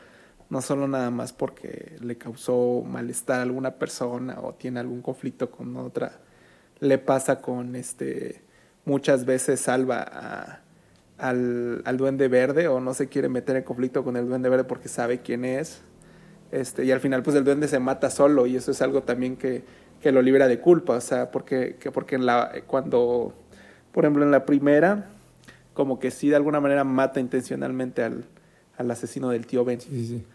no 0.52 0.62
solo 0.62 0.86
nada 0.86 1.10
más 1.12 1.32
porque 1.32 1.96
le 2.02 2.18
causó 2.18 2.84
malestar 2.86 3.40
a 3.40 3.44
alguna 3.44 3.76
persona 3.76 4.38
o 4.42 4.54
tiene 4.54 4.82
algún 4.82 5.02
conflicto 5.02 5.50
con 5.50 5.78
otra. 5.78 6.20
Le 6.82 6.98
pasa 6.98 7.42
con 7.42 7.78
este 7.78 8.42
muchas 8.86 9.26
veces 9.26 9.60
salva 9.62 10.62
al, 11.18 11.82
al, 11.86 11.98
duende 11.98 12.28
verde 12.28 12.68
o 12.68 12.80
no 12.80 12.94
se 12.94 13.08
quiere 13.08 13.30
meter 13.30 13.56
en 13.56 13.64
conflicto 13.64 14.04
con 14.04 14.18
el 14.18 14.28
duende 14.28 14.50
verde 14.50 14.64
porque 14.64 14.90
sabe 14.90 15.20
quién 15.20 15.46
es. 15.46 15.82
Este, 16.52 16.84
y 16.84 16.92
al 16.92 17.00
final 17.00 17.24
pues 17.24 17.36
el 17.38 17.44
duende 17.44 17.68
se 17.68 17.80
mata 17.80 18.10
solo 18.10 18.46
y 18.48 18.56
eso 18.58 18.72
es 18.72 18.82
algo 18.82 19.04
también 19.04 19.38
que, 19.38 19.64
que 20.02 20.12
lo 20.12 20.22
libera 20.22 20.48
de 20.48 20.60
culpa, 20.60 20.98
o 20.98 21.02
sea, 21.02 21.32
porque, 21.32 21.78
que 21.80 21.92
porque 21.92 22.16
en 22.16 22.26
la, 22.26 22.52
cuando, 22.68 23.34
por 23.92 24.04
ejemplo, 24.04 24.26
en 24.26 24.32
la 24.32 24.46
primera, 24.46 25.06
como 25.74 26.00
que 26.00 26.12
sí 26.12 26.30
de 26.30 26.36
alguna 26.36 26.60
manera 26.60 26.84
mata 26.84 27.20
intencionalmente 27.20 28.04
al, 28.04 28.26
al 28.78 28.92
asesino 28.92 29.30
del 29.30 29.46
tío 29.46 29.64
Ben. 29.64 29.80
Sí, 29.80 30.06
sí. 30.06 30.26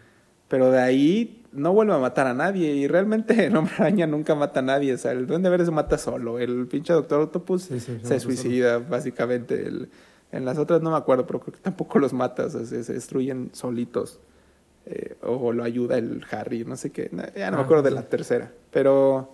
Pero 0.47 0.71
de 0.71 0.79
ahí 0.79 1.43
no 1.51 1.73
vuelve 1.73 1.93
a 1.93 1.97
matar 1.97 2.27
a 2.27 2.33
nadie 2.33 2.73
y 2.73 2.87
realmente 2.87 3.45
el 3.45 3.55
hombre 3.55 3.73
araña 3.77 4.07
nunca 4.07 4.35
mata 4.35 4.59
a 4.59 4.63
nadie, 4.63 4.93
o 4.93 4.97
sea, 4.97 5.11
el 5.11 5.27
duende 5.27 5.49
verde 5.49 5.65
se 5.65 5.71
mata 5.71 5.97
solo, 5.97 6.39
el 6.39 6.67
pinche 6.67 6.93
doctor 6.93 7.21
Octopus 7.21 7.63
se 7.63 8.19
suicida 8.19 8.79
básicamente, 8.79 9.67
el 9.67 9.89
en 10.31 10.45
las 10.45 10.57
otras 10.57 10.81
no 10.81 10.91
me 10.91 10.97
acuerdo, 10.97 11.25
pero 11.25 11.39
creo 11.39 11.53
que 11.53 11.61
tampoco 11.61 11.99
los 11.99 12.13
matas, 12.13 12.53
se, 12.53 12.93
destruyen 12.93 13.49
solitos. 13.53 14.19
Eh, 14.85 15.17
o 15.21 15.51
lo 15.51 15.63
ayuda 15.63 15.97
el 15.97 16.25
Harry, 16.31 16.63
no 16.63 16.77
sé 16.77 16.91
qué. 16.91 17.09
Ya 17.35 17.51
no 17.51 17.57
me 17.57 17.63
ah, 17.63 17.65
acuerdo 17.65 17.83
de 17.83 17.91
la 17.91 18.03
tercera. 18.03 18.51
Pero, 18.71 19.33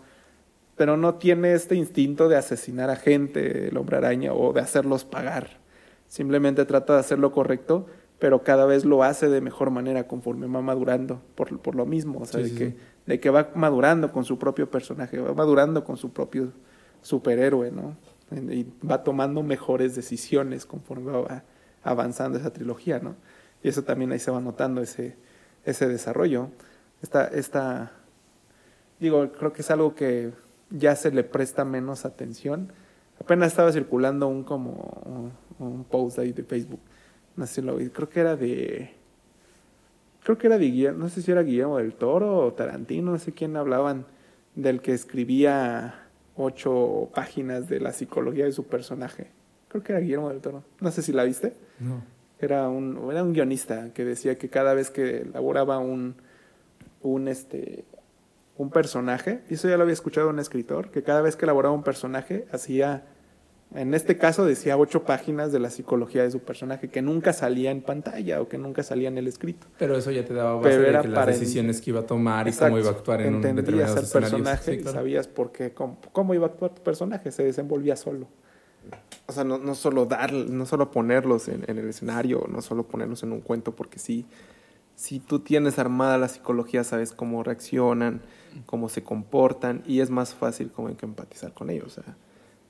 pero 0.75 0.97
no 0.97 1.15
tiene 1.15 1.53
este 1.53 1.75
instinto 1.75 2.27
de 2.27 2.37
asesinar 2.37 2.89
a 2.89 2.95
gente, 2.95 3.67
el 3.67 3.77
hombre 3.77 3.97
araña, 3.97 4.33
o 4.33 4.53
de 4.53 4.61
hacerlos 4.61 5.05
pagar. 5.05 5.59
Simplemente 6.07 6.65
trata 6.65 6.93
de 6.93 6.99
hacer 6.99 7.19
lo 7.19 7.31
correcto, 7.31 7.87
pero 8.23 8.41
cada 8.41 8.65
vez 8.65 8.85
lo 8.85 9.03
hace 9.03 9.27
de 9.27 9.41
mejor 9.41 9.69
manera 9.69 10.07
conforme 10.07 10.47
va 10.47 10.61
madurando, 10.61 11.21
por, 11.35 11.59
por 11.59 11.75
lo 11.75 11.85
mismo. 11.85 12.21
O 12.21 12.25
sea, 12.25 12.39
de, 12.39 12.55
Que, 12.55 12.77
de 13.05 13.19
que 13.19 13.29
va 13.29 13.49
madurando 13.53 14.13
con 14.13 14.23
su 14.23 14.39
propio 14.39 14.71
personaje, 14.71 15.19
va 15.19 15.33
madurando 15.33 15.83
con 15.83 15.97
su 15.97 16.13
propio 16.13 16.53
superhéroe, 17.01 17.69
¿no? 17.71 17.97
y 18.31 18.65
va 18.89 19.03
tomando 19.03 19.43
mejores 19.43 19.93
decisiones 19.93 20.65
conforme 20.65 21.11
va 21.11 21.43
avanzando 21.83 22.37
esa 22.37 22.53
trilogía, 22.53 22.99
¿no? 22.99 23.17
Y 23.61 23.67
eso 23.67 23.83
también 23.83 24.13
ahí 24.13 24.19
se 24.19 24.31
va 24.31 24.39
notando 24.39 24.81
ese, 24.81 25.17
ese 25.65 25.89
desarrollo. 25.89 26.47
Esta, 27.01 27.27
esta, 27.27 27.91
digo, 29.01 29.33
creo 29.33 29.51
que 29.51 29.63
es 29.63 29.69
algo 29.69 29.95
que 29.95 30.31
ya 30.69 30.95
se 30.95 31.11
le 31.11 31.25
presta 31.25 31.65
menos 31.65 32.05
atención. 32.05 32.71
Apenas 33.19 33.49
estaba 33.49 33.73
circulando 33.73 34.29
un 34.29 34.45
como 34.45 35.33
un, 35.59 35.83
post 35.83 36.19
ahí 36.19 36.31
de 36.31 36.43
Facebook, 36.45 36.79
no 37.35 37.45
sé 37.47 37.55
si 37.55 37.61
lo 37.61 37.75
vi, 37.75 37.89
creo 37.89 38.09
que 38.09 38.19
era 38.19 38.35
de, 38.35 38.91
creo 40.23 40.37
que 40.37 40.47
era 40.47 40.57
de 40.57 40.65
Guillermo, 40.65 40.99
no 40.99 41.09
sé 41.09 41.21
si 41.21 41.31
era 41.31 41.43
Guillermo 41.43 41.77
del 41.77 41.93
Toro 41.93 42.37
o 42.37 42.53
Tarantino, 42.53 43.11
no 43.11 43.19
sé 43.19 43.33
quién 43.33 43.55
hablaban 43.57 44.05
del 44.55 44.81
que 44.81 44.93
escribía 44.93 46.07
ocho 46.35 47.09
páginas 47.13 47.67
de 47.69 47.79
la 47.79 47.93
psicología 47.93 48.45
de 48.45 48.51
su 48.51 48.65
personaje. 48.65 49.27
Creo 49.67 49.83
que 49.83 49.91
era 49.93 50.01
Guillermo 50.01 50.29
del 50.29 50.41
Toro. 50.41 50.63
No 50.79 50.91
sé 50.91 51.01
si 51.01 51.11
la 51.11 51.23
viste. 51.23 51.53
No. 51.79 52.03
Era 52.39 52.67
un, 52.69 53.09
era 53.11 53.23
un 53.23 53.33
guionista 53.33 53.93
que 53.93 54.03
decía 54.05 54.37
que 54.37 54.49
cada 54.49 54.73
vez 54.73 54.91
que 54.91 55.21
elaboraba 55.21 55.79
un, 55.79 56.15
un, 57.01 57.27
este, 57.27 57.85
un 58.57 58.69
personaje, 58.69 59.41
y 59.49 59.55
eso 59.55 59.69
ya 59.69 59.77
lo 59.77 59.83
había 59.83 59.93
escuchado 59.93 60.29
un 60.29 60.39
escritor, 60.39 60.91
que 60.91 61.03
cada 61.03 61.21
vez 61.21 61.35
que 61.35 61.45
elaboraba 61.45 61.73
un 61.73 61.83
personaje 61.83 62.45
hacía 62.51 63.05
en 63.75 63.93
este 63.93 64.17
caso 64.17 64.45
decía 64.45 64.77
ocho 64.77 65.03
páginas 65.03 65.51
de 65.51 65.59
la 65.59 65.69
psicología 65.69 66.23
de 66.23 66.31
su 66.31 66.39
personaje 66.39 66.89
que 66.89 67.01
nunca 67.01 67.33
salía 67.33 67.71
en 67.71 67.81
pantalla 67.81 68.41
o 68.41 68.47
que 68.47 68.57
nunca 68.57 68.83
salía 68.83 69.07
en 69.07 69.17
el 69.17 69.27
escrito. 69.27 69.67
Pero 69.79 69.97
eso 69.97 70.11
ya 70.11 70.23
te 70.23 70.33
daba 70.33 70.55
base 70.55 70.79
de 70.79 71.01
que 71.01 71.07
las 71.07 71.27
decisiones 71.27 71.81
que 71.81 71.89
iba 71.89 72.01
a 72.01 72.05
tomar 72.05 72.47
y 72.47 72.53
cómo 72.53 72.77
iba 72.77 72.89
a 72.89 72.91
actuar 72.91 73.21
en 73.21 73.35
un 73.35 73.41
determinado 73.41 73.99
el 73.99 74.07
personaje 74.07 74.75
y 74.75 74.83
sabías 74.83 75.27
por 75.27 75.51
qué, 75.51 75.73
cómo, 75.73 76.33
iba 76.33 76.47
a 76.47 76.49
actuar 76.49 76.75
tu 76.75 76.83
personaje, 76.83 77.31
se 77.31 77.43
desenvolvía 77.43 77.95
solo. 77.95 78.27
O 79.25 79.31
sea, 79.31 79.43
no, 79.43 79.57
no 79.57 79.75
solo 79.75 80.05
dar, 80.05 80.33
no 80.33 80.65
solo 80.65 80.91
ponerlos 80.91 81.47
en, 81.47 81.63
el 81.67 81.89
escenario, 81.89 82.45
no 82.49 82.61
solo 82.61 82.83
ponerlos 82.83 83.23
en 83.23 83.31
un 83.31 83.41
cuento, 83.41 83.73
porque 83.73 83.97
si, 83.97 84.25
si 84.95 85.19
tú 85.19 85.39
tienes 85.39 85.79
armada 85.79 86.17
la 86.17 86.27
psicología, 86.27 86.83
sabes 86.83 87.11
cómo 87.11 87.41
reaccionan, 87.43 88.21
cómo 88.65 88.89
se 88.89 89.01
comportan 89.01 89.81
y 89.87 90.01
es 90.01 90.09
más 90.09 90.35
fácil 90.35 90.71
como 90.71 90.95
que 90.95 91.05
empatizar 91.05 91.53
con 91.53 91.69
ellos. 91.69 91.97
O 91.97 92.03
sea, 92.03 92.15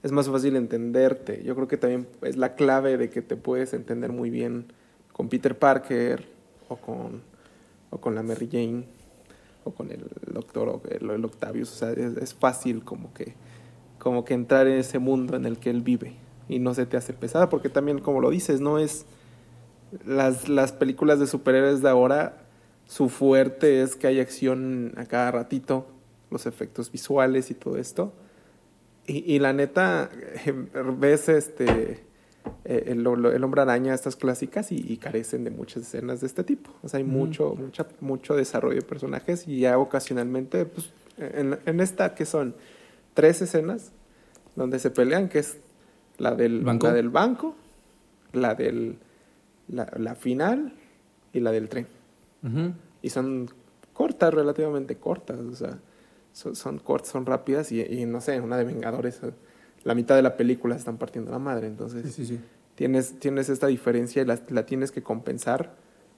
es 0.04 0.12
más 0.12 0.30
fácil 0.30 0.58
entenderte. 0.58 1.42
Yo 1.44 1.56
creo 1.56 1.68
que 1.68 1.78
también 1.78 2.08
es 2.22 2.36
la 2.36 2.56
clave 2.56 2.98
de 2.98 3.10
que 3.10 3.22
te 3.22 3.38
puedes 3.38 3.74
entender 3.74 4.12
muy 4.12 4.30
bien 4.30 4.66
con 5.14 5.30
Peter 5.30 5.58
Parker 5.58 6.28
o 6.68 6.76
con, 6.76 7.22
o 7.90 7.98
con 8.00 8.14
la 8.14 8.22
Mary 8.22 8.50
Jane 8.52 8.84
o 9.64 9.72
con 9.72 9.92
el 9.92 10.04
doctor 10.28 10.68
o 10.68 10.82
el, 10.90 11.24
Octavius. 11.24 11.72
O 11.72 11.76
sea, 11.76 11.92
es, 11.92 12.34
fácil 12.34 12.84
como 12.84 13.14
que, 13.14 13.34
como 13.98 14.26
que 14.26 14.34
entrar 14.34 14.68
en 14.68 14.78
ese 14.78 15.00
mundo 15.00 15.38
en 15.38 15.46
el 15.46 15.58
que 15.58 15.70
él 15.70 15.82
vive 15.82 16.16
y 16.50 16.60
no 16.60 16.74
se 16.74 16.86
te 16.86 16.98
hace 16.98 17.14
pesada 17.14 17.48
porque 17.48 17.70
también, 17.70 18.00
como 18.00 18.22
lo 18.22 18.30
dices, 18.30 18.62
no 18.62 18.78
es... 18.78 19.06
Las, 20.08 20.50
las 20.50 20.72
películas 20.72 21.20
de 21.20 21.28
superhéroes 21.28 21.84
de 21.84 21.90
ahora, 21.90 22.48
su 22.88 23.10
fuerte 23.10 23.84
es 23.84 23.96
que 23.96 24.08
hay 24.08 24.20
acción 24.20 24.92
a 24.98 25.06
cada 25.06 25.30
ratito, 25.30 25.86
los 26.32 26.48
efectos 26.48 26.92
visuales 26.92 27.52
y 27.52 27.54
todo 27.54 27.78
esto 27.78 28.12
y, 29.06 29.40
la 29.40 29.54
neta, 29.54 30.10
em, 30.46 30.68
ves 31.00 31.30
este 31.30 32.04
eh, 32.66 32.84
el, 32.88 33.06
el, 33.06 33.44
hombre 33.44 33.62
araña, 33.62 33.94
estas 33.94 34.16
clásicas, 34.16 34.72
y, 34.72 34.98
carecen 34.98 35.44
de 35.44 35.52
muchas 35.52 35.84
escenas 35.84 36.22
de 36.22 36.28
este 36.28 36.44
tipo. 36.44 36.72
O 36.82 36.90
sea, 36.90 36.98
hay 36.98 37.04
mucho, 37.04 37.56
mucha, 37.56 37.88
mucho 38.00 38.36
desarrollo 38.36 38.76
de 38.76 38.88
personajes 38.88 39.48
y 39.48 39.62
ya 39.62 39.78
ocasionalmente, 39.78 40.66
pues, 40.66 40.92
en, 41.18 41.58
en 41.66 41.80
esta 41.80 42.16
que 42.16 42.26
son 42.26 42.56
tres 43.14 43.42
escenas 43.42 43.92
donde 44.56 44.80
se 44.80 44.90
pelean, 44.90 45.30
que 45.30 45.40
es 45.40 45.58
la 46.18 46.36
del 46.36 46.62
¿Banco? 46.62 46.88
la 46.88 46.94
del 46.94 47.10
banco, 47.10 47.56
la 48.34 48.56
del 48.56 48.98
la, 49.68 49.92
la 49.98 50.16
final 50.16 50.74
y 51.32 51.40
la 51.40 51.52
del 51.52 51.70
tren. 51.70 51.88
Y 53.02 53.10
son 53.10 53.50
cortas, 53.94 54.34
relativamente 54.34 54.98
cortas, 54.98 55.40
o 55.40 55.56
sea, 55.56 55.80
son, 56.34 56.56
son 56.56 56.80
cortas, 56.80 57.12
son 57.12 57.26
rápidas 57.26 57.72
y, 57.72 57.82
y 57.82 58.06
no 58.06 58.20
sé, 58.20 58.42
una 58.42 58.58
de 58.58 58.66
Vengadores, 58.66 59.22
eh, 59.24 59.32
la 59.86 59.96
mitad 59.96 60.16
de 60.16 60.22
la 60.22 60.36
película 60.36 60.76
se 60.76 60.80
están 60.80 60.98
partiendo 60.98 61.32
la 61.32 61.40
madre, 61.40 61.68
entonces 61.68 62.04
Sí, 62.04 62.12
sí, 62.12 62.26
sí. 62.36 62.40
tienes, 62.76 63.20
tienes 63.20 63.48
esta 63.50 63.68
diferencia 63.68 64.22
y 64.22 64.26
la, 64.26 64.40
la 64.50 64.66
tienes 64.66 64.92
que 64.92 65.02
compensar 65.02 65.76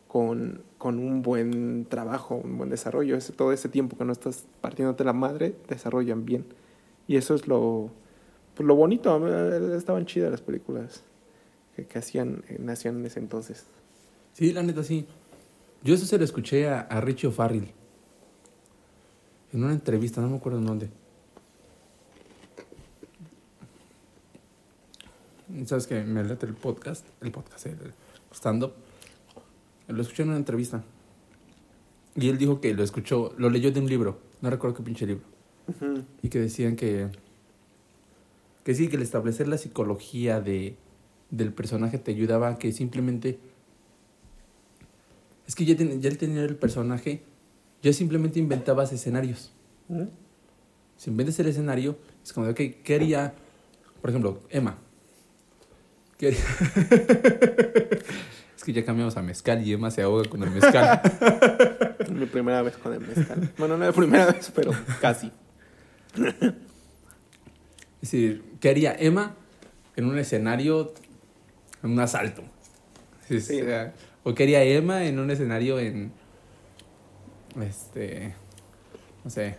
con, 0.08 0.62
con 0.78 0.98
un 1.00 1.22
buen 1.22 1.86
trabajo, 1.90 2.36
un 2.42 2.58
buen 2.58 2.70
desarrollo. 2.70 3.18
Ese, 3.18 3.34
todo 3.34 3.52
ese 3.52 3.68
tiempo 3.70 3.98
que 3.98 4.06
no 4.06 4.14
estás 4.14 4.46
partiéndote 4.62 5.04
la 5.04 5.12
madre, 5.14 5.56
desarrollan 5.68 6.24
bien. 6.26 6.46
Y 7.08 7.18
eso 7.18 7.36
es 7.36 7.48
lo, 7.48 7.92
pues, 8.54 8.66
lo 8.66 8.76
bonito. 8.76 9.20
Eh, 9.28 9.76
Estaban 9.76 10.06
chidas 10.06 10.32
las 10.32 10.42
películas 10.42 11.04
que, 11.76 11.86
que 11.86 12.00
hacían, 12.00 12.44
eh, 12.48 12.56
nacían 12.60 12.98
en 13.00 13.08
ese 13.08 13.20
entonces. 13.20 13.66
Sí, 14.32 14.54
la 14.54 14.64
neta, 14.64 14.84
sí. 14.84 15.06
Yo 15.84 15.96
eso 15.96 16.06
se 16.06 16.18
lo 16.18 16.24
escuché 16.24 16.70
a, 16.70 16.80
a 16.82 17.02
Richie 17.02 17.28
O'Farrill. 17.28 17.74
En 19.56 19.64
una 19.64 19.72
entrevista, 19.72 20.20
no 20.20 20.28
me 20.30 20.36
acuerdo 20.36 20.60
en 20.60 20.66
dónde. 20.66 20.90
¿Sabes 25.66 25.88
que 25.88 26.04
Me 26.04 26.26
late 26.26 26.46
el 26.46 26.56
podcast, 26.56 27.06
el 27.22 27.32
podcast, 27.32 27.68
el 27.68 27.94
stand-up. 28.34 28.74
Lo 29.88 30.02
escuché 30.02 30.24
en 30.24 30.30
una 30.30 30.38
entrevista. 30.38 30.84
Y 32.18 32.28
él 32.28 32.38
dijo 32.38 32.60
que 32.60 32.74
lo 32.74 32.84
escuchó, 32.84 33.34
lo 33.38 33.50
leyó 33.50 33.72
de 33.72 33.80
un 33.80 33.88
libro. 33.88 34.20
No 34.42 34.50
recuerdo 34.50 34.76
qué 34.76 34.84
pinche 34.84 35.06
libro. 35.08 35.24
Y 36.22 36.28
que 36.28 36.40
decían 36.40 36.76
que... 36.76 37.08
Que 38.66 38.76
sí, 38.76 38.90
que 38.90 38.98
el 38.98 39.04
establecer 39.04 39.48
la 39.48 39.58
psicología 39.58 40.42
de, 40.42 40.76
del 41.32 41.54
personaje 41.54 41.98
te 41.98 42.12
ayudaba 42.12 42.50
a 42.50 42.58
que 42.58 42.74
simplemente... 42.74 43.40
Es 45.48 45.56
que 45.56 45.64
ya, 45.64 45.78
ten- 45.78 46.02
ya 46.02 46.10
al 46.10 46.18
tener 46.18 46.44
el 46.50 46.58
personaje, 46.58 47.24
ya 47.86 47.94
simplemente 47.94 48.40
inventabas 48.40 48.92
escenarios. 48.92 49.52
Si 50.98 51.12
inventas 51.12 51.38
el 51.40 51.46
escenario, 51.46 51.96
es 52.24 52.34
como 52.34 52.48
de, 52.48 52.54
ok, 52.54 52.82
¿qué 52.84 52.96
haría? 52.96 53.36
Por 54.02 54.10
ejemplo, 54.10 54.40
Emma. 54.50 54.80
¿Qué 56.18 56.30
haría? 56.30 56.40
es 58.58 58.64
que 58.64 58.74
ya 58.74 58.84
cambiamos 58.84 59.16
a 59.18 59.22
mezcal 59.22 59.62
y 59.64 59.72
Emma 59.72 59.92
se 59.92 60.02
ahoga 60.02 60.28
con 60.28 60.42
el 60.42 60.50
mezcal. 60.50 61.00
Mi 62.12 62.26
primera 62.26 62.64
vez 62.64 62.76
con 62.76 62.92
el 62.92 63.02
mezcal. 63.02 63.54
Bueno, 63.56 63.78
no 63.78 63.86
la 63.86 63.92
primera 63.92 64.32
vez, 64.32 64.52
pero 64.56 64.72
casi. 65.00 65.32
Es 68.02 68.12
decir, 68.12 68.44
¿qué 68.60 68.70
haría 68.70 68.96
Emma 68.98 69.36
en 69.96 70.06
un 70.06 70.18
escenario, 70.18 70.94
en 71.84 71.92
un 71.92 72.00
asalto? 72.00 72.44
Sí, 73.28 73.42
Sí. 73.42 73.62
o 73.62 73.66
sea, 73.66 73.94
o 74.24 74.34
qué 74.36 74.44
haría 74.44 74.64
Emma 74.64 75.06
en 75.06 75.18
un 75.18 75.32
escenario 75.32 75.80
en, 75.80 76.12
este, 77.62 78.34
no 79.24 79.30
sé, 79.32 79.56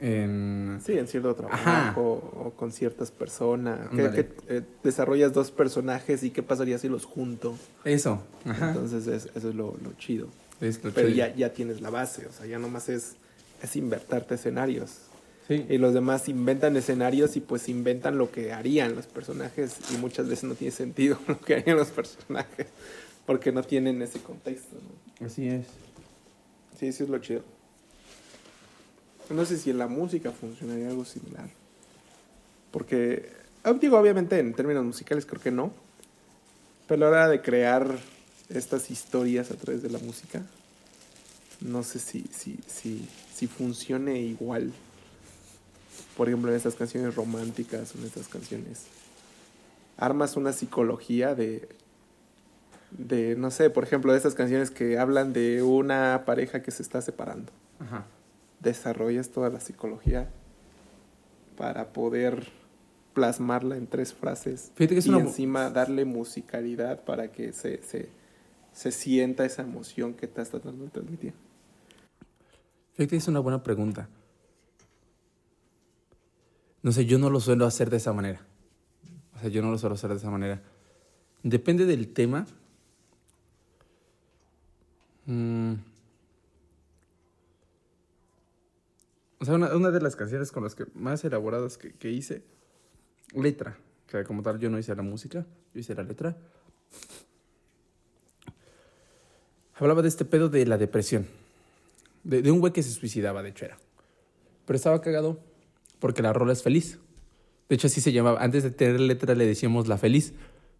en... 0.00 0.80
Sí, 0.84 0.92
en 0.96 1.08
cierto 1.08 1.34
trabajo 1.34 1.58
Ajá. 1.60 1.94
o 2.00 2.52
con 2.56 2.70
ciertas 2.72 3.10
personas. 3.10 3.88
Que, 3.90 4.10
que, 4.10 4.28
eh, 4.48 4.62
desarrollas 4.84 5.32
dos 5.32 5.50
personajes 5.50 6.22
y 6.22 6.30
qué 6.30 6.42
pasaría 6.42 6.78
si 6.78 6.88
los 6.88 7.04
junto. 7.04 7.56
Eso, 7.84 8.22
ajá. 8.44 8.68
Entonces 8.68 9.06
es- 9.08 9.28
eso 9.34 9.48
es 9.48 9.54
lo, 9.54 9.76
lo 9.82 9.92
chido. 9.98 10.28
Es 10.60 10.82
lo 10.84 10.92
Pero 10.92 11.08
chido. 11.08 11.18
ya, 11.18 11.34
ya 11.34 11.52
tienes 11.52 11.80
la 11.80 11.90
base, 11.90 12.26
o 12.26 12.32
sea, 12.32 12.46
ya 12.46 12.58
nomás 12.58 12.88
es, 12.88 13.16
es 13.62 13.74
inventarte 13.76 14.36
escenarios. 14.36 14.98
Sí. 15.48 15.64
Y 15.68 15.78
los 15.78 15.94
demás 15.94 16.28
inventan 16.28 16.76
escenarios 16.76 17.36
y 17.36 17.40
pues 17.40 17.68
inventan 17.70 18.18
lo 18.18 18.30
que 18.30 18.52
harían 18.52 18.94
los 18.94 19.06
personajes 19.06 19.76
y 19.94 19.96
muchas 19.96 20.28
veces 20.28 20.44
no 20.44 20.54
tiene 20.54 20.72
sentido 20.72 21.18
lo 21.26 21.40
que 21.40 21.54
harían 21.56 21.76
los 21.78 21.88
personajes 21.88 22.66
porque 23.26 23.50
no 23.50 23.62
tienen 23.62 24.00
ese 24.02 24.20
contexto. 24.20 24.76
¿no? 25.20 25.26
Así 25.26 25.48
es. 25.48 25.66
Sí, 26.78 26.86
eso 26.86 27.04
es 27.04 27.10
lo 27.10 27.18
chido. 27.18 27.42
No 29.30 29.44
sé 29.44 29.58
si 29.58 29.70
en 29.70 29.78
la 29.78 29.88
música 29.88 30.30
funcionaría 30.30 30.88
algo 30.88 31.04
similar. 31.04 31.48
Porque, 32.70 33.30
ah, 33.64 33.72
digo, 33.72 33.98
obviamente 33.98 34.38
en 34.38 34.54
términos 34.54 34.84
musicales 34.84 35.26
creo 35.26 35.42
que 35.42 35.50
no. 35.50 35.72
Pero 36.86 37.06
a 37.06 37.10
la 37.10 37.16
hora 37.16 37.28
de 37.28 37.42
crear 37.42 37.98
estas 38.48 38.90
historias 38.90 39.50
a 39.50 39.56
través 39.56 39.82
de 39.82 39.90
la 39.90 39.98
música, 39.98 40.42
no 41.60 41.82
sé 41.82 41.98
si, 41.98 42.24
si, 42.30 42.58
si, 42.66 43.06
si 43.34 43.46
funcione 43.46 44.20
igual. 44.20 44.72
Por 46.16 46.28
ejemplo, 46.28 46.50
en 46.50 46.56
estas 46.56 46.76
canciones 46.76 47.14
románticas 47.14 47.94
en 47.94 48.04
estas 48.04 48.28
canciones. 48.28 48.84
Armas 49.96 50.36
una 50.36 50.52
psicología 50.52 51.34
de, 51.34 51.68
de, 52.90 53.36
no 53.36 53.50
sé, 53.50 53.70
por 53.70 53.84
ejemplo, 53.84 54.12
de 54.12 54.18
estas 54.18 54.34
canciones 54.34 54.70
que 54.70 54.98
hablan 54.98 55.32
de 55.32 55.62
una 55.62 56.22
pareja 56.26 56.62
que 56.62 56.70
se 56.70 56.82
está 56.82 57.00
separando. 57.02 57.52
Ajá. 57.80 58.06
Desarrollas 58.60 59.28
toda 59.30 59.50
la 59.50 59.60
psicología 59.60 60.28
para 61.56 61.92
poder 61.92 62.48
plasmarla 63.14 63.76
en 63.76 63.86
tres 63.88 64.14
frases 64.14 64.70
Fíjate 64.76 64.94
que 64.94 64.98
es 65.00 65.06
y 65.06 65.10
una- 65.10 65.20
encima 65.20 65.70
darle 65.70 66.04
musicalidad 66.04 67.04
para 67.04 67.32
que 67.32 67.52
se, 67.52 67.82
se, 67.82 68.08
se 68.72 68.92
sienta 68.92 69.44
esa 69.44 69.62
emoción 69.62 70.14
que 70.14 70.26
estás 70.26 70.50
tratando 70.50 70.84
de 70.84 70.90
transmitir. 70.90 71.32
Fíjate 72.92 73.08
que 73.08 73.16
es 73.16 73.28
una 73.28 73.40
buena 73.40 73.62
pregunta. 73.62 74.08
No 76.82 76.92
sé, 76.92 77.06
yo 77.06 77.18
no 77.18 77.28
lo 77.30 77.40
suelo 77.40 77.66
hacer 77.66 77.90
de 77.90 77.96
esa 77.96 78.12
manera. 78.12 78.40
O 79.36 79.40
sea, 79.40 79.48
yo 79.48 79.62
no 79.62 79.70
lo 79.70 79.78
suelo 79.78 79.94
hacer 79.94 80.10
de 80.10 80.16
esa 80.16 80.30
manera. 80.30 80.60
Depende 81.42 81.86
del 81.86 82.08
tema. 82.12 82.46
Mm. 85.28 85.74
O 89.40 89.44
sea, 89.44 89.54
una, 89.54 89.76
una 89.76 89.90
de 89.90 90.00
las 90.00 90.16
canciones 90.16 90.50
con 90.50 90.64
las 90.64 90.74
que 90.74 90.86
más 90.94 91.22
elaboradas 91.22 91.76
que, 91.76 91.92
que 91.92 92.10
hice, 92.10 92.42
letra. 93.34 93.76
Que 94.06 94.24
como 94.24 94.42
tal 94.42 94.58
yo 94.58 94.70
no 94.70 94.78
hice 94.78 94.96
la 94.96 95.02
música, 95.02 95.46
yo 95.74 95.80
hice 95.80 95.94
la 95.94 96.02
letra. 96.02 96.34
Hablaba 99.74 100.00
de 100.00 100.08
este 100.08 100.24
pedo 100.24 100.48
de 100.48 100.64
la 100.64 100.78
depresión. 100.78 101.26
De, 102.24 102.40
de 102.40 102.50
un 102.50 102.60
güey 102.60 102.72
que 102.72 102.82
se 102.82 102.90
suicidaba, 102.90 103.42
de 103.42 103.50
hecho 103.50 103.66
era. 103.66 103.78
Pero 104.64 104.76
estaba 104.76 105.00
cagado 105.02 105.38
porque 105.98 106.22
la 106.22 106.32
rola 106.32 106.54
es 106.54 106.62
feliz. 106.62 106.98
De 107.68 107.74
hecho, 107.74 107.86
así 107.86 108.00
se 108.00 108.12
llamaba. 108.12 108.42
Antes 108.42 108.62
de 108.62 108.70
tener 108.70 108.98
letra 108.98 109.34
le 109.34 109.46
decíamos 109.46 109.88
la 109.88 109.98
feliz, 109.98 110.32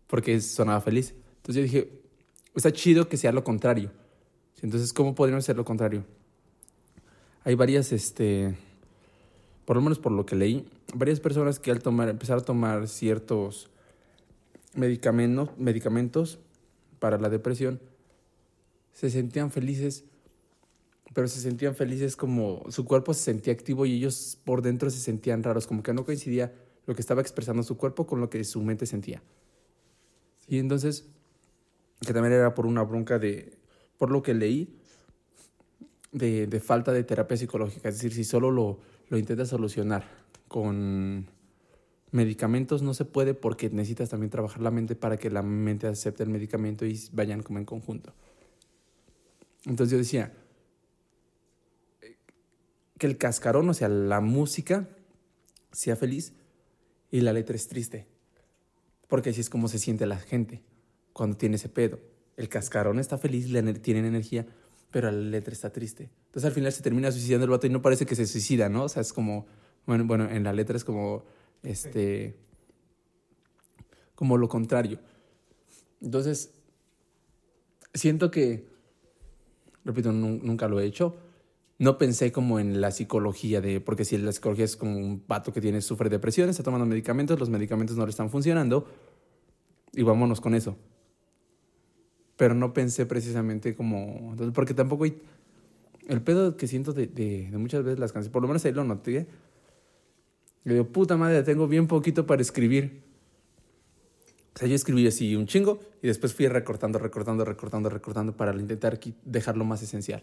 porque 0.06 0.40
sonaba 0.40 0.80
feliz. 0.80 1.14
Entonces 1.36 1.56
yo 1.56 1.62
dije, 1.62 2.00
está 2.54 2.72
chido 2.72 3.10
que 3.10 3.18
sea 3.18 3.30
lo 3.30 3.44
contrario. 3.44 3.90
Entonces, 4.62 4.92
¿cómo 4.92 5.14
podríamos 5.14 5.44
hacer 5.44 5.56
lo 5.56 5.64
contrario? 5.64 6.04
Hay 7.44 7.54
varias, 7.54 7.92
este, 7.92 8.56
por 9.64 9.76
lo 9.76 9.82
menos 9.82 9.98
por 9.98 10.12
lo 10.12 10.26
que 10.26 10.36
leí, 10.36 10.68
varias 10.94 11.20
personas 11.20 11.58
que 11.58 11.70
al 11.70 11.82
tomar, 11.82 12.08
empezar 12.08 12.38
a 12.38 12.42
tomar 12.42 12.88
ciertos 12.88 13.70
medicamentos, 14.74 15.50
medicamentos 15.56 16.38
para 16.98 17.18
la 17.18 17.28
depresión, 17.28 17.80
se 18.92 19.10
sentían 19.10 19.50
felices 19.50 20.04
pero 21.14 21.28
se 21.28 21.40
sentían 21.40 21.74
felices 21.74 22.16
como 22.16 22.64
su 22.68 22.84
cuerpo 22.84 23.14
se 23.14 23.24
sentía 23.24 23.52
activo 23.52 23.86
y 23.86 23.94
ellos 23.94 24.38
por 24.44 24.62
dentro 24.62 24.90
se 24.90 24.98
sentían 24.98 25.42
raros, 25.42 25.66
como 25.66 25.82
que 25.82 25.92
no 25.92 26.04
coincidía 26.04 26.52
lo 26.86 26.94
que 26.94 27.00
estaba 27.00 27.20
expresando 27.20 27.62
su 27.62 27.76
cuerpo 27.76 28.06
con 28.06 28.20
lo 28.20 28.30
que 28.30 28.44
su 28.44 28.62
mente 28.62 28.86
sentía. 28.86 29.22
Y 30.46 30.58
entonces, 30.58 31.06
que 32.06 32.12
también 32.12 32.34
era 32.34 32.54
por 32.54 32.66
una 32.66 32.82
bronca 32.82 33.18
de, 33.18 33.57
por 33.98 34.10
lo 34.10 34.22
que 34.22 34.34
leí, 34.34 34.74
de, 36.12 36.60
falta 36.60 36.92
de 36.92 37.04
terapia 37.04 37.36
psicológica. 37.36 37.88
Es 37.88 37.96
decir, 37.96 38.14
si 38.14 38.24
solo 38.24 38.50
lo, 38.50 38.78
lo 39.08 39.18
intentas 39.18 39.48
solucionar 39.48 40.04
con 40.48 41.26
medicamentos, 42.10 42.82
no 42.82 42.94
se 42.94 43.04
puede 43.04 43.34
porque 43.34 43.68
necesitas 43.68 44.08
también 44.08 44.30
trabajar 44.30 44.62
la 44.62 44.70
mente 44.70 44.94
para 44.94 45.18
que 45.18 45.30
la 45.30 45.42
mente 45.42 45.86
acepte 45.86 46.22
el 46.22 46.30
medicamento 46.30 46.86
y 46.86 46.98
vayan 47.12 47.42
como 47.42 47.58
en 47.58 47.66
conjunto. 47.66 48.14
Entonces 49.66 49.92
yo 49.92 49.98
decía, 49.98 50.32
que 52.98 53.06
el 53.06 53.16
cascarón, 53.16 53.68
o 53.68 53.74
sea, 53.74 53.88
la 53.88 54.20
música, 54.20 54.88
sea 55.72 55.96
feliz 55.96 56.32
y 57.10 57.20
la 57.20 57.32
letra 57.32 57.56
es 57.56 57.68
triste. 57.68 58.06
Porque 59.06 59.30
así 59.30 59.40
es 59.40 59.48
como 59.48 59.68
se 59.68 59.78
siente 59.78 60.04
la 60.06 60.18
gente 60.18 60.62
cuando 61.12 61.36
tiene 61.36 61.56
ese 61.56 61.68
pedo. 61.68 62.00
El 62.38 62.48
cascarón 62.48 62.98
está 62.98 63.18
feliz, 63.18 63.50
le 63.50 63.62
ener- 63.62 63.82
tiene 63.82 64.06
energía, 64.06 64.46
pero 64.90 65.10
la 65.10 65.18
letra 65.18 65.52
está 65.52 65.70
triste. 65.70 66.08
Entonces 66.26 66.46
al 66.46 66.52
final 66.52 66.72
se 66.72 66.82
termina 66.82 67.10
suicidando 67.12 67.44
el 67.44 67.50
vato 67.50 67.66
y 67.66 67.70
no 67.70 67.82
parece 67.82 68.06
que 68.06 68.14
se 68.14 68.26
suicida, 68.26 68.68
¿no? 68.68 68.84
O 68.84 68.88
sea, 68.88 69.02
es 69.02 69.12
como, 69.12 69.46
bueno, 69.86 70.04
bueno 70.06 70.30
en 70.30 70.44
la 70.44 70.52
letra 70.52 70.76
es 70.76 70.84
como, 70.84 71.24
este, 71.62 72.36
como 74.14 74.36
lo 74.38 74.48
contrario. 74.48 75.00
Entonces, 76.00 76.54
siento 77.92 78.30
que, 78.30 78.68
repito, 79.84 80.12
nun- 80.12 80.40
nunca 80.42 80.68
lo 80.68 80.80
he 80.80 80.86
hecho, 80.86 81.16
no 81.80 81.98
pensé 81.98 82.32
como 82.32 82.58
en 82.60 82.80
la 82.80 82.90
psicología 82.92 83.60
de, 83.60 83.80
porque 83.80 84.04
si 84.04 84.16
la 84.18 84.32
psicología 84.32 84.64
es 84.64 84.76
como 84.76 84.96
un 84.96 85.20
pato 85.20 85.52
que 85.52 85.60
tiene, 85.60 85.80
sufre 85.80 86.08
depresión, 86.08 86.48
está 86.48 86.62
tomando 86.62 86.86
medicamentos, 86.86 87.38
los 87.38 87.50
medicamentos 87.50 87.96
no 87.96 88.04
le 88.06 88.10
están 88.10 88.30
funcionando 88.30 88.86
y 89.92 90.02
vámonos 90.02 90.40
con 90.40 90.54
eso. 90.54 90.76
Pero 92.38 92.54
no 92.54 92.72
pensé 92.72 93.04
precisamente 93.04 93.74
como, 93.74 94.34
porque 94.54 94.72
tampoco 94.72 95.04
hay, 95.04 95.20
el 96.06 96.22
pedo 96.22 96.56
que 96.56 96.66
siento 96.66 96.94
de, 96.94 97.06
de, 97.06 97.50
muchas 97.58 97.84
veces 97.84 97.98
las 97.98 98.12
canciones, 98.12 98.32
por 98.32 98.40
lo 98.40 98.48
menos 98.48 98.64
ahí 98.64 98.72
lo 98.72 98.84
noté, 98.84 99.26
yo 100.64 100.72
digo, 100.72 100.86
puta 100.86 101.18
madre, 101.18 101.42
tengo 101.42 101.68
bien 101.68 101.86
poquito 101.86 102.26
para 102.26 102.40
escribir. 102.40 103.02
O 104.54 104.58
sea, 104.58 104.68
yo 104.68 104.74
escribí 104.74 105.06
así 105.06 105.36
un 105.36 105.46
chingo 105.46 105.80
y 106.02 106.06
después 106.06 106.34
fui 106.34 106.48
recortando, 106.48 106.98
recortando, 106.98 107.44
recortando, 107.44 107.90
recortando 107.90 108.36
para 108.36 108.54
intentar 108.54 108.98
dejarlo 109.24 109.64
más 109.64 109.82
esencial. 109.82 110.22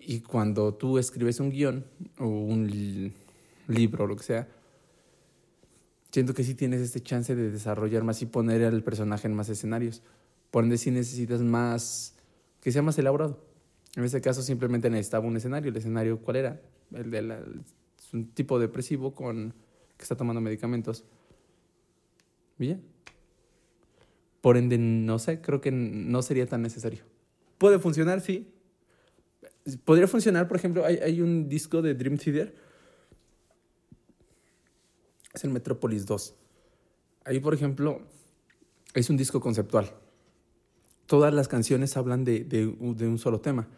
Y 0.00 0.20
cuando 0.20 0.74
tú 0.74 0.98
escribes 0.98 1.40
un 1.40 1.50
guion 1.50 1.84
o 2.18 2.26
un 2.26 3.12
libro 3.66 4.04
o 4.04 4.06
lo 4.06 4.16
que 4.16 4.22
sea, 4.22 4.48
siento 6.10 6.34
que 6.34 6.44
sí 6.44 6.54
tienes 6.54 6.80
este 6.80 7.00
chance 7.00 7.34
de 7.34 7.50
desarrollar 7.50 8.04
más 8.04 8.22
y 8.22 8.26
poner 8.26 8.64
al 8.64 8.82
personaje 8.82 9.26
en 9.26 9.34
más 9.34 9.48
escenarios. 9.48 10.02
Por 10.50 10.64
ende, 10.64 10.78
sí 10.78 10.90
necesitas 10.90 11.40
más, 11.42 12.14
que 12.60 12.72
sea 12.72 12.82
más 12.82 12.98
elaborado. 12.98 13.44
En 13.96 14.04
este 14.04 14.20
caso 14.20 14.42
simplemente 14.42 14.90
necesitaba 14.90 15.26
un 15.26 15.36
escenario. 15.36 15.70
¿El 15.70 15.76
escenario 15.76 16.20
cuál 16.20 16.36
era? 16.36 16.60
El 16.92 17.10
de 17.10 17.44
un 18.12 18.28
tipo 18.32 18.58
depresivo 18.58 19.14
con, 19.14 19.54
que 19.96 20.02
está 20.02 20.16
tomando 20.16 20.40
medicamentos. 20.40 21.04
¿Bien? 22.58 22.82
Por 24.40 24.56
ende, 24.56 24.78
no 24.78 25.18
sé, 25.18 25.40
creo 25.40 25.60
que 25.60 25.70
no 25.70 26.22
sería 26.22 26.46
tan 26.46 26.62
necesario. 26.62 27.02
Puede 27.58 27.78
funcionar, 27.78 28.20
sí, 28.20 28.52
Podría 29.84 30.06
funcionar, 30.06 30.48
por 30.48 30.56
ejemplo, 30.56 30.84
hay, 30.84 30.96
hay 30.96 31.20
un 31.20 31.48
disco 31.48 31.82
de 31.82 31.94
Dream 31.94 32.16
Theater. 32.16 32.54
Es 35.32 35.44
el 35.44 35.50
Metropolis 35.50 36.06
2. 36.06 36.34
Ahí, 37.24 37.40
por 37.40 37.54
ejemplo, 37.54 38.00
es 38.94 39.10
un 39.10 39.16
disco 39.16 39.40
conceptual. 39.40 39.92
Todas 41.06 41.32
las 41.32 41.48
canciones 41.48 41.96
hablan 41.96 42.24
de, 42.24 42.44
de, 42.44 42.66
un 42.66 43.18
solo 43.18 43.40
tema. 43.40 43.68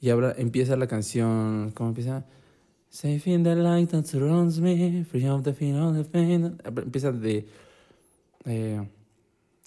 Y 0.00 0.10
habla, 0.10 0.34
empieza 0.36 0.76
la 0.76 0.86
canción, 0.86 1.72
¿cómo 1.74 1.90
empieza? 1.90 2.26
Safe 2.90 3.30
in 3.30 3.42
the 3.42 3.56
light 3.56 3.90
that 3.90 4.04
surrounds 4.04 4.60
me, 4.60 5.04
free 5.04 5.26
of 5.26 5.42
the 5.42 5.52
fear 5.52 5.80
of 5.80 5.96
the 5.96 6.04
pain. 6.04 6.58
Empieza 6.64 7.10
de... 7.10 7.46
Eh, 8.44 8.88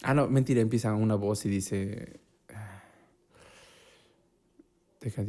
ah, 0.03 0.13
no, 0.13 0.27
mentira, 0.29 0.61
empieza 0.61 0.93
una 0.93 1.15
voz 1.15 1.45
y 1.45 1.49
dice... 1.49 2.19
Deja 5.01 5.23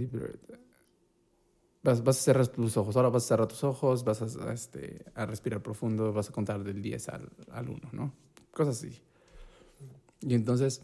vas, 1.89 2.05
vas, 2.05 2.19
a 2.19 2.23
cerrar 2.23 2.48
tus 2.48 2.77
ojos, 2.77 2.97
ahora 2.97 3.09
vas 3.09 3.24
a 3.24 3.28
cerrar 3.28 3.48
tus 3.48 3.65
ojos, 3.65 4.05
vas 4.05 4.23
a, 4.23 4.52
este, 4.52 5.05
a 5.15 5.27
respirar 5.27 5.62
profundo, 5.62 6.12
vas 6.12 6.28
a 6.28 6.32
contar 6.32 6.62
del 6.62 6.82
10 6.82 7.09
al, 7.09 7.28
al 7.51 7.69
1, 7.69 7.81
¿no? 7.93 8.12
Cosas 8.52 8.78
así. 8.78 9.01
Y 10.20 10.35
entonces 10.35 10.82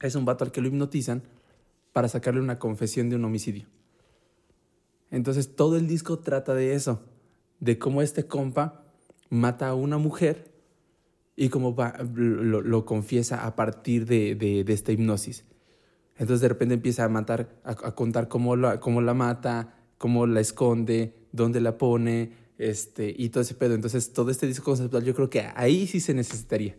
es 0.00 0.14
un 0.14 0.24
vato 0.24 0.44
al 0.44 0.52
que 0.52 0.60
lo 0.60 0.68
hipnotizan 0.68 1.22
para 1.92 2.08
sacarle 2.08 2.40
una 2.40 2.58
confesión 2.58 3.08
de 3.10 3.16
un 3.16 3.24
homicidio. 3.24 3.66
Entonces 5.10 5.54
todo 5.54 5.76
el 5.76 5.86
disco 5.86 6.18
trata 6.18 6.54
de 6.54 6.74
eso, 6.74 7.02
de 7.60 7.78
cómo 7.78 8.02
este 8.02 8.26
compa 8.26 8.84
mata 9.28 9.68
a 9.68 9.74
una 9.74 9.98
mujer 9.98 10.50
y 11.36 11.48
cómo 11.48 11.74
va, 11.74 11.94
lo, 12.14 12.60
lo, 12.60 12.84
confiesa 12.84 13.46
a 13.46 13.54
partir 13.56 14.06
de, 14.06 14.34
de, 14.34 14.64
de 14.64 14.72
esta 14.72 14.92
hipnosis. 14.92 15.44
Entonces 16.16 16.40
de 16.40 16.48
repente 16.48 16.74
empieza 16.74 17.04
a 17.04 17.08
matar, 17.08 17.60
a, 17.64 17.74
contar 17.94 18.28
cómo 18.28 18.56
la, 18.56 18.80
cómo 18.80 19.00
la 19.00 19.14
mata, 19.14 19.74
cómo 20.02 20.26
la 20.26 20.40
esconde, 20.40 21.14
dónde 21.30 21.60
la 21.60 21.78
pone, 21.78 22.32
este, 22.58 23.14
y 23.16 23.28
todo 23.28 23.42
ese 23.42 23.54
pedo. 23.54 23.76
Entonces 23.76 24.12
todo 24.12 24.32
este 24.32 24.48
disco 24.48 24.64
conceptual 24.64 25.04
yo 25.04 25.14
creo 25.14 25.30
que 25.30 25.46
ahí 25.54 25.86
sí 25.86 26.00
se 26.00 26.12
necesitaría. 26.12 26.74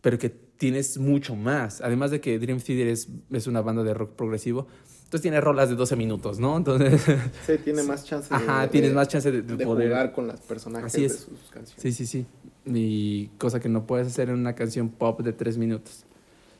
Pero 0.00 0.18
que 0.18 0.30
tienes 0.30 0.96
mucho 0.96 1.36
más. 1.36 1.82
Además 1.82 2.10
de 2.10 2.22
que 2.22 2.38
Dream 2.38 2.58
Theater 2.58 2.88
es, 2.88 3.10
es 3.30 3.46
una 3.46 3.60
banda 3.60 3.82
de 3.82 3.92
rock 3.92 4.12
progresivo, 4.14 4.66
entonces 5.04 5.20
tiene 5.20 5.42
rolas 5.42 5.68
de 5.68 5.74
12 5.74 5.94
minutos, 5.96 6.38
¿no? 6.38 6.56
Entonces... 6.56 7.04
Sí, 7.46 7.58
tiene 7.62 7.82
más 7.82 8.06
chance 8.06 8.30
de, 8.30 8.34
Ajá, 8.34 8.66
tienes 8.70 8.94
más 8.94 9.08
chance 9.08 9.30
de, 9.30 9.42
de, 9.42 9.66
poder... 9.66 9.88
jugar 9.88 10.12
con 10.12 10.26
las 10.26 10.40
personajes 10.40 10.94
Así 10.94 11.04
es. 11.04 11.12
de 11.12 11.18
sus 11.18 11.50
canciones. 11.50 11.82
Sí, 11.82 11.92
sí, 11.92 12.06
sí. 12.06 12.26
Y 12.64 13.26
cosa 13.36 13.60
que 13.60 13.68
no 13.68 13.86
puedes 13.86 14.06
hacer 14.06 14.30
en 14.30 14.36
una 14.36 14.54
canción 14.54 14.88
pop 14.88 15.20
de 15.20 15.34
3 15.34 15.58
minutos. 15.58 16.06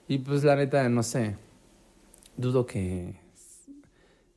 Y 0.06 0.18
pues 0.18 0.44
la 0.44 0.54
neta, 0.54 0.86
no 0.90 1.02
sé 1.02 1.36
dudo 2.36 2.66
que, 2.66 3.14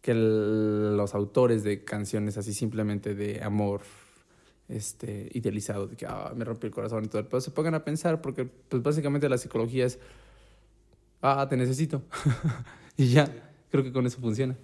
que 0.02 0.14
los 0.14 1.14
autores 1.14 1.64
de 1.64 1.84
canciones 1.84 2.38
así 2.38 2.54
simplemente 2.54 3.16
de 3.16 3.44
amor 3.44 3.82
este, 4.70 5.30
idealizado, 5.34 5.88
de 5.88 5.96
que 5.96 6.06
ah, 6.06 6.32
me 6.36 6.46
rompió 6.46 6.68
el 6.68 6.74
corazón 6.74 7.06
y 7.06 7.08
todo, 7.08 7.28
pero 7.28 7.42
se 7.42 7.52
pongan 7.52 7.76
a 7.76 7.84
pensar, 7.84 8.22
porque 8.22 8.46
pues 8.46 8.82
básicamente 8.82 9.28
la 9.28 9.38
psicología 9.38 9.86
es, 9.86 10.00
ah, 11.22 11.48
te 11.50 11.58
necesito. 11.58 12.04
y 12.98 13.10
ya, 13.10 13.28
creo 13.72 13.84
que 13.84 13.92
con 13.92 14.06
eso 14.06 14.20
funciona. 14.22 14.56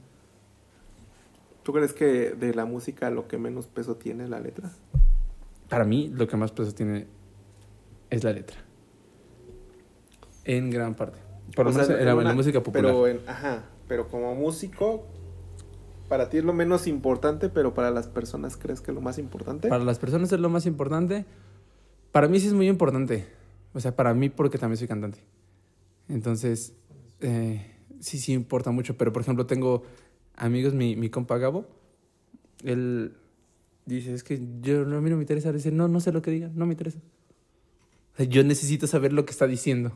¿Tú 1.64 1.74
crees 1.74 1.94
que 1.94 2.32
de 2.32 2.54
la 2.54 2.66
música 2.66 3.10
lo 3.10 3.28
que 3.28 3.40
menos 3.40 3.66
peso 3.66 3.96
tiene 3.96 4.28
la 4.30 4.40
letra? 4.40 4.72
Para 5.68 5.84
mí, 5.84 6.12
lo 6.14 6.28
que 6.28 6.38
más 6.38 6.52
peso 6.52 6.72
tiene 6.74 7.08
es 8.12 8.24
la 8.24 8.32
letra. 8.32 8.58
En 10.44 10.70
gran 10.70 10.94
parte. 10.94 11.18
Por 11.56 11.74
lo 11.74 11.98
en, 11.98 12.24
la 12.24 12.34
música 12.34 12.62
popular. 12.62 12.94
Pero, 12.94 13.20
ajá, 13.28 13.64
pero 13.88 14.08
como 14.08 14.36
músico, 14.36 15.08
para 16.08 16.30
ti 16.30 16.38
es 16.38 16.44
lo 16.44 16.54
menos 16.54 16.88
importante, 16.88 17.50
pero 17.50 17.74
para 17.74 17.92
las 17.92 18.08
personas, 18.08 18.58
¿crees 18.58 18.82
que 18.82 18.92
es 18.92 18.96
lo 18.96 19.02
más 19.02 19.18
importante? 19.18 19.70
Para 19.70 19.84
las 19.84 20.00
personas 20.00 20.32
es 20.32 20.40
lo 20.40 20.50
más 20.50 20.66
importante. 20.66 21.26
Para 22.12 22.28
mí 22.28 22.40
sí 22.40 22.48
es 22.48 22.54
muy 22.54 22.68
importante. 22.68 23.28
O 23.74 23.80
sea, 23.80 23.96
para 23.96 24.14
mí 24.14 24.30
porque 24.30 24.58
también 24.58 24.78
soy 24.78 24.88
cantante. 24.88 25.20
Entonces, 26.08 26.74
eh, 27.22 27.66
sí, 28.00 28.20
sí 28.20 28.34
importa 28.34 28.72
mucho. 28.72 28.98
Pero, 28.98 29.12
por 29.12 29.22
ejemplo, 29.22 29.46
tengo 29.46 29.84
amigos, 30.36 30.74
mi, 30.74 30.96
mi 30.96 31.10
compa 31.10 31.38
Gabo, 31.38 31.66
él 32.64 33.18
dice, 33.86 34.14
es 34.14 34.24
que 34.24 34.42
yo, 34.62 34.86
no 34.86 35.02
me 35.02 35.10
interesa. 35.10 35.52
Dice, 35.52 35.72
no, 35.72 35.88
no 35.88 36.00
sé 36.00 36.12
lo 36.12 36.22
que 36.22 36.32
diga, 36.32 36.50
no 36.54 36.66
me 36.66 36.74
interesa. 36.74 37.00
O 38.14 38.18
sea, 38.18 38.26
yo 38.26 38.44
necesito 38.44 38.88
saber 38.88 39.12
lo 39.12 39.26
que 39.26 39.32
está 39.32 39.48
diciendo. 39.48 39.92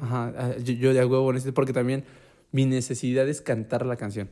Ajá, 0.00 0.32
ah, 0.36 0.56
yo, 0.58 0.74
yo 0.74 0.94
de 0.94 1.04
huevo 1.04 1.32
necesito, 1.32 1.54
porque 1.54 1.72
también 1.72 2.04
mi 2.52 2.64
necesidad 2.66 3.28
es 3.28 3.40
cantar 3.40 3.84
la 3.84 3.96
canción. 3.96 4.28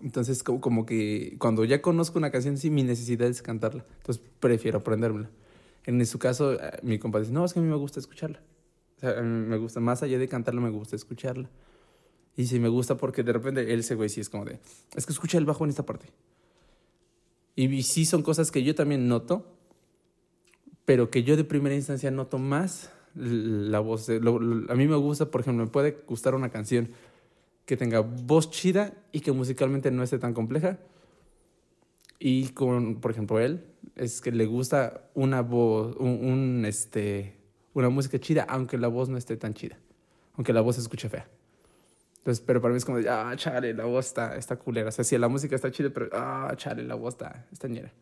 Entonces, 0.00 0.42
como, 0.42 0.86
que 0.86 1.36
cuando 1.38 1.64
ya 1.64 1.80
conozco 1.82 2.18
una 2.18 2.30
canción, 2.30 2.56
sí, 2.56 2.70
mi 2.70 2.82
necesidad 2.82 3.28
es 3.28 3.42
cantarla. 3.42 3.84
Entonces, 3.98 4.22
prefiero 4.40 4.78
aprendérmela. 4.78 5.30
En 5.84 6.04
su 6.06 6.18
caso, 6.18 6.54
eh, 6.54 6.78
mi 6.82 6.98
compa 6.98 7.20
dice, 7.20 7.32
no, 7.32 7.44
es 7.44 7.52
que 7.52 7.60
a 7.60 7.62
mí 7.62 7.68
me 7.68 7.76
gusta 7.76 8.00
escucharla. 8.00 8.40
O 8.96 9.00
sea, 9.00 9.20
me 9.22 9.56
gusta, 9.56 9.80
más 9.80 10.02
allá 10.02 10.18
de 10.18 10.28
cantarla, 10.28 10.60
me 10.60 10.70
gusta 10.70 10.96
escucharla. 10.96 11.48
Y 12.36 12.46
sí, 12.46 12.58
me 12.60 12.68
gusta 12.68 12.96
porque 12.96 13.22
de 13.22 13.32
repente 13.32 13.72
él, 13.72 13.80
ese 13.80 13.94
güey, 13.94 14.08
sí 14.08 14.20
es 14.20 14.28
como 14.28 14.44
de, 14.44 14.60
es 14.94 15.06
que 15.06 15.12
escucha 15.12 15.38
el 15.38 15.44
bajo 15.44 15.64
en 15.64 15.70
esta 15.70 15.84
parte. 15.84 16.06
Y, 17.56 17.66
y 17.66 17.82
sí 17.82 18.04
son 18.04 18.22
cosas 18.22 18.50
que 18.50 18.62
yo 18.62 18.74
también 18.74 19.08
noto, 19.08 19.46
pero 20.84 21.10
que 21.10 21.22
yo 21.22 21.36
de 21.36 21.44
primera 21.44 21.74
instancia 21.74 22.10
noto 22.10 22.38
más 22.38 22.90
la 23.14 23.80
voz. 23.80 24.08
a 24.08 24.74
mí 24.74 24.86
me 24.86 24.96
gusta, 24.96 25.30
por 25.30 25.40
ejemplo, 25.40 25.64
me 25.64 25.70
puede 25.70 26.02
gustar 26.06 26.34
una 26.34 26.50
canción 26.50 26.90
que 27.70 27.76
tenga 27.76 28.00
voz 28.00 28.50
chida 28.50 28.92
y 29.12 29.20
que 29.20 29.30
musicalmente 29.30 29.92
no 29.92 30.02
esté 30.02 30.18
tan 30.18 30.34
compleja. 30.34 30.78
Y 32.18 32.48
con, 32.48 32.96
por 33.00 33.12
ejemplo, 33.12 33.38
él, 33.38 33.64
es 33.94 34.20
que 34.20 34.32
le 34.32 34.44
gusta 34.44 35.08
una 35.14 35.40
voz, 35.42 35.94
un, 35.98 36.64
este, 36.66 37.36
una 37.72 37.88
música 37.88 38.18
chida, 38.18 38.44
aunque 38.48 38.76
la 38.76 38.88
voz 38.88 39.08
no 39.08 39.16
esté 39.16 39.36
tan 39.36 39.54
chida, 39.54 39.78
aunque 40.34 40.52
la 40.52 40.62
voz 40.62 40.74
se 40.74 40.82
escuche 40.82 41.08
fea. 41.08 41.28
Entonces, 42.18 42.42
pero 42.44 42.60
para 42.60 42.72
mí 42.72 42.78
es 42.78 42.84
como, 42.84 42.98
ah, 43.08 43.32
chale, 43.36 43.72
la 43.72 43.84
voz 43.84 44.06
está, 44.08 44.36
está 44.36 44.56
culera. 44.56 44.88
O 44.88 44.92
sea, 44.92 45.04
si 45.04 45.16
la 45.16 45.28
música 45.28 45.54
está 45.54 45.70
chida, 45.70 45.90
pero, 45.90 46.08
ah, 46.12 46.52
chale, 46.56 46.82
la 46.82 46.96
voz 46.96 47.14
está, 47.14 47.46
está 47.52 47.68
ñera. 47.68 47.92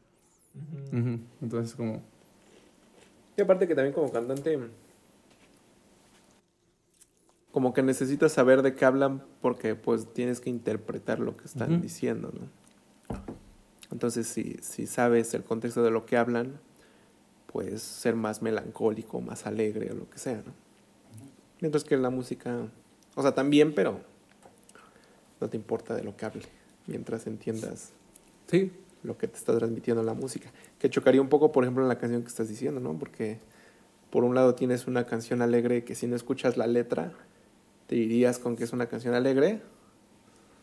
Entonces, 1.43 1.75
como... 1.75 2.03
Y 3.37 3.43
aparte 3.43 3.69
que 3.69 3.75
también 3.75 3.93
como 3.93 4.11
cantante 4.11 4.59
como 7.53 7.73
que 7.73 7.83
necesitas 7.83 8.33
saber 8.33 8.63
de 8.63 8.75
qué 8.75 8.85
hablan 8.85 9.25
porque 9.41 9.75
pues 9.75 10.13
tienes 10.13 10.41
que 10.41 10.51
interpretar 10.51 11.19
lo 11.19 11.37
que 11.37 11.45
están 11.47 11.81
diciendo, 11.81 12.33
¿no? 12.33 13.17
Entonces, 13.91 14.27
si, 14.27 14.59
si 14.61 14.87
sabes 14.87 15.33
el 15.33 15.45
contexto 15.45 15.83
de 15.83 15.91
lo 15.91 16.05
que 16.05 16.19
hablan, 16.19 16.61
puedes 17.47 17.83
ser 17.83 18.15
más 18.15 18.43
melancólico, 18.43 19.21
más 19.21 19.47
alegre 19.47 19.91
o 19.91 19.95
lo 19.95 20.11
que 20.11 20.19
sea, 20.19 20.43
¿no? 20.45 20.53
Mientras 21.61 21.85
que 21.85 21.97
la 21.97 22.11
música, 22.11 22.69
o 23.15 23.23
sea, 23.23 23.35
también, 23.35 23.75
pero 23.75 24.01
no 25.41 25.49
te 25.49 25.57
importa 25.57 25.95
de 25.95 26.05
lo 26.05 26.17
que 26.17 26.27
hable, 26.27 26.43
mientras 26.87 27.27
entiendas 27.27 27.93
sí. 28.47 28.71
lo 29.03 29.17
que 29.17 29.27
te 29.27 29.37
está 29.37 29.57
transmitiendo 29.57 30.03
la 30.03 30.15
música. 30.15 30.53
Que 30.79 30.91
chocaría 30.91 31.21
un 31.21 31.29
poco, 31.29 31.51
por 31.51 31.65
ejemplo, 31.65 31.83
en 31.83 31.89
la 31.89 31.99
canción 31.99 32.23
que 32.23 32.29
estás 32.29 32.49
diciendo, 32.49 32.81
¿no? 32.81 32.97
Porque 32.99 33.41
por 34.11 34.25
un 34.25 34.35
lado 34.35 34.55
tienes 34.55 34.87
una 34.87 35.07
canción 35.07 35.43
alegre 35.43 35.85
que 35.85 35.95
si 35.95 36.07
no 36.07 36.15
escuchas 36.15 36.57
la 36.57 36.67
letra, 36.67 37.13
te 37.89 37.97
irías 37.97 38.39
con 38.39 38.55
que 38.55 38.63
es 38.63 38.73
una 38.73 38.87
canción 38.87 39.15
alegre, 39.15 39.61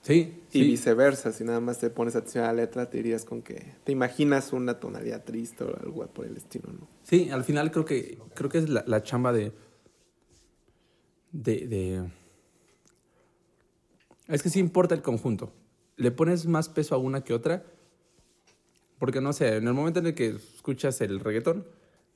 Sí, 0.01 0.43
Y 0.51 0.59
sí. 0.59 0.63
viceversa, 0.63 1.31
si 1.31 1.43
nada 1.43 1.59
más 1.59 1.79
te 1.79 1.89
pones 1.89 2.15
atención 2.15 2.43
a 2.43 2.47
la 2.47 2.61
letra, 2.61 2.87
te 2.91 2.97
dirías 2.97 3.25
con 3.25 3.41
que 3.41 3.73
te 3.83 3.91
imaginas 3.91 4.53
una 4.53 4.79
tonalidad 4.79 5.23
triste 5.23 5.63
o 5.63 5.75
algo 5.81 6.05
por 6.05 6.27
el 6.27 6.37
estilo, 6.37 6.71
¿no? 6.71 6.87
Sí, 7.01 7.31
al 7.31 7.43
final 7.43 7.71
creo 7.71 7.85
que 7.85 8.19
creo 8.35 8.47
que 8.51 8.59
es 8.59 8.69
la, 8.69 8.83
la 8.85 9.01
chamba 9.01 9.33
de, 9.33 9.51
de 11.31 11.67
de 11.67 12.11
es 14.27 14.43
que 14.43 14.49
sí 14.49 14.59
importa 14.59 14.93
el 14.93 15.01
conjunto. 15.01 15.51
Le 15.97 16.11
pones 16.11 16.45
más 16.45 16.69
peso 16.69 16.93
a 16.93 16.97
una 16.99 17.23
que 17.23 17.33
otra. 17.33 17.63
Porque 18.99 19.21
no 19.21 19.33
sé, 19.33 19.55
en 19.57 19.67
el 19.67 19.73
momento 19.73 19.99
en 19.99 20.07
el 20.07 20.13
que 20.13 20.27
escuchas 20.29 21.01
el 21.01 21.19
reggaetón, 21.19 21.65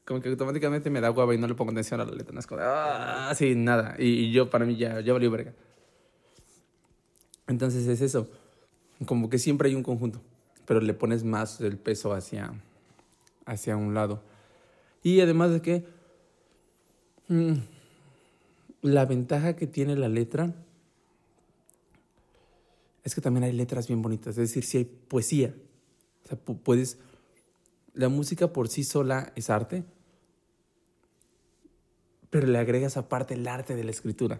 como 0.10 0.22
que 0.22 0.30
automáticamente 0.30 0.90
me 0.90 1.02
da 1.02 1.12
hueva 1.12 1.36
y 1.36 1.38
no 1.38 1.46
le 1.48 1.54
pongo 1.54 1.72
atención 1.72 2.02
a 2.02 2.04
la 2.04 2.12
letra. 2.12 2.34
No 2.34 2.40
es 2.40 2.48
como, 2.48 2.62
ah, 2.64 3.32
sí, 3.36 3.54
nada. 3.54 3.96
Y, 4.00 4.32
yo, 4.32 4.50
para 4.50 4.66
mí, 4.66 4.76
ya, 4.76 5.02
ya 5.02 5.14
valió 5.14 5.30
verga. 5.30 5.54
Entonces 7.46 7.88
es 7.88 8.02
eso. 8.02 8.28
Como 9.06 9.30
que 9.30 9.38
siempre 9.38 9.70
hay 9.70 9.76
un 9.76 9.84
conjunto, 9.84 10.20
pero 10.66 10.82
le 10.82 10.96
pones 10.96 11.24
más 11.24 11.62
el 11.62 11.78
peso 11.78 12.12
hacia, 12.12 12.52
hacia 13.46 13.78
un 13.78 13.94
lado. 13.94 14.24
Y 15.04 15.22
además 15.22 15.52
de 15.52 15.62
que 15.62 15.86
mm, 17.28 17.54
la 18.82 19.06
ventaja 19.06 19.56
que 19.56 19.68
tiene 19.68 19.96
la 19.96 20.10
letra 20.10 20.56
es 23.04 23.14
que 23.14 23.22
también 23.22 23.44
hay 23.44 23.52
letras 23.52 23.88
bien 23.88 24.02
bonitas, 24.02 24.30
es 24.30 24.50
decir, 24.50 24.64
si 24.64 24.80
hay 24.80 24.86
poesía. 24.86 25.54
O 26.26 26.28
sea, 26.30 26.44
pu- 26.44 26.58
puedes... 26.58 26.98
La 27.94 28.10
música 28.10 28.52
por 28.54 28.70
sí 28.70 28.84
sola 28.84 29.34
es 29.36 29.52
arte, 29.52 29.84
pero 32.30 32.48
le 32.48 32.58
agregas 32.58 32.98
aparte 32.98 33.34
el 33.34 33.48
arte 33.48 33.76
de 33.76 33.84
la 33.84 33.92
escritura. 33.92 34.40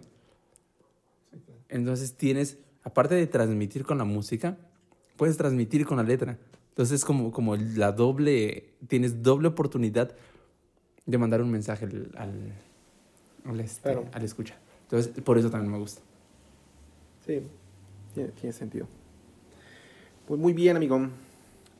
Entonces 1.68 2.14
tienes, 2.14 2.58
aparte 2.82 3.14
de 3.14 3.26
transmitir 3.26 3.84
con 3.84 3.98
la 3.98 4.04
música, 4.04 4.56
puedes 5.16 5.36
transmitir 5.36 5.86
con 5.86 5.96
la 5.98 6.02
letra. 6.02 6.38
Entonces 6.70 7.04
como, 7.04 7.30
como 7.32 7.56
la 7.56 7.92
doble, 7.92 8.74
tienes 8.88 9.22
doble 9.22 9.48
oportunidad 9.48 10.14
de 11.06 11.18
mandar 11.18 11.42
un 11.42 11.50
mensaje 11.50 11.84
al, 11.84 12.10
al, 12.16 12.52
al 13.44 13.60
este, 13.60 13.82
Claro. 13.82 14.06
al 14.12 14.24
escucha. 14.24 14.56
Entonces 14.82 15.12
por 15.22 15.38
eso 15.38 15.50
también 15.50 15.72
me 15.72 15.78
gusta. 15.78 16.00
Sí, 17.26 17.42
tiene, 18.14 18.30
tiene 18.30 18.52
sentido. 18.52 18.86
Pues 20.26 20.40
muy 20.40 20.52
bien, 20.52 20.76
amigo. 20.76 21.00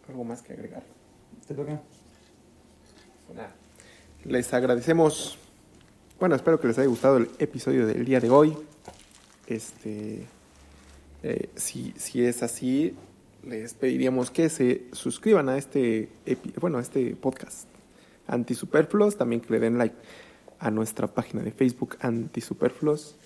Algo 0.08 0.24
más 0.24 0.42
que 0.42 0.52
agregar. 0.52 0.82
¿Te 1.46 1.54
toca? 1.54 1.80
Les 4.24 4.52
agradecemos. 4.52 5.38
Bueno, 6.20 6.34
espero 6.34 6.60
que 6.60 6.68
les 6.68 6.78
haya 6.78 6.86
gustado 6.86 7.16
el 7.16 7.30
episodio 7.38 7.86
del 7.86 8.04
día 8.04 8.20
de 8.20 8.28
hoy. 8.28 8.54
Este, 9.46 10.26
eh, 11.22 11.48
si, 11.56 11.94
si 11.96 12.22
es 12.22 12.42
así, 12.42 12.94
les 13.42 13.72
pediríamos 13.72 14.30
que 14.30 14.50
se 14.50 14.84
suscriban 14.92 15.48
a 15.48 15.56
este, 15.56 16.10
bueno, 16.60 16.76
a 16.76 16.82
este 16.82 17.16
podcast 17.16 17.66
Antisuperfluos. 18.26 19.16
También 19.16 19.40
que 19.40 19.54
le 19.54 19.60
den 19.60 19.78
like 19.78 19.96
a 20.58 20.70
nuestra 20.70 21.06
página 21.06 21.42
de 21.42 21.52
Facebook 21.52 21.96
Antisuperfluos. 22.00 23.16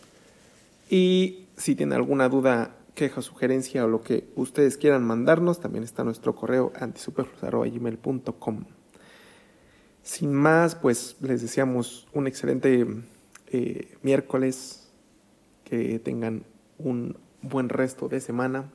Y 0.88 1.48
si 1.56 1.74
tienen 1.74 1.94
alguna 1.94 2.28
duda, 2.28 2.76
queja, 2.94 3.22
sugerencia 3.22 3.86
o 3.86 3.88
lo 3.88 4.02
que 4.02 4.28
ustedes 4.36 4.76
quieran 4.76 5.02
mandarnos, 5.02 5.58
también 5.58 5.82
está 5.82 6.04
nuestro 6.04 6.36
correo 6.36 6.72
antisuperfluos.gmail.com. 6.78 8.66
Sin 10.05 10.32
más, 10.32 10.76
pues 10.76 11.16
les 11.20 11.43
deseamos 11.43 12.06
un 12.12 12.28
excelente 12.28 12.86
eh, 13.48 13.98
miércoles, 14.02 14.85
que 15.64 15.98
tengan 15.98 16.44
un 16.78 17.16
buen 17.43 17.68
resto 17.68 18.09
de 18.09 18.20
semana 18.20 18.70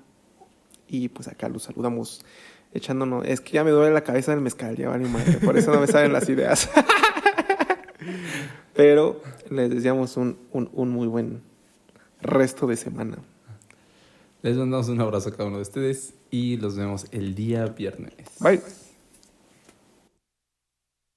y 0.88 1.10
pues 1.10 1.28
acá 1.28 1.50
los 1.50 1.64
saludamos 1.64 2.26
echándonos, 2.74 3.26
es 3.26 3.42
que 3.42 3.54
ya 3.54 3.64
me 3.64 3.72
duele 3.72 3.94
la 3.94 4.04
cabeza 4.04 4.32
del 4.32 4.42
mezcal, 4.42 4.76
ya 4.76 4.90
vale 4.90 5.08
madre, 5.08 5.38
por 5.38 5.58
eso 5.58 5.74
no 5.74 5.80
me 5.80 5.88
salen 5.88 6.14
las 6.14 6.28
ideas. 6.30 6.70
Pero 8.76 9.22
les 9.50 9.70
deseamos 9.70 10.18
un, 10.18 10.38
un, 10.52 10.70
un 10.74 10.90
muy 10.90 11.08
buen 11.08 11.42
resto 12.22 12.68
de 12.68 12.76
semana. 12.76 13.18
Les 14.42 14.56
mandamos 14.56 14.88
un 14.90 15.02
abrazo 15.02 15.30
a 15.30 15.32
cada 15.32 15.46
uno 15.46 15.58
de 15.58 15.64
ustedes 15.64 16.14
y 16.32 16.58
los 16.58 16.78
vemos 16.78 17.08
el 17.12 17.36
día 17.36 17.66
viernes. 17.66 18.14
Bye. 18.40 18.62